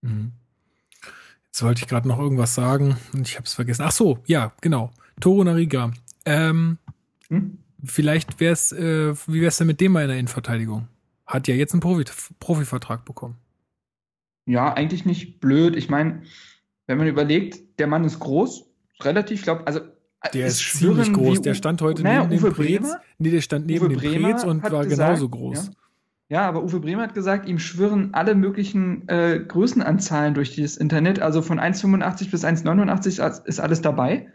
Mhm. 0.02 0.32
Jetzt 1.46 1.62
wollte 1.62 1.82
ich 1.82 1.88
gerade 1.88 2.08
noch 2.08 2.18
irgendwas 2.18 2.56
sagen 2.56 2.96
und 3.12 3.28
ich 3.28 3.36
habe 3.36 3.46
es 3.46 3.54
vergessen. 3.54 3.84
Ach 3.86 3.92
so, 3.92 4.18
ja, 4.26 4.52
genau. 4.60 4.90
Toro 5.20 5.44
Nariga. 5.44 5.92
Ähm, 6.24 6.78
hm? 7.28 7.58
Vielleicht 7.84 8.40
wäre 8.40 8.52
es, 8.52 8.72
äh, 8.72 9.14
wie 9.28 9.40
wär's 9.40 9.58
denn 9.58 9.68
mit 9.68 9.80
dem 9.80 9.92
mal 9.92 10.02
in 10.02 10.08
der 10.08 10.18
Innenverteidigung? 10.18 10.88
Hat 11.28 11.46
ja 11.46 11.54
jetzt 11.54 11.74
einen 11.74 11.80
Profi 11.80 12.04
Profivertrag 12.40 13.04
bekommen. 13.04 13.36
Ja, 14.46 14.72
eigentlich 14.72 15.04
nicht 15.04 15.40
blöd. 15.40 15.76
Ich 15.76 15.90
meine, 15.90 16.22
wenn 16.86 16.96
man 16.96 17.06
überlegt, 17.06 17.78
der 17.78 17.86
Mann 17.86 18.04
ist 18.04 18.18
groß, 18.18 18.64
relativ, 19.02 19.42
glaube 19.42 19.66
also 19.66 19.80
der 20.32 20.46
ist, 20.46 20.58
ziemlich 20.58 21.12
groß. 21.12 21.42
Der 21.42 21.54
stand 21.54 21.82
heute 21.82 22.02
naja, 22.02 22.24
neben 22.24 22.42
Uwe 22.42 22.50
dem 22.50 22.54
Preetz. 22.54 22.96
Nee, 23.18 23.30
der 23.30 23.42
stand 23.42 23.66
neben 23.66 23.84
Uwe 23.84 23.88
dem 23.90 23.98
Bremer 23.98 24.28
Preetz 24.30 24.44
und 24.44 24.62
war 24.62 24.84
gesagt, 24.84 25.10
genauso 25.10 25.28
groß. 25.28 25.66
Ja. 25.66 25.72
Ja, 26.30 26.48
aber 26.48 26.62
Uwe 26.62 26.80
Bremer 26.80 27.02
hat 27.02 27.14
gesagt, 27.14 27.48
ihm 27.48 27.58
schwirren 27.58 28.12
alle 28.14 28.34
möglichen 28.34 29.08
äh, 29.08 29.42
Größenanzahlen 29.46 30.34
durch 30.34 30.54
dieses 30.54 30.76
Internet. 30.76 31.20
Also 31.20 31.40
von 31.40 31.60
1,85 31.60 32.30
bis 32.30 32.44
1,89 32.44 33.44
ist 33.46 33.60
alles 33.60 33.80
dabei. 33.80 34.30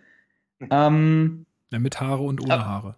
Ähm, 0.72 1.46
ja, 1.72 1.80
mit 1.80 2.00
Haare 2.00 2.24
und 2.24 2.42
ohne 2.42 2.66
Haare. 2.66 2.96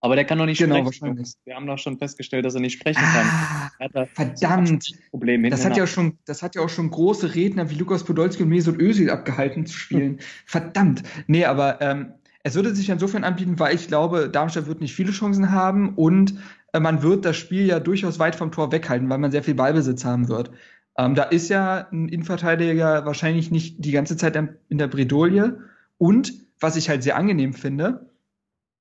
Aber 0.00 0.14
der 0.14 0.24
kann 0.24 0.38
doch 0.38 0.46
nicht 0.46 0.58
genau, 0.58 0.90
sprechen. 0.92 1.24
Wir 1.44 1.56
haben 1.56 1.66
doch 1.66 1.78
schon 1.78 1.98
festgestellt, 1.98 2.44
dass 2.44 2.54
er 2.54 2.60
nicht 2.60 2.74
sprechen 2.74 3.02
kann. 3.02 3.26
Ah, 3.26 4.06
verdammt. 4.12 4.92
Problem 5.10 5.48
das 5.50 5.64
hat 5.64 5.76
ja 5.76 5.86
schon, 5.86 6.18
das 6.26 6.42
hat 6.42 6.54
ja 6.54 6.62
auch 6.62 6.68
schon 6.68 6.90
große 6.90 7.34
Redner 7.34 7.70
wie 7.70 7.74
Lukas 7.74 8.04
Podolski 8.04 8.42
und 8.42 8.50
Mesut 8.50 8.78
Özil 8.78 9.10
abgehalten 9.10 9.66
zu 9.66 9.76
spielen. 9.76 10.12
Hm. 10.12 10.18
Verdammt. 10.44 11.02
Nee, 11.26 11.44
aber 11.44 11.80
ähm, 11.80 12.12
es 12.42 12.54
würde 12.54 12.74
sich 12.74 12.90
insofern 12.90 13.24
anbieten, 13.24 13.58
weil 13.58 13.74
ich 13.74 13.88
glaube, 13.88 14.28
Darmstadt 14.28 14.66
wird 14.66 14.80
nicht 14.80 14.94
viele 14.94 15.12
Chancen 15.12 15.50
haben 15.50 15.94
und 15.94 16.34
äh, 16.72 16.80
man 16.80 17.02
wird 17.02 17.24
das 17.24 17.36
Spiel 17.36 17.66
ja 17.66 17.80
durchaus 17.80 18.18
weit 18.18 18.36
vom 18.36 18.52
Tor 18.52 18.70
weghalten, 18.70 19.08
weil 19.08 19.18
man 19.18 19.30
sehr 19.30 19.42
viel 19.42 19.54
Ballbesitz 19.54 20.04
haben 20.04 20.28
wird. 20.28 20.50
Ähm, 20.98 21.14
da 21.14 21.24
ist 21.24 21.48
ja 21.48 21.88
ein 21.90 22.08
Innenverteidiger 22.08 23.04
wahrscheinlich 23.04 23.50
nicht 23.50 23.84
die 23.84 23.92
ganze 23.92 24.16
Zeit 24.16 24.36
in 24.68 24.78
der 24.78 24.88
Bredouille. 24.88 25.58
Und 25.98 26.34
was 26.60 26.76
ich 26.76 26.88
halt 26.88 27.02
sehr 27.02 27.16
angenehm 27.16 27.52
finde, 27.52 28.10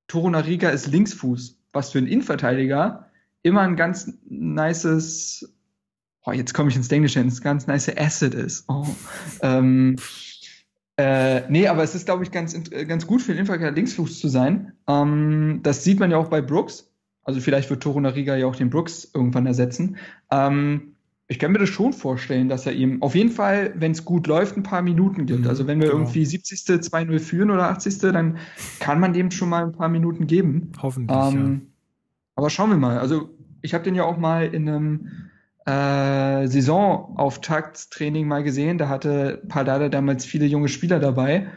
Toro 0.08 0.30
Nariga 0.30 0.70
ist 0.70 0.88
Linksfuß, 0.88 1.58
was 1.74 1.92
für 1.92 1.98
einen 1.98 2.08
Innenverteidiger 2.08 3.10
immer 3.42 3.62
ein 3.62 3.76
ganz 3.76 4.12
nices, 4.26 5.54
oh, 6.24 6.32
jetzt 6.32 6.54
komme 6.54 6.70
ich 6.70 6.76
ins 6.76 6.92
Englische, 6.92 7.20
ein 7.20 7.34
ganz 7.42 7.68
nice 7.68 7.96
Asset 7.96 8.34
ist. 8.34 8.66
Oh. 8.68 8.88
ähm, 9.42 9.98
äh, 10.98 11.50
nee, 11.50 11.68
aber 11.68 11.84
es 11.84 11.94
ist, 11.94 12.06
glaube 12.06 12.24
ich, 12.24 12.32
ganz, 12.32 12.58
ganz 12.88 13.06
gut 13.06 13.22
für 13.22 13.34
den 13.34 13.40
Innenverteidiger 13.40 13.76
Linksfuß 13.76 14.20
zu 14.20 14.30
sein. 14.30 14.74
Ähm, 14.88 15.60
das 15.62 15.84
sieht 15.84 16.00
man 16.00 16.12
ja 16.12 16.18
auch 16.18 16.30
bei 16.30 16.42
Brooks. 16.42 16.90
Also 17.24 17.42
vielleicht 17.42 17.70
wird 17.70 17.84
Toro 17.84 18.00
Nariga 18.00 18.36
ja 18.36 18.46
auch 18.46 18.56
den 18.56 18.70
Brooks 18.70 19.10
irgendwann 19.14 19.46
ersetzen. 19.46 19.98
Ähm, 20.32 20.95
ich 21.28 21.40
kann 21.40 21.52
mir 21.52 21.58
das 21.58 21.70
schon 21.70 21.92
vorstellen, 21.92 22.50
dass 22.50 22.66
er 22.68 22.74
ihm 22.74 23.02
auf 23.02 23.16
jeden 23.16 23.32
Fall, 23.32 23.74
wenn 23.76 23.92
es 23.92 24.06
gut 24.06 24.28
läuft, 24.28 24.58
ein 24.58 24.64
paar 24.64 24.84
Minuten 24.84 25.26
gibt. 25.26 25.42
Mhm, 25.42 25.48
also 25.48 25.66
wenn 25.66 25.80
wir 25.80 25.88
genau. 25.88 26.00
irgendwie 26.02 26.24
70. 26.24 26.60
2-0 26.60 27.20
führen 27.20 27.50
oder 27.50 27.70
80. 27.70 27.98
dann 28.00 28.38
kann 28.80 29.00
man 29.00 29.14
dem 29.14 29.32
schon 29.32 29.50
mal 29.50 29.64
ein 29.64 29.72
paar 29.72 29.90
Minuten 29.90 30.28
geben. 30.28 30.72
Hoffentlich. 30.82 31.18
Ähm, 31.18 31.62
ja. 31.66 31.68
Aber 32.36 32.50
schauen 32.50 32.70
wir 32.70 32.78
mal. 32.78 33.00
Also 33.00 33.30
ich 33.62 33.74
habe 33.74 33.84
den 33.84 33.96
ja 33.96 34.04
auch 34.04 34.18
mal 34.18 34.46
in 34.46 34.70
einem 34.70 35.10
äh, 35.66 36.48
Saisonauftaktstraining 36.48 38.28
mal 38.28 38.44
gesehen. 38.44 38.78
Da 38.78 38.88
hatte 38.88 39.42
Pardada 39.48 39.90
damals 39.90 40.26
viele 40.26 40.46
junge 40.46 40.68
Spieler 40.68 41.00
dabei. 41.00 41.48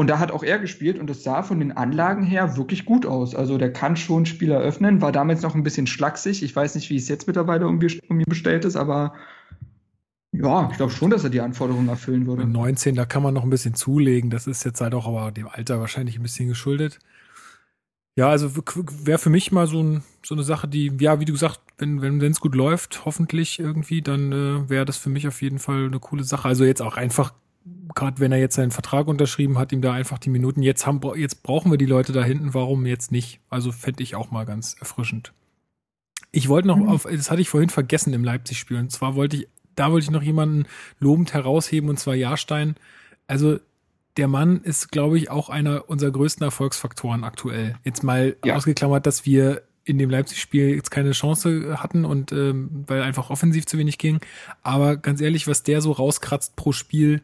Und 0.00 0.06
da 0.06 0.20
hat 0.20 0.30
auch 0.30 0.44
er 0.44 0.60
gespielt 0.60 0.96
und 0.96 1.10
das 1.10 1.24
sah 1.24 1.42
von 1.42 1.58
den 1.58 1.72
Anlagen 1.72 2.22
her 2.22 2.56
wirklich 2.56 2.84
gut 2.84 3.04
aus. 3.04 3.34
Also 3.34 3.58
der 3.58 3.72
kann 3.72 3.96
schon 3.96 4.26
Spieler 4.26 4.60
öffnen, 4.60 5.02
war 5.02 5.10
damals 5.10 5.42
noch 5.42 5.56
ein 5.56 5.64
bisschen 5.64 5.88
schlaksig. 5.88 6.44
Ich 6.44 6.54
weiß 6.54 6.76
nicht, 6.76 6.88
wie 6.88 6.94
es 6.94 7.08
jetzt 7.08 7.26
mittlerweile 7.26 7.66
um, 7.66 7.80
ihn 7.82 8.22
bestellt 8.28 8.64
ist, 8.64 8.76
aber 8.76 9.14
ja, 10.30 10.68
ich 10.70 10.76
glaube 10.76 10.92
schon, 10.92 11.10
dass 11.10 11.24
er 11.24 11.30
die 11.30 11.40
Anforderungen 11.40 11.88
erfüllen 11.88 12.28
würde. 12.28 12.46
19, 12.46 12.94
da 12.94 13.06
kann 13.06 13.24
man 13.24 13.34
noch 13.34 13.42
ein 13.42 13.50
bisschen 13.50 13.74
zulegen. 13.74 14.30
Das 14.30 14.46
ist 14.46 14.64
jetzt 14.64 14.80
halt 14.80 14.94
auch 14.94 15.08
aber 15.08 15.32
dem 15.32 15.48
Alter 15.48 15.80
wahrscheinlich 15.80 16.16
ein 16.16 16.22
bisschen 16.22 16.46
geschuldet. 16.46 17.00
Ja, 18.14 18.28
also 18.28 18.52
wäre 19.02 19.18
für 19.18 19.30
mich 19.30 19.50
mal 19.50 19.66
so, 19.66 19.82
ein, 19.82 20.04
so, 20.24 20.36
eine 20.36 20.44
Sache, 20.44 20.68
die, 20.68 20.92
ja, 21.00 21.18
wie 21.18 21.24
du 21.24 21.32
gesagt, 21.32 21.58
wenn 21.78 22.00
wenn 22.00 22.20
es 22.20 22.38
gut 22.38 22.54
läuft, 22.54 23.04
hoffentlich 23.04 23.58
irgendwie, 23.58 24.00
dann 24.00 24.30
äh, 24.30 24.70
wäre 24.70 24.84
das 24.84 24.96
für 24.96 25.10
mich 25.10 25.26
auf 25.26 25.42
jeden 25.42 25.58
Fall 25.58 25.86
eine 25.86 25.98
coole 25.98 26.22
Sache. 26.22 26.46
Also 26.46 26.64
jetzt 26.64 26.82
auch 26.82 26.96
einfach 26.96 27.32
gerade 27.94 28.20
wenn 28.20 28.32
er 28.32 28.38
jetzt 28.38 28.56
seinen 28.56 28.70
Vertrag 28.70 29.08
unterschrieben 29.08 29.58
hat, 29.58 29.72
ihm 29.72 29.82
da 29.82 29.92
einfach 29.92 30.18
die 30.18 30.30
Minuten, 30.30 30.62
jetzt 30.62 30.86
haben, 30.86 31.00
jetzt 31.16 31.42
brauchen 31.42 31.70
wir 31.70 31.78
die 31.78 31.86
Leute 31.86 32.12
da 32.12 32.22
hinten, 32.22 32.54
warum 32.54 32.86
jetzt 32.86 33.12
nicht? 33.12 33.40
Also 33.50 33.72
fände 33.72 34.02
ich 34.02 34.14
auch 34.14 34.30
mal 34.30 34.44
ganz 34.44 34.76
erfrischend. 34.78 35.32
Ich 36.30 36.48
wollte 36.48 36.68
noch 36.68 36.76
mhm. 36.76 36.88
auf, 36.88 37.08
das 37.10 37.30
hatte 37.30 37.40
ich 37.40 37.48
vorhin 37.48 37.70
vergessen 37.70 38.12
im 38.12 38.24
Leipzig-Spiel, 38.24 38.78
und 38.78 38.92
zwar 38.92 39.14
wollte 39.14 39.38
ich, 39.38 39.48
da 39.74 39.90
wollte 39.90 40.04
ich 40.04 40.10
noch 40.10 40.22
jemanden 40.22 40.66
lobend 40.98 41.32
herausheben, 41.34 41.88
und 41.88 41.98
zwar 41.98 42.14
Jahrstein. 42.14 42.76
Also, 43.26 43.58
der 44.16 44.28
Mann 44.28 44.62
ist, 44.62 44.90
glaube 44.90 45.16
ich, 45.16 45.30
auch 45.30 45.48
einer 45.48 45.88
unserer 45.88 46.10
größten 46.10 46.44
Erfolgsfaktoren 46.44 47.22
aktuell. 47.22 47.76
Jetzt 47.84 48.02
mal 48.02 48.36
ja. 48.44 48.56
ausgeklammert, 48.56 49.06
dass 49.06 49.24
wir 49.26 49.62
in 49.84 49.96
dem 49.96 50.10
Leipzig-Spiel 50.10 50.74
jetzt 50.74 50.90
keine 50.90 51.12
Chance 51.12 51.80
hatten 51.80 52.04
und 52.04 52.32
ähm, 52.32 52.84
weil 52.86 53.02
einfach 53.02 53.30
offensiv 53.30 53.66
zu 53.66 53.78
wenig 53.78 53.96
ging. 53.96 54.20
Aber 54.62 54.96
ganz 54.96 55.20
ehrlich, 55.20 55.46
was 55.46 55.62
der 55.62 55.80
so 55.80 55.92
rauskratzt 55.92 56.56
pro 56.56 56.72
Spiel, 56.72 57.22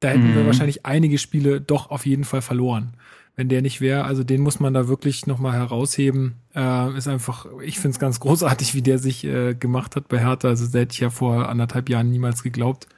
da 0.00 0.08
hätten 0.08 0.30
mhm. 0.30 0.34
wir 0.34 0.46
wahrscheinlich 0.46 0.86
einige 0.86 1.18
Spiele 1.18 1.60
doch 1.60 1.90
auf 1.90 2.06
jeden 2.06 2.24
Fall 2.24 2.42
verloren. 2.42 2.94
Wenn 3.36 3.48
der 3.48 3.62
nicht 3.62 3.80
wäre, 3.80 4.04
also 4.04 4.24
den 4.24 4.40
muss 4.40 4.60
man 4.60 4.74
da 4.74 4.88
wirklich 4.88 5.26
nochmal 5.26 5.52
herausheben. 5.52 6.34
Äh, 6.54 6.96
ist 6.96 7.08
einfach, 7.08 7.46
ich 7.62 7.78
finde 7.78 7.94
es 7.94 7.98
ganz 7.98 8.20
großartig, 8.20 8.74
wie 8.74 8.82
der 8.82 8.98
sich 8.98 9.24
äh, 9.24 9.54
gemacht 9.54 9.96
hat 9.96 10.08
bei 10.08 10.18
Hertha. 10.18 10.48
Also 10.48 10.66
das 10.66 10.74
hätte 10.74 10.92
ich 10.92 11.00
ja 11.00 11.10
vor 11.10 11.48
anderthalb 11.48 11.88
Jahren 11.88 12.10
niemals 12.10 12.42
geglaubt. 12.42 12.88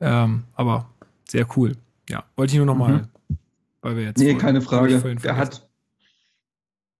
Ähm, 0.00 0.44
aber 0.54 0.90
sehr 1.28 1.46
cool. 1.56 1.72
Ja, 2.08 2.24
wollte 2.36 2.52
ich 2.52 2.58
nur 2.58 2.66
nochmal, 2.66 3.08
mhm. 3.28 3.38
weil 3.80 3.96
wir 3.96 4.04
jetzt. 4.04 4.18
Nee, 4.18 4.34
keine 4.34 4.60
Frage. 4.60 5.00
Der 5.22 5.36
hat, 5.36 5.68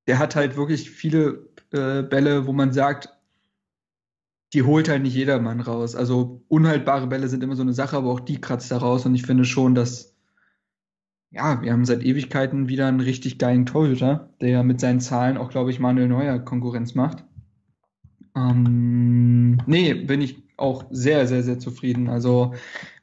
der 0.07 0.18
hat 0.18 0.35
halt 0.35 0.57
wirklich 0.57 0.91
viele 0.91 1.47
äh, 1.72 2.03
Bälle, 2.03 2.47
wo 2.47 2.53
man 2.53 2.72
sagt, 2.72 3.11
die 4.53 4.63
holt 4.63 4.89
halt 4.89 5.03
nicht 5.03 5.15
jedermann 5.15 5.61
raus. 5.61 5.95
Also 5.95 6.43
unhaltbare 6.49 7.07
Bälle 7.07 7.29
sind 7.29 7.43
immer 7.43 7.57
so 7.57 7.63
eine 7.63 7.73
Sache, 7.73 7.97
aber 7.97 8.11
auch 8.11 8.21
die 8.21 8.41
kratzt 8.41 8.71
da 8.71 8.79
raus. 8.79 9.05
Und 9.07 9.15
ich 9.15 9.23
finde 9.23 9.45
schon, 9.45 9.75
dass 9.75 10.17
ja, 11.31 11.61
wir 11.63 11.73
haben 11.73 11.85
seit 11.85 12.05
Ewigkeiten 12.05 12.69
wieder 12.69 12.87
einen 12.87 13.01
richtig 13.01 13.39
geilen 13.39 13.67
Torhüter, 13.67 14.31
der 14.41 14.63
mit 14.63 14.81
seinen 14.81 15.01
Zahlen 15.01 15.37
auch, 15.37 15.51
glaube 15.51 15.71
ich, 15.71 15.81
Manuel 15.81 16.09
Neuer 16.09 16.39
Konkurrenz 16.39 16.95
macht. 16.95 17.25
Ähm, 18.35 19.59
nee, 19.67 19.95
bin 19.95 20.23
ich 20.23 20.43
auch 20.57 20.85
sehr, 20.91 21.27
sehr, 21.27 21.43
sehr 21.43 21.59
zufrieden. 21.59 22.09
Also 22.09 22.55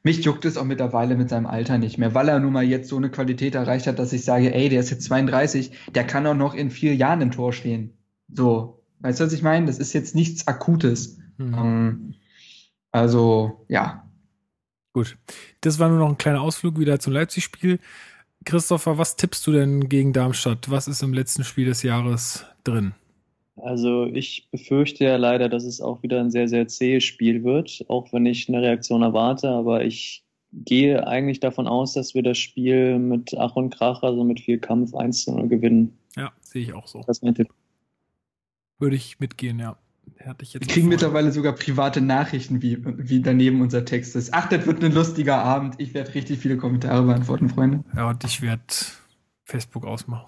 mich 0.02 0.24
juckt 0.24 0.44
es 0.44 0.56
auch 0.56 0.64
mittlerweile 0.64 1.16
mit 1.16 1.28
seinem 1.28 1.46
Alter 1.46 1.78
nicht 1.78 1.98
mehr, 1.98 2.14
weil 2.14 2.28
er 2.28 2.40
nun 2.40 2.52
mal 2.52 2.64
jetzt 2.64 2.88
so 2.88 2.96
eine 2.96 3.10
Qualität 3.10 3.54
erreicht 3.54 3.86
hat, 3.86 3.98
dass 3.98 4.12
ich 4.12 4.24
sage, 4.24 4.52
ey, 4.52 4.68
der 4.68 4.80
ist 4.80 4.90
jetzt 4.90 5.04
32, 5.04 5.70
der 5.94 6.04
kann 6.04 6.26
auch 6.26 6.34
noch 6.34 6.54
in 6.54 6.70
vier 6.70 6.96
Jahren 6.96 7.20
im 7.20 7.30
Tor 7.30 7.52
stehen. 7.52 7.96
So, 8.32 8.82
weißt 9.00 9.20
du, 9.20 9.24
was 9.24 9.32
ich 9.32 9.42
meine? 9.42 9.66
Das 9.66 9.78
ist 9.78 9.92
jetzt 9.92 10.14
nichts 10.14 10.48
Akutes. 10.48 11.18
Mhm. 11.38 11.54
Ähm, 11.54 12.14
also, 12.90 13.64
ja. 13.68 14.08
Gut. 14.92 15.16
Das 15.60 15.78
war 15.78 15.88
nur 15.88 15.98
noch 15.98 16.08
ein 16.08 16.18
kleiner 16.18 16.40
Ausflug 16.40 16.78
wieder 16.78 17.00
zum 17.00 17.12
Leipzig-Spiel. 17.12 17.80
Christopher, 18.44 18.98
was 18.98 19.16
tippst 19.16 19.46
du 19.46 19.52
denn 19.52 19.88
gegen 19.88 20.12
Darmstadt? 20.12 20.70
Was 20.70 20.86
ist 20.86 21.02
im 21.02 21.14
letzten 21.14 21.44
Spiel 21.44 21.66
des 21.66 21.82
Jahres 21.82 22.44
drin? 22.62 22.94
Also 23.56 24.06
ich 24.06 24.48
befürchte 24.50 25.04
ja 25.04 25.16
leider, 25.16 25.48
dass 25.48 25.64
es 25.64 25.80
auch 25.80 26.02
wieder 26.02 26.20
ein 26.20 26.30
sehr, 26.30 26.48
sehr 26.48 26.66
zähes 26.68 27.04
Spiel 27.04 27.44
wird, 27.44 27.84
auch 27.88 28.12
wenn 28.12 28.26
ich 28.26 28.48
eine 28.48 28.60
Reaktion 28.60 29.02
erwarte, 29.02 29.48
aber 29.48 29.84
ich 29.84 30.24
gehe 30.52 31.06
eigentlich 31.06 31.40
davon 31.40 31.66
aus, 31.66 31.94
dass 31.94 32.14
wir 32.14 32.22
das 32.22 32.38
Spiel 32.38 32.98
mit 32.98 33.34
Ach 33.36 33.56
und 33.56 33.70
Krach, 33.70 34.02
also 34.02 34.24
mit 34.24 34.40
viel 34.40 34.58
Kampf 34.58 34.94
1 34.94 35.24
zu 35.24 35.32
0 35.32 35.48
gewinnen. 35.48 35.96
Ja, 36.16 36.32
sehe 36.40 36.62
ich 36.62 36.72
auch 36.74 36.86
so. 36.86 37.00
Das 37.00 37.18
ist 37.18 37.22
mein 37.22 37.34
Tipp. 37.34 37.48
Würde 38.78 38.96
ich 38.96 39.18
mitgehen, 39.20 39.58
ja. 39.58 39.76
Hatte 40.24 40.42
ich 40.42 40.54
jetzt 40.54 40.66
Wir 40.66 40.72
kriegen 40.72 40.88
mittlerweile 40.88 41.32
sogar 41.32 41.52
private 41.52 42.00
Nachrichten, 42.00 42.62
wie, 42.62 42.78
wie 42.82 43.20
daneben 43.20 43.60
unser 43.60 43.84
Text 43.84 44.16
ist. 44.16 44.32
Ach, 44.32 44.48
das 44.48 44.66
wird 44.66 44.82
ein 44.82 44.92
lustiger 44.92 45.38
Abend. 45.38 45.74
Ich 45.78 45.92
werde 45.92 46.14
richtig 46.14 46.38
viele 46.38 46.56
Kommentare 46.56 47.02
beantworten, 47.02 47.48
Freunde. 47.48 47.84
Ja, 47.94 48.08
und 48.08 48.24
ich 48.24 48.40
werde 48.40 48.62
Facebook 49.44 49.84
ausmachen. 49.84 50.26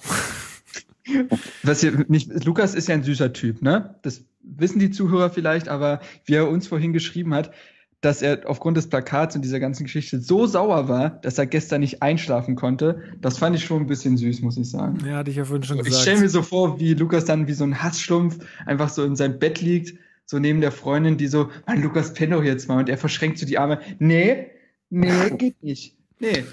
Was 1.62 1.80
hier 1.80 2.04
nicht, 2.08 2.44
Lukas 2.44 2.74
ist 2.74 2.88
ja 2.88 2.94
ein 2.94 3.04
süßer 3.04 3.32
Typ, 3.32 3.62
ne? 3.62 3.94
Das 4.02 4.24
wissen 4.42 4.78
die 4.78 4.90
Zuhörer 4.90 5.30
vielleicht, 5.30 5.68
aber 5.68 6.00
wie 6.24 6.34
er 6.34 6.48
uns 6.48 6.66
vorhin 6.66 6.92
geschrieben 6.92 7.32
hat, 7.34 7.52
dass 8.00 8.22
er 8.22 8.42
aufgrund 8.46 8.76
des 8.76 8.88
Plakats 8.88 9.34
und 9.36 9.42
dieser 9.42 9.58
ganzen 9.58 9.84
Geschichte 9.84 10.20
so 10.20 10.46
sauer 10.46 10.88
war, 10.88 11.10
dass 11.10 11.38
er 11.38 11.46
gestern 11.46 11.80
nicht 11.80 12.02
einschlafen 12.02 12.54
konnte. 12.54 13.02
Das 13.20 13.38
fand 13.38 13.56
ich 13.56 13.64
schon 13.64 13.82
ein 13.82 13.86
bisschen 13.86 14.16
süß, 14.16 14.42
muss 14.42 14.56
ich 14.56 14.70
sagen. 14.70 14.98
Ja, 15.06 15.16
hatte 15.16 15.30
ich 15.30 15.36
ja 15.36 15.44
vorhin 15.44 15.62
schon 15.62 15.78
gesagt. 15.78 15.94
Ich 15.94 16.02
stelle 16.02 16.20
mir 16.20 16.28
so 16.28 16.42
vor, 16.42 16.78
wie 16.78 16.94
Lukas 16.94 17.24
dann 17.24 17.48
wie 17.48 17.52
so 17.52 17.64
ein 17.64 17.82
Hassschlumpf 17.82 18.38
einfach 18.66 18.90
so 18.90 19.04
in 19.04 19.16
seinem 19.16 19.38
Bett 19.38 19.60
liegt, 19.60 19.98
so 20.26 20.38
neben 20.38 20.60
der 20.60 20.72
Freundin, 20.72 21.16
die 21.16 21.26
so, 21.26 21.50
Mann, 21.66 21.82
Lukas, 21.82 22.12
penn 22.12 22.30
doch 22.30 22.42
jetzt 22.42 22.68
mal. 22.68 22.78
Und 22.78 22.88
er 22.88 22.98
verschränkt 22.98 23.38
so 23.38 23.46
die 23.46 23.58
Arme. 23.58 23.80
Nee, 23.98 24.48
nee, 24.90 25.30
geht 25.30 25.62
nicht. 25.62 25.96
Nee. 26.18 26.44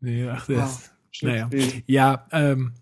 Nee, 0.00 0.28
ach, 0.28 0.46
das. 0.46 0.90
Wow. 1.20 1.30
Naja. 1.30 1.50
Ja, 1.86 2.26
ähm, 2.32 2.72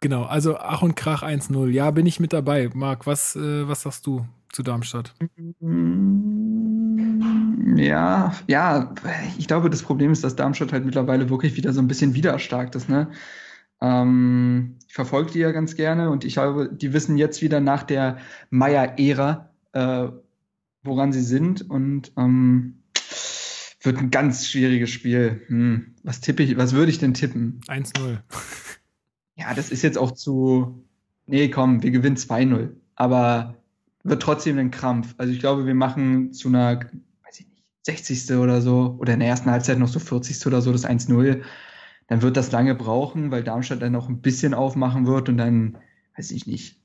genau. 0.00 0.24
Also 0.24 0.56
Ach 0.58 0.82
und 0.82 0.96
Krach 0.96 1.22
1-0. 1.22 1.70
Ja, 1.70 1.90
bin 1.90 2.06
ich 2.06 2.20
mit 2.20 2.32
dabei. 2.32 2.70
Marc, 2.74 3.06
was, 3.06 3.36
äh, 3.36 3.68
was 3.68 3.82
sagst 3.82 4.06
du 4.06 4.26
zu 4.52 4.62
Darmstadt? 4.62 5.14
Ja, 7.76 8.34
ja, 8.46 8.94
ich 9.36 9.48
glaube, 9.48 9.70
das 9.70 9.82
Problem 9.82 10.12
ist, 10.12 10.22
dass 10.22 10.36
Darmstadt 10.36 10.72
halt 10.72 10.84
mittlerweile 10.84 11.30
wirklich 11.30 11.56
wieder 11.56 11.72
so 11.72 11.80
ein 11.80 11.88
bisschen 11.88 12.14
widerstarkt 12.14 12.74
ist, 12.74 12.88
ne? 12.88 13.10
Ähm, 13.80 14.76
ich 14.86 14.94
verfolge 14.94 15.32
die 15.32 15.38
ja 15.38 15.52
ganz 15.52 15.76
gerne 15.76 16.10
und 16.10 16.24
ich 16.24 16.34
glaube, 16.34 16.70
die 16.72 16.92
wissen 16.92 17.16
jetzt 17.16 17.42
wieder 17.42 17.60
nach 17.60 17.84
der 17.84 18.18
Meier-Ära, 18.50 19.50
äh, 19.72 20.08
woran 20.82 21.12
sie 21.12 21.22
sind 21.22 21.68
und 21.68 22.12
ähm, 22.16 22.82
wird 23.82 23.98
ein 23.98 24.10
ganz 24.10 24.46
schwieriges 24.48 24.90
Spiel. 24.90 25.42
Hm, 25.46 25.94
was 26.02 26.20
tippe 26.20 26.42
ich, 26.42 26.56
was 26.56 26.72
würde 26.72 26.90
ich 26.90 26.98
denn 26.98 27.14
tippen? 27.14 27.60
1-0. 27.68 28.18
Ja, 29.36 29.54
das 29.54 29.70
ist 29.70 29.82
jetzt 29.82 29.98
auch 29.98 30.12
zu. 30.12 30.84
Nee, 31.26 31.48
komm, 31.48 31.82
wir 31.82 31.90
gewinnen 31.90 32.16
2-0. 32.16 32.70
Aber 32.96 33.54
wird 34.02 34.22
trotzdem 34.22 34.58
ein 34.58 34.70
Krampf. 34.70 35.14
Also 35.18 35.32
ich 35.32 35.38
glaube, 35.38 35.66
wir 35.66 35.74
machen 35.74 36.32
zu 36.32 36.48
einer, 36.48 36.80
60. 37.88 38.36
oder 38.36 38.60
so, 38.60 38.96
oder 38.98 39.14
in 39.14 39.20
der 39.20 39.28
ersten 39.28 39.50
Halbzeit 39.50 39.78
noch 39.78 39.88
so 39.88 39.98
40. 39.98 40.46
oder 40.46 40.60
so 40.60 40.72
das 40.72 40.86
1-0. 40.86 41.42
Dann 42.06 42.22
wird 42.22 42.36
das 42.36 42.52
lange 42.52 42.74
brauchen, 42.74 43.30
weil 43.30 43.42
Darmstadt 43.42 43.80
dann 43.80 43.92
noch 43.92 44.08
ein 44.08 44.20
bisschen 44.20 44.54
aufmachen 44.54 45.06
wird 45.06 45.28
und 45.28 45.38
dann, 45.38 45.78
weiß 46.16 46.30
ich 46.32 46.46
nicht, 46.46 46.80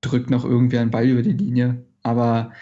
drückt 0.00 0.30
noch 0.30 0.44
irgendwer 0.44 0.80
einen 0.80 0.90
Ball 0.92 1.06
über 1.06 1.22
die 1.22 1.32
Linie. 1.32 1.84
Aber 2.02 2.52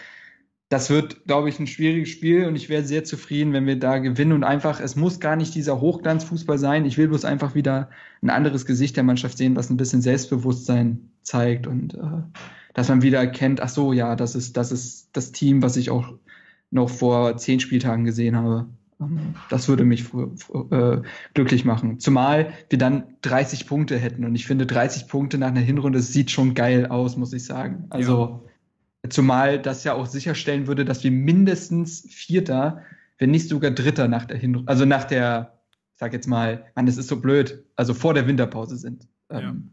das 0.69 0.89
wird, 0.89 1.25
glaube 1.25 1.49
ich, 1.49 1.59
ein 1.59 1.67
schwieriges 1.67 2.09
Spiel 2.09 2.45
und 2.45 2.55
ich 2.55 2.67
wäre 2.67 2.83
sehr 2.83 3.03
zufrieden, 3.03 3.53
wenn 3.53 3.67
wir 3.67 3.77
da 3.77 3.99
gewinnen 3.99 4.31
und 4.31 4.43
einfach, 4.43 4.79
es 4.79 4.95
muss 4.95 5.19
gar 5.19 5.35
nicht 5.35 5.53
dieser 5.53 5.79
Hochglanzfußball 5.79 6.57
sein. 6.57 6.85
Ich 6.85 6.97
will 6.97 7.09
bloß 7.09 7.25
einfach 7.25 7.53
wieder 7.53 7.91
ein 8.23 8.31
anderes 8.31 8.65
Gesicht 8.65 8.95
der 8.95 9.03
Mannschaft 9.03 9.37
sehen, 9.37 9.55
was 9.55 9.69
ein 9.69 9.77
bisschen 9.77 10.01
Selbstbewusstsein 10.01 11.11
zeigt 11.21 11.67
und 11.67 11.93
äh, 11.93 12.23
dass 12.73 12.89
man 12.89 13.03
wieder 13.03 13.19
erkennt, 13.19 13.61
ach 13.61 13.69
so, 13.69 13.93
ja, 13.93 14.15
das 14.15 14.33
ist, 14.33 14.57
das 14.57 14.71
ist 14.71 15.09
das 15.13 15.31
Team, 15.31 15.61
was 15.61 15.77
ich 15.77 15.91
auch 15.91 16.15
noch 16.73 16.89
vor 16.89 17.37
zehn 17.37 17.59
Spieltagen 17.59 18.03
gesehen 18.03 18.35
habe. 18.35 18.67
Ähm, 18.99 19.35
das 19.49 19.67
würde 19.67 19.85
mich 19.85 20.05
äh, 20.71 20.97
glücklich 21.33 21.65
machen. 21.65 21.99
Zumal 21.99 22.51
wir 22.69 22.79
dann 22.79 23.03
30 23.21 23.67
Punkte 23.67 23.97
hätten. 23.97 24.25
Und 24.25 24.35
ich 24.35 24.45
finde, 24.45 24.65
30 24.65 25.07
Punkte 25.07 25.37
nach 25.37 25.49
einer 25.49 25.59
Hinrunde 25.59 26.01
sieht 26.01 26.31
schon 26.31 26.53
geil 26.55 26.87
aus, 26.87 27.15
muss 27.15 27.31
ich 27.33 27.45
sagen. 27.45 27.85
Also, 27.89 28.41
ja. 29.03 29.09
zumal 29.09 29.61
das 29.61 29.83
ja 29.83 29.93
auch 29.93 30.07
sicherstellen 30.07 30.67
würde, 30.67 30.83
dass 30.83 31.03
wir 31.03 31.11
mindestens 31.11 32.07
Vierter, 32.09 32.81
wenn 33.19 33.31
nicht 33.31 33.47
sogar 33.47 33.71
Dritter 33.71 34.07
nach 34.07 34.25
der 34.25 34.37
Hinrunde, 34.37 34.69
also 34.69 34.85
nach 34.85 35.03
der, 35.03 35.59
ich 35.93 35.99
sag 35.99 36.13
jetzt 36.13 36.27
mal, 36.27 36.65
man, 36.75 36.87
das 36.87 36.97
ist 36.97 37.07
so 37.07 37.21
blöd, 37.21 37.63
also 37.75 37.93
vor 37.93 38.13
der 38.13 38.27
Winterpause 38.27 38.77
sind. 38.77 39.07
Ja. 39.31 39.41
Ähm, 39.41 39.69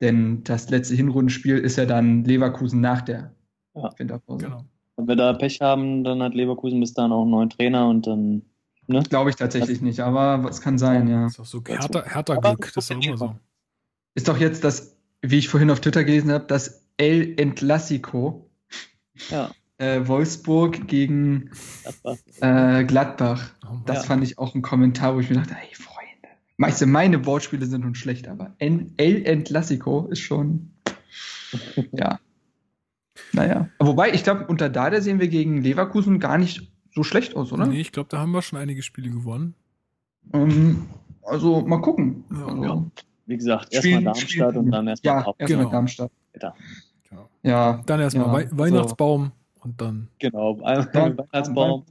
denn 0.00 0.44
das 0.44 0.68
letzte 0.68 0.94
Hinrundenspiel 0.94 1.58
ist 1.58 1.78
ja 1.78 1.86
dann 1.86 2.22
Leverkusen 2.24 2.80
nach 2.80 3.00
der 3.00 3.34
ja. 3.74 3.90
Winterpause. 3.98 4.44
Genau. 4.44 4.64
Wenn 4.96 5.08
wir 5.08 5.16
da 5.16 5.32
Pech 5.32 5.60
haben, 5.60 6.04
dann 6.04 6.22
hat 6.22 6.34
Leverkusen 6.34 6.80
bis 6.80 6.94
dahin 6.94 7.12
auch 7.12 7.22
einen 7.22 7.30
neuen 7.30 7.50
Trainer 7.50 7.88
und 7.88 8.06
dann. 8.06 8.42
Ne? 8.86 9.02
Glaube 9.02 9.30
ich 9.30 9.36
tatsächlich 9.36 9.78
das, 9.78 9.82
nicht, 9.82 10.00
aber 10.00 10.48
es 10.48 10.60
kann 10.60 10.78
sein, 10.78 11.08
ja. 11.08 11.26
Ist 11.26 11.40
auch 11.40 11.44
so 11.44 11.62
härter, 11.66 12.04
härter 12.04 12.36
Glück, 12.36 12.72
das 12.74 12.88
ist 12.88 12.96
auch 12.96 13.02
immer 13.02 13.18
so. 13.18 13.34
Ist 14.14 14.28
doch 14.28 14.38
jetzt 14.38 14.62
das, 14.64 14.96
wie 15.22 15.38
ich 15.38 15.48
vorhin 15.48 15.70
auf 15.70 15.80
Twitter 15.80 16.04
gelesen 16.04 16.30
habe, 16.30 16.44
das 16.46 16.86
El 16.96 17.38
Entlassico. 17.38 18.48
Ja. 19.30 19.50
Äh, 19.78 20.08
Wolfsburg 20.08 20.88
gegen 20.88 21.50
Gladbach. 21.82 22.16
Äh, 22.40 22.84
Gladbach. 22.84 23.50
Oh, 23.62 23.76
das 23.84 23.96
ja. 23.98 24.02
fand 24.04 24.24
ich 24.24 24.38
auch 24.38 24.54
ein 24.54 24.62
Kommentar, 24.62 25.14
wo 25.14 25.20
ich 25.20 25.28
mir 25.28 25.36
dachte, 25.36 25.54
ey, 25.54 25.76
Meiste 26.58 26.86
meine 26.86 27.26
Wortspiele 27.26 27.66
sind 27.66 27.82
nun 27.82 27.94
schlecht, 27.94 28.28
aber 28.28 28.54
El 28.58 29.26
Entlassico 29.26 30.06
ist 30.06 30.20
schon. 30.20 30.70
ja. 31.92 32.18
Naja. 33.32 33.68
Wobei, 33.78 34.12
ich 34.12 34.24
glaube, 34.24 34.46
unter 34.46 34.68
Dada 34.68 35.00
sehen 35.00 35.20
wir 35.20 35.28
gegen 35.28 35.62
Leverkusen 35.62 36.20
gar 36.20 36.38
nicht 36.38 36.70
so 36.94 37.02
schlecht 37.02 37.36
aus, 37.36 37.52
oder? 37.52 37.66
Nee, 37.66 37.80
ich 37.80 37.92
glaube, 37.92 38.08
da 38.10 38.18
haben 38.18 38.32
wir 38.32 38.42
schon 38.42 38.58
einige 38.58 38.82
Spiele 38.82 39.10
gewonnen. 39.10 39.54
Ähm, 40.32 40.86
also, 41.22 41.60
mal 41.60 41.80
gucken. 41.80 42.24
Ja, 42.30 42.46
also, 42.46 42.64
ja. 42.64 42.84
Wie 43.26 43.36
gesagt, 43.36 43.74
erstmal 43.74 44.04
Darmstadt 44.04 44.30
spielen, 44.30 44.56
und 44.56 44.70
dann 44.70 44.86
erstmal 44.86 45.14
ja, 45.14 45.34
erstmal 45.38 45.46
genau. 45.48 45.70
Darmstadt. 45.70 46.12
Ja. 46.40 46.54
ja. 47.42 47.82
Dann 47.86 48.00
erstmal 48.00 48.44
ja, 48.44 48.48
Weihnachtsbaum 48.52 49.32
so. 49.56 49.64
und 49.64 49.80
dann. 49.80 50.08
Genau, 50.18 50.58
Weihnachtsbaum. 50.60 51.84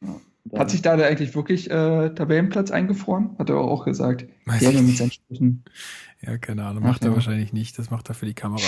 Ja. 0.00 0.58
Hat 0.58 0.70
sich 0.70 0.82
da 0.82 0.94
eigentlich 0.94 1.34
wirklich 1.34 1.70
äh, 1.70 2.10
Tabellenplatz 2.10 2.70
eingefroren? 2.70 3.36
Hat 3.38 3.50
er 3.50 3.56
auch 3.58 3.84
gesagt. 3.84 4.26
Weiß 4.46 4.60
ja, 4.62 4.72
mit 4.72 4.96
seinen 4.96 5.12
Sprüchen. 5.12 5.64
Ja, 6.22 6.38
keine 6.38 6.64
Ahnung, 6.64 6.82
macht 6.82 7.00
Ach, 7.02 7.06
er 7.06 7.10
ja. 7.10 7.14
wahrscheinlich 7.14 7.52
nicht. 7.52 7.78
Das 7.78 7.90
macht 7.90 8.08
er 8.08 8.14
für 8.14 8.26
die 8.26 8.34
Kamera. 8.34 8.66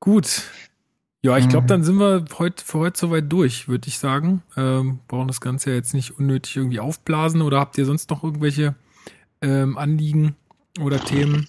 Gut. 0.00 0.42
Ja, 1.26 1.36
ich 1.36 1.48
glaube, 1.48 1.64
mhm. 1.64 1.68
dann 1.68 1.82
sind 1.82 1.98
wir 1.98 2.24
heute 2.38 2.64
für 2.64 2.78
heute 2.78 3.00
soweit 3.00 3.32
durch, 3.32 3.66
würde 3.66 3.88
ich 3.88 3.98
sagen. 3.98 4.42
Ähm, 4.56 5.00
brauchen 5.08 5.26
das 5.26 5.40
Ganze 5.40 5.70
ja 5.70 5.76
jetzt 5.76 5.92
nicht 5.92 6.20
unnötig 6.20 6.56
irgendwie 6.56 6.78
aufblasen 6.78 7.42
oder 7.42 7.58
habt 7.58 7.76
ihr 7.78 7.84
sonst 7.84 8.10
noch 8.10 8.22
irgendwelche 8.22 8.76
ähm, 9.42 9.76
Anliegen 9.76 10.36
oder 10.80 11.00
Themen? 11.00 11.48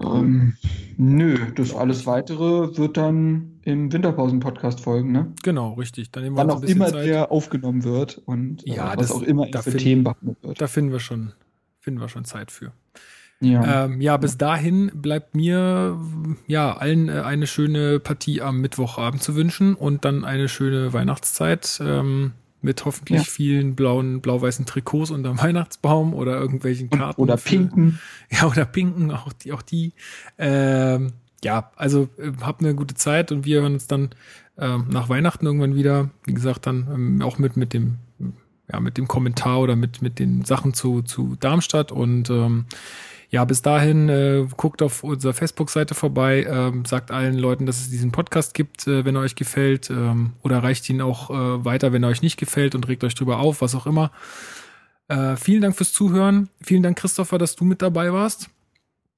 Ähm, 0.00 0.56
nö, 0.96 1.38
das 1.56 1.74
alles 1.74 2.06
weitere 2.06 2.76
wird 2.76 2.96
dann 2.96 3.58
im 3.62 3.92
Winterpausen-Podcast 3.92 4.80
folgen, 4.80 5.10
ne? 5.10 5.32
Genau, 5.42 5.72
richtig. 5.72 6.12
Dann 6.12 6.22
nehmen 6.22 6.36
wir 6.36 6.42
Wann 6.42 6.50
auch 6.52 6.62
immer 6.62 6.86
Zeit. 6.86 7.04
der 7.04 7.32
aufgenommen 7.32 7.82
wird 7.82 8.22
und 8.26 8.64
ja, 8.64 8.92
äh, 8.92 8.96
was 8.96 9.08
das, 9.08 9.16
auch 9.16 9.22
immer 9.22 9.46
für 9.46 9.62
find, 9.72 9.80
Themen 9.80 10.04
behandelt 10.04 10.40
wird. 10.42 10.60
Da 10.60 10.68
finden 10.68 10.92
wir 10.92 11.00
schon, 11.00 11.32
finden 11.80 12.00
wir 12.00 12.08
schon 12.08 12.24
Zeit 12.24 12.52
für. 12.52 12.70
Ja. 13.40 13.84
Ähm, 13.84 14.00
ja, 14.00 14.16
bis 14.16 14.38
dahin 14.38 14.90
bleibt 14.94 15.34
mir 15.34 15.98
ja 16.46 16.74
allen 16.76 17.08
äh, 17.08 17.20
eine 17.20 17.46
schöne 17.46 18.00
Partie 18.00 18.40
am 18.40 18.60
Mittwochabend 18.60 19.22
zu 19.22 19.36
wünschen 19.36 19.74
und 19.74 20.04
dann 20.04 20.24
eine 20.24 20.48
schöne 20.48 20.92
Weihnachtszeit. 20.92 21.80
Ähm, 21.84 22.32
mit 22.62 22.84
hoffentlich 22.84 23.18
ja. 23.18 23.24
vielen 23.24 23.76
blauen, 23.76 24.20
blau-weißen 24.20 24.66
Trikots 24.66 25.10
unterm 25.10 25.40
Weihnachtsbaum 25.40 26.14
oder 26.14 26.38
irgendwelchen 26.38 26.90
Karten. 26.90 27.20
oder 27.20 27.38
für, 27.38 27.50
pinken. 27.50 28.00
Ja, 28.30 28.46
oder 28.46 28.64
pinken, 28.64 29.10
auch 29.12 29.32
die, 29.32 29.52
auch 29.52 29.62
die. 29.62 29.92
Ähm, 30.36 31.12
ja, 31.44 31.70
also 31.76 32.08
äh, 32.18 32.32
habt 32.40 32.62
eine 32.62 32.74
gute 32.74 32.94
Zeit 32.94 33.30
und 33.30 33.44
wir 33.44 33.60
hören 33.60 33.74
uns 33.74 33.86
dann 33.86 34.10
ähm, 34.58 34.86
nach 34.90 35.08
Weihnachten 35.08 35.46
irgendwann 35.46 35.76
wieder. 35.76 36.10
Wie 36.24 36.34
gesagt, 36.34 36.66
dann 36.66 36.88
ähm, 36.92 37.22
auch 37.22 37.38
mit, 37.38 37.56
mit 37.56 37.72
dem, 37.72 37.98
ja, 38.72 38.80
mit 38.80 38.98
dem 38.98 39.06
Kommentar 39.06 39.60
oder 39.60 39.76
mit, 39.76 40.02
mit 40.02 40.18
den 40.18 40.44
Sachen 40.44 40.74
zu, 40.74 41.02
zu 41.02 41.36
Darmstadt 41.38 41.92
und 41.92 42.30
ähm, 42.30 42.64
ja, 43.36 43.44
bis 43.44 43.60
dahin 43.60 44.08
äh, 44.08 44.46
guckt 44.56 44.80
auf 44.80 45.04
unserer 45.04 45.34
Facebook-Seite 45.34 45.94
vorbei, 45.94 46.46
ähm, 46.48 46.86
sagt 46.86 47.10
allen 47.10 47.36
Leuten, 47.36 47.66
dass 47.66 47.82
es 47.82 47.90
diesen 47.90 48.10
Podcast 48.10 48.54
gibt, 48.54 48.86
äh, 48.86 49.04
wenn 49.04 49.14
er 49.14 49.20
euch 49.20 49.34
gefällt, 49.34 49.90
ähm, 49.90 50.32
oder 50.42 50.62
reicht 50.62 50.88
ihn 50.88 51.02
auch 51.02 51.28
äh, 51.28 51.62
weiter, 51.62 51.92
wenn 51.92 52.02
er 52.02 52.08
euch 52.08 52.22
nicht 52.22 52.38
gefällt 52.38 52.74
und 52.74 52.88
regt 52.88 53.04
euch 53.04 53.14
drüber 53.14 53.40
auf, 53.40 53.60
was 53.60 53.74
auch 53.74 53.84
immer. 53.84 54.10
Äh, 55.08 55.36
vielen 55.36 55.60
Dank 55.60 55.76
fürs 55.76 55.92
Zuhören. 55.92 56.48
Vielen 56.62 56.82
Dank, 56.82 56.96
Christopher, 56.96 57.36
dass 57.36 57.56
du 57.56 57.66
mit 57.66 57.82
dabei 57.82 58.10
warst. 58.10 58.48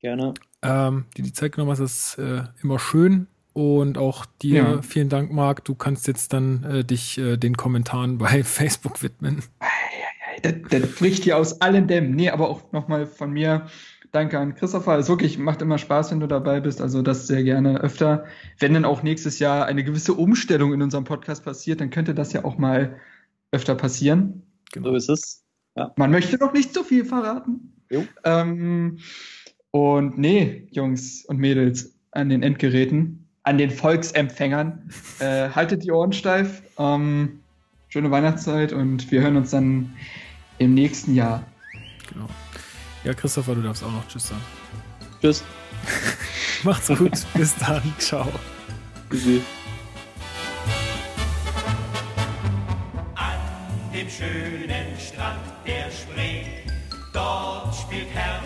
Gerne. 0.00 0.34
Ähm, 0.62 1.04
die 1.16 1.22
die 1.22 1.32
Zeit 1.32 1.52
genommen 1.52 1.70
hast, 1.70 1.78
ist 1.78 2.18
äh, 2.18 2.42
immer 2.60 2.80
schön. 2.80 3.28
Und 3.52 3.98
auch 3.98 4.26
dir 4.42 4.62
ja. 4.62 4.82
vielen 4.82 5.08
Dank, 5.08 5.30
Marc. 5.30 5.64
Du 5.64 5.76
kannst 5.76 6.08
jetzt 6.08 6.32
dann 6.32 6.64
äh, 6.64 6.84
dich 6.84 7.18
äh, 7.18 7.36
den 7.36 7.56
Kommentaren 7.56 8.18
bei 8.18 8.42
Facebook 8.42 9.00
widmen. 9.00 9.44
Das, 10.42 10.54
das 10.70 10.96
bricht 10.96 11.22
hier 11.22 11.36
aus 11.36 11.60
allen 11.60 11.86
Dämmen. 11.86 12.16
Nee, 12.16 12.30
aber 12.30 12.48
auch 12.48 12.72
nochmal 12.72 13.06
von 13.06 13.30
mir 13.30 13.68
Danke 14.12 14.38
an 14.38 14.54
Christopher. 14.54 14.98
Es 14.98 15.08
wirklich 15.08 15.38
macht 15.38 15.60
immer 15.60 15.78
Spaß, 15.78 16.10
wenn 16.10 16.20
du 16.20 16.26
dabei 16.26 16.60
bist. 16.60 16.80
Also 16.80 17.02
das 17.02 17.26
sehr 17.26 17.42
gerne 17.44 17.80
öfter. 17.80 18.24
Wenn 18.58 18.74
dann 18.74 18.84
auch 18.84 19.02
nächstes 19.02 19.38
Jahr 19.38 19.66
eine 19.66 19.84
gewisse 19.84 20.14
Umstellung 20.14 20.72
in 20.72 20.80
unserem 20.80 21.04
Podcast 21.04 21.44
passiert, 21.44 21.80
dann 21.80 21.90
könnte 21.90 22.14
das 22.14 22.32
ja 22.32 22.44
auch 22.44 22.56
mal 22.56 22.96
öfter 23.52 23.74
passieren. 23.74 24.42
Genau. 24.72 24.90
So 24.90 24.96
ist 24.96 25.08
es. 25.10 25.44
Ja. 25.76 25.92
Man 25.96 26.10
möchte 26.10 26.38
noch 26.38 26.52
nicht 26.52 26.72
zu 26.72 26.84
viel 26.84 27.04
verraten. 27.04 27.72
Ähm, 28.24 28.98
und 29.70 30.18
nee, 30.18 30.66
Jungs 30.70 31.24
und 31.26 31.38
Mädels 31.38 31.94
an 32.12 32.28
den 32.28 32.42
Endgeräten, 32.42 33.26
an 33.42 33.58
den 33.58 33.70
Volksempfängern, 33.70 34.90
äh, 35.20 35.50
haltet 35.50 35.84
die 35.84 35.92
Ohren 35.92 36.12
steif. 36.12 36.62
Ähm, 36.78 37.40
schöne 37.88 38.10
Weihnachtszeit 38.10 38.72
und 38.72 39.10
wir 39.10 39.22
hören 39.22 39.36
uns 39.36 39.50
dann 39.50 39.94
im 40.58 40.74
nächsten 40.74 41.14
Jahr. 41.14 41.44
Genau. 42.12 42.28
Ja, 43.08 43.14
Christopher, 43.14 43.54
du 43.54 43.62
darfst 43.62 43.82
auch 43.82 43.90
noch 43.90 44.06
Tschüss 44.06 44.28
sagen. 44.28 44.42
Tschüss. 45.22 45.42
Macht's 46.62 46.88
gut. 46.88 47.12
Bis 47.34 47.56
dann. 47.56 47.80
Ciao. 47.96 48.30
Tschüssi. 49.10 49.40
An 53.14 53.40
dem 53.94 54.10
schönen 54.10 55.00
Strand 55.00 55.40
der 55.66 55.90
Spree, 55.90 56.44
dort 57.14 57.74
spielt 57.74 58.10
Herr 58.12 58.42